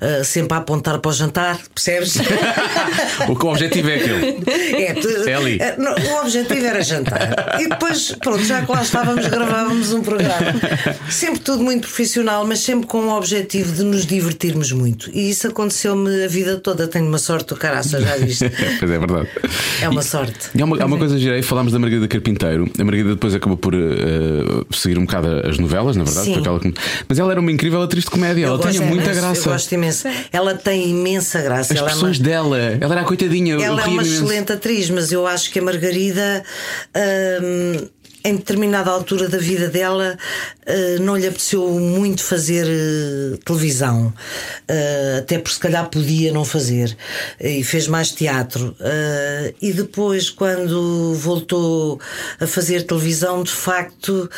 eh, 0.00 0.22
sempre 0.24 0.54
a 0.54 0.58
apontar 0.58 0.98
para 1.00 1.08
o 1.10 1.12
jantar 1.12 1.58
percebes? 1.74 2.14
O 3.28 3.36
que 3.36 3.46
o 3.46 3.50
objetivo 3.50 3.88
é 3.90 3.94
aquele. 3.96 4.42
é, 4.84 4.94
tu- 4.94 5.28
É 5.28 5.34
ali. 5.34 5.58
eh, 5.60 5.76
o 5.78 6.20
objetivo 6.20 6.64
era 6.66 6.82
jantar. 6.82 7.58
E 7.60 7.68
depois 7.68 8.12
pronto 8.20 8.42
já 8.44 8.62
que 8.64 8.70
lá 8.72 8.82
estávamos 8.82 9.26
gravávamos 9.26 9.92
um 9.92 10.02
programa. 10.02 10.52
Sempre 11.10 11.40
tudo 11.40 11.62
muito 11.62 11.82
profissional 11.88 12.46
mas 12.46 12.60
sempre 12.60 12.86
com 12.86 13.06
o 13.06 13.16
objetivo 13.16 13.72
de 13.72 13.82
nos 13.84 14.04
divertirmos 14.06 14.72
muito. 14.72 15.10
E 15.12 15.30
isso 15.30 15.46
aconteceu-me 15.92 16.24
a 16.24 16.28
vida 16.28 16.56
toda 16.58 16.88
tenho 16.88 17.06
uma 17.06 17.18
sorte 17.18 17.48
do 17.48 17.56
caraça 17.56 18.00
já 18.00 18.16
viste 18.16 18.44
pois 18.78 18.90
é, 18.90 18.98
verdade. 18.98 19.28
é 19.82 19.88
uma 19.88 20.02
sorte 20.02 20.50
E 20.54 20.62
há 20.62 20.64
uma, 20.64 20.82
há 20.82 20.86
uma 20.86 20.98
coisa 20.98 21.18
gira 21.18 21.34
aí, 21.34 21.42
falámos 21.42 21.72
da 21.72 21.78
Margarida 21.78 22.08
Carpinteiro. 22.08 22.70
A 22.78 22.84
Margarida 22.84 23.10
depois 23.10 23.34
acabou 23.34 23.56
por 23.56 23.74
eh, 23.74 23.78
seguir 24.72 24.98
um 24.98 25.04
bocado 25.04 25.28
as 25.48 25.58
novelas, 25.58 25.96
na 25.96 26.04
verdade. 26.04 26.32
Ela- 26.32 26.60
mas 27.08 27.18
ela 27.18 27.30
era 27.32 27.40
uma 27.40 27.50
incrível 27.52 27.82
atriz 27.82 28.04
de 28.04 28.10
comédia, 28.10 28.46
ela 28.46 28.54
Eu 28.56 28.58
tinha 28.60 28.72
gosto 28.72 28.84
muita 28.86 29.04
imenso, 29.04 29.20
graça. 29.20 29.48
Eu 29.48 29.52
gosto 29.52 29.72
imenso. 29.72 30.08
Ela 30.32 30.54
tem 30.54 30.90
imensa 30.90 31.40
graça. 31.42 31.72
As 31.72 31.78
ela 31.78 31.90
é 31.90 31.94
uma, 31.94 31.96
expressões 32.08 32.18
dela, 32.18 32.58
ela 32.58 32.92
era 32.94 33.00
a 33.02 33.04
coitadinha. 33.04 33.54
ela 33.54 33.82
é 33.82 33.86
uma 33.86 34.02
imenso. 34.02 34.24
excelente 34.24 34.52
atriz, 34.52 34.90
mas 34.90 35.12
eu 35.12 35.26
acho 35.26 35.50
que 35.50 35.58
a 35.58 35.62
Margarida. 35.62 36.42
hum, 37.42 37.86
em 38.24 38.36
determinada 38.36 38.90
altura 38.90 39.28
da 39.28 39.38
vida 39.38 39.68
dela 39.68 40.16
eh, 40.64 40.98
não 41.00 41.16
lhe 41.16 41.26
apeteceu 41.26 41.68
muito 41.68 42.22
fazer 42.22 42.66
eh, 42.66 43.38
televisão, 43.44 44.12
Eh, 44.68 45.16
até 45.18 45.38
porque 45.38 45.54
se 45.54 45.60
calhar 45.60 45.88
podia 45.90 46.32
não 46.32 46.44
fazer, 46.44 46.96
e 47.40 47.62
fez 47.64 47.88
mais 47.88 48.10
teatro. 48.12 48.74
E 49.60 49.72
depois, 49.72 50.30
quando 50.30 51.14
voltou 51.14 52.00
a 52.40 52.46
fazer 52.46 52.82
televisão, 52.84 53.42
de 53.42 53.52
facto 53.52 54.30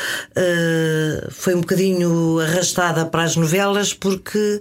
foi 1.31 1.55
um 1.55 1.61
bocadinho 1.61 2.41
arrastada 2.41 3.05
para 3.07 3.23
as 3.23 3.37
novelas, 3.37 3.93
porque. 3.93 4.61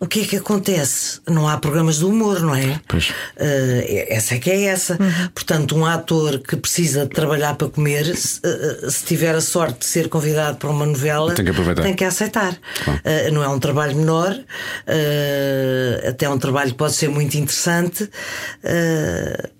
O 0.00 0.06
que 0.06 0.20
é 0.20 0.24
que 0.24 0.36
acontece? 0.36 1.20
Não 1.26 1.48
há 1.48 1.58
programas 1.58 1.96
de 1.98 2.04
humor, 2.04 2.38
não 2.40 2.54
é? 2.54 2.80
Pois. 2.86 3.12
Eh, 3.36 4.06
essa 4.10 4.36
é 4.36 4.38
que 4.38 4.48
é 4.48 4.64
essa. 4.66 4.96
Portanto, 5.34 5.76
um 5.76 5.84
ator 5.84 6.38
que 6.38 6.56
precisa 6.56 7.02
de 7.04 7.10
trabalhar 7.10 7.56
para 7.56 7.68
comer, 7.68 8.04
se, 8.16 8.40
eh, 8.44 8.88
se 8.90 9.04
tiver 9.04 9.34
a 9.34 9.40
sorte 9.40 9.80
de 9.80 9.86
ser 9.86 10.08
convidado 10.08 10.56
para 10.56 10.70
uma 10.70 10.86
novela, 10.86 11.34
Tem 11.34 11.44
que 11.44 11.50
aproveitar. 11.50 11.82
tem 11.82 11.94
que 11.94 12.04
aceitar. 12.04 12.56
Claro. 12.84 13.00
Eh, 13.04 13.30
não 13.32 13.42
é 13.42 13.48
um 13.48 13.58
trabalho 13.58 13.96
menor, 13.96 14.38
até 16.08 16.26
é 16.26 16.30
um 16.30 16.38
trabalho 16.38 16.70
que 16.70 16.76
pode 16.78 16.94
ser 16.94 17.08
muito 17.08 17.36
interessante. 17.36 18.08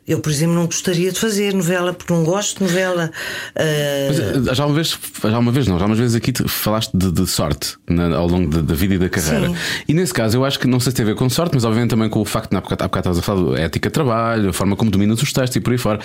Eu, 0.08 0.20
por 0.20 0.32
exemplo, 0.32 0.54
não 0.54 0.64
gostaria 0.66 1.12
de 1.12 1.20
fazer 1.20 1.52
novela, 1.54 1.92
porque 1.92 2.12
não 2.12 2.24
gosto 2.24 2.58
de 2.58 2.64
novela. 2.64 3.10
Eh, 3.54 4.08
Mas, 4.08 4.48
eh, 4.48 4.54
já 4.54 4.64
uma 4.66 4.74
vez, 4.74 4.98
já 5.22 5.38
uma 5.38 5.52
vez 5.52 5.66
não, 5.66 5.78
já 5.78 5.84
umas 5.84 5.98
vezes 5.98 6.16
aqui 6.16 6.32
te 6.32 6.42
falaste 6.48 6.90
de, 6.96 7.12
de 7.12 7.26
sorte 7.26 7.74
na- 7.88 8.16
ao 8.16 8.26
longo 8.26 8.48
da, 8.50 8.62
da 8.62 8.74
vida 8.74 8.94
e 8.94 8.98
da 8.98 9.08
carreira. 9.08 9.48
Sim. 9.48 9.56
E 9.86 9.92
nesse 9.94 10.14
caso, 10.14 10.36
eu 10.36 10.44
acho 10.44 10.58
que 10.58 10.66
não 10.66 10.80
sei 10.80 10.92
se 10.92 10.96
tem 10.96 11.04
a 11.04 11.08
ver 11.08 11.14
com 11.14 11.28
sorte, 11.28 11.52
mas 11.54 11.64
obviamente 11.64 11.90
também 11.90 12.08
com 12.08 12.20
o 12.20 12.24
facto, 12.24 12.54
há 12.56 12.60
bocado, 12.60 12.84
há 12.84 12.88
bocado 12.88 13.10
estavas 13.10 13.18
a 13.18 13.22
falar 13.22 13.52
da 13.56 13.60
ética 13.60 13.88
de 13.88 13.92
trabalho, 13.92 14.48
a 14.48 14.52
forma 14.52 14.74
como 14.76 14.90
dominas 14.90 15.20
os 15.22 15.32
textos 15.32 15.56
e 15.56 15.60
por 15.60 15.72
aí 15.72 15.78
fora. 15.78 16.00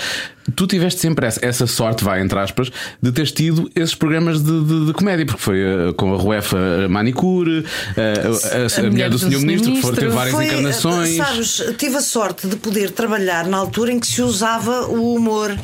Tu 0.55 0.67
tiveste 0.67 0.99
sempre 0.99 1.25
essa, 1.25 1.39
essa 1.41 1.65
sorte, 1.65 2.03
vai, 2.03 2.21
entre 2.21 2.37
aspas, 2.37 2.69
de 3.01 3.11
teres 3.13 3.31
tido 3.31 3.71
esses 3.75 3.95
programas 3.95 4.43
de, 4.43 4.63
de- 4.65 4.85
de 4.87 4.93
comédia, 4.93 5.25
porque 5.25 5.41
foi 5.41 5.59
eh, 5.61 5.93
com 5.95 6.13
a 6.13 6.17
Ruefa 6.17 6.57
a 6.85 6.89
Manicure, 6.89 7.65
eh, 7.95 8.13
a, 8.25 8.81
a- 8.81 8.87
a 8.87 8.91
mulher 8.91 9.09
do 9.09 9.17
Senhor 9.17 9.39
Ministro, 9.39 9.71
que 9.71 9.81
foram 9.81 9.95
ter 9.95 10.09
várias 10.09 10.35
Foi, 10.35 10.45
encarnações. 10.47 11.15
Sabes, 11.15 11.63
tive 11.77 11.95
a 11.95 12.01
sorte 12.01 12.47
de 12.47 12.57
poder 12.57 12.91
trabalhar 12.91 13.47
na 13.47 13.55
altura 13.57 13.92
em 13.93 13.99
que 13.99 14.07
se 14.07 14.21
usava 14.21 14.87
o 14.87 15.13
humor 15.15 15.55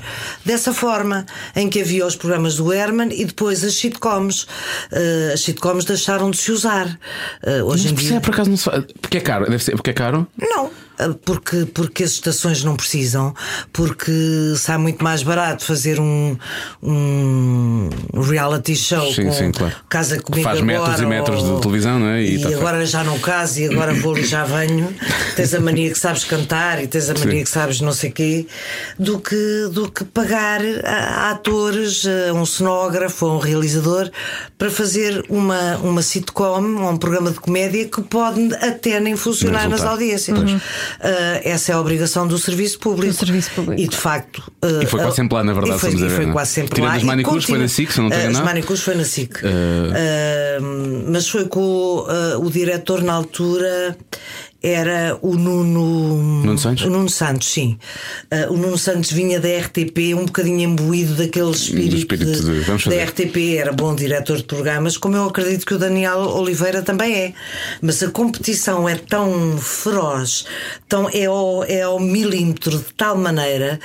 dessa 0.45 0.73
forma, 0.73 1.25
em 1.55 1.69
que 1.69 1.81
havia 1.81 2.05
os 2.05 2.15
programas 2.15 2.55
do 2.55 2.71
Herman 2.71 3.09
e 3.11 3.25
depois 3.25 3.63
as 3.63 3.73
sitcoms. 3.75 4.47
Eh, 4.91 5.31
as 5.33 5.41
sitcoms 5.41 5.85
deixaram 5.85 6.31
de 6.31 6.37
se 6.37 6.51
usar. 6.51 6.97
Eh, 7.43 7.63
hoje 7.63 7.91
Mas 7.91 7.91
em 7.91 8.07
dia. 8.07 8.17
é 8.17 8.19
por 8.19 8.33
acaso 8.33 8.49
não 8.49 8.57
se. 8.57 8.69
Porque 9.01 9.17
é 9.17 9.21
caro, 9.21 9.45
deve 9.49 9.63
ser 9.63 9.71
porque 9.75 9.89
é 9.89 9.93
caro. 9.93 10.27
Não, 10.39 10.69
porque, 11.25 11.65
porque 11.73 12.03
as 12.03 12.11
estações 12.11 12.63
não 12.63 12.75
precisam, 12.75 13.33
porque 13.71 14.11
sai 14.57 14.77
muito 14.77 15.03
mais 15.03 15.23
barato 15.23 15.63
fazer 15.63 15.99
um, 15.99 16.35
um 16.83 17.89
reality 18.21 18.75
show 18.75 19.11
Sim, 19.13 19.25
com 19.25 19.31
sim, 19.31 19.51
claro. 19.51 19.75
Casa 19.87 20.19
Comigo 20.21 20.43
Faz 20.43 20.59
agora, 20.59 20.79
metros 20.79 20.99
e 20.99 21.05
metros 21.05 21.43
de 21.43 21.49
ou- 21.49 21.59
televisão, 21.61 21.99
não 21.99 22.07
é? 22.07 22.21
E 22.23 22.35
E, 22.35 22.41
tá 22.41 22.49
agora 22.49 22.85
já 22.85 23.03
não 23.03 23.17
caso 23.19 23.59
e 23.61 23.65
agora 23.65 23.93
vou 23.93 24.17
e 24.17 24.23
já 24.25 24.43
venho. 24.45 24.93
tens 25.35 25.53
a 25.53 25.59
mania 25.59 25.89
que 25.91 25.97
sabes 25.99 26.23
cantar 26.23 26.83
e 26.83 26.87
tens 26.87 27.09
a 27.09 27.13
mania 27.13 27.37
Sim. 27.39 27.43
que 27.43 27.49
sabes 27.49 27.81
não 27.81 27.91
sei 27.93 28.11
quê, 28.11 28.47
do 28.97 29.19
que, 29.19 29.69
do 29.71 29.89
que 29.91 30.03
pagar 30.03 30.61
a, 30.83 31.27
a 31.27 31.31
atores, 31.31 32.05
a 32.29 32.33
um 32.33 32.45
cenógrafo, 32.45 33.25
a 33.25 33.35
um 33.35 33.39
realizador 33.39 34.09
para 34.57 34.69
fazer 34.69 35.23
uma, 35.29 35.77
uma 35.77 36.01
sitcom, 36.01 36.59
um 36.59 36.97
programa 36.97 37.31
de 37.31 37.39
comédia 37.39 37.85
que 37.85 38.01
pode 38.01 38.53
até 38.55 38.99
nem 38.99 39.15
funcionar 39.15 39.67
nas 39.69 39.81
audiências. 39.81 40.37
Ah, 40.39 40.59
essa 41.43 41.71
é 41.71 41.75
a 41.75 41.79
obrigação 41.79 42.27
do 42.27 42.37
serviço 42.37 42.79
público. 42.79 43.13
Do 43.13 43.17
serviço 43.17 43.51
público. 43.51 43.81
E 43.81 43.87
de 43.87 43.95
facto. 43.97 44.51
E 44.81 44.85
foi 44.85 44.99
quase 45.01 45.15
sempre 45.17 45.35
lá, 45.35 45.43
na 45.43 45.53
verdade, 45.53 45.75
E 45.77 45.79
foi, 45.79 45.91
e 45.91 45.95
ver, 45.95 46.09
foi 46.09 46.25
é? 46.25 46.31
quase 46.31 46.51
sempre 46.51 46.75
Tirando 46.75 46.89
lá. 46.91 46.97
os 46.97 47.03
E 47.03 47.05
manicures, 47.05 47.45
foi 47.45 47.57
na 47.59 47.67
SIC, 47.67 47.91
se 47.91 47.99
não 48.01 48.09
tenho 48.09 48.21
Ah, 48.21 48.23
Os 48.23 48.29
enganado. 48.29 48.45
manicures 48.45 48.81
foi 48.81 48.95
na 48.95 49.03
SIC. 49.05 49.33
Mas 51.11 51.27
foi 51.29 51.45
com 51.45 52.05
o 52.41 52.49
diretor 52.49 53.01
na 53.03 53.13
altura. 53.13 53.97
Era 54.61 55.17
o 55.21 55.35
Nuno. 55.35 56.43
Nuno 56.43 56.57
Santos? 56.57 56.85
O 56.85 56.89
Nuno 56.89 57.09
Santos, 57.09 57.47
sim. 57.47 57.77
Ah, 58.29 58.47
o 58.49 58.57
Nuno 58.57 58.77
Santos 58.77 59.11
vinha 59.11 59.39
da 59.39 59.47
RTP, 59.47 60.13
um 60.15 60.25
bocadinho 60.25 60.59
imbuído 60.59 61.15
daquele 61.15 61.51
espírito, 61.51 61.95
espírito 61.95 62.43
de, 62.43 62.59
vamos 62.61 62.85
da. 62.85 63.03
RTP, 63.03 63.57
era 63.57 63.71
bom 63.71 63.95
diretor 63.95 64.37
de 64.37 64.43
programas, 64.43 64.97
como 64.97 65.15
eu 65.15 65.23
acredito 65.25 65.65
que 65.65 65.73
o 65.73 65.77
Daniel 65.77 66.19
Oliveira 66.19 66.81
também 66.81 67.15
é. 67.15 67.33
Mas 67.81 68.03
a 68.03 68.09
competição 68.09 68.87
é 68.87 68.95
tão 68.95 69.57
feroz, 69.57 70.45
tão, 70.89 71.09
é, 71.09 71.25
ao, 71.25 71.63
é 71.63 71.83
ao 71.83 71.99
milímetro 71.99 72.77
de 72.77 72.93
tal 72.97 73.17
maneira 73.17 73.79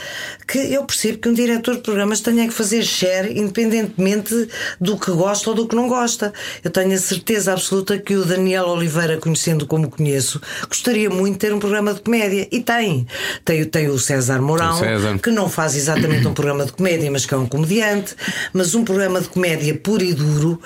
que 0.46 0.58
eu 0.58 0.84
percebo 0.84 1.18
que 1.18 1.28
um 1.28 1.34
diretor 1.34 1.76
de 1.76 1.82
programas 1.82 2.20
tenha 2.20 2.46
que 2.46 2.52
fazer 2.52 2.82
share 2.82 3.38
independentemente 3.38 4.48
do 4.80 4.98
que 4.98 5.10
gosta 5.12 5.50
ou 5.50 5.56
do 5.56 5.68
que 5.68 5.76
não 5.76 5.88
gosta. 5.88 6.32
Eu 6.62 6.70
tenho 6.70 6.92
a 6.94 6.98
certeza 6.98 7.52
absoluta 7.52 7.98
que 7.98 8.16
o 8.16 8.24
Daniel 8.24 8.66
Oliveira, 8.68 9.16
conhecendo 9.18 9.66
como 9.66 9.88
conheço, 9.88 10.40
gostaria 10.66 11.08
muito 11.10 11.34
de 11.34 11.38
ter 11.40 11.52
um 11.54 11.58
programa 11.58 11.94
de 11.94 12.00
comédia. 12.00 12.48
E 12.50 12.60
tem. 12.60 13.06
Tem, 13.44 13.64
tem 13.64 13.88
o 13.88 13.98
César 13.98 14.40
Mourão, 14.40 14.80
Tem 14.80 14.94
o 14.94 15.00
César. 15.00 15.18
que 15.18 15.30
não 15.30 15.48
faz 15.48 15.74
exatamente 15.76 16.26
um 16.26 16.34
programa 16.34 16.64
de 16.66 16.72
comédia, 16.72 17.10
mas 17.10 17.26
que 17.26 17.34
é 17.34 17.36
um 17.36 17.46
comediante, 17.46 18.14
mas 18.52 18.74
um 18.74 18.84
programa 18.84 19.20
de 19.20 19.28
comédia 19.28 19.74
puro 19.74 20.02
e 20.04 20.12
duro, 20.14 20.60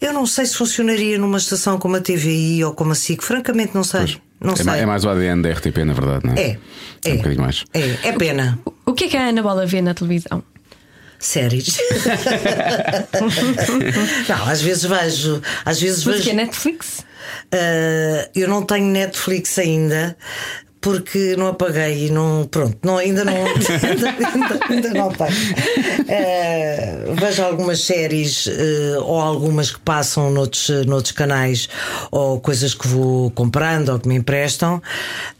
eu 0.00 0.12
não 0.12 0.26
sei 0.26 0.46
se 0.46 0.56
funcionaria 0.56 1.18
numa 1.18 1.38
estação 1.38 1.78
como 1.78 1.96
a 1.96 2.00
TVI 2.00 2.64
ou 2.64 2.74
como 2.74 2.92
a 2.92 2.94
SIC, 2.94 3.22
francamente 3.22 3.74
não 3.74 3.84
sei. 3.84 4.16
Não 4.40 4.54
é, 4.54 4.56
sei. 4.56 4.64
mais, 4.66 4.82
é 4.82 4.86
mais 4.86 5.04
o 5.04 5.08
ADN 5.08 5.40
da 5.42 5.50
RTP, 5.52 5.78
na 5.84 5.92
verdade, 5.92 6.26
não 6.26 6.34
é? 6.34 6.40
É, 6.40 6.58
É 7.04 7.10
é. 7.10 7.12
um 7.12 7.16
bocadinho 7.18 7.42
mais. 7.42 7.64
É, 7.72 8.08
é 8.08 8.12
pena. 8.12 8.58
O 8.84 8.92
que 8.92 9.04
é 9.04 9.08
que 9.08 9.16
a 9.16 9.28
Ana 9.28 9.40
Bola 9.42 9.64
vê 9.66 9.80
na 9.80 9.94
televisão? 9.94 10.42
Séries. 11.22 11.78
não, 14.28 14.48
às 14.48 14.60
vezes 14.60 14.84
vejo. 14.84 15.40
Às 15.64 15.80
vezes 15.80 16.04
Mas 16.04 16.06
o 16.06 16.10
vejo. 16.18 16.24
que 16.24 16.30
é 16.30 16.34
Netflix? 16.34 17.04
Uh, 17.54 18.28
eu 18.34 18.48
não 18.48 18.64
tenho 18.64 18.86
Netflix 18.86 19.58
ainda. 19.58 20.16
Porque 20.82 21.36
não 21.36 21.46
apaguei 21.46 22.08
e 22.08 22.10
não. 22.10 22.44
Pronto, 22.50 22.76
não, 22.84 22.98
ainda 22.98 23.24
não. 23.24 23.32
ainda, 23.46 24.08
ainda- 24.10 24.60
ainda 24.68 24.88
não 24.90 25.08
tenho. 25.12 25.30
Uh, 26.02 27.14
vejo 27.14 27.42
algumas 27.42 27.80
séries 27.84 28.46
uh, 28.46 28.50
ou 29.04 29.20
algumas 29.20 29.70
que 29.70 29.78
passam 29.80 30.30
noutros, 30.32 30.68
noutros 30.86 31.12
canais 31.12 31.68
ou 32.10 32.40
coisas 32.40 32.74
que 32.74 32.86
vou 32.88 33.30
comprando 33.30 33.90
ou 33.90 33.98
que 34.00 34.08
me 34.08 34.16
emprestam 34.16 34.82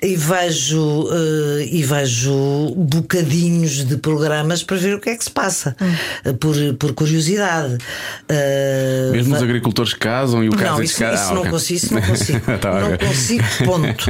e 0.03 0.15
vejo, 0.17 0.81
uh, 1.09 1.61
e 1.61 1.83
vejo 1.83 2.75
bocadinhos 2.77 3.85
de 3.85 3.97
programas 3.97 4.63
para 4.63 4.77
ver 4.77 4.95
o 4.95 5.01
que 5.01 5.11
é 5.11 5.17
que 5.17 5.25
se 5.25 5.31
passa, 5.31 5.77
uh, 6.25 6.35
por, 6.35 6.55
por 6.79 6.93
curiosidade. 6.95 7.75
Uh, 8.31 9.13
Mesmo 9.13 9.35
os 9.35 9.43
agricultores 9.43 9.93
que 9.93 9.99
casam 10.01 10.43
e 10.45 10.49
o 10.49 10.53
caso 10.53 10.77
não, 10.77 10.83
isso, 10.83 11.03
isso 11.03 11.05
Ah, 11.31 11.35
não 11.35 11.41
ok. 11.41 11.51
consigo, 11.51 11.77
isso 11.85 11.95
não 11.95 12.03
consigo. 12.07 12.59
Tá, 12.61 12.81
não 12.81 12.97
consigo, 12.97 13.45
ponto. 13.65 14.05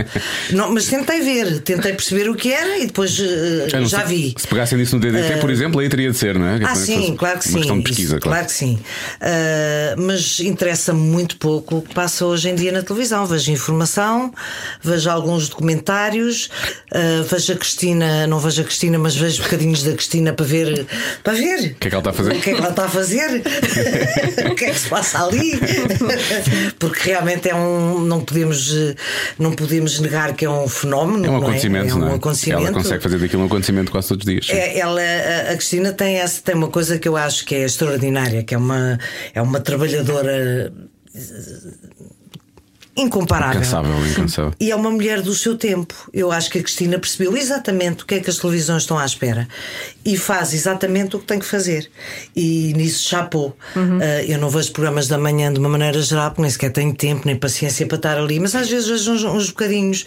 Não, 0.51 0.70
mas 0.72 0.87
tentei 0.87 1.22
ver, 1.23 1.61
tentei 1.61 1.93
perceber 1.93 2.29
o 2.29 2.35
que 2.35 2.53
era 2.53 2.79
e 2.79 2.87
depois 2.87 3.18
eh, 3.18 3.68
não 3.79 3.87
já 3.87 4.07
sei, 4.07 4.16
vi. 4.16 4.35
Se 4.37 4.47
pegassem 4.47 4.79
nisso 4.79 4.97
no 4.97 5.01
DDT, 5.01 5.39
por 5.41 5.51
exemplo, 5.51 5.81
aí 5.81 5.89
teria 5.89 6.11
de 6.11 6.16
ser, 6.16 6.39
não 6.39 6.47
é? 6.47 6.57
Ah, 6.57 6.61
Para- 6.61 6.75
sim, 6.77 7.14
claro 7.16 7.39
que 7.39 7.47
uma 7.49 7.53
sim. 7.53 7.59
questão 7.59 7.79
de 7.79 7.85
pesquisa, 7.85 8.16
Isso, 8.16 8.20
claro. 8.23 8.47
que 8.47 8.53
sim. 8.53 8.79
Ah, 9.20 9.95
mas 9.99 10.41
interessa-me 10.41 11.01
muito 11.01 11.37
pouco 11.37 11.77
o 11.79 11.83
que 11.83 11.95
passa 11.95 12.25
hoje 12.27 12.49
em 12.49 12.55
dia 12.55 12.73
na 12.73 12.83
televisão. 12.83 13.27
Vejo 13.27 13.51
informação, 13.53 14.33
vejo 14.83 15.09
alguns 15.11 15.49
documentários, 15.49 16.51
vejo 17.29 17.53
a 17.53 17.57
Cristina, 17.57 18.27
não 18.27 18.39
vejo 18.39 18.62
a 18.62 18.64
Cristina, 18.64 18.99
mas 18.99 19.14
vejo 19.16 19.43
bocadinhos 19.43 19.83
da 19.83 19.93
Cristina 19.93 20.33
para 20.33 20.45
ver. 20.47 20.87
Para 21.23 21.33
ver. 21.35 21.73
O 21.73 21.75
que 21.77 21.89
é 21.89 21.91
que 21.91 21.95
ela 21.95 21.99
está 22.01 22.11
a 22.11 22.12
fazer? 22.12 22.33
O 22.37 22.41
que 22.41 22.51
é 22.51 22.55
que 22.55 22.61
ela 22.61 22.70
está 22.70 22.85
a 22.85 22.89
fazer? 22.89 23.43
o 24.51 24.55
que 24.55 24.64
é 24.64 24.70
que 24.70 24.79
se 24.79 24.89
passa 24.89 25.25
ali? 25.25 25.53
Porque 26.79 27.01
realmente 27.11 27.49
é 27.49 27.55
um. 27.55 28.01
Não 28.01 28.20
podemos, 28.20 28.75
eh, 28.75 28.95
não 29.39 29.53
podemos 29.53 29.99
negar 30.01 30.35
que 30.35 30.45
é 30.45 30.51
um 30.51 30.68
fenómeno. 30.68 31.12
É 31.17 31.19
um 31.19 31.33
não 31.33 31.37
acontecimento, 31.37 31.87
é? 31.87 31.91
É 31.91 31.95
não 31.95 32.07
um 32.09 32.11
é? 32.13 32.15
acontecimento. 32.17 32.61
Ela 32.63 32.73
consegue 32.73 33.03
fazer 33.03 33.19
daquilo 33.19 33.43
um 33.43 33.47
acontecimento 33.47 33.91
quase 33.93 34.09
todos 34.09 34.27
os 34.27 34.33
dias. 34.33 34.49
É, 34.51 34.79
ela, 34.79 35.01
a- 35.01 35.53
a 35.53 35.57
Cristina 35.57 35.93
tem, 35.93 36.17
essa, 36.17 36.41
tem 36.43 36.55
uma 36.55 36.69
coisa 36.69 36.99
que 36.99 37.09
eu 37.09 37.17
acho 37.17 37.45
que 37.45 37.55
é 37.55 37.65
extraordinária, 37.65 38.43
que 38.43 38.55
é 38.55 38.59
uma, 38.59 38.99
é 39.35 39.41
uma 39.43 39.61
trabalhadora 39.61 40.73
incomparável. 42.97 43.61
Incansável, 43.61 44.07
incansável. 44.07 44.53
E 44.61 44.70
é 44.70 44.76
uma 44.76 44.90
mulher 44.90 45.22
do 45.22 45.34
seu 45.34 45.57
tempo. 45.57 45.95
Eu 46.12 46.30
acho 46.30 46.51
que 46.51 46.59
a 46.59 46.62
Cristina 46.62 46.99
percebeu 46.99 47.36
exatamente 47.36 48.03
o 48.03 48.07
que 48.07 48.14
é 48.16 48.20
que 48.20 48.28
as 48.28 48.36
televisões 48.36 48.82
estão 48.82 48.99
à 48.99 49.05
espera 49.07 49.49
e 50.05 50.16
faz 50.16 50.53
exatamente 50.53 51.16
o 51.16 51.18
que 51.18 51.24
tem 51.26 51.38
que 51.38 51.47
fazer. 51.47 51.90
E 52.36 52.72
nisso 52.76 53.09
chapou. 53.09 53.57
Ah, 53.74 54.22
eu 54.24 54.38
não 54.38 54.51
vejo 54.51 54.72
programas 54.72 55.09
da 55.09 55.16
manhã 55.16 55.53
de 55.53 55.59
uma 55.59 55.68
maneira 55.68 56.01
geral, 56.03 56.30
porque 56.30 56.43
nem 56.43 56.51
sequer 56.51 56.70
tenho 56.70 56.95
tempo 56.95 57.22
nem 57.24 57.34
paciência 57.36 57.86
para 57.86 57.97
estar 57.97 58.18
ali, 58.18 58.38
mas 58.38 58.55
às 58.55 58.68
vezes 58.68 58.88
vejo 58.88 59.12
uns, 59.12 59.24
uns 59.24 59.49
bocadinhos 59.49 60.05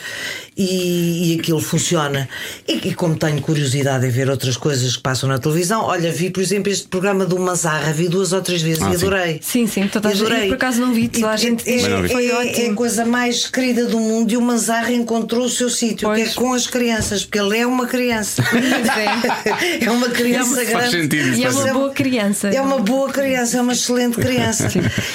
e, 0.55 1.33
e 1.33 1.39
aquilo 1.39 1.59
funciona. 1.59 2.29
E, 2.67 2.89
e 2.89 2.93
como 2.93 3.15
tenho 3.15 3.41
curiosidade 3.41 4.05
em 4.05 4.09
ver 4.09 4.29
outras 4.29 4.57
coisas 4.57 4.95
que 4.95 5.01
passam 5.01 5.27
na 5.27 5.39
televisão, 5.39 5.83
olha, 5.83 6.11
vi, 6.11 6.29
por 6.29 6.41
exemplo, 6.41 6.71
este 6.71 6.87
programa 6.87 7.25
do 7.25 7.39
Mazarra, 7.39 7.91
vi 7.93 8.07
duas 8.07 8.31
ou 8.33 8.41
três 8.41 8.61
vezes 8.61 8.83
Ah, 8.83 8.91
e 8.93 8.97
sim. 8.97 9.05
adorei. 9.05 9.39
Sim, 9.41 9.67
sim, 9.67 9.81
E 9.81 9.83
gente- 9.85 9.97
adorei. 9.97 10.47
por 10.49 10.55
acaso 10.55 10.81
não 10.81 10.93
vi, 10.93 11.07
toda 11.07 11.29
a 11.29 11.37
gente 11.37 11.61
é- 11.61 11.77
que 11.77 11.85
é- 11.85 12.07
foi 12.09 12.27
é- 12.27 12.35
ótimo. 12.35 12.74
Coisa 12.75 13.05
mais 13.05 13.47
querida 13.47 13.85
do 13.85 13.99
mundo 13.99 14.31
e 14.31 14.37
o 14.37 14.41
Manzarra 14.41 14.91
encontrou 14.91 15.45
o 15.45 15.49
seu 15.49 15.69
sítio, 15.69 16.13
que 16.13 16.21
é 16.21 16.27
com 16.29 16.53
as 16.53 16.67
crianças, 16.67 17.23
porque 17.23 17.39
ele 17.39 17.57
é 17.57 17.65
uma 17.65 17.87
criança. 17.87 18.43
é 19.81 19.89
uma 19.89 20.09
criança 20.09 20.55
Faz 20.55 20.69
grande. 20.69 20.91
sentido, 20.91 21.37
E 21.37 21.43
é 21.43 21.49
uma 21.49 21.61
sentido. 21.61 21.73
boa 21.73 21.91
criança. 21.91 22.49
É 22.49 22.61
uma 22.61 22.79
boa 22.79 23.11
criança, 23.11 23.57
é 23.57 23.61
uma 23.61 23.73
excelente 23.73 24.17
criança. 24.17 24.67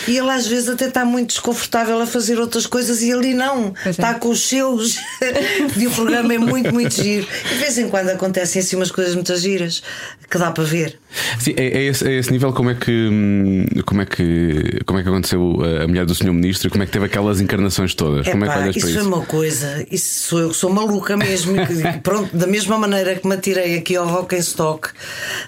E 0.09 0.17
ele 0.17 0.31
às 0.31 0.47
vezes 0.47 0.69
até 0.69 0.87
está 0.87 1.05
muito 1.05 1.29
desconfortável 1.29 2.01
a 2.01 2.07
fazer 2.07 2.39
outras 2.39 2.67
coisas 2.67 3.03
e 3.03 3.13
ali 3.13 3.35
não. 3.35 3.73
Pois 3.73 3.87
é. 3.87 3.91
Está 3.91 4.15
com 4.15 4.31
os 4.31 4.49
seus. 4.49 4.99
e 5.77 5.87
o 5.87 5.91
programa 5.91 6.35
é 6.35 6.39
muito, 6.39 6.73
muito 6.73 6.95
giro. 6.95 7.27
E 7.47 7.55
de 7.55 7.61
vez 7.61 7.79
em 7.79 7.89
quando 7.89 8.09
acontecem 8.11 8.61
assim 8.61 8.77
umas 8.77 8.91
coisas 8.91 9.15
muito 9.15 9.35
giras 9.37 9.83
que 10.29 10.39
dá 10.39 10.51
para 10.51 10.65
ver. 10.65 10.99
Sim, 11.39 11.55
é, 11.57 11.67
é 11.79 11.83
esse, 11.87 12.07
é 12.09 12.13
esse 12.19 12.31
nível 12.31 12.53
como 12.53 12.71
é 12.71 12.75
que 12.75 12.91
hum, 12.91 13.67
como 13.85 14.01
é 14.03 14.07
que 14.07 14.81
como 14.87 14.99
é 14.99 15.03
que 15.03 15.09
aconteceu 15.09 15.57
a 15.83 15.87
mulher 15.89 16.05
do 16.07 16.15
senhor 16.15 16.33
ministro 16.33 16.69
e 16.69 16.71
como 16.71 16.83
é 16.83 16.87
que 16.87 16.93
teve 16.93 17.07
aquelas 17.07 17.41
encarnações 17.41 17.95
todas? 17.95 18.29
como 18.29 18.45
é 18.45 18.49
que 18.49 18.55
Epá, 18.55 18.63
olhas 18.63 18.77
isso 18.77 18.87
para 18.87 18.95
foi 18.95 19.01
isso? 19.03 19.09
uma 19.17 19.27
coisa, 19.27 19.87
isso 19.91 20.29
sou 20.29 20.39
eu 20.41 20.49
que 20.51 20.57
sou 20.57 20.71
maluca 20.71 21.17
mesmo. 21.17 21.55
que, 21.67 21.99
pronto, 22.01 22.37
da 22.37 22.47
mesma 22.47 22.79
maneira 22.79 23.17
que 23.17 23.27
me 23.27 23.35
atirei 23.35 23.77
aqui 23.77 23.97
ao 23.97 24.07
Rock 24.07 24.37
and 24.37 24.41
Stock, 24.41 24.89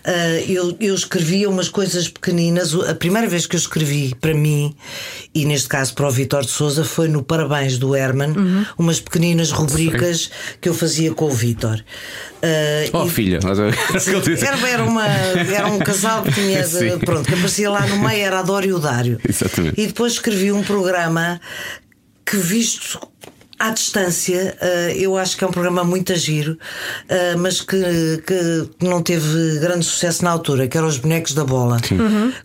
ah, 0.05 0.11
eu, 0.49 0.77
eu 0.81 0.95
escrevia 0.95 1.49
umas 1.49 1.69
coisas 1.69 2.09
pequeninas. 2.09 2.75
A 2.75 2.95
primeira 2.95 3.29
vez 3.29 3.47
que 3.47 3.55
eu 3.57 3.61
escrevi 3.61 4.15
para 4.21 4.35
mim, 4.35 4.75
e 5.35 5.45
neste 5.45 5.69
caso 5.69 5.95
para 5.95 6.07
o 6.09 6.11
Vitor 6.11 6.43
de 6.43 6.51
Souza, 6.51 6.85
foi 6.85 7.09
no 7.09 7.23
Parabéns 7.23 7.79
do 7.79 7.95
Herman, 7.95 8.35
umas 8.77 8.99
pequeninas 9.01 9.51
rubricas 9.53 10.31
que 10.61 10.69
eu 10.69 10.75
fazia 10.75 11.13
com 11.15 11.27
o 11.27 11.31
Vitor. 11.31 11.81
Ah, 12.43 12.91
Oh 12.93 13.07
e- 13.07 13.11
filha, 13.11 13.39
mas 13.43 13.59
é- 13.59 13.71
era, 14.47 14.69
era, 14.69 14.85
uma, 14.85 15.07
era 15.55 15.67
um 15.69 15.79
casal 15.79 16.23
que 16.23 16.33
tinha 16.33 16.63
de- 16.67 16.99
pronto, 17.05 17.27
que 17.27 17.35
aparecia 17.35 17.71
lá 17.71 17.87
no 17.87 17.99
meio, 17.99 18.23
era 18.25 18.39
a 18.41 18.43
Dória 18.43 18.69
e 18.69 18.73
o 18.73 18.79
Dário. 18.79 19.19
Exatamente. 19.29 19.81
E 19.81 19.87
depois 19.87 20.15
escrevi 20.15 20.51
um 20.53 20.63
programa 20.63 21.41
que, 22.25 22.37
visto 22.37 22.99
à 23.63 23.71
distância, 23.71 24.57
eh, 24.61 24.97
eu 24.97 25.17
acho 25.17 25.37
que 25.37 25.45
é 25.45 25.47
um 25.47 25.51
programa 25.53 25.85
muito 25.85 26.13
a 26.13 26.17
giro, 26.17 26.59
eh, 27.09 27.37
mas 27.37 27.61
que, 27.61 27.77
que 28.27 28.85
não 28.85 29.01
teve 29.01 29.61
grande 29.61 29.85
sucesso 29.85 30.25
na 30.25 30.33
altura, 30.33 30.67
que 30.67 30.77
era 30.77 30.85
Os 30.85 30.99
Bonecos 30.99 31.33
da 31.33 31.45
Bola. 31.45 31.79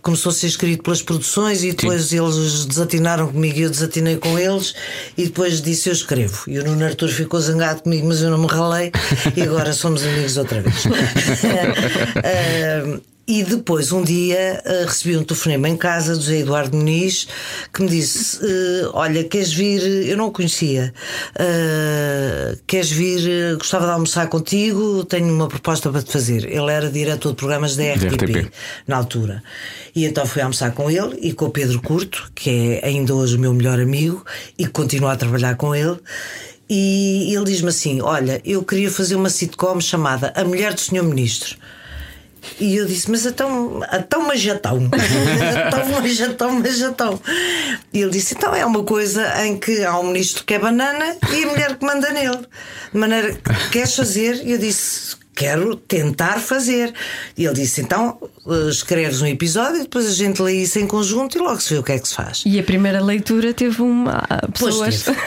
Começou 0.04 0.30
a 0.30 0.34
ser 0.34 0.46
escrito 0.46 0.84
pelas 0.84 1.02
produções 1.02 1.64
e 1.64 1.72
depois 1.72 2.14
eles 2.14 2.66
desatinaram 2.66 3.32
comigo 3.32 3.58
e 3.58 3.64
eu 3.64 3.70
desatinei 3.72 4.18
com 4.18 4.38
eles 4.38 4.76
e 5.18 5.24
depois 5.24 5.60
disse 5.60 5.90
eu 5.90 5.94
escrevo. 5.94 6.44
E 6.46 6.60
o 6.60 6.64
Nuno 6.64 6.86
Artur 6.86 7.10
ficou 7.10 7.42
zangado 7.42 7.82
comigo, 7.82 8.08
mas 8.08 8.22
eu 8.22 8.30
não 8.30 8.38
me 8.38 8.48
ralei 8.48 8.92
e 9.36 9.42
agora 9.42 9.74
somos 9.74 10.04
amigos 10.04 10.38
outra 10.38 10.62
vez. 10.62 10.84
E 13.30 13.44
depois, 13.44 13.92
um 13.92 14.04
dia, 14.04 14.62
eh, 14.64 14.86
recebi 14.88 15.18
um 15.18 15.24
telefonema 15.24 15.68
em 15.68 15.76
casa 15.76 16.16
do 16.16 16.22
José 16.22 16.38
Eduardo 16.38 16.78
Muniz 16.78 17.28
que 17.74 17.82
me 17.84 17.90
disse: 17.90 18.40
eh, 18.42 18.90
Olha, 18.94 19.22
queres 19.26 19.52
vir? 19.52 19.82
Eu 20.08 20.16
não 20.16 20.28
o 20.28 20.32
conhecia. 20.32 20.94
eh, 21.38 22.58
queres 22.66 22.90
vir? 22.90 23.58
Gostava 23.58 23.86
de 23.86 23.92
almoçar 23.92 24.28
contigo. 24.30 25.04
Tenho 25.04 25.34
uma 25.34 25.50
proposta 25.50 25.90
para 25.90 26.02
te 26.02 26.10
fazer. 26.12 26.46
Ele 26.46 26.72
era 26.72 26.90
diretor 26.90 27.32
de 27.32 27.36
programas 27.36 27.76
da 27.76 27.84
RTP, 27.84 28.50
na 28.88 28.96
altura. 28.96 29.44
E 29.94 30.06
então 30.06 30.26
fui 30.26 30.42
almoçar 30.42 30.72
com 30.72 30.90
ele 30.90 31.18
e 31.22 31.34
com 31.34 31.46
o 31.46 31.50
Pedro 31.50 31.82
Curto, 31.82 32.32
que 32.34 32.80
é 32.82 32.88
ainda 32.88 33.14
hoje 33.14 33.36
o 33.36 33.40
meu 33.40 33.54
melhor 33.54 33.78
amigo 33.78 34.26
e 34.58 34.64
que 34.66 34.72
continua 34.72 35.12
a 35.12 35.18
trabalhar 35.18 35.56
com 35.58 35.76
ele. 35.76 35.98
E 36.70 37.34
ele 37.36 37.44
diz-me 37.46 37.70
assim: 37.70 38.00
Olha, 38.02 38.42
eu 38.46 38.64
queria 38.64 38.90
fazer 38.90 39.16
uma 39.16 39.30
sitcom 39.30 39.82
chamada 39.82 40.32
A 40.34 40.46
Mulher 40.46 40.74
do 40.74 40.80
Senhor 40.80 41.04
Ministro. 41.04 41.58
E 42.60 42.76
eu 42.76 42.86
disse, 42.86 43.10
mas 43.10 43.26
então, 43.26 43.82
então 43.94 44.28
mas 44.28 44.40
já 44.40 44.56
estão. 44.56 44.78
então, 45.68 46.02
estão, 46.28 46.60
mas. 46.60 47.20
E 47.94 48.02
ele 48.02 48.12
disse, 48.12 48.36
então 48.36 48.56
é 48.56 48.66
uma 48.66 48.84
coisa 48.84 49.46
em 49.46 49.58
que 49.58 49.84
há 49.84 50.00
um 50.00 50.08
ministro 50.08 50.44
que 50.44 50.54
é 50.54 50.60
banana 50.60 51.16
e 51.32 51.44
a 51.44 51.48
mulher 51.48 51.78
que 51.78 51.86
manda 51.86 52.10
nele. 52.12 52.46
De 52.92 52.98
maneira 52.98 53.34
que 53.34 53.70
queres 53.70 53.96
fazer? 53.96 54.46
E 54.46 54.52
eu 54.52 54.58
disse, 54.58 55.16
quero 55.36 55.76
tentar 55.76 56.40
fazer. 56.40 56.94
E 57.38 57.46
ele 57.46 57.56
disse, 57.56 57.82
então 57.82 58.18
escreves 58.70 59.22
um 59.22 59.26
episódio 59.26 59.78
e 59.78 59.82
depois 59.84 60.08
a 60.08 60.14
gente 60.14 60.42
lê 60.42 60.54
isso 60.64 60.80
em 60.80 60.88
conjunto 60.88 61.38
e 61.38 61.42
logo 61.42 61.60
se 61.62 61.74
vê 61.74 61.80
o 61.80 61.84
que 61.84 61.92
é 61.94 62.00
que 62.00 62.08
se 62.08 62.16
faz. 62.16 62.44
E 62.46 62.60
a 62.60 62.64
primeira 62.64 63.02
leitura 63.04 63.54
teve 63.54 63.82
uma 63.82 64.24
Pois 64.58 64.76
pessoas. 64.76 65.04
teve. 65.04 65.18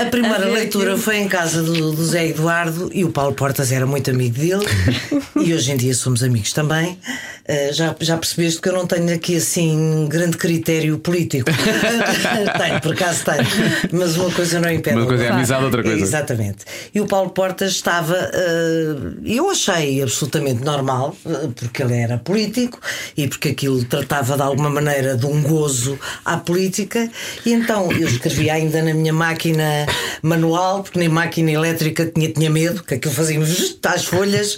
A 0.00 0.04
primeira 0.10 0.46
A 0.46 0.48
leitura 0.50 0.90
aquilo. 0.92 1.02
foi 1.02 1.16
em 1.18 1.28
casa 1.28 1.62
do, 1.62 1.92
do 1.92 2.04
Zé 2.04 2.28
Eduardo 2.28 2.90
e 2.92 3.04
o 3.04 3.10
Paulo 3.10 3.34
Portas 3.34 3.72
era 3.72 3.86
muito 3.86 4.10
amigo 4.10 4.38
dele 4.38 4.64
e 5.42 5.52
hoje 5.54 5.72
em 5.72 5.76
dia 5.76 5.94
somos 5.94 6.22
amigos 6.22 6.52
também. 6.52 6.98
Eh, 7.46 7.72
já, 7.72 7.94
já 8.00 8.16
percebeste 8.16 8.60
que 8.60 8.68
eu 8.68 8.72
não 8.72 8.86
tenho 8.86 9.12
aqui 9.12 9.36
assim 9.36 10.06
grande 10.08 10.36
critério 10.36 10.98
político. 10.98 11.50
tenho, 11.50 12.80
por 12.80 12.92
acaso 12.92 13.24
tenho. 13.24 13.46
Mas 13.92 14.16
uma 14.16 14.30
coisa 14.30 14.60
não 14.60 14.70
impede. 14.70 14.96
Uma 14.96 15.06
coisa 15.06 15.24
é 15.24 15.26
outra. 15.26 15.36
amizade, 15.36 15.64
outra 15.64 15.82
coisa. 15.82 16.00
Exatamente. 16.02 16.58
E 16.94 17.00
o 17.00 17.06
Paulo 17.06 17.30
Portas 17.30 17.72
estava. 17.72 18.14
eh, 18.32 18.94
eu 19.24 19.50
achei 19.50 20.02
absolutamente 20.02 20.62
normal, 20.64 21.16
eh, 21.26 21.48
porque 21.56 21.82
ele 21.82 21.94
era 21.96 22.18
político 22.30 22.78
e 23.16 23.26
porque 23.26 23.48
aquilo 23.48 23.84
tratava 23.84 24.36
de 24.36 24.42
alguma 24.42 24.70
maneira 24.70 25.16
de 25.16 25.26
um 25.26 25.42
gozo 25.42 25.98
à 26.24 26.36
política. 26.36 27.10
E 27.44 27.52
então 27.52 27.90
eu 27.90 28.06
escrevia 28.06 28.54
ainda 28.54 28.80
na 28.82 28.94
minha 28.94 29.12
máquina 29.12 29.86
manual, 30.22 30.84
porque 30.84 30.98
nem 30.98 31.08
máquina 31.08 31.50
elétrica 31.50 32.06
tinha, 32.06 32.30
tinha 32.30 32.48
medo, 32.48 32.84
que 32.84 32.94
aquilo 32.94 33.12
fazia 33.12 33.40
às 33.84 34.04
folhas. 34.04 34.56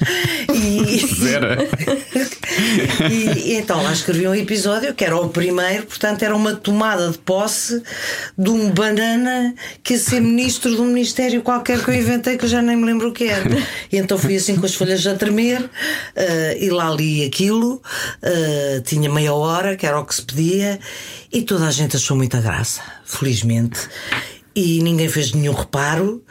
E, 0.53 0.99
Zero. 1.17 1.47
e, 3.11 3.53
e 3.53 3.57
então 3.57 3.83
lá 3.83 3.93
escrevi 3.93 4.29
um 4.29 4.35
episódio 4.35 4.95
que 4.95 5.05
era 5.05 5.17
o 5.17 5.31
primeiro, 5.31 5.87
portanto 5.87 6.23
era 6.23 6.37
uma 6.37 6.55
tomada 6.55 7.11
de 7.11 7.19
posse 7.19 7.83
de 8.37 8.51
um 8.51 8.71
banana 8.71 9.55
que 9.83 9.95
ia 9.95 9.99
ser 9.99 10.21
ministro 10.21 10.75
de 10.75 10.81
um 10.81 10.87
ministério 10.87 11.41
qualquer 11.41 11.83
que 11.83 11.91
eu 11.91 11.95
inventei 11.95 12.37
que 12.37 12.45
eu 12.45 12.49
já 12.49 12.61
nem 12.61 12.77
me 12.77 12.85
lembro 12.85 13.09
o 13.09 13.13
que 13.13 13.25
era. 13.25 13.49
E 13.91 13.97
então 13.97 14.19
fui 14.19 14.37
assim 14.37 14.57
com 14.57 14.67
as 14.67 14.75
folhas 14.75 15.07
a 15.07 15.15
tremer 15.15 15.71
eh, 16.15 16.59
e 16.61 16.71
lá 16.71 16.91
li 16.91 17.25
aquilo, 17.25 17.62
eh, 18.23 18.83
tinha 18.85 19.11
meia 19.11 19.35
hora, 19.35 19.77
que 19.77 19.87
era 19.87 19.99
o 20.01 20.05
que 20.05 20.15
se 20.15 20.23
pedia, 20.23 20.79
e 21.33 21.43
toda 21.43 21.67
a 21.67 21.71
gente 21.71 21.97
achou 21.97 22.17
muita 22.17 22.41
graça, 22.41 22.83
felizmente. 23.05 23.81
E 24.55 24.83
ninguém 24.83 25.09
fez 25.09 25.33
nenhum 25.33 25.55
reparo. 25.55 26.23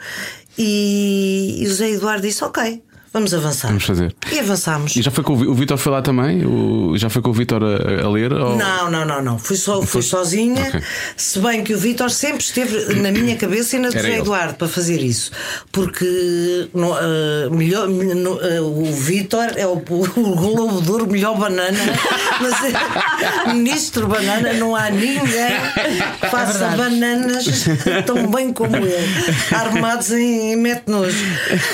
E, 0.56 1.58
e 1.60 1.66
o 1.66 1.68
José 1.68 1.90
Eduardo 1.90 2.22
disse: 2.22 2.44
Ok, 2.44 2.82
vamos 3.12 3.32
avançar. 3.34 3.68
Vamos 3.68 3.84
fazer. 3.84 4.14
E 4.32 4.38
avançámos. 4.38 4.96
E 4.96 5.02
já 5.02 5.10
foi 5.10 5.22
com 5.24 5.32
o 5.32 5.36
Vi- 5.36 5.46
o 5.46 5.54
Vitor 5.54 5.76
foi 5.78 5.92
lá 5.92 6.02
também? 6.02 6.44
O- 6.46 6.96
já 6.96 7.08
foi 7.10 7.20
com 7.22 7.30
o 7.30 7.32
Vitor 7.32 7.62
a, 7.62 8.04
a 8.06 8.10
ler? 8.10 8.32
ou- 8.32 8.56
Não, 8.56 8.90
não, 8.90 9.04
não, 9.04 9.22
não. 9.22 9.38
Fui, 9.38 9.56
só, 9.56 9.82
fui 9.82 10.02
sozinha. 10.02 10.68
Ok. 10.68 10.80
Se 11.16 11.38
bem 11.38 11.62
que 11.64 11.74
o 11.74 11.78
Vítor 11.78 12.10
sempre 12.10 12.42
esteve 12.42 12.94
na 12.94 13.10
minha 13.10 13.36
cabeça 13.36 13.76
e 13.76 13.78
na 13.78 13.90
do. 13.90 13.98
Eduardo 14.22 14.54
para 14.54 14.68
fazer 14.68 15.02
isso. 15.02 15.30
Porque 15.70 16.68
no, 16.74 16.92
ah, 16.94 17.48
melhor, 17.50 17.88
no, 17.88 18.38
ah, 18.40 18.62
o 18.62 18.92
Vítor 18.92 19.52
é 19.56 19.66
o, 19.66 19.74
o 19.76 20.36
Globo 20.36 20.80
de 20.82 20.90
Ouro 20.90 21.06
melhor 21.06 21.36
banana. 21.36 21.78
Mas 22.40 22.54
é, 22.64 23.52
ministro 23.52 24.06
banana, 24.08 24.52
não 24.54 24.74
há 24.76 24.90
ninguém 24.90 25.22
que 26.20 26.26
faça 26.28 26.68
bananas 26.76 27.44
tão 28.06 28.26
bem 28.30 28.52
como 28.52 28.76
ele. 28.76 28.92
Armados 29.50 30.10
em, 30.12 30.52
em 30.52 30.56
mete-nojo. 30.56 31.16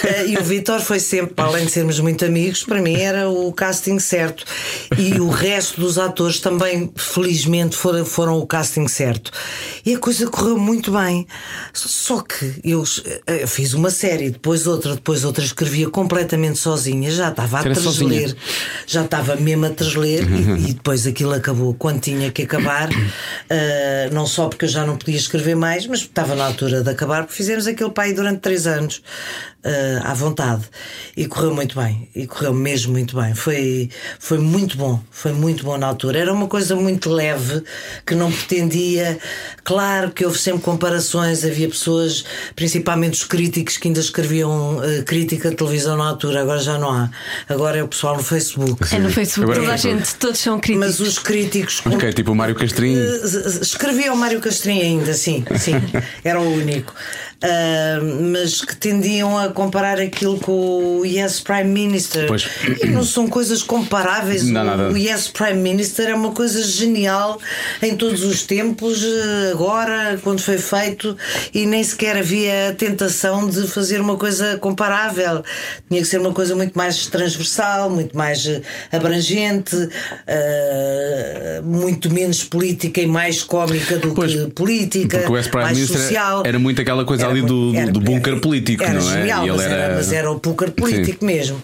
Ah, 0.05 0.23
e 0.25 0.37
o 0.37 0.43
Vítor 0.45 0.81
foi 0.81 0.99
sempre, 1.01 1.28
para 1.35 1.45
além 1.47 1.67
de 1.67 1.71
sermos 1.71 2.01
muito 2.01 2.25
amigos, 2.25 2.65
para 2.65 2.81
mim 2.81 2.95
era 2.95 3.29
o 3.29 3.53
casting 3.53 3.99
certo. 3.99 4.45
E 4.97 5.21
o 5.21 5.29
resto 5.29 5.81
dos 5.81 5.99
atores 5.99 6.41
também, 6.41 6.91
felizmente, 6.97 7.77
foram, 7.77 8.05
foram 8.05 8.39
o 8.39 8.47
casting 8.47 8.89
certo. 8.89 9.31
E 9.85 9.95
a 9.95 9.99
coisa 9.99 10.27
correu 10.27 10.59
muito 10.59 10.93
bem. 10.93 11.27
Só 11.73 12.21
que 12.21 12.61
eu 12.65 12.85
eh, 13.27 13.47
fiz 13.47 13.75
uma 13.75 13.91
série, 13.91 14.31
depois 14.31 14.67
outra, 14.67 14.95
depois 14.95 15.25
outra, 15.25 15.45
escrevia 15.45 15.89
completamente 15.89 16.59
sozinha, 16.59 17.11
já 17.11 17.31
estava 17.31 17.61
a 17.61 17.63
trasler, 17.63 18.37
já 18.87 19.05
estava 19.05 19.37
mesmo 19.37 19.67
a 19.67 19.71
trasler 19.71 20.25
e, 20.31 20.71
e 20.71 20.73
depois 20.75 21.07
aquilo 21.07 21.33
acabou 21.33 21.75
quando 21.75 22.01
tinha 22.01 22.31
que 22.31 22.43
acabar. 22.43 22.89
eh, 23.49 24.11
não 24.13 24.27
só 24.27 24.49
porque 24.49 24.65
eu 24.65 24.69
já 24.69 24.85
não 24.85 24.97
podia 24.97 25.17
escrever 25.17 25.55
mais, 25.55 25.87
mas 25.87 26.01
estava 26.01 26.35
na 26.35 26.47
altura 26.47 26.83
de 26.83 26.91
acabar, 26.91 27.23
porque 27.23 27.37
fizemos 27.37 27.67
aquele 27.67 27.91
pai 27.91 28.13
durante 28.13 28.41
três 28.41 28.67
anos. 28.67 29.03
eh, 29.65 30.01
à 30.05 30.15
vontade 30.15 30.65
e 31.19 31.27
correu 31.27 31.53
muito 31.53 31.75
bem 31.75 32.09
e 32.15 32.29
correu 32.29 32.55
mesmo 32.55 32.93
muito 32.93 33.21
bem. 33.21 33.35
Foi, 33.35 33.91
foi 34.21 34.39
muito 34.39 34.77
bom 34.77 35.03
foi 35.11 35.33
muito 35.33 35.65
bom 35.65 35.77
na 35.77 35.89
altura. 35.89 36.21
Era 36.21 36.33
uma 36.33 36.47
coisa 36.47 36.77
muito 36.77 37.11
leve 37.11 37.61
que 38.07 38.15
não 38.15 38.31
pretendia. 38.31 39.19
Claro 39.65 40.13
que 40.13 40.25
houve 40.25 40.39
sempre 40.39 40.63
comparações 40.63 41.45
havia 41.45 41.69
pessoas 41.69 42.25
principalmente 42.55 43.15
os 43.15 43.25
críticos 43.25 43.77
que 43.77 43.89
ainda 43.89 43.99
escreviam 43.99 44.81
eh, 44.85 45.03
crítica 45.03 45.51
de 45.51 45.57
televisão 45.57 45.97
na 45.97 46.09
altura 46.09 46.43
agora 46.43 46.61
já 46.61 46.79
não 46.79 46.93
há. 46.93 47.11
Agora 47.49 47.79
é 47.79 47.83
o 47.83 47.89
pessoal 47.89 48.17
no 48.17 48.23
Facebook. 48.23 48.95
É 48.95 48.99
no 49.01 49.11
Facebook, 49.11 49.51
Agora 49.51 49.59
toda 49.61 49.73
a 49.73 49.75
é 49.75 49.79
gente, 49.79 50.15
todos 50.15 50.39
são 50.39 50.61
críticos. 50.61 50.99
mas 50.99 51.01
os 51.01 51.19
críticos 51.19 51.83
Ok, 51.85 52.13
tipo 52.13 52.31
o 52.31 52.37
Mário 52.37 52.55
Castrinho. 52.55 53.01
Eh, 53.01 53.61
Escrevia 53.61 54.13
o 54.13 54.17
Mário 54.17 54.41
Castrinho 54.41 54.83
ainda, 54.85 55.15
sim, 55.15 55.45
sim, 55.59 55.75
era 56.23 56.41
o 56.41 56.49
único. 56.49 56.95
Ah, 57.41 58.01
mas 58.33 58.63
que 58.63 58.75
tendiam 58.75 59.39
a 59.39 59.49
comparar 59.51 60.01
aquilo 60.01 60.41
com 60.41 60.99
o 60.99 61.07
Yes 61.07 61.41
Prime 61.41 61.65
Minister. 61.71 62.27
Pois. 62.27 62.49
E 62.83 62.87
não 62.87 63.05
são 63.05 63.29
coisas 63.29 63.63
comparáveis. 63.63 64.45
Não, 64.45 64.63
o, 64.63 64.65
nada. 64.65 64.91
o 64.91 64.97
Yes 64.97 65.29
Prime 65.29 65.61
Minister 65.61 66.09
é 66.09 66.15
uma 66.15 66.33
coisa 66.33 66.61
genial 66.63 67.39
em 67.81 67.95
todos 67.97 68.25
os 68.25 68.43
tempos, 68.43 69.05
agora, 69.53 70.19
quando 70.23 70.41
foi 70.41 70.59
feito, 70.59 71.17
e 71.55 71.65
nem 71.65 71.83
sequer 71.85 72.17
havia 72.17 72.71
a 72.71 72.75
tentação 72.75 73.49
de 73.49 73.69
fazer 73.69 74.01
uma 74.01 74.17
coisa 74.17 74.59
comparável. 74.59 75.43
Tinha 75.89 76.01
que 76.03 76.09
ser 76.09 76.19
uma 76.19 76.33
coisa 76.33 76.57
muito 76.57 76.77
mais 76.77 77.07
transversal, 77.07 77.89
muito 77.89 78.17
mais 78.17 78.45
eh, 78.47 78.61
abrangente, 78.91 79.77
eh, 80.27 81.61
muito 81.65 82.13
menos 82.13 82.43
política 82.43 83.01
e 83.01 83.07
mais 83.07 83.45
cómica 83.45 83.97
do 83.99 84.13
Pois, 84.13 84.33
que 84.35 84.47
política, 84.49 85.25
mais 85.55 85.77
Minister 85.77 86.01
social. 86.01 86.43
era 86.45 86.59
muito 86.59 86.81
aquela 86.81 87.05
coisa 87.05 87.28
ali 87.29 87.43
do- 87.43 87.73
muito- 87.73 87.93
do- 87.93 88.01
bunker 88.01 88.41
político, 88.41 88.83
era 88.83 88.95
não 89.01 89.11
é? 89.11 89.19
Genial, 89.19 89.47
mas, 89.49 89.61
era... 89.61 89.75
era- 89.75 89.95
mas 89.97 90.13
era 90.13 90.31
o 90.31 90.39
bunker 90.39 90.71
político 90.73 91.25
mesmo. 91.25 91.63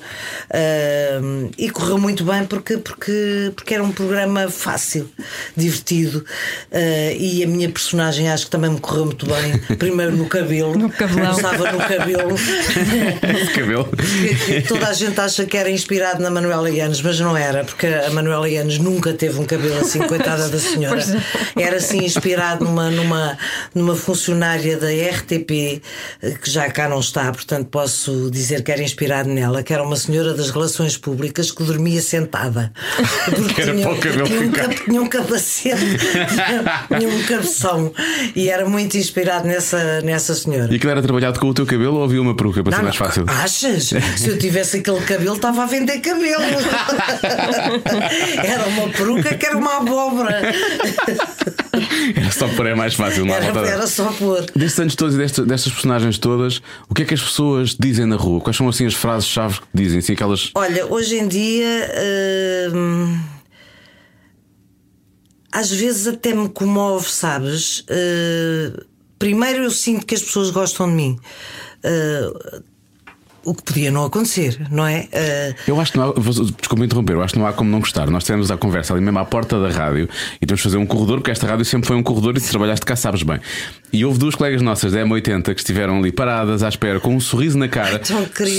Ah, 0.54 1.50
e 1.58 1.68
correu 1.68 1.98
muito 1.98 2.24
bem 2.24 2.44
porque, 2.44 2.76
porque, 2.76 3.52
porque 3.56 3.74
era 3.74 3.82
um 3.82 3.90
programa 3.90 4.48
fácil, 4.48 5.10
divertido. 5.56 6.24
Ah, 6.72 7.12
e 7.18 7.42
a 7.42 7.46
minha 7.46 7.68
personagem 7.68 8.30
acho 8.30 8.44
que 8.44 8.50
também 8.52 8.70
me 8.70 8.78
correu 8.78 9.06
muito 9.06 9.26
bem. 9.26 9.58
Primeiro 9.76 10.16
no 10.16 10.26
cabelo. 10.26 10.78
No 10.78 10.88
cabelão. 10.90 11.34
Começava 11.34 11.72
no 11.72 11.78
cabelo. 11.78 12.36
de 12.36 13.52
cabelo. 13.52 13.88
Toda 14.68 14.88
a 14.88 14.92
gente 14.92 15.20
acha 15.20 15.44
que 15.44 15.56
era 15.56 15.68
inspirado 15.68 16.22
na 16.22 16.30
Manuela 16.30 16.70
Yanes, 16.70 17.02
mas 17.02 17.18
não 17.18 17.36
era, 17.36 17.64
porque 17.64 17.86
a 17.86 18.10
Manuela 18.10 18.48
Yanes 18.48 18.78
nunca 18.78 19.12
teve 19.12 19.40
um 19.40 19.44
cabelo 19.44 19.80
assim, 19.80 20.00
coitada 20.06 20.48
da 20.48 20.58
senhora. 20.58 21.02
Era 21.58 21.76
assim 21.76 22.04
inspirado 22.04 22.64
numa, 22.64 22.90
numa, 22.90 23.38
numa 23.74 23.96
funcionária 23.96 24.76
da 24.76 24.88
RTP, 24.88 25.82
eh, 26.22 26.30
que 26.40 26.48
já 26.48 26.70
cá 26.70 26.88
não 26.88 27.00
está, 27.00 27.32
portanto 27.32 27.68
posso 27.68 28.30
dizer 28.30 28.62
que 28.62 28.70
era 28.70 28.82
inspirado 28.82 29.28
nela, 29.28 29.62
que 29.62 29.72
era 29.72 29.82
uma 29.82 29.96
senhora 29.96 30.34
das 30.34 30.43
relações 30.50 30.96
públicas 30.96 31.50
que 31.50 31.62
dormia 31.62 32.00
sentada. 32.00 32.72
Porque 33.24 33.54
Que 33.54 33.60
era 33.62 33.74
para 33.74 33.92
o 33.92 33.98
cabelo 33.98 34.26
tinha, 34.26 34.40
um, 34.40 34.50
tinha 34.70 35.02
um 35.02 35.06
capacete, 35.06 35.98
tinha, 35.98 36.86
tinha 36.98 37.08
um 37.08 37.22
cabeção, 37.24 37.92
e 38.34 38.48
era 38.48 38.68
muito 38.68 38.96
inspirado 38.96 39.46
nessa, 39.46 40.00
nessa 40.02 40.34
senhora. 40.34 40.72
E 40.72 40.76
aquilo 40.76 40.90
era 40.90 41.02
trabalhado 41.02 41.38
com 41.38 41.48
o 41.48 41.54
teu 41.54 41.66
cabelo 41.66 41.96
ou 41.96 42.04
havia 42.04 42.20
uma 42.20 42.34
peruca 42.34 42.62
para 42.62 42.76
ser 42.76 42.82
mais 42.82 42.96
fácil? 42.96 43.24
Achas? 43.28 43.90
Se 44.16 44.28
eu 44.28 44.38
tivesse 44.38 44.78
aquele 44.78 45.00
cabelo, 45.00 45.36
estava 45.36 45.62
a 45.62 45.66
vender 45.66 46.00
cabelo. 46.00 46.42
era 48.42 48.66
uma 48.66 48.88
peruca 48.88 49.34
que 49.34 49.46
era 49.46 49.56
uma 49.56 49.78
abóbora. 49.78 50.42
Era 52.16 52.30
só 52.30 52.48
para 52.48 52.70
é 52.70 52.74
mais 52.74 52.94
fácil, 52.94 53.24
não 53.24 53.34
há 53.34 53.38
Era, 53.38 53.66
era 53.66 53.86
só 53.86 54.12
pôr. 54.12 54.44
Destes 54.54 54.78
anos 54.78 54.94
todos 54.94 55.14
e 55.14 55.18
destas, 55.18 55.46
destas 55.46 55.72
personagens 55.72 56.18
todas, 56.18 56.60
o 56.88 56.94
que 56.94 57.02
é 57.02 57.04
que 57.04 57.14
as 57.14 57.22
pessoas 57.22 57.76
dizem 57.78 58.06
na 58.06 58.16
rua? 58.16 58.40
Quais 58.40 58.56
são 58.56 58.68
assim 58.68 58.86
as 58.86 58.94
frases-chave 58.94 59.60
que 59.60 59.66
dizem? 59.72 59.98
Assim, 59.98 60.14
aquelas. 60.24 60.50
Olha, 60.54 60.86
hoje 60.86 61.16
em 61.18 61.28
dia. 61.28 61.90
hum, 62.74 63.18
às 65.54 65.70
vezes 65.70 66.08
até 66.08 66.34
me 66.34 66.48
comove, 66.48 67.08
sabes? 67.08 67.80
Uh, 67.80 68.84
primeiro 69.18 69.62
eu 69.62 69.70
sinto 69.70 70.04
que 70.04 70.14
as 70.14 70.22
pessoas 70.22 70.50
gostam 70.50 70.88
de 70.88 70.94
mim. 70.94 71.18
Uh, 71.84 72.62
o 73.44 73.54
que 73.54 73.62
podia 73.62 73.90
não 73.90 74.04
acontecer, 74.04 74.58
não 74.70 74.86
é? 74.86 75.02
Uh, 75.12 75.54
Eu 75.68 75.80
acho 75.80 75.92
que 75.92 75.98
não 75.98 76.10
há. 76.10 76.14
Desculpa 76.14 76.84
interromper, 76.84 77.12
eu 77.12 77.22
acho 77.22 77.34
que 77.34 77.38
não 77.38 77.46
há 77.46 77.52
como 77.52 77.70
não 77.70 77.78
gostar. 77.78 78.10
Nós 78.10 78.24
tivemos 78.24 78.50
a 78.50 78.56
conversa 78.56 78.94
ali 78.94 79.02
mesmo 79.02 79.18
à 79.18 79.24
porta 79.24 79.60
da 79.60 79.68
rádio 79.68 80.08
e 80.40 80.46
temos 80.46 80.60
de 80.60 80.64
fazer 80.64 80.78
um 80.78 80.86
corredor, 80.86 81.18
porque 81.18 81.30
esta 81.30 81.46
rádio 81.46 81.64
sempre 81.64 81.86
foi 81.86 81.94
um 81.94 82.02
corredor 82.02 82.36
e 82.36 82.40
se 82.40 82.50
trabalhaste 82.50 82.84
cá 82.84 82.96
sabes 82.96 83.22
bem. 83.22 83.38
E 83.94 84.04
houve 84.04 84.18
duas 84.18 84.34
colegas 84.34 84.60
nossas 84.60 84.90
da 84.90 85.06
M80 85.06 85.54
que 85.54 85.60
estiveram 85.60 85.98
ali 85.98 86.10
paradas 86.10 86.64
à 86.64 86.68
espera 86.68 86.98
com 86.98 87.14
um 87.14 87.20
sorriso 87.20 87.56
na 87.56 87.68
cara, 87.68 88.00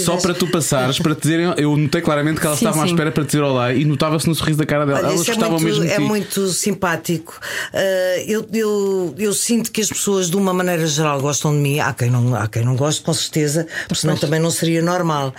só 0.05 0.15
para 0.15 0.33
tu 0.33 0.47
passares, 0.47 0.97
para 0.97 1.13
te 1.13 1.23
dizerem. 1.23 1.53
Eu 1.57 1.75
notei 1.75 1.99
claramente 2.01 2.39
que 2.39 2.47
elas 2.47 2.57
Sim, 2.57 2.63
estavam 2.65 2.83
à 2.83 2.87
sim. 2.87 2.93
espera 2.93 3.11
para 3.11 3.23
te 3.25 3.27
dizer 3.27 3.41
olá 3.41 3.73
e 3.73 3.83
notava-se 3.83 4.29
no 4.29 4.33
sorriso 4.33 4.59
da 4.59 4.65
cara 4.65 4.85
dela. 4.85 4.99
Olha, 4.99 5.07
elas 5.07 5.23
é 5.23 5.25
gostavam 5.25 5.59
muito, 5.59 5.65
mesmo 5.65 5.83
de 5.83 5.91
é 5.91 5.95
ti. 5.95 6.01
muito 6.01 6.47
simpático. 6.47 7.37
Uh, 7.73 8.23
eu, 8.25 8.47
eu, 8.53 9.15
eu 9.17 9.33
sinto 9.33 9.73
que 9.73 9.81
as 9.81 9.89
pessoas, 9.89 10.29
de 10.29 10.37
uma 10.37 10.53
maneira 10.53 10.87
geral, 10.87 11.19
gostam 11.19 11.51
de 11.51 11.57
mim. 11.57 11.79
Há 11.81 11.91
quem 11.91 12.09
não, 12.09 12.33
há 12.33 12.47
quem 12.47 12.63
não 12.63 12.77
goste, 12.77 13.01
com 13.01 13.13
certeza, 13.13 13.67
porque 13.89 13.99
senão 13.99 14.15
também 14.15 14.39
não 14.39 14.49
seria 14.49 14.81
normal. 14.81 15.33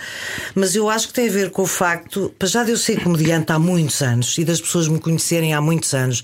Mas 0.53 0.75
eu 0.75 0.91
acho 0.91 1.07
que 1.07 1.13
tem 1.15 1.27
a 1.27 1.31
ver 1.31 1.49
com 1.49 1.63
o 1.63 1.67
facto, 1.67 2.31
para 2.37 2.47
já 2.47 2.63
de 2.63 2.69
eu 2.69 2.77
ser 2.77 3.01
comediante 3.01 3.51
há 3.51 3.57
muitos 3.57 3.99
anos 4.03 4.37
e 4.37 4.45
das 4.45 4.61
pessoas 4.61 4.87
me 4.87 4.99
conhecerem 4.99 5.55
há 5.55 5.59
muitos 5.61 5.95
anos. 5.95 6.23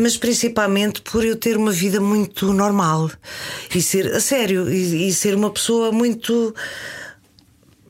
Mas 0.00 0.16
principalmente 0.16 1.02
por 1.02 1.24
eu 1.24 1.36
ter 1.36 1.56
uma 1.56 1.70
vida 1.70 2.00
muito 2.00 2.52
normal 2.52 3.10
e 3.74 3.82
ser, 3.82 4.14
a 4.14 4.20
sério, 4.20 4.70
e, 4.70 5.08
e 5.08 5.12
ser 5.12 5.34
uma 5.34 5.50
pessoa 5.50 5.92
muito 5.92 6.54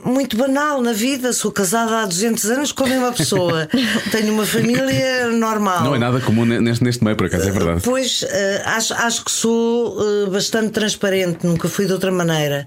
muito 0.04 0.36
banal 0.36 0.80
na 0.80 0.92
vida. 0.92 1.32
Sou 1.32 1.50
casada 1.50 2.00
há 2.00 2.06
200 2.06 2.44
anos 2.50 2.72
com 2.72 2.84
a 2.84 2.88
mesma 2.88 3.12
pessoa. 3.12 3.68
Tenho 4.10 4.32
uma 4.32 4.46
família 4.46 5.28
normal. 5.28 5.84
Não 5.84 5.94
é 5.94 5.98
nada 5.98 6.20
comum 6.20 6.44
neste, 6.44 6.82
neste 6.84 7.04
meio, 7.04 7.16
por 7.16 7.26
acaso, 7.26 7.48
é 7.48 7.52
verdade. 7.52 7.80
Pois 7.84 8.24
eh, 8.28 8.62
acho, 8.64 8.94
acho 8.94 9.24
que 9.24 9.30
sou 9.30 9.96
eh, 10.00 10.30
bastante 10.30 10.70
transparente, 10.70 11.46
nunca 11.46 11.68
fui 11.68 11.86
de 11.86 11.92
outra 11.92 12.10
maneira. 12.10 12.66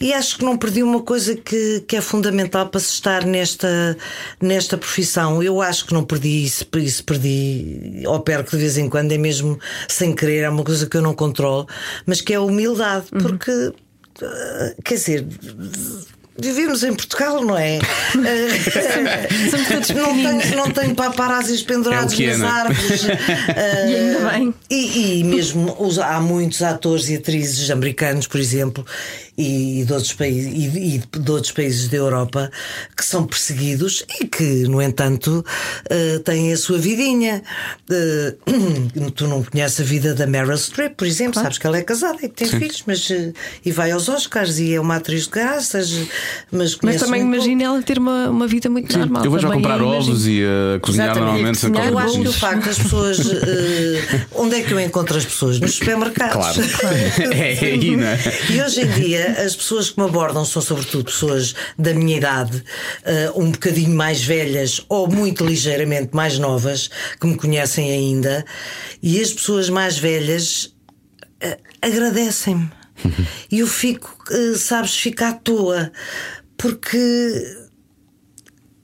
E 0.00 0.12
acho 0.12 0.38
que 0.38 0.44
não 0.44 0.56
perdi 0.56 0.82
uma 0.82 1.02
coisa 1.02 1.34
que, 1.34 1.84
que 1.86 1.96
é 1.96 2.00
fundamental 2.00 2.68
para 2.68 2.80
se 2.80 2.92
estar 2.92 3.24
nesta, 3.24 3.96
nesta 4.40 4.76
profissão. 4.76 5.42
Eu 5.42 5.60
acho 5.60 5.86
que 5.86 5.94
não 5.94 6.04
perdi 6.04 6.44
isso, 6.44 6.66
isso 6.76 7.04
perdi, 7.04 8.02
ou 8.06 8.20
perco 8.20 8.50
de 8.50 8.58
vez 8.58 8.78
em 8.78 8.88
quando, 8.88 9.12
é 9.12 9.18
mesmo 9.18 9.58
sem 9.88 10.14
querer, 10.14 10.42
é 10.42 10.48
uma 10.48 10.64
coisa 10.64 10.86
que 10.86 10.96
eu 10.96 11.02
não 11.02 11.14
controlo, 11.14 11.66
mas 12.06 12.20
que 12.20 12.32
é 12.32 12.36
a 12.36 12.40
humildade, 12.40 13.06
porque 13.10 13.72
eh, 14.22 14.74
quer 14.84 14.94
dizer. 14.94 15.26
Vivemos 16.40 16.84
em 16.84 16.94
Portugal, 16.94 17.44
não 17.44 17.58
é? 17.58 17.78
Somos 19.50 19.68
todos 19.68 19.90
não, 19.90 20.14
tenho, 20.14 20.56
não 20.56 20.70
tenho 20.70 20.94
paparazzis 20.94 21.62
pendurados 21.62 22.18
É 22.20 22.26
nas 22.36 22.40
é? 22.40 22.44
árvores. 22.46 23.02
E 23.88 23.94
ainda 23.94 24.30
bem. 24.30 24.54
E, 24.70 25.18
e 25.20 25.24
mesmo 25.24 25.74
os- 25.80 25.98
há 25.98 26.20
muitos 26.20 26.62
atores 26.62 27.08
e 27.08 27.16
atrizes 27.16 27.70
americanos, 27.70 28.26
por 28.28 28.38
exemplo, 28.38 28.86
e 29.38 29.84
de 29.84 29.92
outros 29.92 30.12
países, 30.12 30.52
e, 30.52 30.96
e 30.96 31.18
de 31.18 31.30
outros 31.30 31.52
países 31.52 31.86
da 31.88 31.96
Europa 31.96 32.50
que 32.96 33.04
são 33.04 33.24
perseguidos 33.24 34.04
e 34.20 34.26
que, 34.26 34.64
no 34.64 34.82
entanto, 34.82 35.44
eh, 35.88 36.18
têm 36.24 36.52
a 36.52 36.56
sua 36.56 36.76
vidinha. 36.76 37.42
Eh, 37.88 38.34
tu 39.14 39.28
não 39.28 39.44
conheces 39.44 39.80
a 39.80 39.84
vida 39.84 40.12
da 40.12 40.26
Meryl 40.26 40.58
Streep, 40.58 40.96
por 40.96 41.06
exemplo, 41.06 41.40
sabes 41.40 41.56
que 41.56 41.66
ela 41.66 41.78
é 41.78 41.82
casada 41.82 42.18
e 42.20 42.28
que 42.28 42.34
tem 42.34 42.48
filhos, 42.48 42.82
mas 42.84 43.08
eh, 43.12 43.32
e 43.64 43.70
vai 43.70 43.92
aos 43.92 44.08
Oscars 44.08 44.58
e 44.58 44.74
é 44.74 44.80
uma 44.80 44.96
atriz 44.96 45.24
de 45.24 45.30
graças, 45.30 45.92
mas, 46.50 46.76
Mas 46.82 46.96
também 46.96 47.22
imagina 47.22 47.62
ela 47.62 47.82
ter 47.82 47.98
uma, 47.98 48.28
uma 48.28 48.46
vida 48.48 48.68
muito 48.68 48.96
normal. 48.98 49.24
Eu 49.24 49.30
vou 49.30 49.38
já 49.38 49.48
Também 49.48 49.62
comprar 49.62 49.80
ovos 49.80 50.26
e 50.26 50.42
a 50.42 50.80
cozinhar 50.80 51.10
Exatamente. 51.10 51.42
normalmente 51.42 51.60
Cozinhar 51.60 51.88
Eu 51.88 51.98
acho 51.98 52.20
que 52.20 52.28
o 52.28 52.32
facto 52.32 52.64
das 52.64 52.78
pessoas. 52.78 53.18
onde 54.34 54.56
é 54.56 54.62
que 54.62 54.72
eu 54.72 54.80
encontro 54.80 55.16
as 55.16 55.24
pessoas? 55.24 55.60
Nos 55.60 55.74
supermercados. 55.74 56.34
Claro. 56.34 56.58
É 57.38 57.50
aí, 57.64 57.96
não 57.96 58.06
é? 58.06 58.18
E 58.50 58.60
hoje 58.62 58.80
em 58.82 58.86
dia, 58.88 59.27
as 59.36 59.56
pessoas 59.56 59.90
que 59.90 60.00
me 60.00 60.06
abordam 60.06 60.44
são, 60.44 60.62
sobretudo, 60.62 61.04
pessoas 61.04 61.54
da 61.78 61.92
minha 61.92 62.16
idade, 62.16 62.62
eh, 63.04 63.30
um 63.34 63.50
bocadinho 63.50 63.94
mais 63.94 64.22
velhas 64.22 64.84
ou 64.88 65.08
muito 65.08 65.44
ligeiramente 65.44 66.10
mais 66.14 66.38
novas, 66.38 66.90
que 67.20 67.26
me 67.26 67.36
conhecem 67.36 67.90
ainda. 67.90 68.44
E 69.02 69.20
as 69.20 69.32
pessoas 69.32 69.68
mais 69.68 69.98
velhas 69.98 70.74
eh, 71.40 71.58
agradecem-me. 71.80 72.70
E 73.50 73.60
eu 73.60 73.66
fico, 73.66 74.14
eh, 74.30 74.54
sabes, 74.56 74.96
fico 74.96 75.24
à 75.24 75.32
toa, 75.32 75.90
porque. 76.56 77.67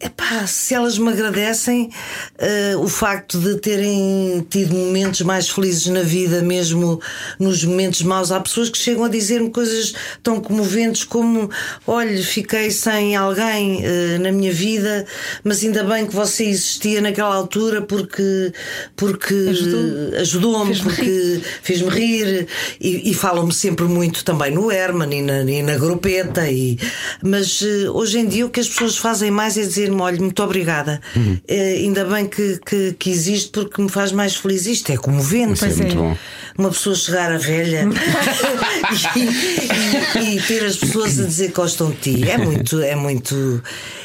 Epá, 0.04 0.46
se 0.46 0.74
elas 0.74 0.98
me 0.98 1.08
agradecem 1.08 1.88
eh, 2.36 2.76
o 2.76 2.86
facto 2.86 3.38
de 3.38 3.56
terem 3.56 4.46
tido 4.50 4.74
momentos 4.74 5.22
mais 5.22 5.48
felizes 5.48 5.86
na 5.86 6.02
vida, 6.02 6.42
mesmo 6.42 7.00
nos 7.38 7.64
momentos 7.64 8.02
maus, 8.02 8.30
há 8.30 8.38
pessoas 8.38 8.68
que 8.68 8.76
chegam 8.76 9.04
a 9.04 9.08
dizer-me 9.08 9.48
coisas 9.48 9.94
tão 10.22 10.40
comoventes 10.40 11.04
como: 11.04 11.48
olha, 11.86 12.22
fiquei 12.22 12.70
sem 12.70 13.16
alguém 13.16 13.80
eh, 13.82 14.18
na 14.18 14.30
minha 14.30 14.52
vida, 14.52 15.06
mas 15.42 15.64
ainda 15.64 15.82
bem 15.82 16.06
que 16.06 16.14
você 16.14 16.44
existia 16.44 17.00
naquela 17.00 17.34
altura 17.34 17.80
porque, 17.80 18.52
porque 18.96 19.34
Ajudou. 19.48 20.20
ajudou-me, 20.20 20.74
Fez-me 20.74 20.84
porque 20.84 21.40
fez-me 21.62 21.88
rir 21.88 22.46
e, 22.78 23.10
e 23.10 23.14
falam-me 23.14 23.54
sempre 23.54 23.86
muito 23.86 24.22
também 24.22 24.50
no 24.50 24.70
Herman 24.70 25.18
e 25.18 25.22
na, 25.22 25.40
e 25.50 25.62
na 25.62 25.78
grupeta. 25.78 26.46
E, 26.46 26.78
mas 27.22 27.62
eh, 27.62 27.88
hoje 27.88 28.18
em 28.18 28.26
dia 28.26 28.44
o 28.44 28.50
que 28.50 28.60
as 28.60 28.68
pessoas 28.68 28.98
fazem 28.98 29.30
mais 29.30 29.56
é 29.56 29.64
olha, 30.02 30.18
muito 30.18 30.42
obrigada, 30.42 31.00
Uhum. 31.14 31.38
Eh, 31.46 31.74
ainda 31.78 32.04
bem 32.04 32.26
que, 32.26 32.58
que, 32.66 32.92
que 32.98 33.10
existe 33.10 33.50
porque 33.50 33.80
me 33.82 33.88
faz 33.88 34.10
mais 34.12 34.34
feliz. 34.36 34.66
Isto 34.66 34.90
é 34.92 34.96
comovente. 34.96 35.54
Isso 35.54 35.64
é 35.64 35.68
muito 35.68 35.92
é. 35.92 35.94
bom. 35.96 36.16
Uma 36.58 36.70
pessoa 36.70 36.94
chegar 36.94 37.32
a 37.32 37.38
velha 37.38 37.88
e, 39.16 40.18
e- 40.18 40.36
e 40.36 40.40
ter 40.42 40.64
as 40.64 40.76
pessoas 40.76 41.18
a 41.20 41.24
dizer 41.24 41.48
que 41.48 41.54
gostam 41.54 41.90
de 41.90 41.96
ti 41.96 42.28
é 42.30 42.38
muito, 42.38 42.80
é 42.80 42.94
muito, 42.94 43.62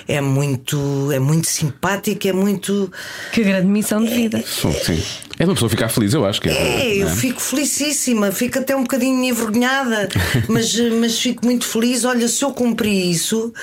é 0.10 0.20
muito, 0.20 1.12
é 1.12 1.20
muito 1.20 1.47
simpático, 1.47 2.28
é 2.28 2.34
muito. 2.34 2.91
Que 3.32 3.43
grande 3.43 3.68
missão 3.68 4.03
de 4.03 4.12
vida. 4.12 4.43
Sim, 4.45 4.74
sim. 4.74 5.03
É 5.38 5.45
uma 5.45 5.53
pessoa 5.53 5.70
ficar 5.70 5.88
feliz, 5.88 6.14
eu 6.14 6.26
acho 6.26 6.41
que 6.41 6.49
é. 6.49 6.53
É, 6.53 6.95
eu 6.97 7.05
não 7.05 7.14
é? 7.14 7.16
fico 7.16 7.39
felicíssima, 7.39 8.32
fico 8.32 8.60
até 8.60 8.76
um 8.76 8.82
bocadinho 8.82 9.24
envergonhada, 9.24 10.10
mas, 10.49 10.76
mas 10.99 11.18
fico 11.18 11.45
muito 11.45 11.64
feliz. 11.66 12.03
Olha, 12.03 12.28
se 12.28 12.43
eu 12.43 12.51
cumpri 12.51 13.10
isso, 13.10 13.53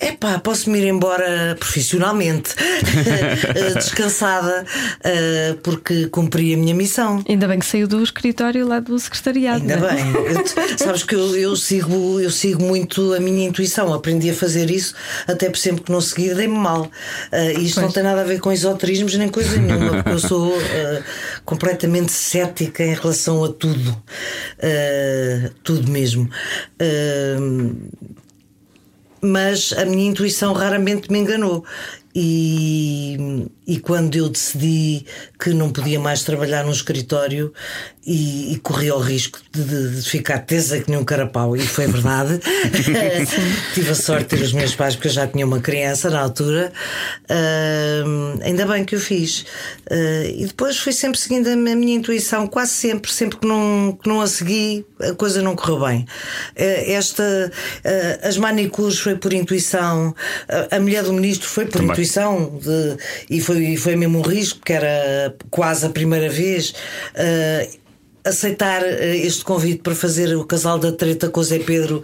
epá, 0.00 0.40
posso-me 0.40 0.80
ir 0.80 0.88
embora 0.88 1.54
profissionalmente, 1.60 2.50
eh, 3.54 3.74
descansada, 3.74 4.64
eh, 5.04 5.54
porque 5.62 6.06
cumpri 6.06 6.54
a 6.54 6.56
minha 6.56 6.74
missão. 6.74 7.22
Ainda 7.28 7.46
bem 7.46 7.60
que 7.60 7.66
saiu 7.66 7.86
do 7.86 8.02
escritório 8.02 8.66
lá 8.66 8.80
do 8.80 8.98
secretariado. 8.98 9.60
Ainda 9.60 9.76
não 9.76 9.88
é? 9.88 9.94
bem. 9.94 10.12
Eu- 10.34 10.44
sabes 10.78 11.04
que 11.04 11.14
eu, 11.14 11.36
eu 11.36 11.54
sigo, 11.54 12.18
eu 12.18 12.30
sigo 12.30 12.60
muito 12.62 13.12
a 13.14 13.20
minha 13.20 13.46
intuição. 13.46 13.94
Aprendi 13.94 14.30
a 14.30 14.34
fazer 14.34 14.68
isso, 14.68 14.94
até 15.28 15.48
por 15.48 15.58
sempre 15.58 15.89
que 15.90 15.92
não 15.92 16.00
segui, 16.00 16.32
dei-me 16.34 16.56
mal. 16.56 16.88
E 17.32 17.64
isto 17.64 17.76
não 17.80 17.88
Pois. 17.88 17.94
tem 17.94 18.02
nada 18.04 18.20
a 18.20 18.24
ver 18.24 18.38
com 18.38 18.52
esoterismos 18.52 19.14
nem 19.16 19.28
coisa 19.28 19.56
nenhuma, 19.58 19.96
porque 19.96 20.10
eu 20.10 20.18
sou 20.20 20.54
ah, 20.56 21.02
completamente 21.44 22.12
cética 22.12 22.84
em 22.84 22.94
relação 22.94 23.44
a 23.44 23.48
tudo. 23.48 24.02
Ah, 24.62 25.50
tudo 25.64 25.90
mesmo. 25.90 26.30
Mas 29.20 29.72
a 29.76 29.84
minha 29.84 30.08
intuição 30.08 30.52
raramente 30.52 31.10
me 31.10 31.18
enganou. 31.18 31.64
E, 32.14 33.46
e 33.70 33.78
quando 33.78 34.16
eu 34.16 34.28
decidi 34.28 35.04
que 35.38 35.50
não 35.54 35.70
podia 35.70 36.00
mais 36.00 36.22
trabalhar 36.24 36.64
num 36.64 36.72
escritório 36.72 37.52
e, 38.04 38.52
e 38.54 38.56
corria 38.58 38.94
o 38.96 38.98
risco 38.98 39.38
de, 39.52 39.62
de- 39.62 39.96
de 39.96 40.02
ficar 40.08 40.38
tesa 40.40 40.80
que 40.80 40.90
nem 40.90 40.98
um 40.98 41.04
carapau, 41.04 41.56
e 41.56 41.60
foi 41.60 41.86
verdade, 41.86 42.40
tive 43.74 43.90
a 43.90 43.94
sorte 43.94 44.24
de 44.24 44.36
ter 44.36 44.42
os 44.44 44.52
meus 44.52 44.74
pais, 44.74 44.94
porque 44.96 45.08
eu 45.08 45.12
já 45.12 45.26
tinha 45.26 45.46
uma 45.46 45.60
criança 45.60 46.10
na 46.10 46.20
altura, 46.20 46.72
Ahm, 47.28 48.40
ainda 48.42 48.66
bem 48.66 48.84
que 48.84 48.94
eu 48.96 49.00
fiz. 49.00 49.44
Ah, 49.90 49.94
e 50.26 50.46
depois 50.46 50.78
fui 50.78 50.92
sempre 50.92 51.18
seguindo 51.18 51.48
a 51.48 51.56
minha 51.56 51.94
intuição, 51.96 52.46
quase 52.46 52.72
sempre, 52.72 53.12
sempre 53.12 53.38
que 53.38 53.46
não, 53.46 53.96
que 54.02 54.08
não 54.08 54.20
a 54.20 54.26
segui, 54.26 54.84
a 55.00 55.12
coisa 55.14 55.40
não 55.42 55.54
correu 55.54 55.80
bem. 55.86 56.06
Eh, 56.56 56.92
Esta, 56.92 57.50
eh, 57.84 58.20
as 58.22 58.36
manicures 58.36 58.98
foi 58.98 59.14
por 59.16 59.32
intuição, 59.32 60.14
a- 60.48 60.76
a 60.76 60.80
mulher 60.80 61.04
do 61.04 61.12
ministro 61.12 61.48
foi 61.48 61.64
por 61.66 61.72
Também. 61.78 61.90
intuição, 61.92 62.58
de- 62.62 62.96
e 63.30 63.40
foi, 63.40 63.59
foi 63.76 63.96
mesmo 63.96 64.18
um 64.18 64.22
risco, 64.22 64.58
porque 64.58 64.72
era 64.72 65.34
quase 65.50 65.86
a 65.86 65.90
primeira 65.90 66.28
vez. 66.28 66.74
eh, 67.14 67.68
aceitar 68.24 68.82
eh, 68.84 69.16
este 69.16 69.44
convite 69.44 69.82
para 69.82 69.94
fazer 69.94 70.34
o 70.36 70.44
casal 70.44 70.78
da 70.78 70.92
treta 70.92 71.28
com 71.28 71.40
o 71.40 71.44
Zé 71.44 71.58
Pedro 71.58 72.02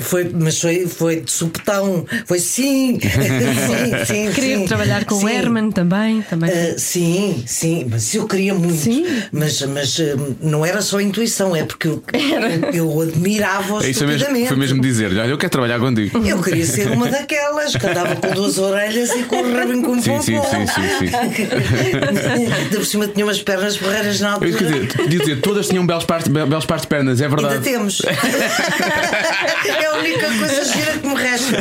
foi, 0.00 0.28
mas 0.32 0.60
foi, 0.60 0.86
foi 0.86 1.20
de 1.20 1.30
supetão, 1.30 2.04
foi 2.26 2.38
sim, 2.38 2.98
sim, 3.00 4.04
sim. 4.06 4.32
Queria 4.32 4.58
sim, 4.58 4.64
trabalhar 4.66 5.04
com 5.04 5.14
o 5.14 5.20
sim. 5.20 5.28
Herman 5.30 5.70
também. 5.70 6.22
também. 6.22 6.50
Uh, 6.50 6.74
sim, 6.78 7.44
sim, 7.46 7.86
mas 7.90 8.14
eu 8.14 8.26
queria 8.26 8.54
muito. 8.54 8.76
Sim. 8.76 9.06
Mas, 9.32 9.60
mas 9.62 9.98
não 10.40 10.64
era 10.64 10.80
só 10.82 11.00
intuição, 11.00 11.54
é 11.54 11.64
porque 11.64 11.88
eu, 11.88 12.02
eu 12.72 13.00
admirava-o 13.00 13.80
É 13.82 13.92
mesmo, 14.06 14.46
foi 14.46 14.56
mesmo 14.56 14.80
dizer: 14.80 15.06
Olha, 15.10 15.26
eu 15.28 15.38
quero 15.38 15.50
trabalhar 15.52 15.78
contigo. 15.78 16.18
Eu 16.26 16.42
queria 16.42 16.64
ser 16.66 16.90
uma 16.90 17.08
daquelas 17.08 17.74
que 17.76 17.86
andava 17.86 18.16
com 18.16 18.30
duas 18.34 18.58
orelhas 18.58 19.10
e 19.10 19.22
com 19.24 19.36
o 19.36 19.52
rabinho 19.54 19.82
com 19.82 19.92
um 19.92 20.02
Sim, 20.02 20.20
sim, 20.20 20.36
pompom. 20.36 20.66
sim, 20.66 20.66
sim, 20.66 21.06
sim. 21.08 21.16
Ainda 22.54 22.76
por 22.76 22.84
cima 22.86 23.06
tinha 23.08 23.24
umas 23.24 23.42
pernas 23.42 23.76
porreiras 23.76 24.20
na 24.20 24.28
Eu 24.28 24.34
altura. 24.34 24.52
dizer, 24.52 24.92
podia 24.96 25.35
dizer, 25.36 25.40
todas 25.42 25.68
tinham 25.68 25.86
belos 25.86 26.04
pares, 26.04 26.26
be- 26.28 26.44
belos 26.46 26.66
pares 26.66 26.82
de 26.82 26.88
pernas, 26.88 27.20
é 27.20 27.24
Ainda 27.26 27.36
verdade. 27.36 27.62
temos. 27.64 28.00
é 28.04 29.86
a 29.86 29.92
única 29.98 30.26
coisa 30.26 30.64
gira 30.64 30.92
que 30.98 31.06
me 31.06 31.14
resta. 31.14 31.56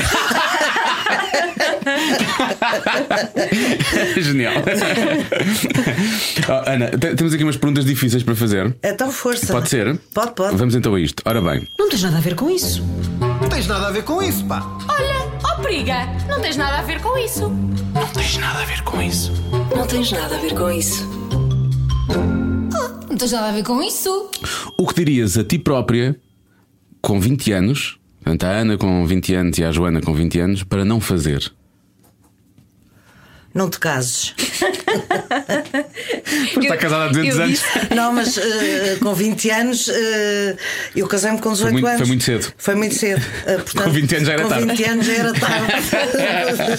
Genial. 4.21 4.53
Oh, 6.47 6.69
Ana, 6.69 6.87
te- 6.89 7.15
temos 7.15 7.33
aqui 7.33 7.43
umas 7.43 7.57
perguntas 7.57 7.85
difíceis 7.85 8.23
para 8.23 8.35
fazer. 8.35 8.75
Então, 8.83 9.11
força. 9.11 9.53
Pode 9.53 9.69
ser? 9.69 9.97
Pode, 10.13 10.31
pode. 10.33 10.55
Vamos 10.57 10.75
então 10.75 10.93
a 10.95 10.99
isto. 10.99 11.21
Ora 11.25 11.41
bem, 11.41 11.67
Não 11.77 11.89
tens 11.89 12.03
nada 12.03 12.17
a 12.17 12.21
ver 12.21 12.35
com 12.35 12.49
isso. 12.49 12.83
Não 13.19 13.49
tens 13.49 13.67
nada 13.67 13.87
a 13.87 13.91
ver 13.91 14.03
com 14.03 14.21
isso, 14.21 14.43
pá. 14.45 14.63
Olha, 14.87 15.27
ó 15.43 15.55
periga, 15.61 16.07
não 16.27 16.41
tens 16.41 16.57
nada 16.57 16.79
a 16.79 16.81
ver 16.81 16.99
com 17.01 17.17
isso. 17.17 17.49
não 17.93 18.07
tens 18.13 18.37
nada 18.37 18.61
a 18.61 18.65
ver 18.65 18.81
com 18.83 19.01
isso. 19.01 19.31
Não 19.75 19.85
tens 19.87 20.11
nada 20.11 20.35
a 20.35 20.39
ver 20.39 20.53
com 20.53 20.69
isso. 20.71 21.07
Não 23.15 23.19
tens 23.19 23.31
nada 23.31 23.47
a 23.47 23.51
ver 23.53 23.63
com 23.63 23.81
isso. 23.81 24.29
O 24.77 24.85
que 24.85 24.93
dirias 24.95 25.37
a 25.37 25.43
ti 25.45 25.57
própria 25.57 26.19
com 27.01 27.17
20 27.17 27.53
anos, 27.53 27.97
portanto, 28.21 28.43
a 28.43 28.49
Ana 28.49 28.77
com 28.77 29.07
20 29.07 29.33
anos 29.35 29.57
e 29.57 29.63
a 29.63 29.71
Joana 29.71 30.01
com 30.01 30.13
20 30.13 30.37
anos, 30.41 30.63
para 30.63 30.83
não 30.83 30.99
fazer? 30.99 31.49
Não 33.53 33.69
te 33.69 33.79
cases. 33.79 34.33
Pois 36.53 36.65
está 36.65 36.75
casada 36.77 37.05
há 37.05 37.07
200 37.07 37.37
eu 37.37 37.43
anos. 37.43 37.61
Não, 37.95 38.13
mas 38.13 38.37
eh, 38.37 38.97
com 39.01 39.13
20 39.13 39.49
anos 39.49 39.87
eh, 39.89 40.57
eu 40.95 41.07
casei-me 41.07 41.39
com 41.39 41.51
18 41.53 41.71
muito- 41.71 41.87
anos. 41.87 41.99
foi 41.99 42.07
muito 42.07 42.23
cedo. 42.23 42.53
Foi 42.57 42.75
muito 42.75 42.95
cedo. 42.95 43.25
Eh, 43.45 43.55
portanto, 43.57 43.83
Com 43.85 43.91
20 43.91 44.15
anos 44.15 44.27
já 44.27 44.33
era 44.33 44.43
com 44.43 44.49
tarde. 44.49 44.65
20 44.67 44.83
anos 44.83 45.05
já 45.05 45.13
era 45.13 45.33
tarde. 45.33 45.73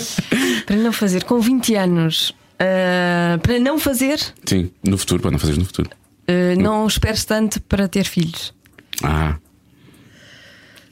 Para 0.67 0.77
não 0.77 0.93
fazer 0.93 1.25
com 1.25 1.41
20 1.41 1.75
anos. 1.77 2.35
para 2.59 3.59
não 3.59 3.79
fazer, 3.79 4.19
Sim, 4.45 4.71
no 4.87 4.99
futuro, 4.99 5.23
para 5.23 5.31
não 5.31 5.39
fazeres 5.39 5.59
no 5.59 5.65
futuro. 5.65 5.89
Ah, 6.29 6.55
não 6.57 6.87
esperes 6.87 7.25
tanto 7.25 7.61
para 7.63 7.89
ter 7.89 8.05
filhos. 8.05 8.55
Ah, 9.03 9.37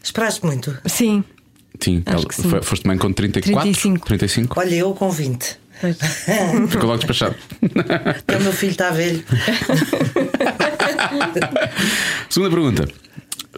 Esperaste 0.04 0.44
muito. 0.44 0.76
Sim. 0.84 1.24
sim. 1.80 2.02
Acho 2.04 2.26
que 2.26 2.34
sim. 2.34 2.50
foste 2.62 2.86
mãe 2.86 2.98
com 2.98 3.10
34? 3.10 3.62
35. 3.62 4.06
35? 4.06 4.60
Olha, 4.60 4.74
eu 4.74 4.92
com 4.92 5.10
20. 5.10 5.58
Pois. 5.80 5.96
Ficou 6.68 6.86
logo 6.86 6.98
despachado. 6.98 7.34
Até 8.18 8.36
o 8.36 8.42
meu 8.42 8.52
filho 8.52 8.72
está 8.72 8.90
velho. 8.90 9.24
Segunda 12.28 12.54
pergunta. 12.54 12.86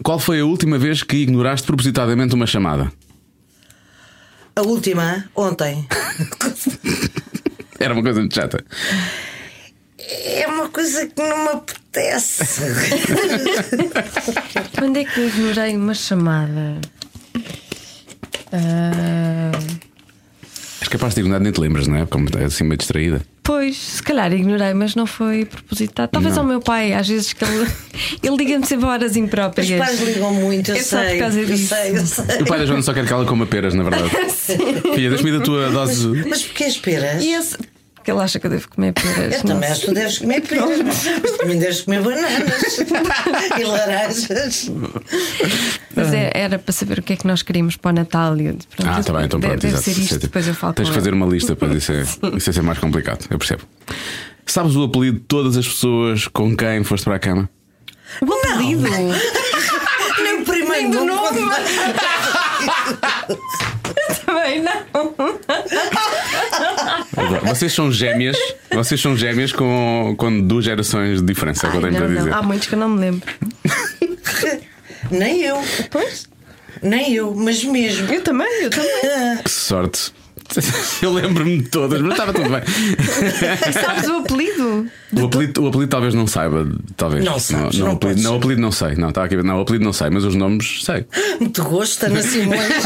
Qual 0.04 0.20
foi 0.20 0.40
a 0.40 0.44
última 0.44 0.78
vez 0.78 1.02
que 1.02 1.16
ignoraste 1.16 1.66
propositadamente 1.66 2.34
uma 2.34 2.46
chamada? 2.46 2.92
A 4.54 4.62
última, 4.62 5.24
ontem. 5.34 5.86
Era 7.80 7.92
uma 7.92 8.02
coisa 8.02 8.20
muito 8.20 8.34
chata. 8.34 8.64
É 10.08 10.46
uma 10.46 10.68
coisa 10.68 11.06
que 11.06 11.20
não 11.20 11.42
me 11.44 11.48
apetece. 11.50 12.44
Quando 14.78 14.98
é 14.98 15.04
que 15.04 15.18
eu 15.20 15.28
ignorei 15.28 15.76
uma 15.76 15.94
chamada? 15.94 16.76
Ah, 18.52 19.52
És 20.80 20.88
capaz 20.88 21.14
de 21.14 21.20
ignorar, 21.20 21.40
nem 21.40 21.50
te 21.52 21.60
lembras, 21.60 21.88
não 21.88 21.96
é? 21.96 22.06
Como 22.06 22.28
é 22.38 22.44
assim 22.44 22.62
meio 22.62 22.76
distraída. 22.76 23.20
pois, 23.42 23.76
se 23.76 24.02
calhar 24.02 24.32
ignorei, 24.32 24.72
mas 24.74 24.94
não 24.94 25.06
foi 25.06 25.44
propositado. 25.44 26.10
Talvez 26.12 26.34
Não. 26.36 26.42
ao 26.42 26.48
meu 26.48 26.60
pai, 26.60 26.92
às 26.92 27.08
vezes 27.08 27.32
que 27.32 27.44
ele, 27.44 27.66
ele 28.22 28.36
liga-me 28.36 28.64
sempre 28.66 28.86
a 28.86 28.90
horas 28.90 29.10
Os 29.12 29.16
impróprias. 29.16 29.68
pais 29.78 30.00
ligam 30.00 30.32
muito, 30.34 30.70
eu 30.70 30.76
É 30.76 30.82
só 30.82 30.98
por 31.00 31.06
sei. 31.08 31.18
causa 31.18 31.40
eu 31.40 31.46
disso. 31.46 31.74
sei, 31.74 31.90
eu 31.98 32.06
sei. 32.06 32.42
O 32.42 32.46
pai 32.46 32.58
da 32.60 32.66
Joana 32.66 32.82
só 32.82 32.94
quer 32.94 33.04
que 33.06 33.12
ela 33.12 33.24
coma 33.24 33.46
peras, 33.46 33.74
na 33.74 33.82
verdade. 33.82 34.10
Filha, 34.94 35.08
deixa-me 35.10 35.32
da 35.32 35.40
tua 35.40 35.70
dose. 35.70 36.06
Mas 36.28 36.42
porquê 36.44 36.64
esperas? 36.64 37.24
E 37.24 37.32
esse, 37.32 37.56
porque 38.06 38.12
ele 38.12 38.20
acha 38.22 38.38
que 38.38 38.46
eu 38.46 38.50
devo 38.50 38.68
comer 38.68 38.92
peras. 38.92 39.34
Eu 39.34 39.42
também 39.42 39.68
acho 39.68 39.80
que 39.80 39.86
tu 39.86 39.94
deves 39.94 40.18
comer 40.18 40.40
peras, 40.42 40.80
mas 40.80 41.36
também 41.38 41.58
deves 41.58 41.80
comer 41.80 42.02
bananas 42.02 42.78
e 43.58 43.64
laranjas. 43.64 44.70
Mas 45.96 46.12
é- 46.14 46.30
era 46.32 46.56
para 46.56 46.72
saber 46.72 47.00
o 47.00 47.02
que 47.02 47.14
é 47.14 47.16
que 47.16 47.26
nós 47.26 47.42
queríamos 47.42 47.74
para 47.74 47.90
o 47.90 47.94
Natal. 47.94 48.36
E 48.40 48.46
eu 48.46 48.56
pronto, 48.76 48.88
Ah, 48.88 49.00
está 49.00 49.12
bem, 49.12 49.24
então 49.24 49.40
pronto. 49.40 49.60
deve 49.60 49.66
exato. 49.74 49.90
é 49.90 49.92
isto, 49.92 50.04
tipo- 50.14 50.20
depois 50.20 50.46
eu 50.46 50.54
falo 50.54 50.72
Tens 50.74 50.84
com 50.86 50.92
de 50.92 50.98
fazer 51.00 51.14
uma 51.14 51.26
lista 51.26 51.56
para 51.56 51.74
isso 51.74 51.90
é, 51.90 52.02
isso 52.36 52.50
é 52.50 52.52
ser 52.52 52.62
mais 52.62 52.78
complicado, 52.78 53.26
eu 53.28 53.38
percebo. 53.38 53.62
Sabes 54.46 54.76
o 54.76 54.84
apelido 54.84 55.18
de 55.18 55.24
todas 55.24 55.56
as 55.56 55.66
pessoas 55.66 56.28
com 56.28 56.56
quem 56.56 56.84
foste 56.84 57.02
para 57.02 57.16
a 57.16 57.18
cama? 57.18 57.50
O 58.22 58.32
apelido? 58.32 58.82
Nem 60.22 60.42
o 60.42 60.44
primeiro 60.44 61.04
nome. 61.04 61.40
Também 64.24 64.62
não. 64.62 65.14
Agora, 67.26 67.54
Vocês 67.54 67.72
são 67.72 67.90
gêmeas, 67.90 68.36
vocês 68.72 69.00
são 69.00 69.16
gêmeas 69.16 69.52
com, 69.52 70.14
com 70.16 70.40
duas 70.40 70.64
gerações 70.64 71.20
de 71.20 71.26
diferença, 71.26 71.66
é 71.66 71.68
o 71.68 71.72
que 71.72 71.78
eu 71.78 71.82
tenho 71.82 71.92
não, 71.92 72.00
para 72.00 72.08
não. 72.08 72.16
dizer. 72.18 72.34
Há 72.34 72.42
muitos 72.42 72.68
que 72.68 72.74
eu 72.74 72.78
não 72.78 72.88
me 72.88 73.00
lembro. 73.00 73.32
Nem 75.10 75.42
eu. 75.42 75.62
Pois? 75.90 76.28
Nem 76.82 77.14
eu, 77.14 77.34
mas 77.34 77.64
mesmo. 77.64 78.12
Eu 78.12 78.22
também, 78.22 78.62
eu 78.62 78.70
também. 78.70 79.42
Que 79.42 79.50
sorte. 79.50 80.12
Eu 81.02 81.12
lembro-me 81.12 81.58
de 81.58 81.68
todas, 81.68 82.00
mas 82.00 82.12
estava 82.12 82.32
tudo 82.32 82.48
bem. 82.48 82.62
Sabes 83.72 84.08
o 84.08 84.18
apelido? 84.18 84.86
O 85.12 85.24
apelido, 85.24 85.62
o 85.64 85.68
apelido 85.68 85.90
talvez 85.90 86.14
não 86.14 86.26
saiba, 86.26 86.66
talvez. 86.96 87.24
Não 87.24 87.38
sabes, 87.38 87.78
não, 87.78 87.86
não 87.86 87.92
o 87.92 87.96
apelido, 87.96 88.22
não, 88.22 88.36
apelido 88.36 88.60
não 88.60 88.72
sei. 88.72 88.94
Não, 88.94 89.08
está 89.08 89.24
aqui, 89.24 89.36
não, 89.36 89.58
o 89.58 89.62
apelido 89.62 89.84
não 89.84 89.92
sei, 89.92 90.10
mas 90.10 90.24
os 90.24 90.34
nomes 90.34 90.84
sei. 90.84 91.04
Muito 91.40 91.62
gosto, 91.64 92.04
Ana 92.06 92.22
Simões. 92.22 92.84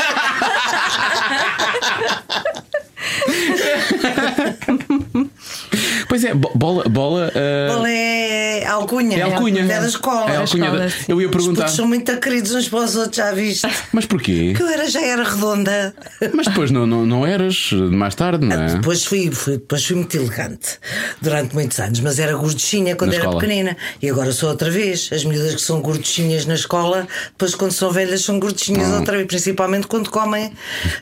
Pois 6.20 6.24
é, 6.24 6.34
bo- 6.34 6.52
bola. 6.54 6.84
bola, 6.88 7.32
uh, 7.34 7.72
Bola 7.74 7.90
é, 7.90 8.60
É 8.60 8.66
alcunha. 8.66 9.16
É 9.18 9.22
alcunha. 9.22 9.62
É 9.62 9.80
da 9.80 9.86
escola. 9.86 10.30
É 10.30 10.36
alcunha. 10.36 10.64
escola, 10.66 10.78
da- 10.78 10.90
sim. 10.90 11.04
Eu 11.08 11.20
ia 11.20 11.28
Os 11.28 11.32
perguntar. 11.32 11.62
putos 11.62 11.76
são 11.76 11.86
muito 11.88 12.14
queridos 12.18 12.54
uns 12.54 12.68
para 12.68 12.80
os 12.80 12.94
outros, 12.96 13.16
já 13.16 13.32
viste? 13.32 13.66
Mas 13.92 14.04
porquê? 14.04 14.52
Que 14.54 14.62
eu 14.62 14.68
era, 14.68 14.88
já 14.90 15.00
era 15.00 15.22
redonda. 15.24 15.94
Mas 16.34 16.46
depois 16.46 16.70
não, 16.70 16.86
não, 16.86 17.06
não 17.06 17.26
eras 17.26 17.70
mais 17.72 18.14
tarde, 18.14 18.44
não 18.46 18.54
é? 18.60 18.74
Depois 18.74 19.04
fui, 19.04 19.30
fui, 19.30 19.54
depois 19.54 19.84
fui 19.84 19.96
muito 19.96 20.14
elegante 20.16 20.78
durante 21.22 21.54
muitos 21.54 21.78
anos, 21.80 22.00
mas 22.00 22.18
era 22.18 22.34
gorduchinha 22.36 22.94
quando 22.96 23.10
Na 23.10 23.16
era 23.16 23.24
escola? 23.24 23.40
pequenina. 23.40 23.76
E 24.02 24.10
agora 24.10 24.30
sou 24.32 24.50
outra 24.50 24.70
vez. 24.70 25.08
As 25.12 25.24
miúdas 25.24 25.54
que 25.54 25.62
são 25.62 25.80
gorduchinhas 25.80 26.44
na 26.44 26.54
escola, 26.54 27.08
depois 27.30 27.54
quando 27.54 27.72
são 27.72 27.90
velhas 27.90 28.22
são 28.22 28.38
gorduchinhas 28.38 28.88
Hum. 28.88 28.98
outra 28.98 29.16
vez, 29.16 29.26
principalmente 29.26 29.86
quando 29.86 30.10
comem, 30.10 30.52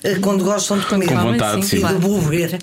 eh, 0.04 0.14
quando 0.20 0.44
gostam 0.44 0.78
de 0.78 0.86
comer. 0.86 1.08
Com 1.08 1.16
vontade, 1.16 1.66
sim. 1.66 1.76
E 1.78 1.80
claro. 1.80 1.96
de 1.98 2.00
bober. 2.06 2.58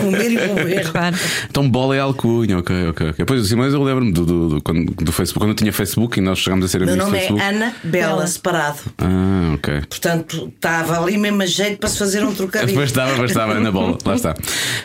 comer 0.00 0.30
e 0.32 0.48
bober. 0.48 0.90
Claro. 0.90 1.16
Então 1.48 1.67
bola 1.68 1.94
é 1.96 2.00
alcunha, 2.00 2.58
ok, 2.58 2.88
ok. 2.88 3.06
ok. 3.10 3.14
Depois 3.18 3.40
o 3.42 3.44
Simões 3.46 3.72
eu 3.72 3.82
lembro-me 3.82 4.12
do, 4.12 4.24
do, 4.24 4.48
do, 4.48 4.62
quando- 4.62 4.92
do 4.94 5.12
Facebook, 5.12 5.40
quando 5.44 5.50
eu 5.50 5.54
tinha 5.56 5.72
Facebook 5.72 6.18
e 6.18 6.22
nós 6.22 6.38
chegámos 6.38 6.64
a 6.64 6.68
ser 6.68 6.78
Meu 6.80 6.88
amigos 6.88 7.04
do 7.04 7.10
nome 7.10 7.18
é 7.18 7.20
Facebook. 7.28 7.42
Ana 7.56 7.74
Bela, 7.84 8.26
separado. 8.26 8.78
Ah, 8.98 9.52
ok. 9.54 9.80
Portanto, 9.88 10.52
estava 10.54 11.00
ali 11.02 11.16
mesmo 11.18 11.42
a 11.42 11.46
jeito 11.46 11.78
para 11.78 11.88
se 11.88 11.98
fazer 11.98 12.24
um 12.24 12.34
trocadilho. 12.34 12.68
Depois 12.72 12.90
estava, 12.90 13.10
depois 13.12 13.30
estava 13.30 13.58
na 13.60 13.70
bola. 13.70 13.96
Lá 14.04 14.14
está. 14.14 14.34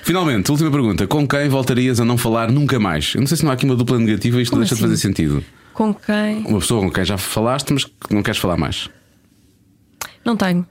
Finalmente, 0.03 0.49
última 0.51 0.69
pergunta. 0.71 1.07
Com 1.07 1.27
quem 1.27 1.47
voltarias 1.49 1.99
a 1.99 2.05
não 2.05 2.17
falar 2.17 2.51
nunca 2.51 2.79
mais? 2.79 3.13
Eu 3.15 3.21
não 3.21 3.27
sei 3.27 3.37
se 3.37 3.43
não 3.43 3.51
há 3.51 3.53
aqui 3.53 3.65
uma 3.65 3.75
dupla 3.75 3.97
negativa 3.97 4.41
isto 4.41 4.51
não 4.53 4.59
deixa 4.59 4.75
de 4.75 4.81
assim? 4.81 4.89
fazer 4.89 5.01
sentido. 5.01 5.43
Com 5.73 5.93
quem? 5.93 6.45
Uma 6.45 6.59
pessoa 6.59 6.81
com 6.81 6.91
quem 6.91 7.03
já 7.03 7.17
falaste, 7.17 7.73
mas 7.73 7.83
que 7.85 7.91
não 8.13 8.21
queres 8.21 8.39
falar 8.39 8.57
mais. 8.57 8.89
Não 10.23 10.37
tenho. 10.37 10.65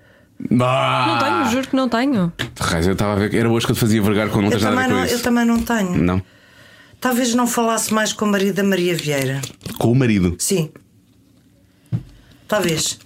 Não 0.51 1.19
tenho, 1.19 1.51
juro 1.51 1.69
que 1.69 1.77
não 1.77 1.89
tenho. 1.89 2.33
Eu 2.85 2.93
estava 2.93 3.13
a 3.13 3.17
ver 3.17 3.31
que 3.31 3.37
era 3.37 3.49
hoje 3.49 3.65
que 3.67 3.73
eu 3.73 3.77
te 3.77 3.81
fazia 3.81 4.03
vergar 4.03 4.29
com 4.29 4.39
não 4.39 4.47
Eu 4.47 4.51
tens 4.53 4.63
nada 4.63 4.81
a 4.81 4.83
também, 4.85 4.89
ver 4.89 4.95
com 5.01 5.07
não, 5.07 5.17
eu 5.17 5.23
também 5.23 5.45
não 5.45 5.63
tenho. 5.63 6.03
Não. 6.03 6.23
Talvez 7.01 7.35
não 7.35 7.47
falasse 7.47 7.93
mais 7.93 8.13
com 8.13 8.25
o 8.25 8.29
marido 8.29 8.55
da 8.57 8.63
Maria 8.65 8.95
Vieira. 8.95 9.41
Com 9.79 9.91
o 9.93 9.95
marido. 9.95 10.37
Sim. 10.39 10.71
Talvez. 12.49 12.99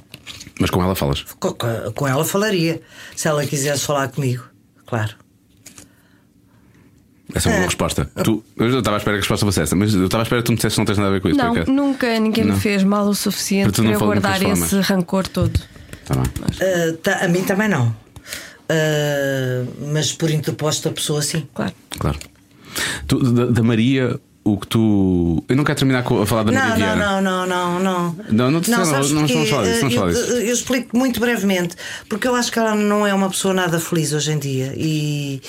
Mas 0.60 0.70
com 0.70 0.82
ela 0.82 0.94
falas. 0.94 1.22
Com, 1.38 1.52
com- 1.52 1.92
com 1.94 2.08
ela 2.08 2.24
falaria. 2.24 2.80
Se 3.14 3.28
ela 3.28 3.44
quisesse 3.46 3.84
falar 3.84 4.08
comigo. 4.08 4.44
Claro. 4.86 5.14
Essa 7.34 7.48
é 7.48 7.52
uma 7.52 7.56
boa 7.56 7.64
É. 7.64 7.66
resposta. 7.66 8.10
Tu, 8.24 8.44
eu 8.56 8.78
estava 8.78 8.96
à 8.96 8.98
espera 8.98 9.16
que 9.16 9.18
a 9.18 9.22
resposta 9.22 9.44
fosse 9.46 9.60
essa, 9.60 9.76
mas 9.76 9.94
eu 9.94 10.04
estava 10.06 10.22
à 10.22 10.24
espera 10.24 10.40
que 10.42 10.46
tu 10.46 10.52
me 10.52 10.56
dissesse 10.56 10.74
que 10.76 10.80
não 10.80 10.86
tens 10.86 10.96
nada 10.98 11.10
a 11.10 11.12
ver 11.12 11.20
com 11.20 11.28
isso. 11.28 11.38
Não, 11.38 11.54
nunca 11.66 12.18
ninguém 12.20 12.44
Não. 12.44 12.54
me 12.54 12.60
fez 12.60 12.82
mal 12.84 13.06
o 13.06 13.14
suficiente 13.14 13.72
Para 13.72 13.82
para, 13.84 13.92
eu 13.92 13.98
guardar 14.00 14.42
esse 14.42 14.80
rancor 14.80 15.26
todo. 15.28 15.58
Tá. 16.06 16.22
Ah, 16.60 16.96
tá- 17.02 17.24
a 17.24 17.28
mim 17.28 17.44
também 17.44 17.68
não. 17.68 17.94
Ah, 18.68 19.64
mas 19.92 20.12
por 20.12 20.30
interposta 20.30 20.90
pessoa, 20.90 21.22
sim. 21.22 21.46
Claro. 21.54 21.72
Claro. 21.98 22.18
Tu, 23.06 23.18
da, 23.32 23.46
da 23.46 23.62
Maria, 23.62 24.18
o 24.52 24.56
que 24.58 24.66
tu. 24.66 25.42
Eu 25.48 25.56
não 25.56 25.64
quero 25.64 25.78
terminar 25.78 26.02
com- 26.04 26.22
a 26.22 26.26
falar 26.26 26.44
da 26.44 26.52
Maria 26.52 26.68
Não, 26.68 26.76
Vieira. 26.76 26.96
não, 26.96 27.20
não, 27.22 27.46
não, 27.46 27.80
não, 27.80 28.16
Não, 28.30 28.50
não 28.50 28.60
te- 28.60 28.70
não, 28.70 28.84
sabes 28.84 29.10
não 29.10 29.26
falar 29.26 29.64
disso, 29.64 29.80
vamos 29.80 29.94
eu, 29.94 30.08
disso. 30.08 30.32
eu 30.34 30.52
explico 30.54 30.96
muito 30.96 31.18
brevemente, 31.20 31.74
porque 32.08 32.28
eu 32.28 32.34
acho 32.34 32.50
que 32.52 32.58
ela 32.58 32.74
não 32.74 33.06
é 33.06 33.12
uma 33.12 33.28
pessoa 33.28 33.52
nada 33.52 33.80
feliz 33.80 34.12
hoje 34.12 34.32
em 34.32 34.38
dia 34.38 34.72
e, 34.76 35.40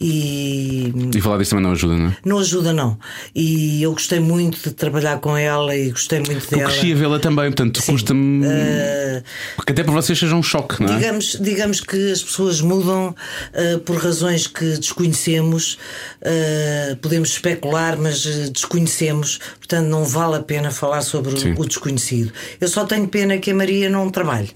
e 0.00 0.92
E 1.14 1.20
falar 1.20 1.38
disso 1.38 1.50
também 1.50 1.64
não 1.64 1.72
ajuda, 1.72 1.96
não 1.96 2.06
é? 2.08 2.16
não 2.24 2.38
ajuda, 2.38 2.72
não. 2.72 2.98
E 3.34 3.82
eu 3.82 3.92
gostei 3.92 4.18
muito 4.20 4.58
de 4.68 4.74
trabalhar 4.74 5.18
com 5.20 5.36
ela 5.36 5.76
e 5.76 5.90
gostei 5.90 6.18
muito 6.20 6.44
Eu 6.52 6.58
dela. 6.58 6.70
cresci 6.70 6.92
a 6.92 6.96
vê-la 6.96 7.18
também, 7.18 7.46
portanto 7.46 7.82
custa-me. 7.84 8.46
Eh, 8.46 9.22
Porque 9.56 9.72
até 9.72 9.82
para 9.84 9.92
vocês 9.92 10.18
seja 10.18 10.34
um 10.34 10.42
choque, 10.42 10.82
não 10.82 10.92
é? 10.92 10.96
Digamos, 10.96 11.38
digamos 11.40 11.80
que 11.80 12.12
as 12.12 12.22
pessoas 12.22 12.60
mudam 12.60 13.14
eh, 13.52 13.76
por 13.78 13.96
razões 13.96 14.46
que 14.46 14.76
desconhecemos, 14.78 15.78
eh, 16.22 16.96
podemos 17.00 17.30
especular, 17.30 17.98
mas 17.98 18.24
desconhecemos, 18.48 19.38
portanto 19.58 19.86
não 19.88 20.04
vale 20.04 20.36
a 20.36 20.42
pena 20.42 20.70
falar 20.70 21.02
sobre 21.02 21.32
o, 21.34 21.60
o 21.60 21.66
desconhecido. 21.66 22.32
Eu 22.60 22.68
só 22.68 22.84
tenho 22.84 23.06
pena 23.08 23.36
que 23.38 23.50
a 23.50 23.54
Maria 23.54 23.90
não 23.90 24.08
trabalhe. 24.08 24.50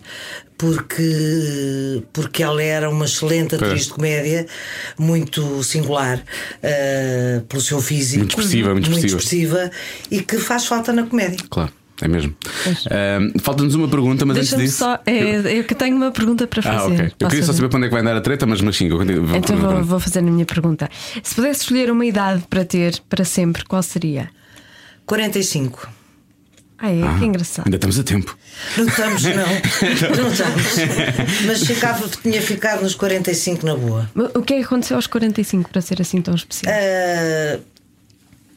Porque, 0.57 2.03
porque 2.13 2.43
ela 2.43 2.63
era 2.63 2.89
uma 2.89 3.05
excelente 3.07 3.57
atriz 3.57 3.83
É. 3.83 3.85
de 3.85 3.91
comédia, 3.91 4.47
muito 4.97 5.63
singular 5.65 6.23
eh, 6.63 7.43
pelo 7.49 7.61
seu 7.61 7.81
físico, 7.81 8.21
Muito 8.21 8.31
expressiva, 8.39 8.73
muito 8.73 8.91
expressiva. 8.91 9.19
expressiva, 9.19 9.71
e 10.11 10.23
que 10.23 10.39
faz 10.39 10.65
falta 10.67 10.93
na 10.93 11.03
comédia. 11.05 11.39
Claro, 11.51 11.73
é 12.01 12.09
mesmo. 12.09 12.35
Ahm, 12.91 13.33
Falta-nos 13.41 13.75
uma 13.75 13.89
pergunta, 13.89 14.27
mas 14.27 14.37
antes 14.37 14.51
Deixa-me 14.51 14.65
disso. 14.69 14.79
só. 14.79 14.99
É, 15.07 15.59
eu 15.59 15.65
que 15.65 15.75
tenho 15.75 15.97
uma 15.97 16.11
pergunta 16.11 16.47
para 16.47 16.61
fazer. 16.63 16.77
Ah, 16.77 16.85
ok. 16.87 16.99
Eu 17.07 17.11
Posso 17.19 17.31
queria 17.31 17.47
só 17.47 17.53
saber 17.53 17.69
para 17.69 17.77
onde 17.79 17.87
é 17.87 17.89
que 17.89 17.93
vai 17.95 18.03
andar 18.03 18.17
a 18.17 18.21
treta, 18.21 18.47
mas, 18.47 18.61
mas 18.61 18.77
sim, 18.77 18.89
eu 18.89 18.99
continuo- 18.99 19.27
vou 19.27 19.37
Então 19.37 19.57
vou, 19.57 19.83
vou 19.85 20.01
fazer 20.01 20.19
a 20.19 20.23
minha 20.23 20.45
pergunta. 20.45 20.89
Se 21.23 21.35
pudesse 21.35 21.61
escolher 21.63 21.91
uma 21.91 22.05
idade 22.05 22.43
para 22.51 22.65
ter 22.65 23.01
para 23.09 23.25
sempre, 23.25 23.65
qual 23.65 23.83
seria? 23.83 24.29
45. 25.07 25.89
Ah, 26.77 26.91
é? 26.91 27.19
que 27.19 27.25
engraçado. 27.25 27.67
Ainda 27.67 27.77
estamos 27.77 27.99
a 27.99 28.03
tempo. 28.03 28.37
Não 28.77 28.87
estamos, 28.87 29.23
não. 29.23 29.33
Não 30.23 30.33
estamos. 30.33 31.47
Mas 31.47 31.65
ficava, 31.65 32.07
tinha 32.21 32.43
ficado 32.43 32.83
nos 32.83 32.95
45 32.95 33.65
na 33.65 33.77
boa. 33.77 34.11
O 34.35 34.43
que 34.43 34.55
é 34.55 34.59
que 34.59 34.65
aconteceu 34.65 34.97
aos 34.97 35.07
45 35.07 35.71
para 35.71 35.81
ser 35.81 36.03
assim 36.03 36.21
tão 36.21 36.35
especial? 36.35 36.75
Ah, 36.75 37.59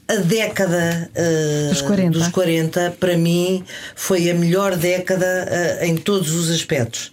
a 0.09 0.15
década 0.15 1.09
ah, 1.15 1.69
Dos 1.69 1.81
40. 1.81 2.17
dos 2.17 2.27
40, 2.29 2.95
para 2.99 3.17
mim, 3.17 3.63
foi 3.95 4.29
a 4.29 4.33
melhor 4.33 4.75
década 4.77 5.79
ah, 5.81 5.85
em 5.85 5.97
todos 5.97 6.31
os 6.33 6.49
aspectos. 6.49 7.11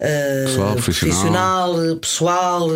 Ah, 0.00 0.44
Pessoal, 0.46 0.72
profissional. 0.74 1.74
profissional, 1.74 1.96
pessoal. 1.96 2.70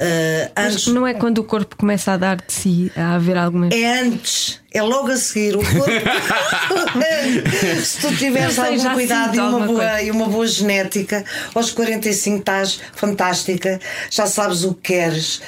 ah, 0.00 0.50
Mas 0.56 0.74
antes, 0.74 0.86
não 0.88 1.06
é 1.06 1.14
quando 1.14 1.38
o 1.38 1.44
corpo 1.44 1.76
começa 1.76 2.12
a 2.12 2.16
dar 2.16 2.36
de 2.36 2.52
si, 2.52 2.92
a 2.96 3.14
haver 3.14 3.36
alguma. 3.38 3.68
É 3.68 4.00
antes, 4.00 4.60
é 4.72 4.82
logo 4.82 5.10
a 5.10 5.16
seguir. 5.16 5.56
O 5.56 5.60
corpo. 5.60 5.88
Se 7.84 8.00
tu 8.00 8.14
tiveres 8.16 8.54
sei, 8.54 8.64
algum 8.76 8.94
cuidado 8.94 9.34
e 9.36 9.40
uma, 9.40 9.66
boa, 9.66 10.02
e 10.02 10.10
uma 10.10 10.26
boa 10.28 10.46
genética, 10.46 11.24
aos 11.54 11.70
45 11.70 12.38
estás 12.38 12.80
fantástica, 12.94 13.80
já 14.10 14.26
sabes 14.26 14.64
o 14.64 14.74
que 14.74 14.92
queres. 14.94 15.40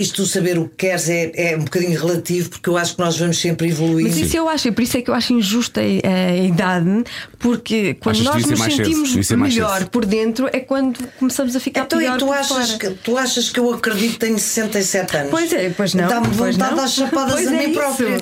Isto 0.00 0.16
tu 0.22 0.26
saber 0.26 0.58
o 0.58 0.64
que 0.68 0.86
queres 0.86 1.08
é, 1.08 1.30
é 1.34 1.56
um 1.56 1.60
bocadinho 1.60 1.98
relativo, 2.00 2.48
porque 2.50 2.68
eu 2.70 2.76
acho 2.76 2.94
que 2.96 3.00
nós 3.00 3.18
vamos 3.18 3.38
sempre 3.38 3.68
evoluir. 3.68 4.06
Mas 4.06 4.16
isso 4.16 4.36
eu 4.36 4.48
acho, 4.48 4.68
e 4.68 4.72
por 4.72 4.82
isso 4.82 4.96
é 4.96 5.02
que 5.02 5.10
eu 5.10 5.14
acho 5.14 5.32
injusta 5.34 5.80
a, 5.80 6.36
idade, 6.36 7.04
porque 7.38 7.94
quando 7.94 8.16
Achas 8.16 8.24
nós 8.24 8.46
nos 8.46 8.58
cedo, 8.60 8.76
sentimos 8.76 9.30
melhor 9.30 9.84
por 9.90 10.06
dentro 10.06 10.48
é 10.52 10.60
quando 10.60 10.98
começamos 11.18 11.54
a 11.54 11.60
ficar 11.60 11.82
Então, 11.82 12.00
e 12.00 12.04
pior 12.04 12.18
tu 12.18 12.26
por 12.26 12.34
achas, 12.36 12.72
que, 12.74 12.90
tu 12.90 13.18
achas 13.18 13.48
que 13.50 13.60
eu 13.60 13.72
acredito 13.74 14.12
que 14.12 14.18
tenho 14.18 14.38
67 14.38 15.16
anos? 15.16 15.30
Pois 15.30 15.52
é, 15.52 15.70
pois 15.70 15.94
não, 15.94 16.08
Dá-me 16.08 16.26
pois 16.28 16.56
vontade 16.56 16.74
não. 16.74 16.82
dar 16.82 16.88
chapadas 16.88 17.34
Pois 17.34 17.48
a 17.48 17.54
é 17.54 17.58
mim 17.58 17.70
isso. 17.70 17.80
própria. 17.80 18.20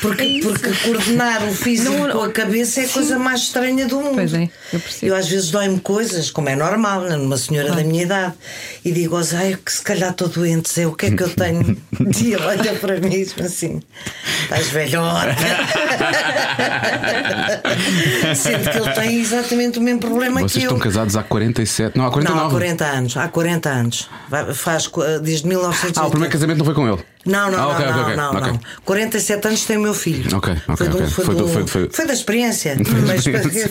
Porque, 0.00 0.22
É 0.22 0.40
porque 0.42 0.70
coordenar 0.84 1.48
o 1.48 1.54
físico 1.54 1.92
Não- 1.92 2.10
com 2.10 2.22
a 2.22 2.32
cabeça 2.32 2.80
é 2.80 2.84
a 2.86 2.88
coisa 2.88 3.18
mais 3.18 3.40
estranha 3.42 3.86
do 3.86 4.00
mundo. 4.00 4.14
Pois 4.14 4.34
é, 4.34 4.50
eu 4.72 4.80
percebo. 4.80 5.14
às 5.14 5.28
vezes 5.28 5.50
dói-me 5.50 5.78
coisas, 5.80 6.30
como 6.30 6.48
é 6.48 6.56
normal, 6.56 7.02
numa 7.02 7.36
senhora 7.36 7.72
da 7.72 7.84
minha 7.84 8.02
idade, 8.02 8.34
e 8.84 8.90
digo 8.92 9.16
ai, 9.16 9.56
que 9.64 9.72
se 9.72 9.82
calhar 9.82 10.10
estou 10.10 10.28
doente, 10.28 10.72
sei 10.72 10.86
o 10.86 10.92
que 10.92 11.06
é 11.06 11.10
que 11.10 11.19
eu 11.22 11.30
tenho. 11.30 11.76
E 12.22 12.32
ele 12.32 12.42
olha 12.42 12.74
para 12.74 13.00
mim 13.00 13.14
e 13.14 13.22
assim: 13.42 13.80
estás 14.42 14.68
velhota. 14.68 15.34
Sendo 18.34 18.70
que 18.70 18.78
ele 18.78 18.90
tem 18.92 19.20
exatamente 19.20 19.78
o 19.78 19.82
mesmo 19.82 20.00
problema 20.00 20.40
Vocês 20.40 20.52
que 20.52 20.58
eu. 20.60 20.62
estão 20.62 20.78
casados 20.78 21.16
há 21.16 21.22
47. 21.22 21.96
Não, 21.96 22.06
há 22.06 22.10
49. 22.10 22.40
Não, 22.40 22.48
há 22.48 22.50
40 22.50 22.84
anos, 22.84 23.16
há 23.16 23.28
40 23.28 23.68
anos. 23.68 24.08
Faz 24.54 24.86
co- 24.86 25.02
desde 25.20 25.46
1980. 25.46 26.00
Ah, 26.00 26.06
o 26.06 26.10
primeiro 26.10 26.32
casamento 26.32 26.58
não 26.58 26.64
foi 26.64 26.74
com 26.74 26.88
ele. 26.88 26.98
Não, 27.26 27.50
não, 27.50 27.58
Ah, 27.58 27.68
ok, 27.68 27.84
não, 27.86 27.92
ok, 27.92 27.94
não, 27.94 28.02
ok, 28.02 28.16
não, 28.16 28.30
ok. 28.30 28.52
não. 28.52 28.60
47 28.84 29.46
anos 29.48 29.64
tem 29.66 29.76
o 29.76 29.80
meu 29.80 29.92
filho. 29.94 30.36
Ok, 30.36 30.54
ok, 30.68 30.76
foi, 30.76 30.88
do- 30.88 30.98
foi, 31.10 31.24
Foi 31.26 31.34
do- 31.34 31.42
do- 31.44 31.66
foi- 31.66 31.88
foi- 31.90 32.06
da 32.06 32.12
experiência. 32.14 32.76
Mas 33.06 33.24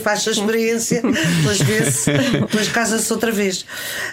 faz 0.03 0.27
a 0.27 0.31
experiência, 0.31 1.01
depois 1.01 1.57
vê-se, 1.61 2.11
depois 2.11 2.67
casa-se 2.69 3.11
outra 3.11 3.31
vez. 3.31 3.65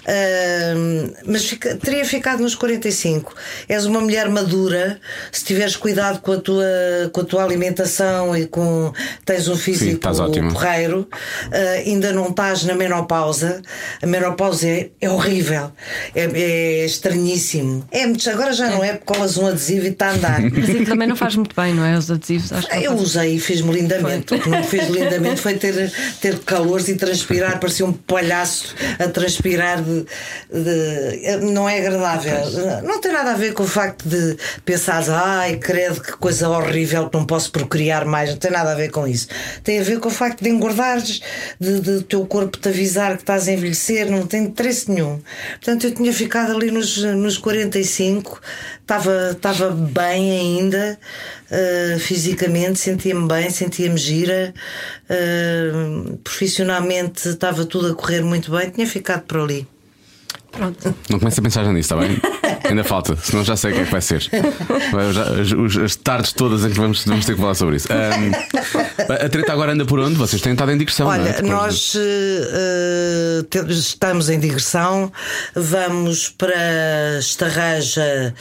Ahm, 0.07 1.12
mas 1.26 1.45
fica- 1.45 1.74
teria 1.76 2.05
ficado 2.05 2.41
nos 2.43 2.55
45. 2.55 3.34
És 3.68 3.84
uma 3.84 4.01
mulher 4.01 4.28
madura, 4.28 4.99
se 5.32 5.45
tiveres 5.45 5.76
cuidado 5.76 6.20
com 6.20 6.32
a 6.32 6.37
tua, 6.39 6.64
com 7.12 7.20
a 7.20 7.24
tua 7.24 7.45
alimentação 7.45 8.37
e 8.37 8.47
com. 8.47 8.93
tens 9.24 9.49
um 9.49 9.57
físico 9.57 9.97
estás 9.97 10.20
ótima. 10.20 10.53
porreiro, 10.53 11.09
ah, 11.53 11.57
ainda 11.84 12.12
não 12.12 12.28
estás 12.28 12.64
na 12.64 12.74
menopausa. 12.74 13.61
A 14.03 14.07
menopausa 14.07 14.66
é, 14.66 14.91
é 15.01 15.11
horrível, 15.11 15.70
é, 16.14 16.24
é 16.24 16.84
estranhíssimo. 16.87 17.87
É, 17.91 18.05
agora 18.30 18.53
já 18.53 18.70
não 18.70 18.82
é 18.82 18.93
porque 18.95 19.12
um 19.37 19.47
adesivo 19.47 19.87
e 19.87 19.89
está 19.89 20.09
a 20.09 20.12
andar. 20.12 20.41
Mas 20.51 20.89
também 20.89 21.09
não 21.09 21.16
faz 21.16 21.37
muito 21.37 21.55
bem, 21.57 21.72
não 21.74 21.85
é? 21.85 21.97
Os 21.97 22.11
adesivos, 22.11 22.51
Eu 22.83 22.93
usei 22.95 23.37
e 23.37 23.41
fiz-me 23.41 23.72
lindamente. 23.72 24.35
O 24.35 24.39
que 24.41 24.49
não 24.49 24.62
fez 24.62 24.89
lindamente 24.89 25.41
foi 25.41 25.55
ter, 25.55 25.91
ter 26.20 26.39
calores 26.41 26.89
e 26.89 26.95
transpirar, 26.95 27.59
parecia 27.59 27.87
um 27.87 27.93
palhaço 27.93 28.74
a 28.99 29.09
transpirar 29.09 29.83
de, 29.83 30.05
de- 30.53 31.37
Não 31.53 31.68
é 31.68 31.79
agradável. 31.79 32.83
Não 32.83 33.01
tem 33.01 33.12
nada 33.12 33.31
a 33.33 33.35
ver 33.35 33.53
com 33.55 33.62
o 33.62 33.66
facto 33.66 34.09
de 34.09 34.37
pensares, 34.64 35.09
ai, 35.09 35.57
credo, 35.57 36.01
que 36.01 36.12
coisa 36.12 36.49
horrível 36.49 37.09
que 37.09 37.16
não 37.16 37.24
posso 37.24 37.51
procriar 37.51 38.05
mais, 38.05 38.31
não 38.31 38.37
tem 38.37 38.51
nada 38.51 38.72
a 38.72 38.74
ver 38.74 38.91
com 38.91 39.07
isso. 39.07 39.29
Tem 39.64 39.81
a 39.81 39.83
ver 39.83 39.99
com 40.01 40.09
o 40.09 40.12
facto 40.12 40.43
de 40.43 40.51
engordares, 40.51 41.20
de, 41.61 41.81
de 41.81 41.91
o 41.91 42.03
teu 42.03 42.27
corpo 42.27 42.59
te 42.59 42.68
avisar 42.68 43.14
que 43.16 43.22
estás 43.22 43.49
a 43.49 43.53
envelhecer, 43.53 44.11
não 44.11 44.27
tem 44.27 44.45
interesse 44.45 44.91
nenhum. 44.91 45.20
Portanto, 45.53 45.85
eu 45.87 45.95
tinha 45.95 46.12
ficado 46.12 46.53
ali 46.55 46.70
nos, 46.70 46.99
nos 47.03 47.39
45, 47.39 48.41
estava, 48.81 49.15
estava 49.32 49.70
bem 49.70 50.30
ainda, 50.38 50.98
uh, 51.50 51.98
fisicamente, 51.98 52.78
sentia-me 52.78 53.26
bem, 53.28 53.50
sentia-me 53.50 53.96
gira, 53.98 54.52
uh, 55.10 56.16
profissionalmente 56.24 57.28
estava 57.28 57.64
tudo 57.64 57.92
a 57.92 57.94
correr 57.94 58.22
muito 58.22 58.50
bem, 58.50 58.70
tinha 58.70 58.86
ficado 58.86 59.22
por 59.22 59.38
ali. 59.40 59.66
Pronto. 60.52 60.94
Não 61.10 61.18
comece 61.18 61.38
a 61.38 61.42
pensar 61.42 61.64
já 61.64 61.72
nisso, 61.72 61.92
está 61.94 61.96
bem? 61.96 62.18
Ainda 62.64 62.82
falta, 62.82 63.14
senão 63.16 63.44
já 63.44 63.54
sei 63.56 63.70
o 63.70 63.74
que 63.74 63.80
é 63.82 63.84
que 63.84 63.92
vai 63.92 64.00
ser. 64.00 64.28
As, 64.30 65.76
as 65.76 65.96
tardes 65.96 66.32
todas 66.32 66.64
em 66.64 66.70
que 66.70 66.76
vamos, 66.76 67.04
vamos 67.04 67.24
ter 67.26 67.34
que 67.34 67.40
falar 67.40 67.54
sobre 67.54 67.76
isso. 67.76 67.86
Ahm, 67.92 68.32
a 69.24 69.28
treta 69.28 69.52
agora 69.52 69.72
anda 69.72 69.84
por 69.84 70.00
onde? 70.00 70.14
Vocês 70.16 70.40
têm 70.42 70.52
estado 70.52 70.72
em 70.72 70.78
digressão, 70.78 71.06
não 71.06 71.14
é? 71.14 71.18
Olha, 71.20 71.32
de- 71.34 71.42
nós 71.42 71.92
te- 73.50 73.70
estamos 73.70 74.28
em 74.30 74.40
digressão, 74.40 75.12
vamos 75.54 76.28
para 76.30 77.18
Estarraja 77.20 78.34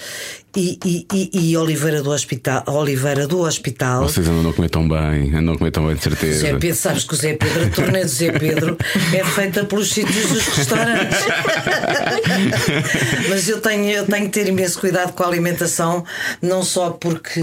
e, 0.56 0.80
e, 0.86 1.07
e, 1.14 1.52
e 1.52 1.57
Oliveira 1.57 2.02
do 2.02 2.11
Hospital. 2.11 2.64
Oliveira 2.68 3.27
do 3.27 3.41
Hospital. 3.41 4.03
Vocês 4.03 4.27
andam 4.27 4.52
a 4.52 4.53
comer 4.53 4.69
tão 4.69 4.88
bem, 4.88 5.36
andam 5.36 5.56
a 5.56 5.57
comer 5.57 5.72
tão 5.72 5.86
bem, 5.86 5.95
de 5.95 6.03
certeza. 6.03 6.40
Zé 6.40 6.53
Pedro, 6.53 6.76
sabes 6.76 7.03
que 7.03 7.14
o 7.14 7.18
Zé 7.18 7.34
Pedro, 7.34 7.65
a 7.65 7.69
turnê 7.69 8.03
do 8.03 8.10
Zé 8.10 8.32
Pedro 8.32 8.77
é 9.14 9.23
feita 9.23 9.65
pelos 9.65 9.91
sítios 9.91 10.27
dos 10.27 10.48
restaurantes. 10.48 11.19
Mas 13.30 13.49
eu 13.49 13.60
tenho, 13.60 13.90
eu 13.90 14.06
tenho 14.06 14.26
que 14.26 14.32
ter 14.32 14.48
imenso 14.48 14.80
cuidado 14.80 15.14
com 15.14 15.23
a 15.23 15.27
alimentação, 15.27 16.06
não 16.41 16.64
só 16.64 16.91
porque. 16.91 17.41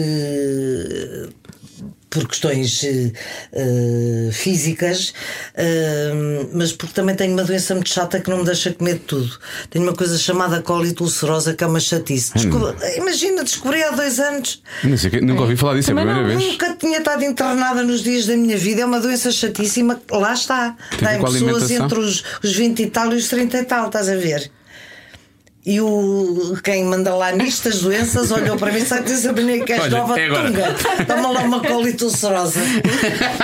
Por 2.13 2.29
questões 2.29 2.85
eh, 2.85 4.31
físicas, 4.33 5.15
eh, 5.55 6.13
mas 6.53 6.71
porque 6.73 6.93
também 6.95 7.15
tenho 7.15 7.33
uma 7.33 7.43
doença 7.43 7.75
muito 7.75 7.89
chata 7.89 8.21
que 8.21 8.29
não 8.29 8.39
me 8.39 8.45
deixa 8.45 8.71
comer 8.73 8.95
de 8.95 9.01
tudo. 9.01 9.39
Tenho 9.71 9.85
uma 9.85 9.95
coisa 9.95 10.19
chamada 10.19 10.61
colite 10.61 11.03
ulcerosa 11.03 11.55
que 11.55 11.65
é 11.65 11.67
uma 11.67 11.81
chatice. 11.81 12.33
Desco- 12.35 12.75
Imagina, 12.99 13.43
descobri 13.43 13.83
há 13.83 13.91
dois 13.93 14.19
anos. 14.21 14.63
Não 14.85 14.97
sei 14.99 15.11
nunca 15.23 15.41
ouvi 15.43 15.57
falar 15.57 15.75
disso, 15.77 15.91
é 15.91 15.95
a 15.95 15.97
Também 15.97 16.15
primeira 16.15 16.39
vez. 16.39 16.53
Nunca 16.53 16.77
tinha 16.77 16.99
estado 16.99 17.25
internada 17.25 17.83
nos 17.83 18.03
dias 18.03 18.27
da 18.27 18.37
minha 18.37 18.59
vida. 18.59 18.83
É 18.83 18.85
uma 18.85 19.01
doença 19.01 19.31
chatíssima. 19.31 20.01
Lá 20.11 20.35
está. 20.35 20.77
Tem 20.99 21.09
a 21.09 21.11
ver 21.13 21.17
Tem 21.19 21.49
a 21.49 21.53
pessoas 21.55 21.71
entre 21.71 21.99
os, 21.99 22.25
os 22.43 22.53
20 22.55 22.83
e 22.83 22.87
tal 22.91 23.13
e 23.13 23.17
os 23.17 23.29
30 23.29 23.59
e 23.59 23.65
tal, 23.65 23.87
estás 23.87 24.09
a 24.09 24.17
ver? 24.17 24.51
E 25.65 25.81
o, 25.81 26.59
quem 26.65 26.85
manda 26.85 27.15
lá 27.15 27.31
nisto 27.31 27.69
as 27.69 27.81
doenças 27.83 28.33
olhou 28.33 28.57
para 28.57 28.73
mim 28.73 28.81
e 28.81 28.85
para 28.85 29.43
mim 29.45 29.65
que 29.65 29.73
és 29.73 29.83
Olha, 29.83 29.99
nova 29.99 30.19
é 30.21 30.29
tunga. 30.29 30.75
Toma 31.07 31.31
lá 31.31 31.41
uma 31.43 31.61
colite 31.61 32.03
ulcerosa. 32.03 32.59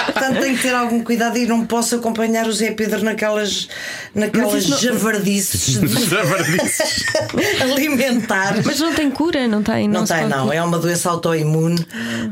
Portanto, 0.05 0.41
tenho 0.41 0.57
que 0.57 0.63
ter 0.63 0.75
algum 0.75 1.05
cuidado 1.05 1.39
e 1.39 1.47
não 1.47 1.65
posso 1.65 1.95
acompanhar 1.95 2.49
o 2.49 2.53
Zé 2.53 2.73
Pedro 2.73 3.05
naquelas, 3.05 3.69
naquelas 4.17 4.67
não- 4.69 4.79
javardices 4.79 5.79
alimentares. 7.63 8.65
Mas 8.65 8.81
não 8.81 8.93
tem 8.95 9.11
cura, 9.11 9.47
não 9.47 9.63
tem. 9.63 9.89
Não 9.89 10.07
se 10.07 10.13
tem, 10.15 10.27
não. 10.29 10.53
É 10.53 10.63
uma 10.63 10.79
doença 10.79 11.11
autoimune. 11.11 11.79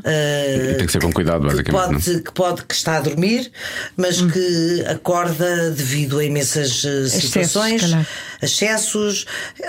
eh, 0.05 0.75
Tem 0.79 0.87
que 0.87 0.93
ser 0.93 1.01
com 1.01 1.13
cuidado, 1.13 1.43
que 1.43 1.49
basicamente. 1.49 1.93
não? 1.93 2.01
pode, 2.01 2.23
que 2.23 2.33
pode 2.33 2.65
que 2.65 2.75
está 2.75 2.97
a 2.97 3.01
dormir, 3.01 3.51
mas 3.97 4.21
Hum. 4.21 4.29
que 4.31 4.85
acorda 4.89 5.71
devido 5.71 6.19
a 6.19 6.25
imensas 6.25 6.83
eh, 6.85 7.07
situações, 7.09 7.83
excessos. 8.43 9.27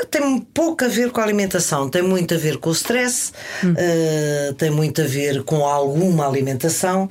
Tem 0.10 0.40
pouco 0.54 0.86
a 0.86 0.88
ver 0.88 1.12
com 1.12 1.20
a 1.20 1.24
alimentação, 1.24 1.90
tem 1.90 2.02
muito 2.02 2.34
a 2.34 2.38
ver 2.38 2.58
com 2.58 2.70
o 2.70 2.74
stress, 2.74 3.32
Hum. 3.64 3.74
eh, 3.78 4.54
tem 4.58 4.70
muito 4.70 5.02
a 5.02 5.06
ver 5.06 5.44
com 5.44 5.66
alguma 5.66 6.28
alimentação, 6.28 7.10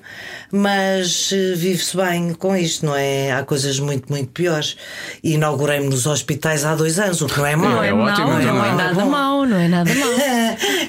mas 0.50 1.30
eh, 1.32 1.54
vive-se 1.54 1.96
bem 1.96 2.32
com 2.34 2.56
isto, 2.56 2.86
não 2.86 2.94
é? 2.96 3.32
Há 3.32 3.42
coisas 3.44 3.78
muito, 3.78 4.10
muito 4.10 4.30
piores. 4.30 4.76
E 5.22 5.34
Inaugurei-me 5.34 5.88
nos 5.88 6.06
hospitais 6.06 6.64
há 6.64 6.74
dois 6.74 6.98
anos, 6.98 7.20
o 7.20 7.26
que 7.26 7.36
não 7.38 7.46
é 7.46 7.56
mau. 7.56 7.70
Não 7.70 7.82
é, 7.82 7.88
É 7.88 7.92
ótimo, 7.94 8.26
não 8.28 8.38
é 8.40 8.44
não 8.44 8.50
é 8.64 8.68
mau. 8.68 8.76
nada 8.76 9.04
mau, 9.04 9.46
não 9.46 9.56
é 9.58 9.68
nada 9.68 9.94
mau. 9.94 10.08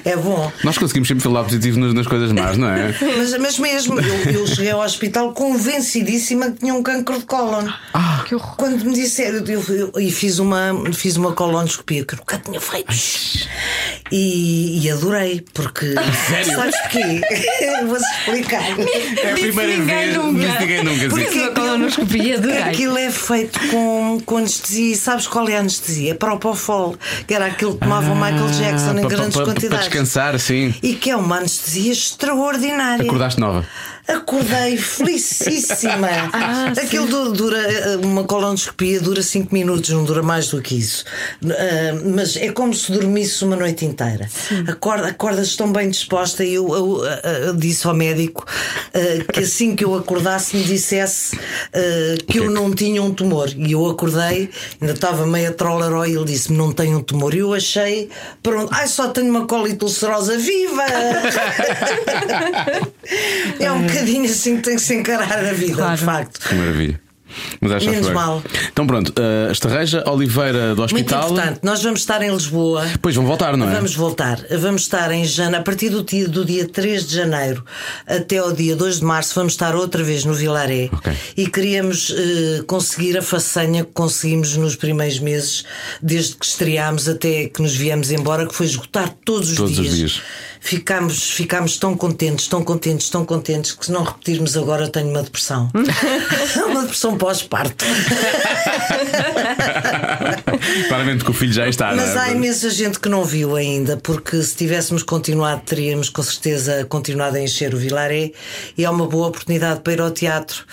é 0.04 0.16
bom. 0.16 0.50
Nós 0.64 0.76
conseguimos 0.78 1.08
sempre 1.08 1.22
falar 1.24 1.44
positivo 1.44 1.78
nas, 1.78 1.92
nas 1.94 2.06
coisas 2.06 2.32
más, 2.32 2.56
não 2.56 2.68
é? 2.68 2.94
Mas, 3.18 3.36
mas 3.38 3.58
mesmo, 3.58 4.00
eu, 4.00 4.32
eu 4.32 4.46
cheguei 4.46 4.70
ao 4.70 4.80
hospital 4.80 5.32
convencidíssima 5.32 6.50
que 6.50 6.58
tinha 6.60 6.74
um 6.74 6.82
cancro 6.82 7.18
de 7.18 7.24
cólon. 7.24 7.66
Que 8.26 8.34
horror. 8.34 8.56
Quando 8.56 8.84
me 8.84 8.94
disseram, 8.94 9.44
eu, 9.46 9.62
eu- 9.68 9.92
e 10.00 10.10
fiz 10.10 10.38
uma, 10.38 10.72
fiz 10.94 11.16
uma 11.16 11.32
colonoscopia 11.32 12.04
que 12.04 12.14
eu 12.14 12.18
nunca 12.18 12.38
tinha 12.38 12.60
feito. 12.60 12.92
E, 14.10 14.80
e 14.82 14.90
adorei, 14.90 15.44
porque. 15.52 15.94
Sabes 16.54 16.76
porquê? 16.80 17.20
Vou-se 17.86 18.04
explicar. 18.04 18.62
É 19.18 19.30
a 19.30 19.34
primeira 19.34 19.76
ninguém 19.76 19.96
vez. 19.96 20.16
nunca. 20.16 20.46
Disse 20.46 20.60
ninguém 20.60 20.84
nunca. 20.84 21.08
Porque 21.08 21.30
sim. 21.30 21.44
a 21.44 21.50
colonoscopia, 21.50 22.36
adorei. 22.36 22.62
Aquilo 22.62 22.98
é 22.98 23.10
feito 23.10 23.60
com, 23.68 24.20
com 24.24 24.36
anestesia. 24.36 24.92
E 24.92 24.96
sabes 24.96 25.26
qual 25.26 25.48
é 25.48 25.56
a 25.56 25.60
anestesia? 25.60 26.12
É 26.12 26.14
Propofol, 26.14 26.96
que 27.26 27.34
era 27.34 27.46
aquilo 27.46 27.74
que 27.74 27.80
tomava 27.80 28.10
o 28.10 28.14
Michael 28.14 28.50
Jackson 28.50 28.98
em 28.98 29.04
Ah, 29.04 29.08
grandes 29.08 29.36
quantidades. 29.36 29.68
Para 29.68 29.78
descansar, 29.78 30.38
sim. 30.38 30.74
E 30.82 30.94
que 30.94 31.10
é 31.10 31.16
uma 31.16 31.38
anestesia 31.38 31.92
extraordinária. 31.92 33.04
Acordaste 33.04 33.40
nova. 33.40 33.66
Acordei 34.08 34.76
felicíssima. 34.76 36.08
Ah, 36.32 36.72
Aquilo 36.82 37.06
du- 37.06 37.32
dura, 37.32 37.58
eh, 37.58 37.96
uma 38.02 38.24
colonoscopia 38.24 39.00
dura 39.00 39.22
5 39.22 39.52
minutos, 39.52 39.90
não 39.90 40.04
dura 40.04 40.22
mais 40.22 40.48
do 40.48 40.60
que 40.62 40.76
isso. 40.78 41.04
Ah, 41.44 41.98
mas 42.14 42.36
é 42.36 42.50
como 42.52 42.72
se 42.74 42.90
dormisse 42.92 43.44
uma 43.44 43.56
noite 43.56 43.84
inteira. 43.84 44.28
Acorda, 44.68 45.08
acordas 45.08 45.54
tão 45.56 45.70
bem 45.72 45.90
disposta 45.90 46.44
e 46.44 46.54
eu, 46.54 46.74
eu, 46.74 47.02
ah, 47.04 47.20
ah, 47.50 47.52
disse 47.56 47.86
ao 47.86 47.94
médico 47.94 48.44
ah, 48.94 49.32
que 49.32 49.40
assim 49.40 49.74
que 49.76 49.84
eu 49.84 49.94
acordasse 49.94 50.56
me 50.56 50.64
dissesse 50.64 51.36
ah, 51.72 52.16
que 52.26 52.38
eu 52.38 52.50
não 52.50 52.72
tinha 52.74 53.02
um 53.02 53.12
tumor. 53.12 53.48
E 53.56 53.72
eu 53.72 53.86
acordei, 53.86 54.50
ainda 54.80 54.94
estava 54.94 55.26
meio 55.26 55.52
trolleró 55.54 56.04
e 56.06 56.14
ele 56.14 56.24
disse-me: 56.24 56.56
Não 56.56 56.72
tenho 56.72 56.98
um 56.98 57.02
tumor. 57.02 57.34
E 57.34 57.38
eu 57.38 57.52
achei, 57.52 58.08
pronto, 58.42 58.72
ai, 58.72 58.86
só 58.88 59.08
tenho 59.08 59.28
uma 59.30 59.46
colite 59.46 59.84
ulcerosa 59.84 60.36
viva! 60.38 60.84
é 63.60 63.72
um 63.72 63.82
bocadinho 63.82 63.97
assim 64.02 64.56
que 64.56 64.62
tem 64.62 64.76
que 64.76 64.82
se 64.82 64.94
encarar 64.94 65.44
a 65.44 65.52
vida, 65.52 65.74
Claro. 65.76 65.96
de 65.96 66.04
facto. 66.04 66.48
Que 66.48 66.54
maravilha. 66.54 67.00
Mas 67.60 67.72
acho 67.72 67.90
Menos 67.90 68.08
mal. 68.10 68.42
Então 68.72 68.86
pronto, 68.86 69.10
uh, 69.10 69.52
Estarreja, 69.52 70.02
Oliveira 70.10 70.74
do 70.74 70.80
Muito 70.80 70.94
Hospital. 70.96 71.30
importante, 71.30 71.60
nós 71.62 71.82
vamos 71.82 72.00
estar 72.00 72.22
em 72.22 72.32
Lisboa. 72.32 72.86
Depois 72.86 73.14
vão 73.14 73.26
voltar, 73.26 73.54
não 73.56 73.68
é? 73.68 73.74
Vamos 73.74 73.94
voltar. 73.94 74.40
Vamos 74.58 74.82
estar 74.82 75.12
em 75.12 75.24
janeiro, 75.26 75.60
a 75.60 75.62
partir 75.62 75.90
do 75.90 76.02
dia, 76.02 76.26
do 76.26 76.42
dia 76.44 76.66
3 76.66 77.06
de 77.06 77.14
janeiro 77.14 77.62
até 78.06 78.38
ao 78.38 78.50
dia 78.52 78.74
2 78.74 79.00
de 79.00 79.04
março, 79.04 79.34
vamos 79.34 79.52
estar 79.52 79.76
outra 79.76 80.02
vez 80.02 80.24
no 80.24 80.32
Vilaré. 80.32 80.88
Ok. 80.90 81.12
E 81.36 81.46
queríamos 81.46 82.12
eh, 82.16 82.62
conseguir 82.66 83.18
a 83.18 83.22
façanha 83.22 83.84
que 83.84 83.92
conseguimos 83.92 84.56
nos 84.56 84.74
primeiros 84.74 85.18
meses, 85.20 85.64
desde 86.02 86.34
que 86.34 86.46
estreámos 86.46 87.08
até 87.08 87.46
que 87.48 87.60
nos 87.60 87.76
viemos 87.76 88.10
embora, 88.10 88.46
que 88.46 88.54
foi 88.54 88.66
esgotar 88.66 89.14
todos 89.24 89.50
os 89.50 89.56
Todos 89.56 89.78
os 89.78 89.94
dias. 89.94 90.22
Ficámos, 90.60 91.30
ficámos 91.30 91.76
tão 91.76 91.96
contentes, 91.96 92.48
tão 92.48 92.62
contentes, 92.62 93.08
tão 93.08 93.24
contentes 93.24 93.72
que 93.72 93.86
se 93.86 93.92
não 93.92 94.02
repetirmos 94.02 94.56
agora 94.56 94.88
tenho 94.88 95.08
uma 95.08 95.22
depressão. 95.22 95.70
uma 96.66 96.82
depressão 96.82 97.16
pós-parto. 97.16 97.84
Claramente 100.88 101.24
que 101.24 101.30
o 101.30 101.34
filho 101.34 101.52
já 101.52 101.68
está. 101.68 101.94
Mas 101.94 102.16
é? 102.16 102.18
há 102.18 102.30
imensa 102.30 102.70
gente 102.70 102.98
que 103.00 103.08
não 103.08 103.24
viu 103.24 103.56
ainda, 103.56 103.96
porque 103.96 104.42
se 104.42 104.56
tivéssemos 104.56 105.02
continuado, 105.02 105.62
teríamos 105.64 106.08
com 106.08 106.22
certeza 106.22 106.84
continuado 106.84 107.36
a 107.36 107.40
encher 107.40 107.74
o 107.74 107.78
Vilaré 107.78 108.32
e 108.76 108.84
é 108.84 108.90
uma 108.90 109.06
boa 109.06 109.28
oportunidade 109.28 109.80
para 109.80 109.92
ir 109.92 110.00
ao 110.00 110.10
teatro. 110.10 110.64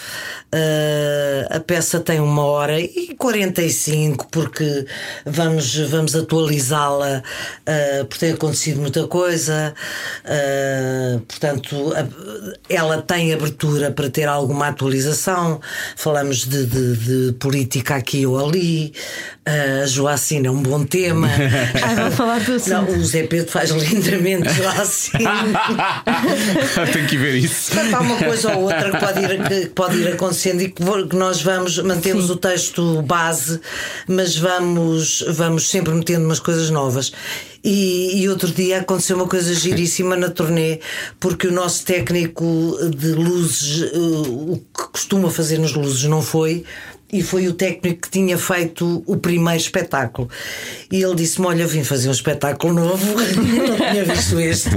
Ah, 0.55 1.57
a 1.57 1.59
peça 1.59 1.99
tem 1.99 2.19
uma 2.19 2.43
hora 2.43 2.79
e 2.79 3.13
45, 3.17 4.27
porque 4.31 4.85
vamos, 5.25 5.75
vamos 5.89 6.15
atualizá-la, 6.15 7.23
porque 8.07 8.25
tem 8.25 8.33
acontecido 8.33 8.79
muita 8.79 9.05
coisa. 9.07 9.73
Ah, 10.25 11.19
portanto, 11.27 11.93
ela 12.69 13.01
tem 13.01 13.33
abertura 13.33 13.91
para 13.91 14.09
ter 14.09 14.27
alguma 14.27 14.67
atualização. 14.67 15.59
Falamos 15.95 16.45
de, 16.45 16.65
de- 16.65 16.97
de 17.27 17.33
política 17.33 17.95
aqui 17.95 18.25
ou 18.25 18.43
ali. 18.43 18.93
Ah, 19.45 19.83
A 19.83 19.85
Joacina 19.85 20.47
é 20.47 20.51
um 20.51 20.61
bom 20.61 20.83
tema. 20.83 21.27
Ai, 21.83 21.95
vou 21.95 22.11
falar 22.11 22.39
do 22.39 22.53
assunto. 22.53 22.69
Não, 22.69 22.97
o 22.97 23.05
Zé 23.05 23.27
Pedro 23.27 23.51
faz 23.51 23.69
lindamente 23.69 24.49
Joacina. 24.53 25.53
Tenho 26.91 27.07
que 27.07 27.17
ver 27.17 27.35
isso. 27.35 27.71
Portanto, 27.71 27.93
há 27.93 27.99
uma 27.99 28.17
coisa 28.17 28.55
ou 28.55 28.63
outra 28.63 28.91
que 28.91 28.97
pode 28.97 29.19
ir, 29.19 29.43
que 29.47 29.69
pode 29.69 29.97
ir 29.97 30.07
acontecendo 30.07 30.61
e 30.61 30.69
que 30.69 30.83
nós 31.15 31.43
vamos, 31.43 31.77
mantemos 31.77 32.29
o 32.31 32.35
texto 32.35 33.03
base, 33.03 33.61
mas 34.07 34.35
vamos, 34.35 35.23
vamos 35.29 35.69
sempre 35.69 35.93
metendo 35.93 36.25
umas 36.25 36.39
coisas 36.39 36.71
novas. 36.71 37.11
E, 37.63 38.21
e 38.21 38.29
outro 38.29 38.51
dia 38.51 38.81
aconteceu 38.81 39.15
uma 39.15 39.27
coisa 39.27 39.53
giríssima 39.53 40.15
na 40.15 40.29
turnê, 40.29 40.79
porque 41.19 41.47
o 41.47 41.51
nosso 41.51 41.83
técnico 41.83 42.77
de 42.95 43.13
luzes, 43.13 43.91
o 43.93 44.57
que 44.57 44.83
costuma 44.91 45.31
fazer 45.31 45.57
nas 45.57 45.73
luzes, 45.73 46.03
não 46.03 46.21
foi, 46.21 46.63
e 47.11 47.21
foi 47.21 47.47
o 47.47 47.53
técnico 47.53 48.01
que 48.01 48.09
tinha 48.09 48.37
feito 48.37 49.03
o 49.05 49.17
primeiro 49.17 49.59
espetáculo. 49.59 50.29
E 50.91 51.01
ele 51.01 51.15
disse-me: 51.15 51.47
Olha, 51.47 51.65
vim 51.67 51.83
fazer 51.83 52.09
um 52.09 52.11
espetáculo 52.11 52.73
novo, 52.73 53.05
não 53.15 53.75
tinha 53.75 54.03
visto 54.03 54.39
este, 54.39 54.69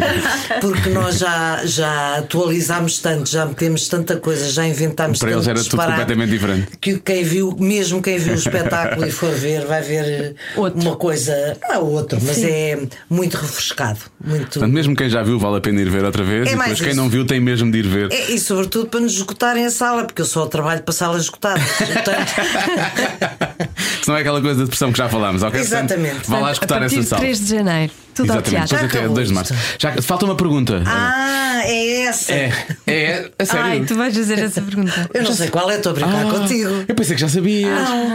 porque 0.60 0.90
nós 0.90 1.18
já, 1.18 1.64
já 1.64 2.16
atualizámos 2.16 2.98
tanto, 2.98 3.28
já 3.30 3.46
metemos 3.46 3.88
tanta 3.88 4.16
coisa, 4.16 4.50
já 4.50 4.66
inventámos 4.66 5.18
Para 5.18 5.30
tanto 5.30 5.38
eles 5.38 5.48
era 5.48 5.62
tudo 5.62 5.82
completamente 5.82 6.30
diferente. 6.30 6.68
Que 6.80 6.98
quem 6.98 7.24
viu, 7.24 7.56
mesmo 7.58 8.02
quem 8.02 8.18
viu 8.18 8.34
o 8.34 8.38
espetáculo 8.38 9.06
e 9.06 9.10
for 9.10 9.32
ver, 9.32 9.66
vai 9.66 9.82
ver 9.82 10.36
Outro. 10.56 10.80
uma 10.80 10.96
coisa, 10.96 11.56
não 11.62 11.74
é 11.74 11.78
outro, 11.78 12.18
mas 12.22 12.42
é 12.42 12.78
muito 13.08 13.36
refrescado. 13.36 14.00
Muito... 14.22 14.58
Portanto, 14.58 14.72
mesmo 14.72 14.94
quem 14.94 15.08
já 15.08 15.22
viu, 15.22 15.38
vale 15.38 15.58
a 15.58 15.60
pena 15.60 15.80
ir 15.80 15.88
ver 15.88 16.04
outra 16.04 16.22
vez. 16.22 16.48
É 16.48 16.52
e 16.52 16.56
depois 16.56 16.78
quem 16.78 16.88
isso. 16.88 16.96
não 16.96 17.08
viu 17.08 17.26
tem 17.26 17.40
mesmo 17.40 17.70
de 17.70 17.78
ir 17.78 17.86
ver. 17.86 18.12
É, 18.12 18.30
e 18.32 18.38
sobretudo 18.38 18.88
para 18.88 19.00
nos 19.00 19.14
esgotarem 19.14 19.64
a 19.64 19.70
sala, 19.70 20.04
porque 20.04 20.22
eu 20.22 20.26
só 20.26 20.46
trabalho 20.46 20.82
para 20.82 20.92
salas 20.92 21.22
esgotadas. 21.22 21.62
Portanto, 21.78 22.27
Se 24.02 24.08
não 24.08 24.16
é 24.16 24.20
aquela 24.20 24.40
coisa 24.40 24.58
da 24.58 24.64
depressão 24.64 24.90
que 24.92 24.98
já 24.98 25.08
falámos, 25.08 25.42
ok? 25.42 25.60
Portanto, 25.60 25.90
Exatamente. 25.92 26.30
Vá 26.30 26.38
lá 26.38 26.48
a 26.48 26.52
escutar 26.52 26.78
partir 26.80 26.94
essa 26.94 27.02
de 27.02 27.08
sala. 27.08 27.20
3 27.22 27.40
de 27.40 27.46
janeiro. 27.56 27.92
Tudo 28.14 28.32
ao 28.32 28.38
Exatamente, 28.38 28.50
teatro. 28.68 28.76
depois 28.76 28.90
até 28.90 28.98
acabou 28.98 29.14
2 29.14 29.28
de 29.28 29.34
março. 29.34 29.54
Já, 29.78 30.02
falta 30.02 30.24
uma 30.24 30.34
pergunta. 30.34 30.82
ah, 30.86 31.60
é 31.64 32.00
essa. 32.06 32.32
É, 32.32 32.52
é, 32.86 33.30
a 33.38 33.44
sério. 33.44 33.64
Ai, 33.66 33.84
tu 33.86 33.94
vais 33.94 34.16
fazer 34.16 34.38
essa 34.40 34.62
pergunta. 34.62 35.10
Eu 35.14 35.22
não 35.22 35.32
sei 35.32 35.48
qual 35.48 35.70
é, 35.70 35.76
estou 35.76 35.90
a 35.92 35.94
brincar 35.94 36.26
Ah, 36.26 36.30
contigo. 36.30 36.84
Eu 36.88 36.94
pensei 36.94 37.14
que 37.14 37.20
já 37.20 37.28
sabias. 37.28 37.70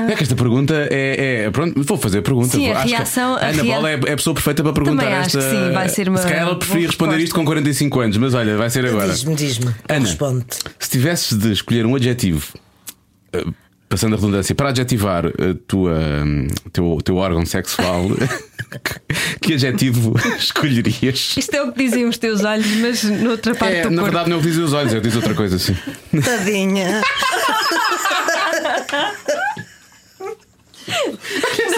É 0.10 0.16
que 0.16 0.24
esta 0.24 0.36
pergunta 0.36 0.74
é. 0.90 1.44
é- 1.46 1.52
pronto, 1.52 1.82
vou 1.84 1.98
fazer 1.98 2.20
a 2.20 2.22
pergunta. 2.22 2.50
Sim, 2.58 2.70
a 2.72 2.78
Acho 2.78 2.84
que 2.88 2.90
reação- 2.96 3.36
a 3.36 3.46
Ana 3.48 3.64
Bola 3.64 3.90
é, 3.92 3.94
é 3.94 4.14
a 4.14 4.16
pessoa 4.18 4.34
perfeita 4.34 4.64
para 4.64 4.74
perguntar 4.74 5.04
Também 5.04 5.18
acho 5.18 5.38
esta. 5.38 5.40
que 5.52 5.56
sim, 5.68 5.72
vai 5.74 5.90
ser 5.90 6.10
uma 6.10 6.18
Se 6.18 6.24
calhar 6.28 6.42
ela 6.42 6.56
preferia 6.60 6.88
responder 6.88 7.18
isto 7.20 7.36
com 7.36 7.46
45 7.46 8.00
anos, 8.02 8.18
mas 8.18 8.34
olha, 8.34 8.58
vai 8.58 8.70
ser 8.70 8.86
agora. 8.86 9.08
Diz-me, 9.14 9.36
diz-me. 9.36 9.74
Ana, 9.88 10.06
Responde. 10.06 10.46
se 10.80 10.90
tivesses 10.90 11.38
de 11.38 11.52
escolher 11.54 11.86
um 11.86 11.96
adjetivo, 11.96 12.46
eh, 13.32 13.44
passando 13.94 14.14
a 14.14 14.16
redundância, 14.16 14.56
para 14.56 14.70
adjetivar 14.70 15.28
a 15.28 15.32
tua, 15.68 15.92
hum, 16.26 16.48
teu, 16.72 16.98
teu 17.06 17.16
órgão 17.18 17.46
sexual, 17.46 18.08
que- 18.84 19.40
que 19.40 19.54
adjetivo 19.54 20.16
escolherias? 20.36 21.36
Isto 21.38 21.54
é 21.56 21.62
o 21.62 21.72
que 21.72 21.78
dizem 21.84 22.06
os 22.08 22.18
teus 22.18 22.44
olhos, 22.44 22.66
mas 22.78 23.04
noutra 23.04 23.54
parte 23.54 23.76
É, 23.78 23.82
do 23.84 23.92
na 23.92 24.02
corpo. 24.02 24.06
verdade, 24.06 24.30
não 24.32 24.38
é 24.38 24.40
o 24.40 24.44
que 24.44 24.50
dizem 24.50 24.64
os 24.64 24.74
olhos, 24.74 24.94
eu 24.94 25.00
diz 25.02 25.16
outra 25.16 25.36
coisa 25.36 25.58
assim. 25.58 25.78
Tadinha. 26.26 27.02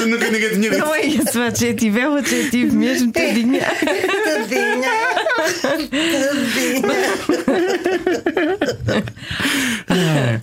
Nunca 0.07 0.29
ninguém 0.29 0.49
tinha 0.49 0.69
dito. 0.69 0.77
Não 0.77 0.93
é 0.93 1.05
esse 1.07 1.37
o 1.37 1.41
adjetivo, 1.43 1.99
é 1.99 2.09
o 2.09 2.13
adjetivo 2.15 2.75
mesmo, 2.75 3.11
tadinha. 3.11 3.61
Tadinha. 3.61 4.91
Tadinha. 5.61 7.15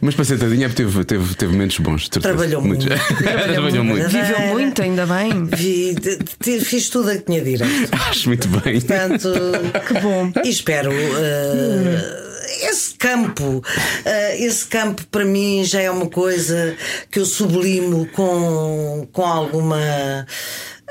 Mas 0.00 0.14
para 0.14 0.24
ser 0.24 0.38
tadinha 0.38 0.68
teve, 0.70 1.04
teve, 1.04 1.34
teve 1.34 1.52
momentos 1.52 1.78
bons. 1.78 2.08
Trabalhou 2.08 2.62
Muitos. 2.62 2.86
muito. 2.86 3.02
Trabalhou 3.22 3.84
muito. 3.84 4.08
Viveu 4.08 4.40
muito, 4.50 4.82
ainda 4.82 5.06
bem. 5.06 5.44
Vi, 5.44 5.94
de- 5.94 6.18
de- 6.40 6.64
fiz 6.64 6.88
tudo 6.88 7.10
a 7.10 7.14
que 7.16 7.22
tinha 7.24 7.40
direito. 7.40 7.88
Acho 8.08 8.28
muito 8.28 8.48
bem. 8.48 8.80
Portanto, 8.80 9.30
Que 9.86 10.00
bom. 10.00 10.32
E 10.44 10.48
espero. 10.50 10.90
eh, 10.92 12.22
esse 12.62 12.94
campo, 12.94 13.62
eh, 14.04 14.44
esse 14.44 14.66
campo 14.66 15.04
para 15.10 15.24
mim 15.24 15.64
já 15.64 15.80
é 15.80 15.90
uma 15.90 16.06
coisa 16.08 16.76
que 17.10 17.18
eu 17.18 17.26
sublimo 17.26 18.06
com, 18.08 19.06
com 19.12 19.24
alguma. 19.24 20.26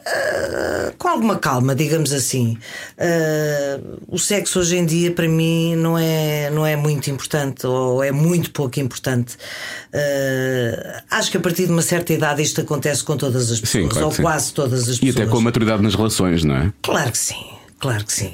eh, 0.06 0.94
com 0.98 1.08
alguma 1.08 1.38
calma, 1.38 1.76
digamos 1.76 2.12
assim. 2.12 2.58
Eh, 2.98 3.80
o 4.08 4.18
sexo 4.18 4.60
hoje 4.60 4.78
em 4.78 4.86
dia 4.86 5.12
para 5.12 5.28
mim 5.28 5.76
não 5.76 5.98
é, 5.98 6.50
não 6.50 6.66
é 6.66 6.76
muito 6.76 7.10
importante 7.12 7.66
ou 7.68 8.04
é 8.04 8.12
muito 8.12 8.52
pouco 8.52 8.80
importante. 8.80 9.38
Eh, 9.94 11.02
acho 11.10 11.30
que 11.32 11.38
a 11.38 11.40
partir 11.40 11.66
de 11.68 11.72
uma 11.72 11.82
certa 11.84 12.14
idade 12.14 12.42
isto 12.42 12.62
acontece 12.62 13.04
com 13.04 13.16
todas 13.18 13.52
as 13.52 13.60
pessoas, 13.60 13.84
Sim, 13.84 13.90
claro 13.90 14.08
ou 14.08 14.12
sim. 14.12 14.22
quase 14.24 14.54
todas 14.54 14.90
as 14.90 14.98
E 14.98 15.00
pessoas. 15.02 15.16
até 15.18 15.26
com 15.28 15.38
a 15.38 15.42
maturidade 15.42 15.82
nas 15.84 15.96
relações, 15.96 16.44
não 16.44 16.56
é? 16.56 16.74
Claro 16.82 17.12
que 17.12 17.18
sim. 17.18 17.46
Claro 17.82 18.06
que 18.06 18.14
sim. 18.14 18.32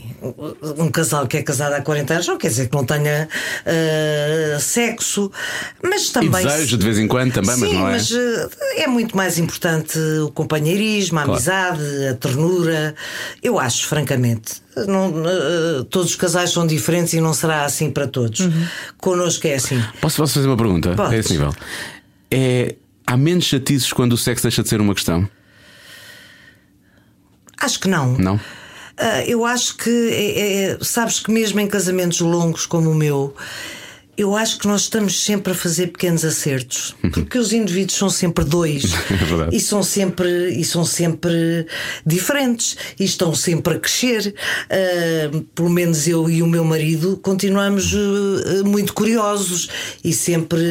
Um 0.77 0.91
casal 0.91 1.25
que 1.25 1.37
é 1.37 1.41
casado 1.41 1.71
há 1.71 1.81
40 1.81 2.13
anos 2.15 2.27
não 2.27 2.37
quer 2.37 2.49
dizer 2.49 2.67
que 2.67 2.75
não 2.75 2.83
tenha 2.83 3.29
eh, 3.65 4.57
sexo, 4.59 5.31
mas 5.81 6.09
E 6.09 6.11
também. 6.11 6.45
desejo 6.45 6.77
de 6.77 6.83
vez 6.83 6.99
em 6.99 7.07
quando 7.07 7.31
também, 7.31 7.55
mas 7.55 7.69
Sim, 7.69 7.75
não 7.75 7.87
é. 7.87 7.91
mas 7.91 8.11
eh, 8.11 8.49
é 8.83 8.87
muito 8.87 9.15
mais 9.15 9.37
importante 9.39 9.97
o 10.21 10.29
companheirismo, 10.31 11.17
a 11.19 11.21
amizade, 11.23 11.81
a 12.11 12.13
ternura. 12.15 12.93
Eu 13.41 13.57
acho, 13.57 13.87
francamente. 13.87 14.61
Não, 14.85 15.23
eh, 15.25 15.85
todos 15.89 16.09
os 16.09 16.15
casais 16.17 16.51
são 16.51 16.67
diferentes 16.67 17.13
e 17.13 17.21
não 17.21 17.33
será 17.33 17.63
assim 17.63 17.89
para 17.89 18.05
todos. 18.05 18.41
Connosco 18.97 19.47
é 19.47 19.55
assim. 19.55 19.81
Posso, 20.01 20.17
posso 20.17 20.33
fazer 20.33 20.47
uma 20.47 20.57
pergunta? 20.57 20.93
Podes. 20.93 21.13
É 21.13 21.17
esse 21.19 21.31
nível. 21.31 21.55
É, 22.29 22.75
há 23.07 23.15
menos 23.15 23.45
chatices 23.45 23.93
quando 23.93 24.11
o 24.11 24.17
sexo 24.17 24.43
deixa 24.43 24.61
de 24.61 24.67
ser 24.67 24.81
uma 24.81 24.93
questão? 24.93 25.25
Acho 27.57 27.79
que 27.79 27.87
não. 27.87 28.11
Não? 28.17 28.37
Ah, 28.97 29.23
eu 29.25 29.45
acho 29.45 29.77
que, 29.77 29.89
é- 30.11 30.71
é- 30.71 30.77
sabes 30.81 31.19
que 31.19 31.29
mesmo 31.31 31.59
em 31.59 31.67
casamentos 31.67 32.19
longos 32.19 32.65
como 32.65 32.89
o 32.89 32.95
meu, 32.95 33.33
eu 34.17 34.35
acho 34.35 34.57
que 34.57 34.67
nós 34.67 34.81
estamos 34.81 35.23
sempre 35.23 35.53
a 35.53 35.55
fazer 35.55 35.87
pequenos 35.87 36.25
acertos, 36.25 36.95
porque 37.13 37.37
os 37.37 37.53
indivíduos 37.53 37.97
são 37.97 38.09
sempre 38.09 38.43
dois 38.43 38.83
É 39.51 39.55
e 39.55 39.59
são 39.59 39.83
sempre 39.83 40.49
e 40.49 40.63
são 40.63 40.83
sempre 40.83 41.67
diferentes 42.05 42.75
e 42.99 43.03
estão 43.03 43.35
sempre 43.35 43.75
a 43.75 43.79
crescer. 43.79 44.33
Ah, 44.69 45.43
pelo 45.53 45.69
menos 45.69 46.07
eu 46.07 46.29
e 46.29 46.41
o 46.41 46.47
meu 46.47 46.63
marido 46.63 47.17
continuamos 47.17 47.93
eh, 47.93 48.63
muito 48.63 48.93
curiosos 48.93 49.69
e 50.03 50.13
sempre 50.13 50.61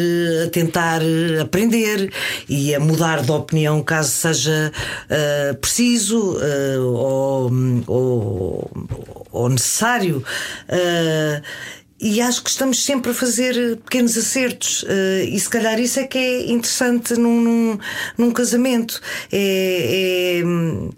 a 0.44 0.50
tentar 0.50 1.00
aprender 1.40 2.10
e 2.48 2.74
a 2.74 2.80
mudar 2.80 3.22
de 3.22 3.30
opinião 3.30 3.82
caso 3.82 4.10
seja 4.10 4.72
ah, 5.08 5.54
preciso 5.60 6.36
ou, 6.80 7.50
ou, 7.86 8.70
ou 9.30 9.48
necessário. 9.48 10.24
E 11.98 12.20
acho 12.20 12.42
que 12.42 12.50
estamos 12.50 12.84
sempre 12.84 13.10
a 13.10 13.14
fazer 13.14 13.56
eh, 13.56 13.76
pequenos 13.76 14.18
acertos, 14.18 14.84
eh, 14.86 15.24
e 15.30 15.40
se 15.40 15.48
calhar 15.48 15.80
isso 15.80 15.98
é 15.98 16.04
que 16.04 16.18
é 16.18 16.50
interessante 16.50 17.14
num, 17.14 17.40
num, 17.40 17.78
num 18.18 18.30
casamento. 18.30 19.00
É, 19.32 20.40
é, 20.40 20.44
hum, 20.44 20.90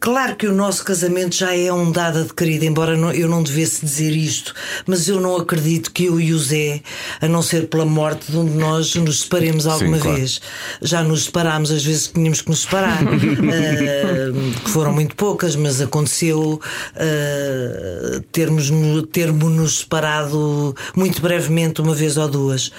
Claro 0.00 0.34
que 0.34 0.46
o 0.46 0.54
nosso 0.54 0.82
casamento 0.82 1.36
já 1.36 1.54
é 1.54 1.70
um 1.70 1.92
dado 1.92 2.20
adquirido, 2.20 2.64
embora 2.64 2.96
eu 3.14 3.28
não 3.28 3.42
devesse 3.42 3.84
dizer 3.84 4.16
isto, 4.16 4.54
mas 4.86 5.06
eu 5.06 5.20
não 5.20 5.36
acredito 5.36 5.92
que 5.92 6.06
eu 6.06 6.18
e 6.18 6.32
o 6.32 6.38
Zé, 6.38 6.80
a 7.20 7.28
não 7.28 7.42
ser 7.42 7.68
pela 7.68 7.84
morte 7.84 8.32
de 8.32 8.38
um 8.38 8.46
de 8.46 8.56
nós, 8.56 8.94
nos 8.94 9.20
separemos 9.20 9.66
alguma 9.66 9.98
claro. 9.98 10.16
vez. 10.16 10.40
Já 10.80 11.02
nos 11.02 11.24
separámos 11.24 11.70
às 11.70 11.84
vezes 11.84 12.06
que 12.06 12.14
tínhamos 12.14 12.40
que 12.40 12.48
nos 12.48 12.62
separar, 12.62 13.02
eh, 13.04 14.32
que 14.64 14.70
foram 14.70 14.94
muito 14.94 15.14
poucas, 15.14 15.54
mas 15.54 15.82
aconteceu 15.82 16.58
eh, 16.96 18.22
termos, 18.32 18.72
termos 19.12 19.52
nos 19.54 19.78
separado 19.80 20.74
muito 20.96 21.20
brevemente, 21.20 21.82
uma 21.82 21.94
vez 21.94 22.16
ou 22.16 22.26
duas. 22.26 22.72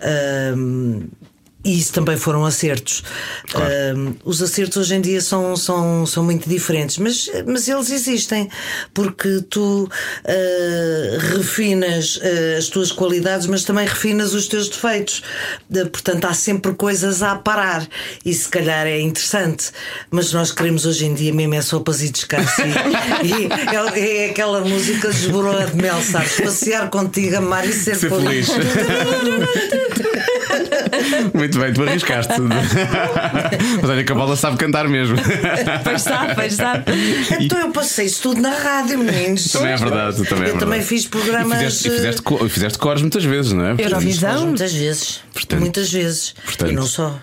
Eh, 0.00 0.54
e 1.64 1.78
isso 1.78 1.92
também 1.92 2.16
foram 2.16 2.44
acertos. 2.44 3.04
Ahm, 3.54 4.14
os 4.24 4.42
acertos 4.42 4.76
hoje 4.76 4.96
em 4.96 5.00
dia 5.00 5.20
são, 5.20 5.56
são, 5.56 6.04
são 6.06 6.24
muito 6.24 6.48
diferentes, 6.48 6.98
mas, 6.98 7.30
mas 7.46 7.68
eles 7.68 7.90
existem, 7.90 8.48
porque 8.92 9.44
tu 9.48 9.88
ah, 10.24 11.18
refinas 11.36 12.20
ah, 12.22 12.58
as 12.58 12.66
tuas 12.66 12.90
qualidades, 12.90 13.46
mas 13.46 13.64
também 13.64 13.86
refinas 13.86 14.34
os 14.34 14.48
teus 14.48 14.68
defeitos. 14.68 15.22
Ah, 15.70 15.86
portanto, 15.86 16.24
há 16.24 16.34
sempre 16.34 16.74
coisas 16.74 17.22
a 17.22 17.36
parar, 17.36 17.86
e 18.24 18.34
se 18.34 18.48
calhar 18.48 18.86
é 18.86 19.00
interessante, 19.00 19.70
mas 20.10 20.32
nós 20.32 20.50
queremos 20.50 20.84
hoje 20.84 21.06
em 21.06 21.14
dia 21.14 21.32
mesmo 21.32 21.54
é 21.54 21.62
sopas 21.62 22.02
e 22.02 22.10
descanso. 22.10 22.60
E, 22.60 22.66
e 23.96 24.00
é, 24.00 24.26
é 24.26 24.30
aquela 24.30 24.60
música 24.62 25.10
de 25.10 25.16
Esboroa 25.16 25.66
de 25.66 25.76
Mel, 25.76 26.02
sabes? 26.02 26.40
Passear 26.40 26.90
contigo, 26.90 27.36
amar 27.36 27.68
e 27.68 27.72
ser, 27.72 27.94
Ser 27.94 28.08
feliz. 28.08 28.48
Muito 31.34 31.51
bem, 31.58 31.72
tu 31.72 31.82
arriscaste. 31.82 32.32
Mas 33.80 33.90
olha 33.90 34.04
que 34.04 34.12
a 34.12 34.14
bola 34.14 34.36
sabe 34.36 34.56
cantar 34.56 34.88
mesmo. 34.88 35.16
Pois 35.84 36.02
sabe, 36.02 36.34
pois 36.34 36.54
sabe. 36.54 36.84
Então 37.40 37.58
eu 37.58 37.70
passei 37.70 38.06
isso 38.06 38.22
tudo 38.22 38.40
na 38.40 38.50
rádio, 38.50 38.98
meninos. 38.98 39.48
Também 39.52 39.72
é 39.72 39.76
verdade, 39.76 40.24
também 40.24 40.44
é 40.44 40.48
Eu 40.48 40.52
também 40.58 40.80
verdade. 40.80 40.84
fiz 40.84 41.06
programas. 41.06 41.58
E 41.58 41.64
fizeste, 41.64 41.88
e 41.88 41.90
fizeste, 41.90 42.22
co- 42.22 42.46
e 42.46 42.48
fizeste 42.48 42.78
cores 42.78 43.02
muitas 43.02 43.24
vezes, 43.24 43.52
não 43.52 43.64
é? 43.66 43.74
Eurovisão? 43.78 44.46
Muitas 44.46 44.72
vezes. 44.72 45.20
Portanto- 45.32 45.60
muitas 45.60 45.92
vezes. 45.92 46.34
portanto- 46.44 46.70
E 46.70 46.74
não 46.74 46.86
só. 46.86 47.18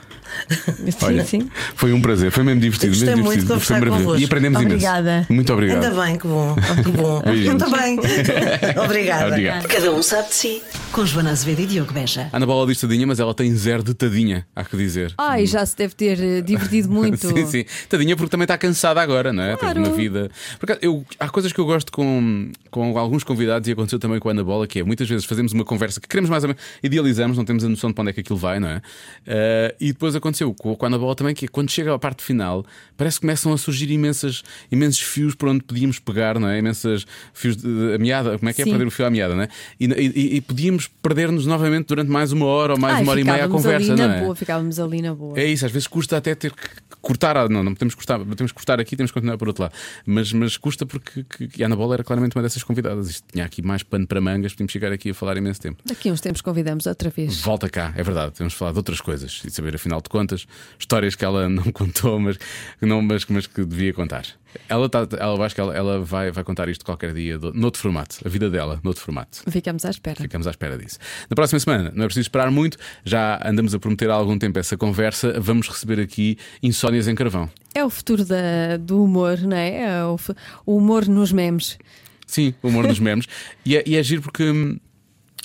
Olha, 1.02 1.26
sim. 1.26 1.50
Foi 1.76 1.94
um 1.94 2.02
prazer, 2.02 2.32
foi 2.32 2.44
mesmo 2.44 2.62
divertido. 2.62 2.92
Gostei 2.92 3.10
mesmo 3.10 3.24
muito 3.24 3.40
divertido. 3.42 3.60
Foi 3.60 3.76
conversar 3.76 3.80
maravilhoso. 3.80 4.04
convosco. 4.04 4.22
E 4.22 4.26
aprendemos 4.26 4.62
Obrigada. 4.62 5.12
imenso. 5.12 5.34
Muito 5.34 5.54
obrigado. 5.54 5.84
Ainda 5.84 6.02
bem, 6.02 6.18
que 6.18 6.28
bom. 6.28 6.56
Que 6.84 6.92
bom. 6.92 7.22
Ainda 7.26 7.70
bem. 7.70 8.00
Obrigada. 8.84 9.28
Obrigado. 9.28 9.68
Cada 9.68 9.92
um 9.92 10.04
sabe 10.04 10.30
de 10.30 10.34
si. 10.36 10.62
Com 10.92 11.06
Joana 11.06 11.32
Azevedo 11.32 11.62
e 11.62 11.66
Diogo 11.66 11.94
Beja. 11.94 12.30
A 12.32 12.38
Ana 12.38 12.46
Bola 12.46 12.68
diz 12.68 12.80
tadinha, 12.80 13.06
mas 13.06 13.20
ela 13.20 13.34
tem 13.34 13.56
zero 13.56 13.84
de 13.84 13.94
tadinha, 13.94 14.46
há 14.56 14.64
que 14.64 14.76
dizer. 14.76 15.14
Ai, 15.18 15.46
já 15.46 15.66
se 15.66 15.78
deve 15.78 15.94
ter 15.94 16.20
eh, 16.20 16.42
divertido 16.42 16.90
muito. 16.90 17.18
sim, 17.30 17.46
sim. 17.46 17.66
Tadinha 17.88 18.16
porque 18.16 18.32
também 18.32 18.46
está 18.46 18.58
cansada 18.58 19.02
agora, 19.02 19.32
não 19.32 19.44
é? 19.44 19.56
Claro. 19.56 19.76
Teve 19.76 19.88
uma 19.88 19.96
vida. 19.96 20.32
Por 20.60 20.66
acaso, 20.66 20.80
eu, 20.82 21.06
há 21.20 21.30
coisas 21.30 21.54
que 21.54 21.60
eu 21.60 21.66
gosto 21.66 21.92
com, 21.92 22.52
com 22.72 22.98
alguns 22.98 23.24
convidados 23.24 23.68
e 23.68 23.72
aconteceu 23.72 24.00
também 24.00 24.20
com 24.20 24.30
a 24.30 24.32
Ana 24.32 24.44
Bola, 24.44 24.66
que 24.68 24.80
é 24.80 24.84
muitas 24.84 25.08
vezes 25.08 25.26
fazemos 25.26 25.54
uma 25.54 25.64
conversa 25.64 26.00
que 26.00 26.08
queremos 26.08 26.30
mais 26.30 26.44
ou 26.44 26.50
menos, 26.50 26.62
idealizamos, 26.82 27.38
não 27.38 27.46
temos 27.46 27.64
a 27.64 27.70
noção 27.70 27.90
de 27.92 27.94
para 27.94 28.02
onde 28.04 28.10
é 28.12 28.14
que 28.14 28.22
aquilo 28.22 28.40
vai, 28.40 28.60
não 28.60 28.70
é? 28.70 28.82
Eh, 29.28 29.76
e 29.80 29.88
depois 29.94 30.16
aconteceu 30.20 30.54
com, 30.54 30.76
a 30.96 31.00
Bola 31.00 31.16
também, 31.16 31.34
que 31.34 31.48
quando 31.48 31.70
chega 31.72 31.94
à 31.94 32.00
parte 32.00 32.24
final, 32.24 32.66
parece 32.96 33.18
que 33.18 33.22
começam 33.22 33.52
a 33.52 33.58
surgir 33.58 33.90
imensas, 33.92 34.44
imensos 34.72 35.02
fios 35.02 35.34
por 35.36 35.50
onde 35.50 35.64
podíamos 35.64 36.00
pegar, 36.00 36.40
não 36.40 36.48
é? 36.48 36.60
Imensas 36.60 37.06
fios 37.34 37.58
de, 37.58 37.68
meada, 38.00 38.38
como 38.38 38.50
é 38.50 38.54
que 38.54 38.62
é 38.62 38.66
Sim. 38.66 38.72
perder 38.72 38.88
o 38.88 38.92
fio 38.92 39.06
à 39.06 39.10
meada, 39.10 39.36
não 39.36 39.44
é? 39.44 39.48
E, 39.80 39.86
e- 39.86 40.36
e 40.38 40.42
podíamos 40.42 40.88
perder-nos 41.02 41.46
novamente 41.46 41.88
durante 41.88 42.10
mais 42.10 42.32
uma 42.32 42.46
hora 42.46 42.74
ou 42.74 42.80
mais 42.80 42.96
Ai, 42.98 43.04
uma 43.04 43.12
hora 43.12 43.22
e 43.22 43.24
meia 43.24 43.36
a 43.36 43.38
ficávamos 43.40 43.64
conversa, 43.64 43.92
ali 43.94 44.02
não 44.02 44.08
na 44.08 44.16
é? 44.16 44.22
boa, 44.22 44.36
ficávamos 44.36 44.80
ali 44.80 45.02
na 45.02 45.16
boa. 45.16 45.40
É 45.40 45.46
isso, 45.46 45.66
às 45.66 45.72
vezes 45.72 45.88
custa 45.88 46.18
até 46.18 46.36
ter 46.36 46.52
que 46.52 46.68
cortar. 47.02 47.38
ah, 47.38 47.48
Não, 47.50 47.64
não 47.64 47.74
podemos 47.74 47.96
cortar, 47.96 48.20
temos 48.36 48.52
que 48.52 48.56
cortar 48.56 48.80
aqui, 48.80 48.96
temos 48.96 49.12
que 49.12 49.14
continuar 49.14 49.38
por 49.38 49.48
outro 49.48 49.64
lado. 49.64 49.74
Mas, 50.06 50.32
mas 50.34 50.58
custa 50.58 50.86
porque 50.86 51.24
que, 51.24 51.48
que 51.48 51.64
a 51.64 51.66
Ana 51.68 51.76
Bola 51.76 51.96
era 51.96 52.04
claramente 52.04 52.36
uma 52.36 52.42
dessas 52.44 52.64
convidadas. 52.64 53.10
Isto 53.10 53.28
tinha 53.32 53.46
aqui 53.46 53.62
mais 53.62 53.84
pano 53.84 54.06
para 54.08 54.20
mangas, 54.22 54.54
podíamos 54.54 54.72
chegar 54.72 54.92
aqui 54.92 55.10
a 55.12 55.14
falar 55.14 55.38
imenso 55.38 55.62
tempo. 55.62 55.82
Daqui 55.86 56.12
uns 56.12 56.22
tempos 56.22 56.42
convidamos 56.42 56.86
outra 56.86 57.10
vez. 57.10 57.40
Volta 57.42 57.70
cá, 57.70 57.94
é 57.96 58.04
verdade, 58.04 58.34
temos 58.34 58.54
falar 58.54 58.72
de 58.72 58.78
outras 58.78 59.02
coisas 59.02 59.42
e 59.46 59.52
saber, 59.52 59.76
afinal 59.76 60.02
de 60.02 60.10
contas, 60.10 60.46
histórias 60.78 61.16
que 61.16 61.24
ela 61.26 61.48
não 61.50 61.64
contou, 61.72 62.20
mas, 62.20 62.38
não, 62.82 63.02
mas, 63.02 63.26
mas 63.28 63.48
que 63.48 63.64
devia 63.66 63.94
contar. 63.94 64.26
Ela, 64.68 64.90
tá, 64.90 65.08
ela 65.20 65.46
acho 65.46 65.54
que 65.56 65.62
ela, 65.62 65.76
ela 65.76 66.00
vai, 66.04 66.32
vai 66.32 66.44
contar 66.44 66.68
isto 66.70 66.84
qualquer 66.86 67.14
dia, 67.14 67.38
do, 67.38 67.54
noutro 67.54 67.82
formato, 67.82 68.18
a 68.26 68.30
vida 68.30 68.50
dela, 68.50 68.80
noutro 68.84 69.04
formato. 69.04 69.44
Ficamos 69.50 69.86
à 69.86 69.90
espera. 69.90 70.20
Ficamos 70.22 70.48
à 70.48 70.50
espera 70.50 70.78
disso. 70.78 70.98
Na 71.30 71.36
próxima 71.36 71.60
semana, 71.60 71.92
não 71.96 72.04
é 72.04 72.08
preciso 72.08 72.26
esperar 72.26 72.50
muito, 72.52 72.78
já 73.06 73.40
andamos 73.48 73.74
a 73.76 73.80
prometer 73.80 74.10
há 74.10 74.14
algum 74.16 74.38
tempo 74.40 74.58
essa 74.60 74.76
conversa. 74.78 75.40
Vamos 75.40 75.68
receber 75.68 76.00
aqui 76.00 76.38
Insónias 76.64 77.08
em 77.08 77.16
Carvão. 77.16 77.50
É 77.76 77.84
o 77.86 77.90
futuro 77.90 78.26
da- 78.26 78.78
do 78.80 79.04
humor, 79.04 79.38
não 79.40 79.56
é? 79.56 79.82
É 79.84 80.04
o, 80.06 80.18
o 80.66 80.78
humor 80.78 81.08
nos 81.08 81.32
memes. 81.32 81.78
Sim, 82.26 82.54
o 82.64 82.68
humor 82.70 82.88
dos 82.88 83.00
memes. 83.00 83.26
E 83.66 83.78
é, 83.78 83.84
e 83.86 83.96
é 83.96 84.02
giro 84.04 84.22
porque. 84.24 84.44
hum, 84.44 84.78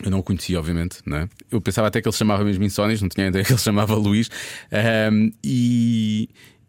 Eu 0.03 0.11
não 0.11 0.19
o 0.19 0.23
conhecia, 0.23 0.59
obviamente, 0.59 0.99
não 1.07 1.19
é? 1.19 1.29
Eu 1.51 1.61
pensava 1.61 1.89
até 1.89 2.01
que 2.01 2.09
ele 2.09 2.13
se 2.13 2.19
chamava 2.19 2.43
mesmo 2.45 2.65
Insónias, 2.65 3.01
não 3.03 3.09
tinha 3.09 3.27
ideia 3.29 3.45
que 3.45 3.53
ele 3.53 3.59
se 3.59 3.65
chamava 3.65 3.95
Luís. 3.95 4.31
Ahm, 4.73 5.31
e. 5.45 6.29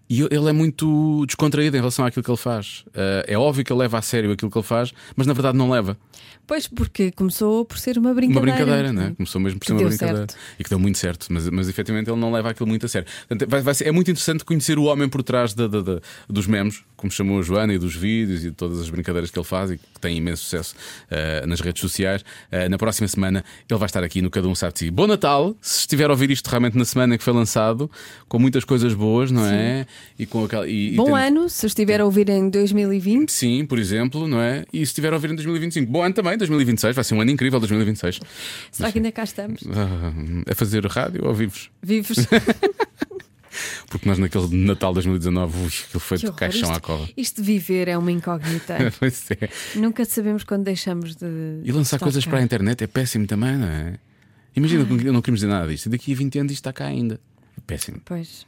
E 0.10 0.22
ele 0.22 0.49
é 0.49 0.52
muito 0.52 1.26
descontraído 1.26 1.76
em 1.76 1.80
relação 1.80 2.06
àquilo 2.06 2.23
que 2.23 2.30
ele 2.30 2.38
faz. 2.38 2.86
Ah, 2.94 3.23
é 3.27 3.38
óbvio 3.38 3.64
que 3.64 3.72
ele 3.72 3.80
leva 3.80 3.98
a 3.98 4.02
sério 4.02 4.32
aquilo 4.32 4.52
que 4.52 4.57
ele 4.57 4.65
faz, 4.65 4.94
mas 5.15 5.26
na 5.27 5.34
verdade 5.34 5.57
não 5.57 5.69
leva. 5.69 5.98
Pois, 6.47 6.67
porque 6.67 7.11
começou 7.11 7.65
por 7.65 7.77
ser 7.77 7.97
uma 7.97 8.09
Uma 8.09 8.15
brincadeira. 8.15 8.55
brincadeira, 8.55 8.93
né? 8.93 9.13
Começou 9.17 9.41
mesmo 9.41 9.59
por 9.59 9.65
ser 9.65 9.73
uma 9.73 9.84
brincadeira. 9.84 10.17
certo. 10.19 10.35
E 10.59 10.63
que 10.63 10.69
deu 10.69 10.80
muito 10.80 10.97
certo, 10.97 11.27
mas, 11.31 11.49
mas 11.49 11.67
efetivamente 11.69 12.09
ele 12.09 12.19
não 12.19 12.31
leva 12.31 12.49
aquilo 12.51 12.67
muito 12.67 12.85
a 12.85 12.89
sério. 12.89 13.07
Portanto, 13.27 13.49
vai- 13.49 13.61
vai 13.61 13.73
ser- 13.73 13.88
é 13.88 13.91
muito 13.91 14.11
interessante 14.11 14.45
conhecer 14.45 14.77
o 14.77 14.84
homem 14.84 15.09
por 15.09 15.23
trás 15.23 15.53
da- 15.53 15.67
da- 15.67 15.81
da- 15.81 15.99
dos 16.30 16.45
memes, 16.47 16.84
como 16.95 17.11
chamou 17.11 17.39
a 17.39 17.41
Joana, 17.41 17.73
e 17.73 17.77
dos 17.77 17.95
vídeos 17.95 18.41
e 18.43 18.49
de 18.49 18.55
todas 18.55 18.80
as 18.80 18.89
brincadeiras 18.89 19.30
que 19.31 19.38
ele 19.39 19.45
faz 19.45 19.72
e 19.72 19.77
que 19.77 19.84
tem 19.99 20.17
imenso 20.17 20.43
sucesso 20.43 20.76
eh, 21.09 21.45
nas 21.45 21.59
redes 21.61 21.81
sociais. 21.81 22.23
Eh, 22.51 22.69
na 22.69 22.77
próxima 22.77 23.07
semana 23.07 23.43
ele 23.69 23.80
vai 23.80 23.85
estar 23.88 24.03
aqui 24.03 24.22
no 24.22 24.30
Cada 24.30 24.47
Um 24.47 24.55
Sabe 24.55 24.73
de 24.73 24.80
Si. 24.80 24.91
Bom 24.91 25.07
Natal, 25.07 25.55
se 25.61 25.80
estiver 25.80 26.05
a 26.09 26.13
ouvir 26.13 26.30
isto 26.31 26.47
realmente 26.47 26.77
na 26.77 26.85
semana 26.85 27.17
que 27.17 27.23
foi 27.23 27.34
lançado, 27.34 27.89
com 28.27 28.38
muitas 28.39 28.63
coisas 28.63 28.93
boas, 28.93 29.31
não 29.31 29.45
é? 29.45 29.85
E 30.17 30.26
com 30.26 30.45
aquela, 30.45 30.67
e, 30.67 30.93
e 30.93 30.95
Bom 30.95 31.05
temos- 31.05 31.19
ano, 31.19 31.49
se 31.49 31.65
estiver 31.65 31.99
a 32.01 32.05
ouvir 32.05 32.30
em 32.30 32.49
2020. 32.49 33.31
Sim, 33.31 33.65
por 33.65 33.80
exemplo, 33.80 34.27
não 34.27 34.39
é? 34.39 34.63
E 34.72 34.77
se 34.80 34.84
estiver 34.91 35.11
a 35.11 35.15
ouvir 35.15 35.31
em 35.31 35.35
2025. 35.35 35.91
Bom 35.91 36.03
ano 36.03 36.13
também, 36.13 36.35
2026, 36.38 36.95
vai 36.95 37.03
ser 37.03 37.14
um 37.16 37.22
ano 37.22 37.32
incrível 37.32 37.60
2026. 37.60 38.20
Será 38.72 38.91
que 38.91 38.98
ainda 38.99 39.12
cá 39.12 39.24
estamos? 39.24 39.62
Ah, 39.68 40.52
a 40.52 40.56
fazer 40.56 40.86
rádio 40.86 41.26
ou 41.26 41.34
vivos? 41.34 41.70
Vivos? 41.82 42.18
Porque 43.90 44.07
nós 44.10 44.18
naquele 44.18 44.53
Natal 44.66 44.94
2019, 44.94 45.57
ui, 45.57 45.68
aquilo 45.68 45.99
foi 45.99 46.18
Que 46.18 46.26
de 46.26 46.32
caixão 46.34 46.70
Isto- 46.72 46.78
à 46.78 46.80
cova. 46.82 47.10
Isto 47.16 47.41
de 47.41 47.48
viver 47.48 47.88
é 47.88 47.98
uma 47.98 48.12
incógnita. 48.12 48.76
Pois 48.99 49.32
é. 49.32 49.49
Nunca 49.80 50.03
sabemos 50.03 50.44
quando 50.44 50.64
deixamos 50.64 51.16
de. 51.16 51.26
E 51.64 51.72
lançar 51.72 51.99
coisas 51.99 52.24
cá. 52.26 52.32
para 52.32 52.40
a 52.40 52.44
internet 52.44 52.84
é 52.84 52.88
péssimo 52.88 53.26
também, 53.26 53.56
não 53.56 53.68
é? 53.68 53.98
Imagina, 54.56 54.86
eu 55.03 55.14
não 55.14 55.22
queremos 55.22 55.40
dizer 55.40 55.48
nada 55.48 55.68
disto. 55.68 55.90
Daqui 55.90 56.12
a 56.14 56.16
20 56.16 56.40
anos 56.40 56.52
isto 56.52 56.62
está 56.62 56.74
cá 56.74 56.86
ainda. 56.86 57.20
É 57.57 57.62
péssimo. 57.66 58.02
Pois. 58.03 58.45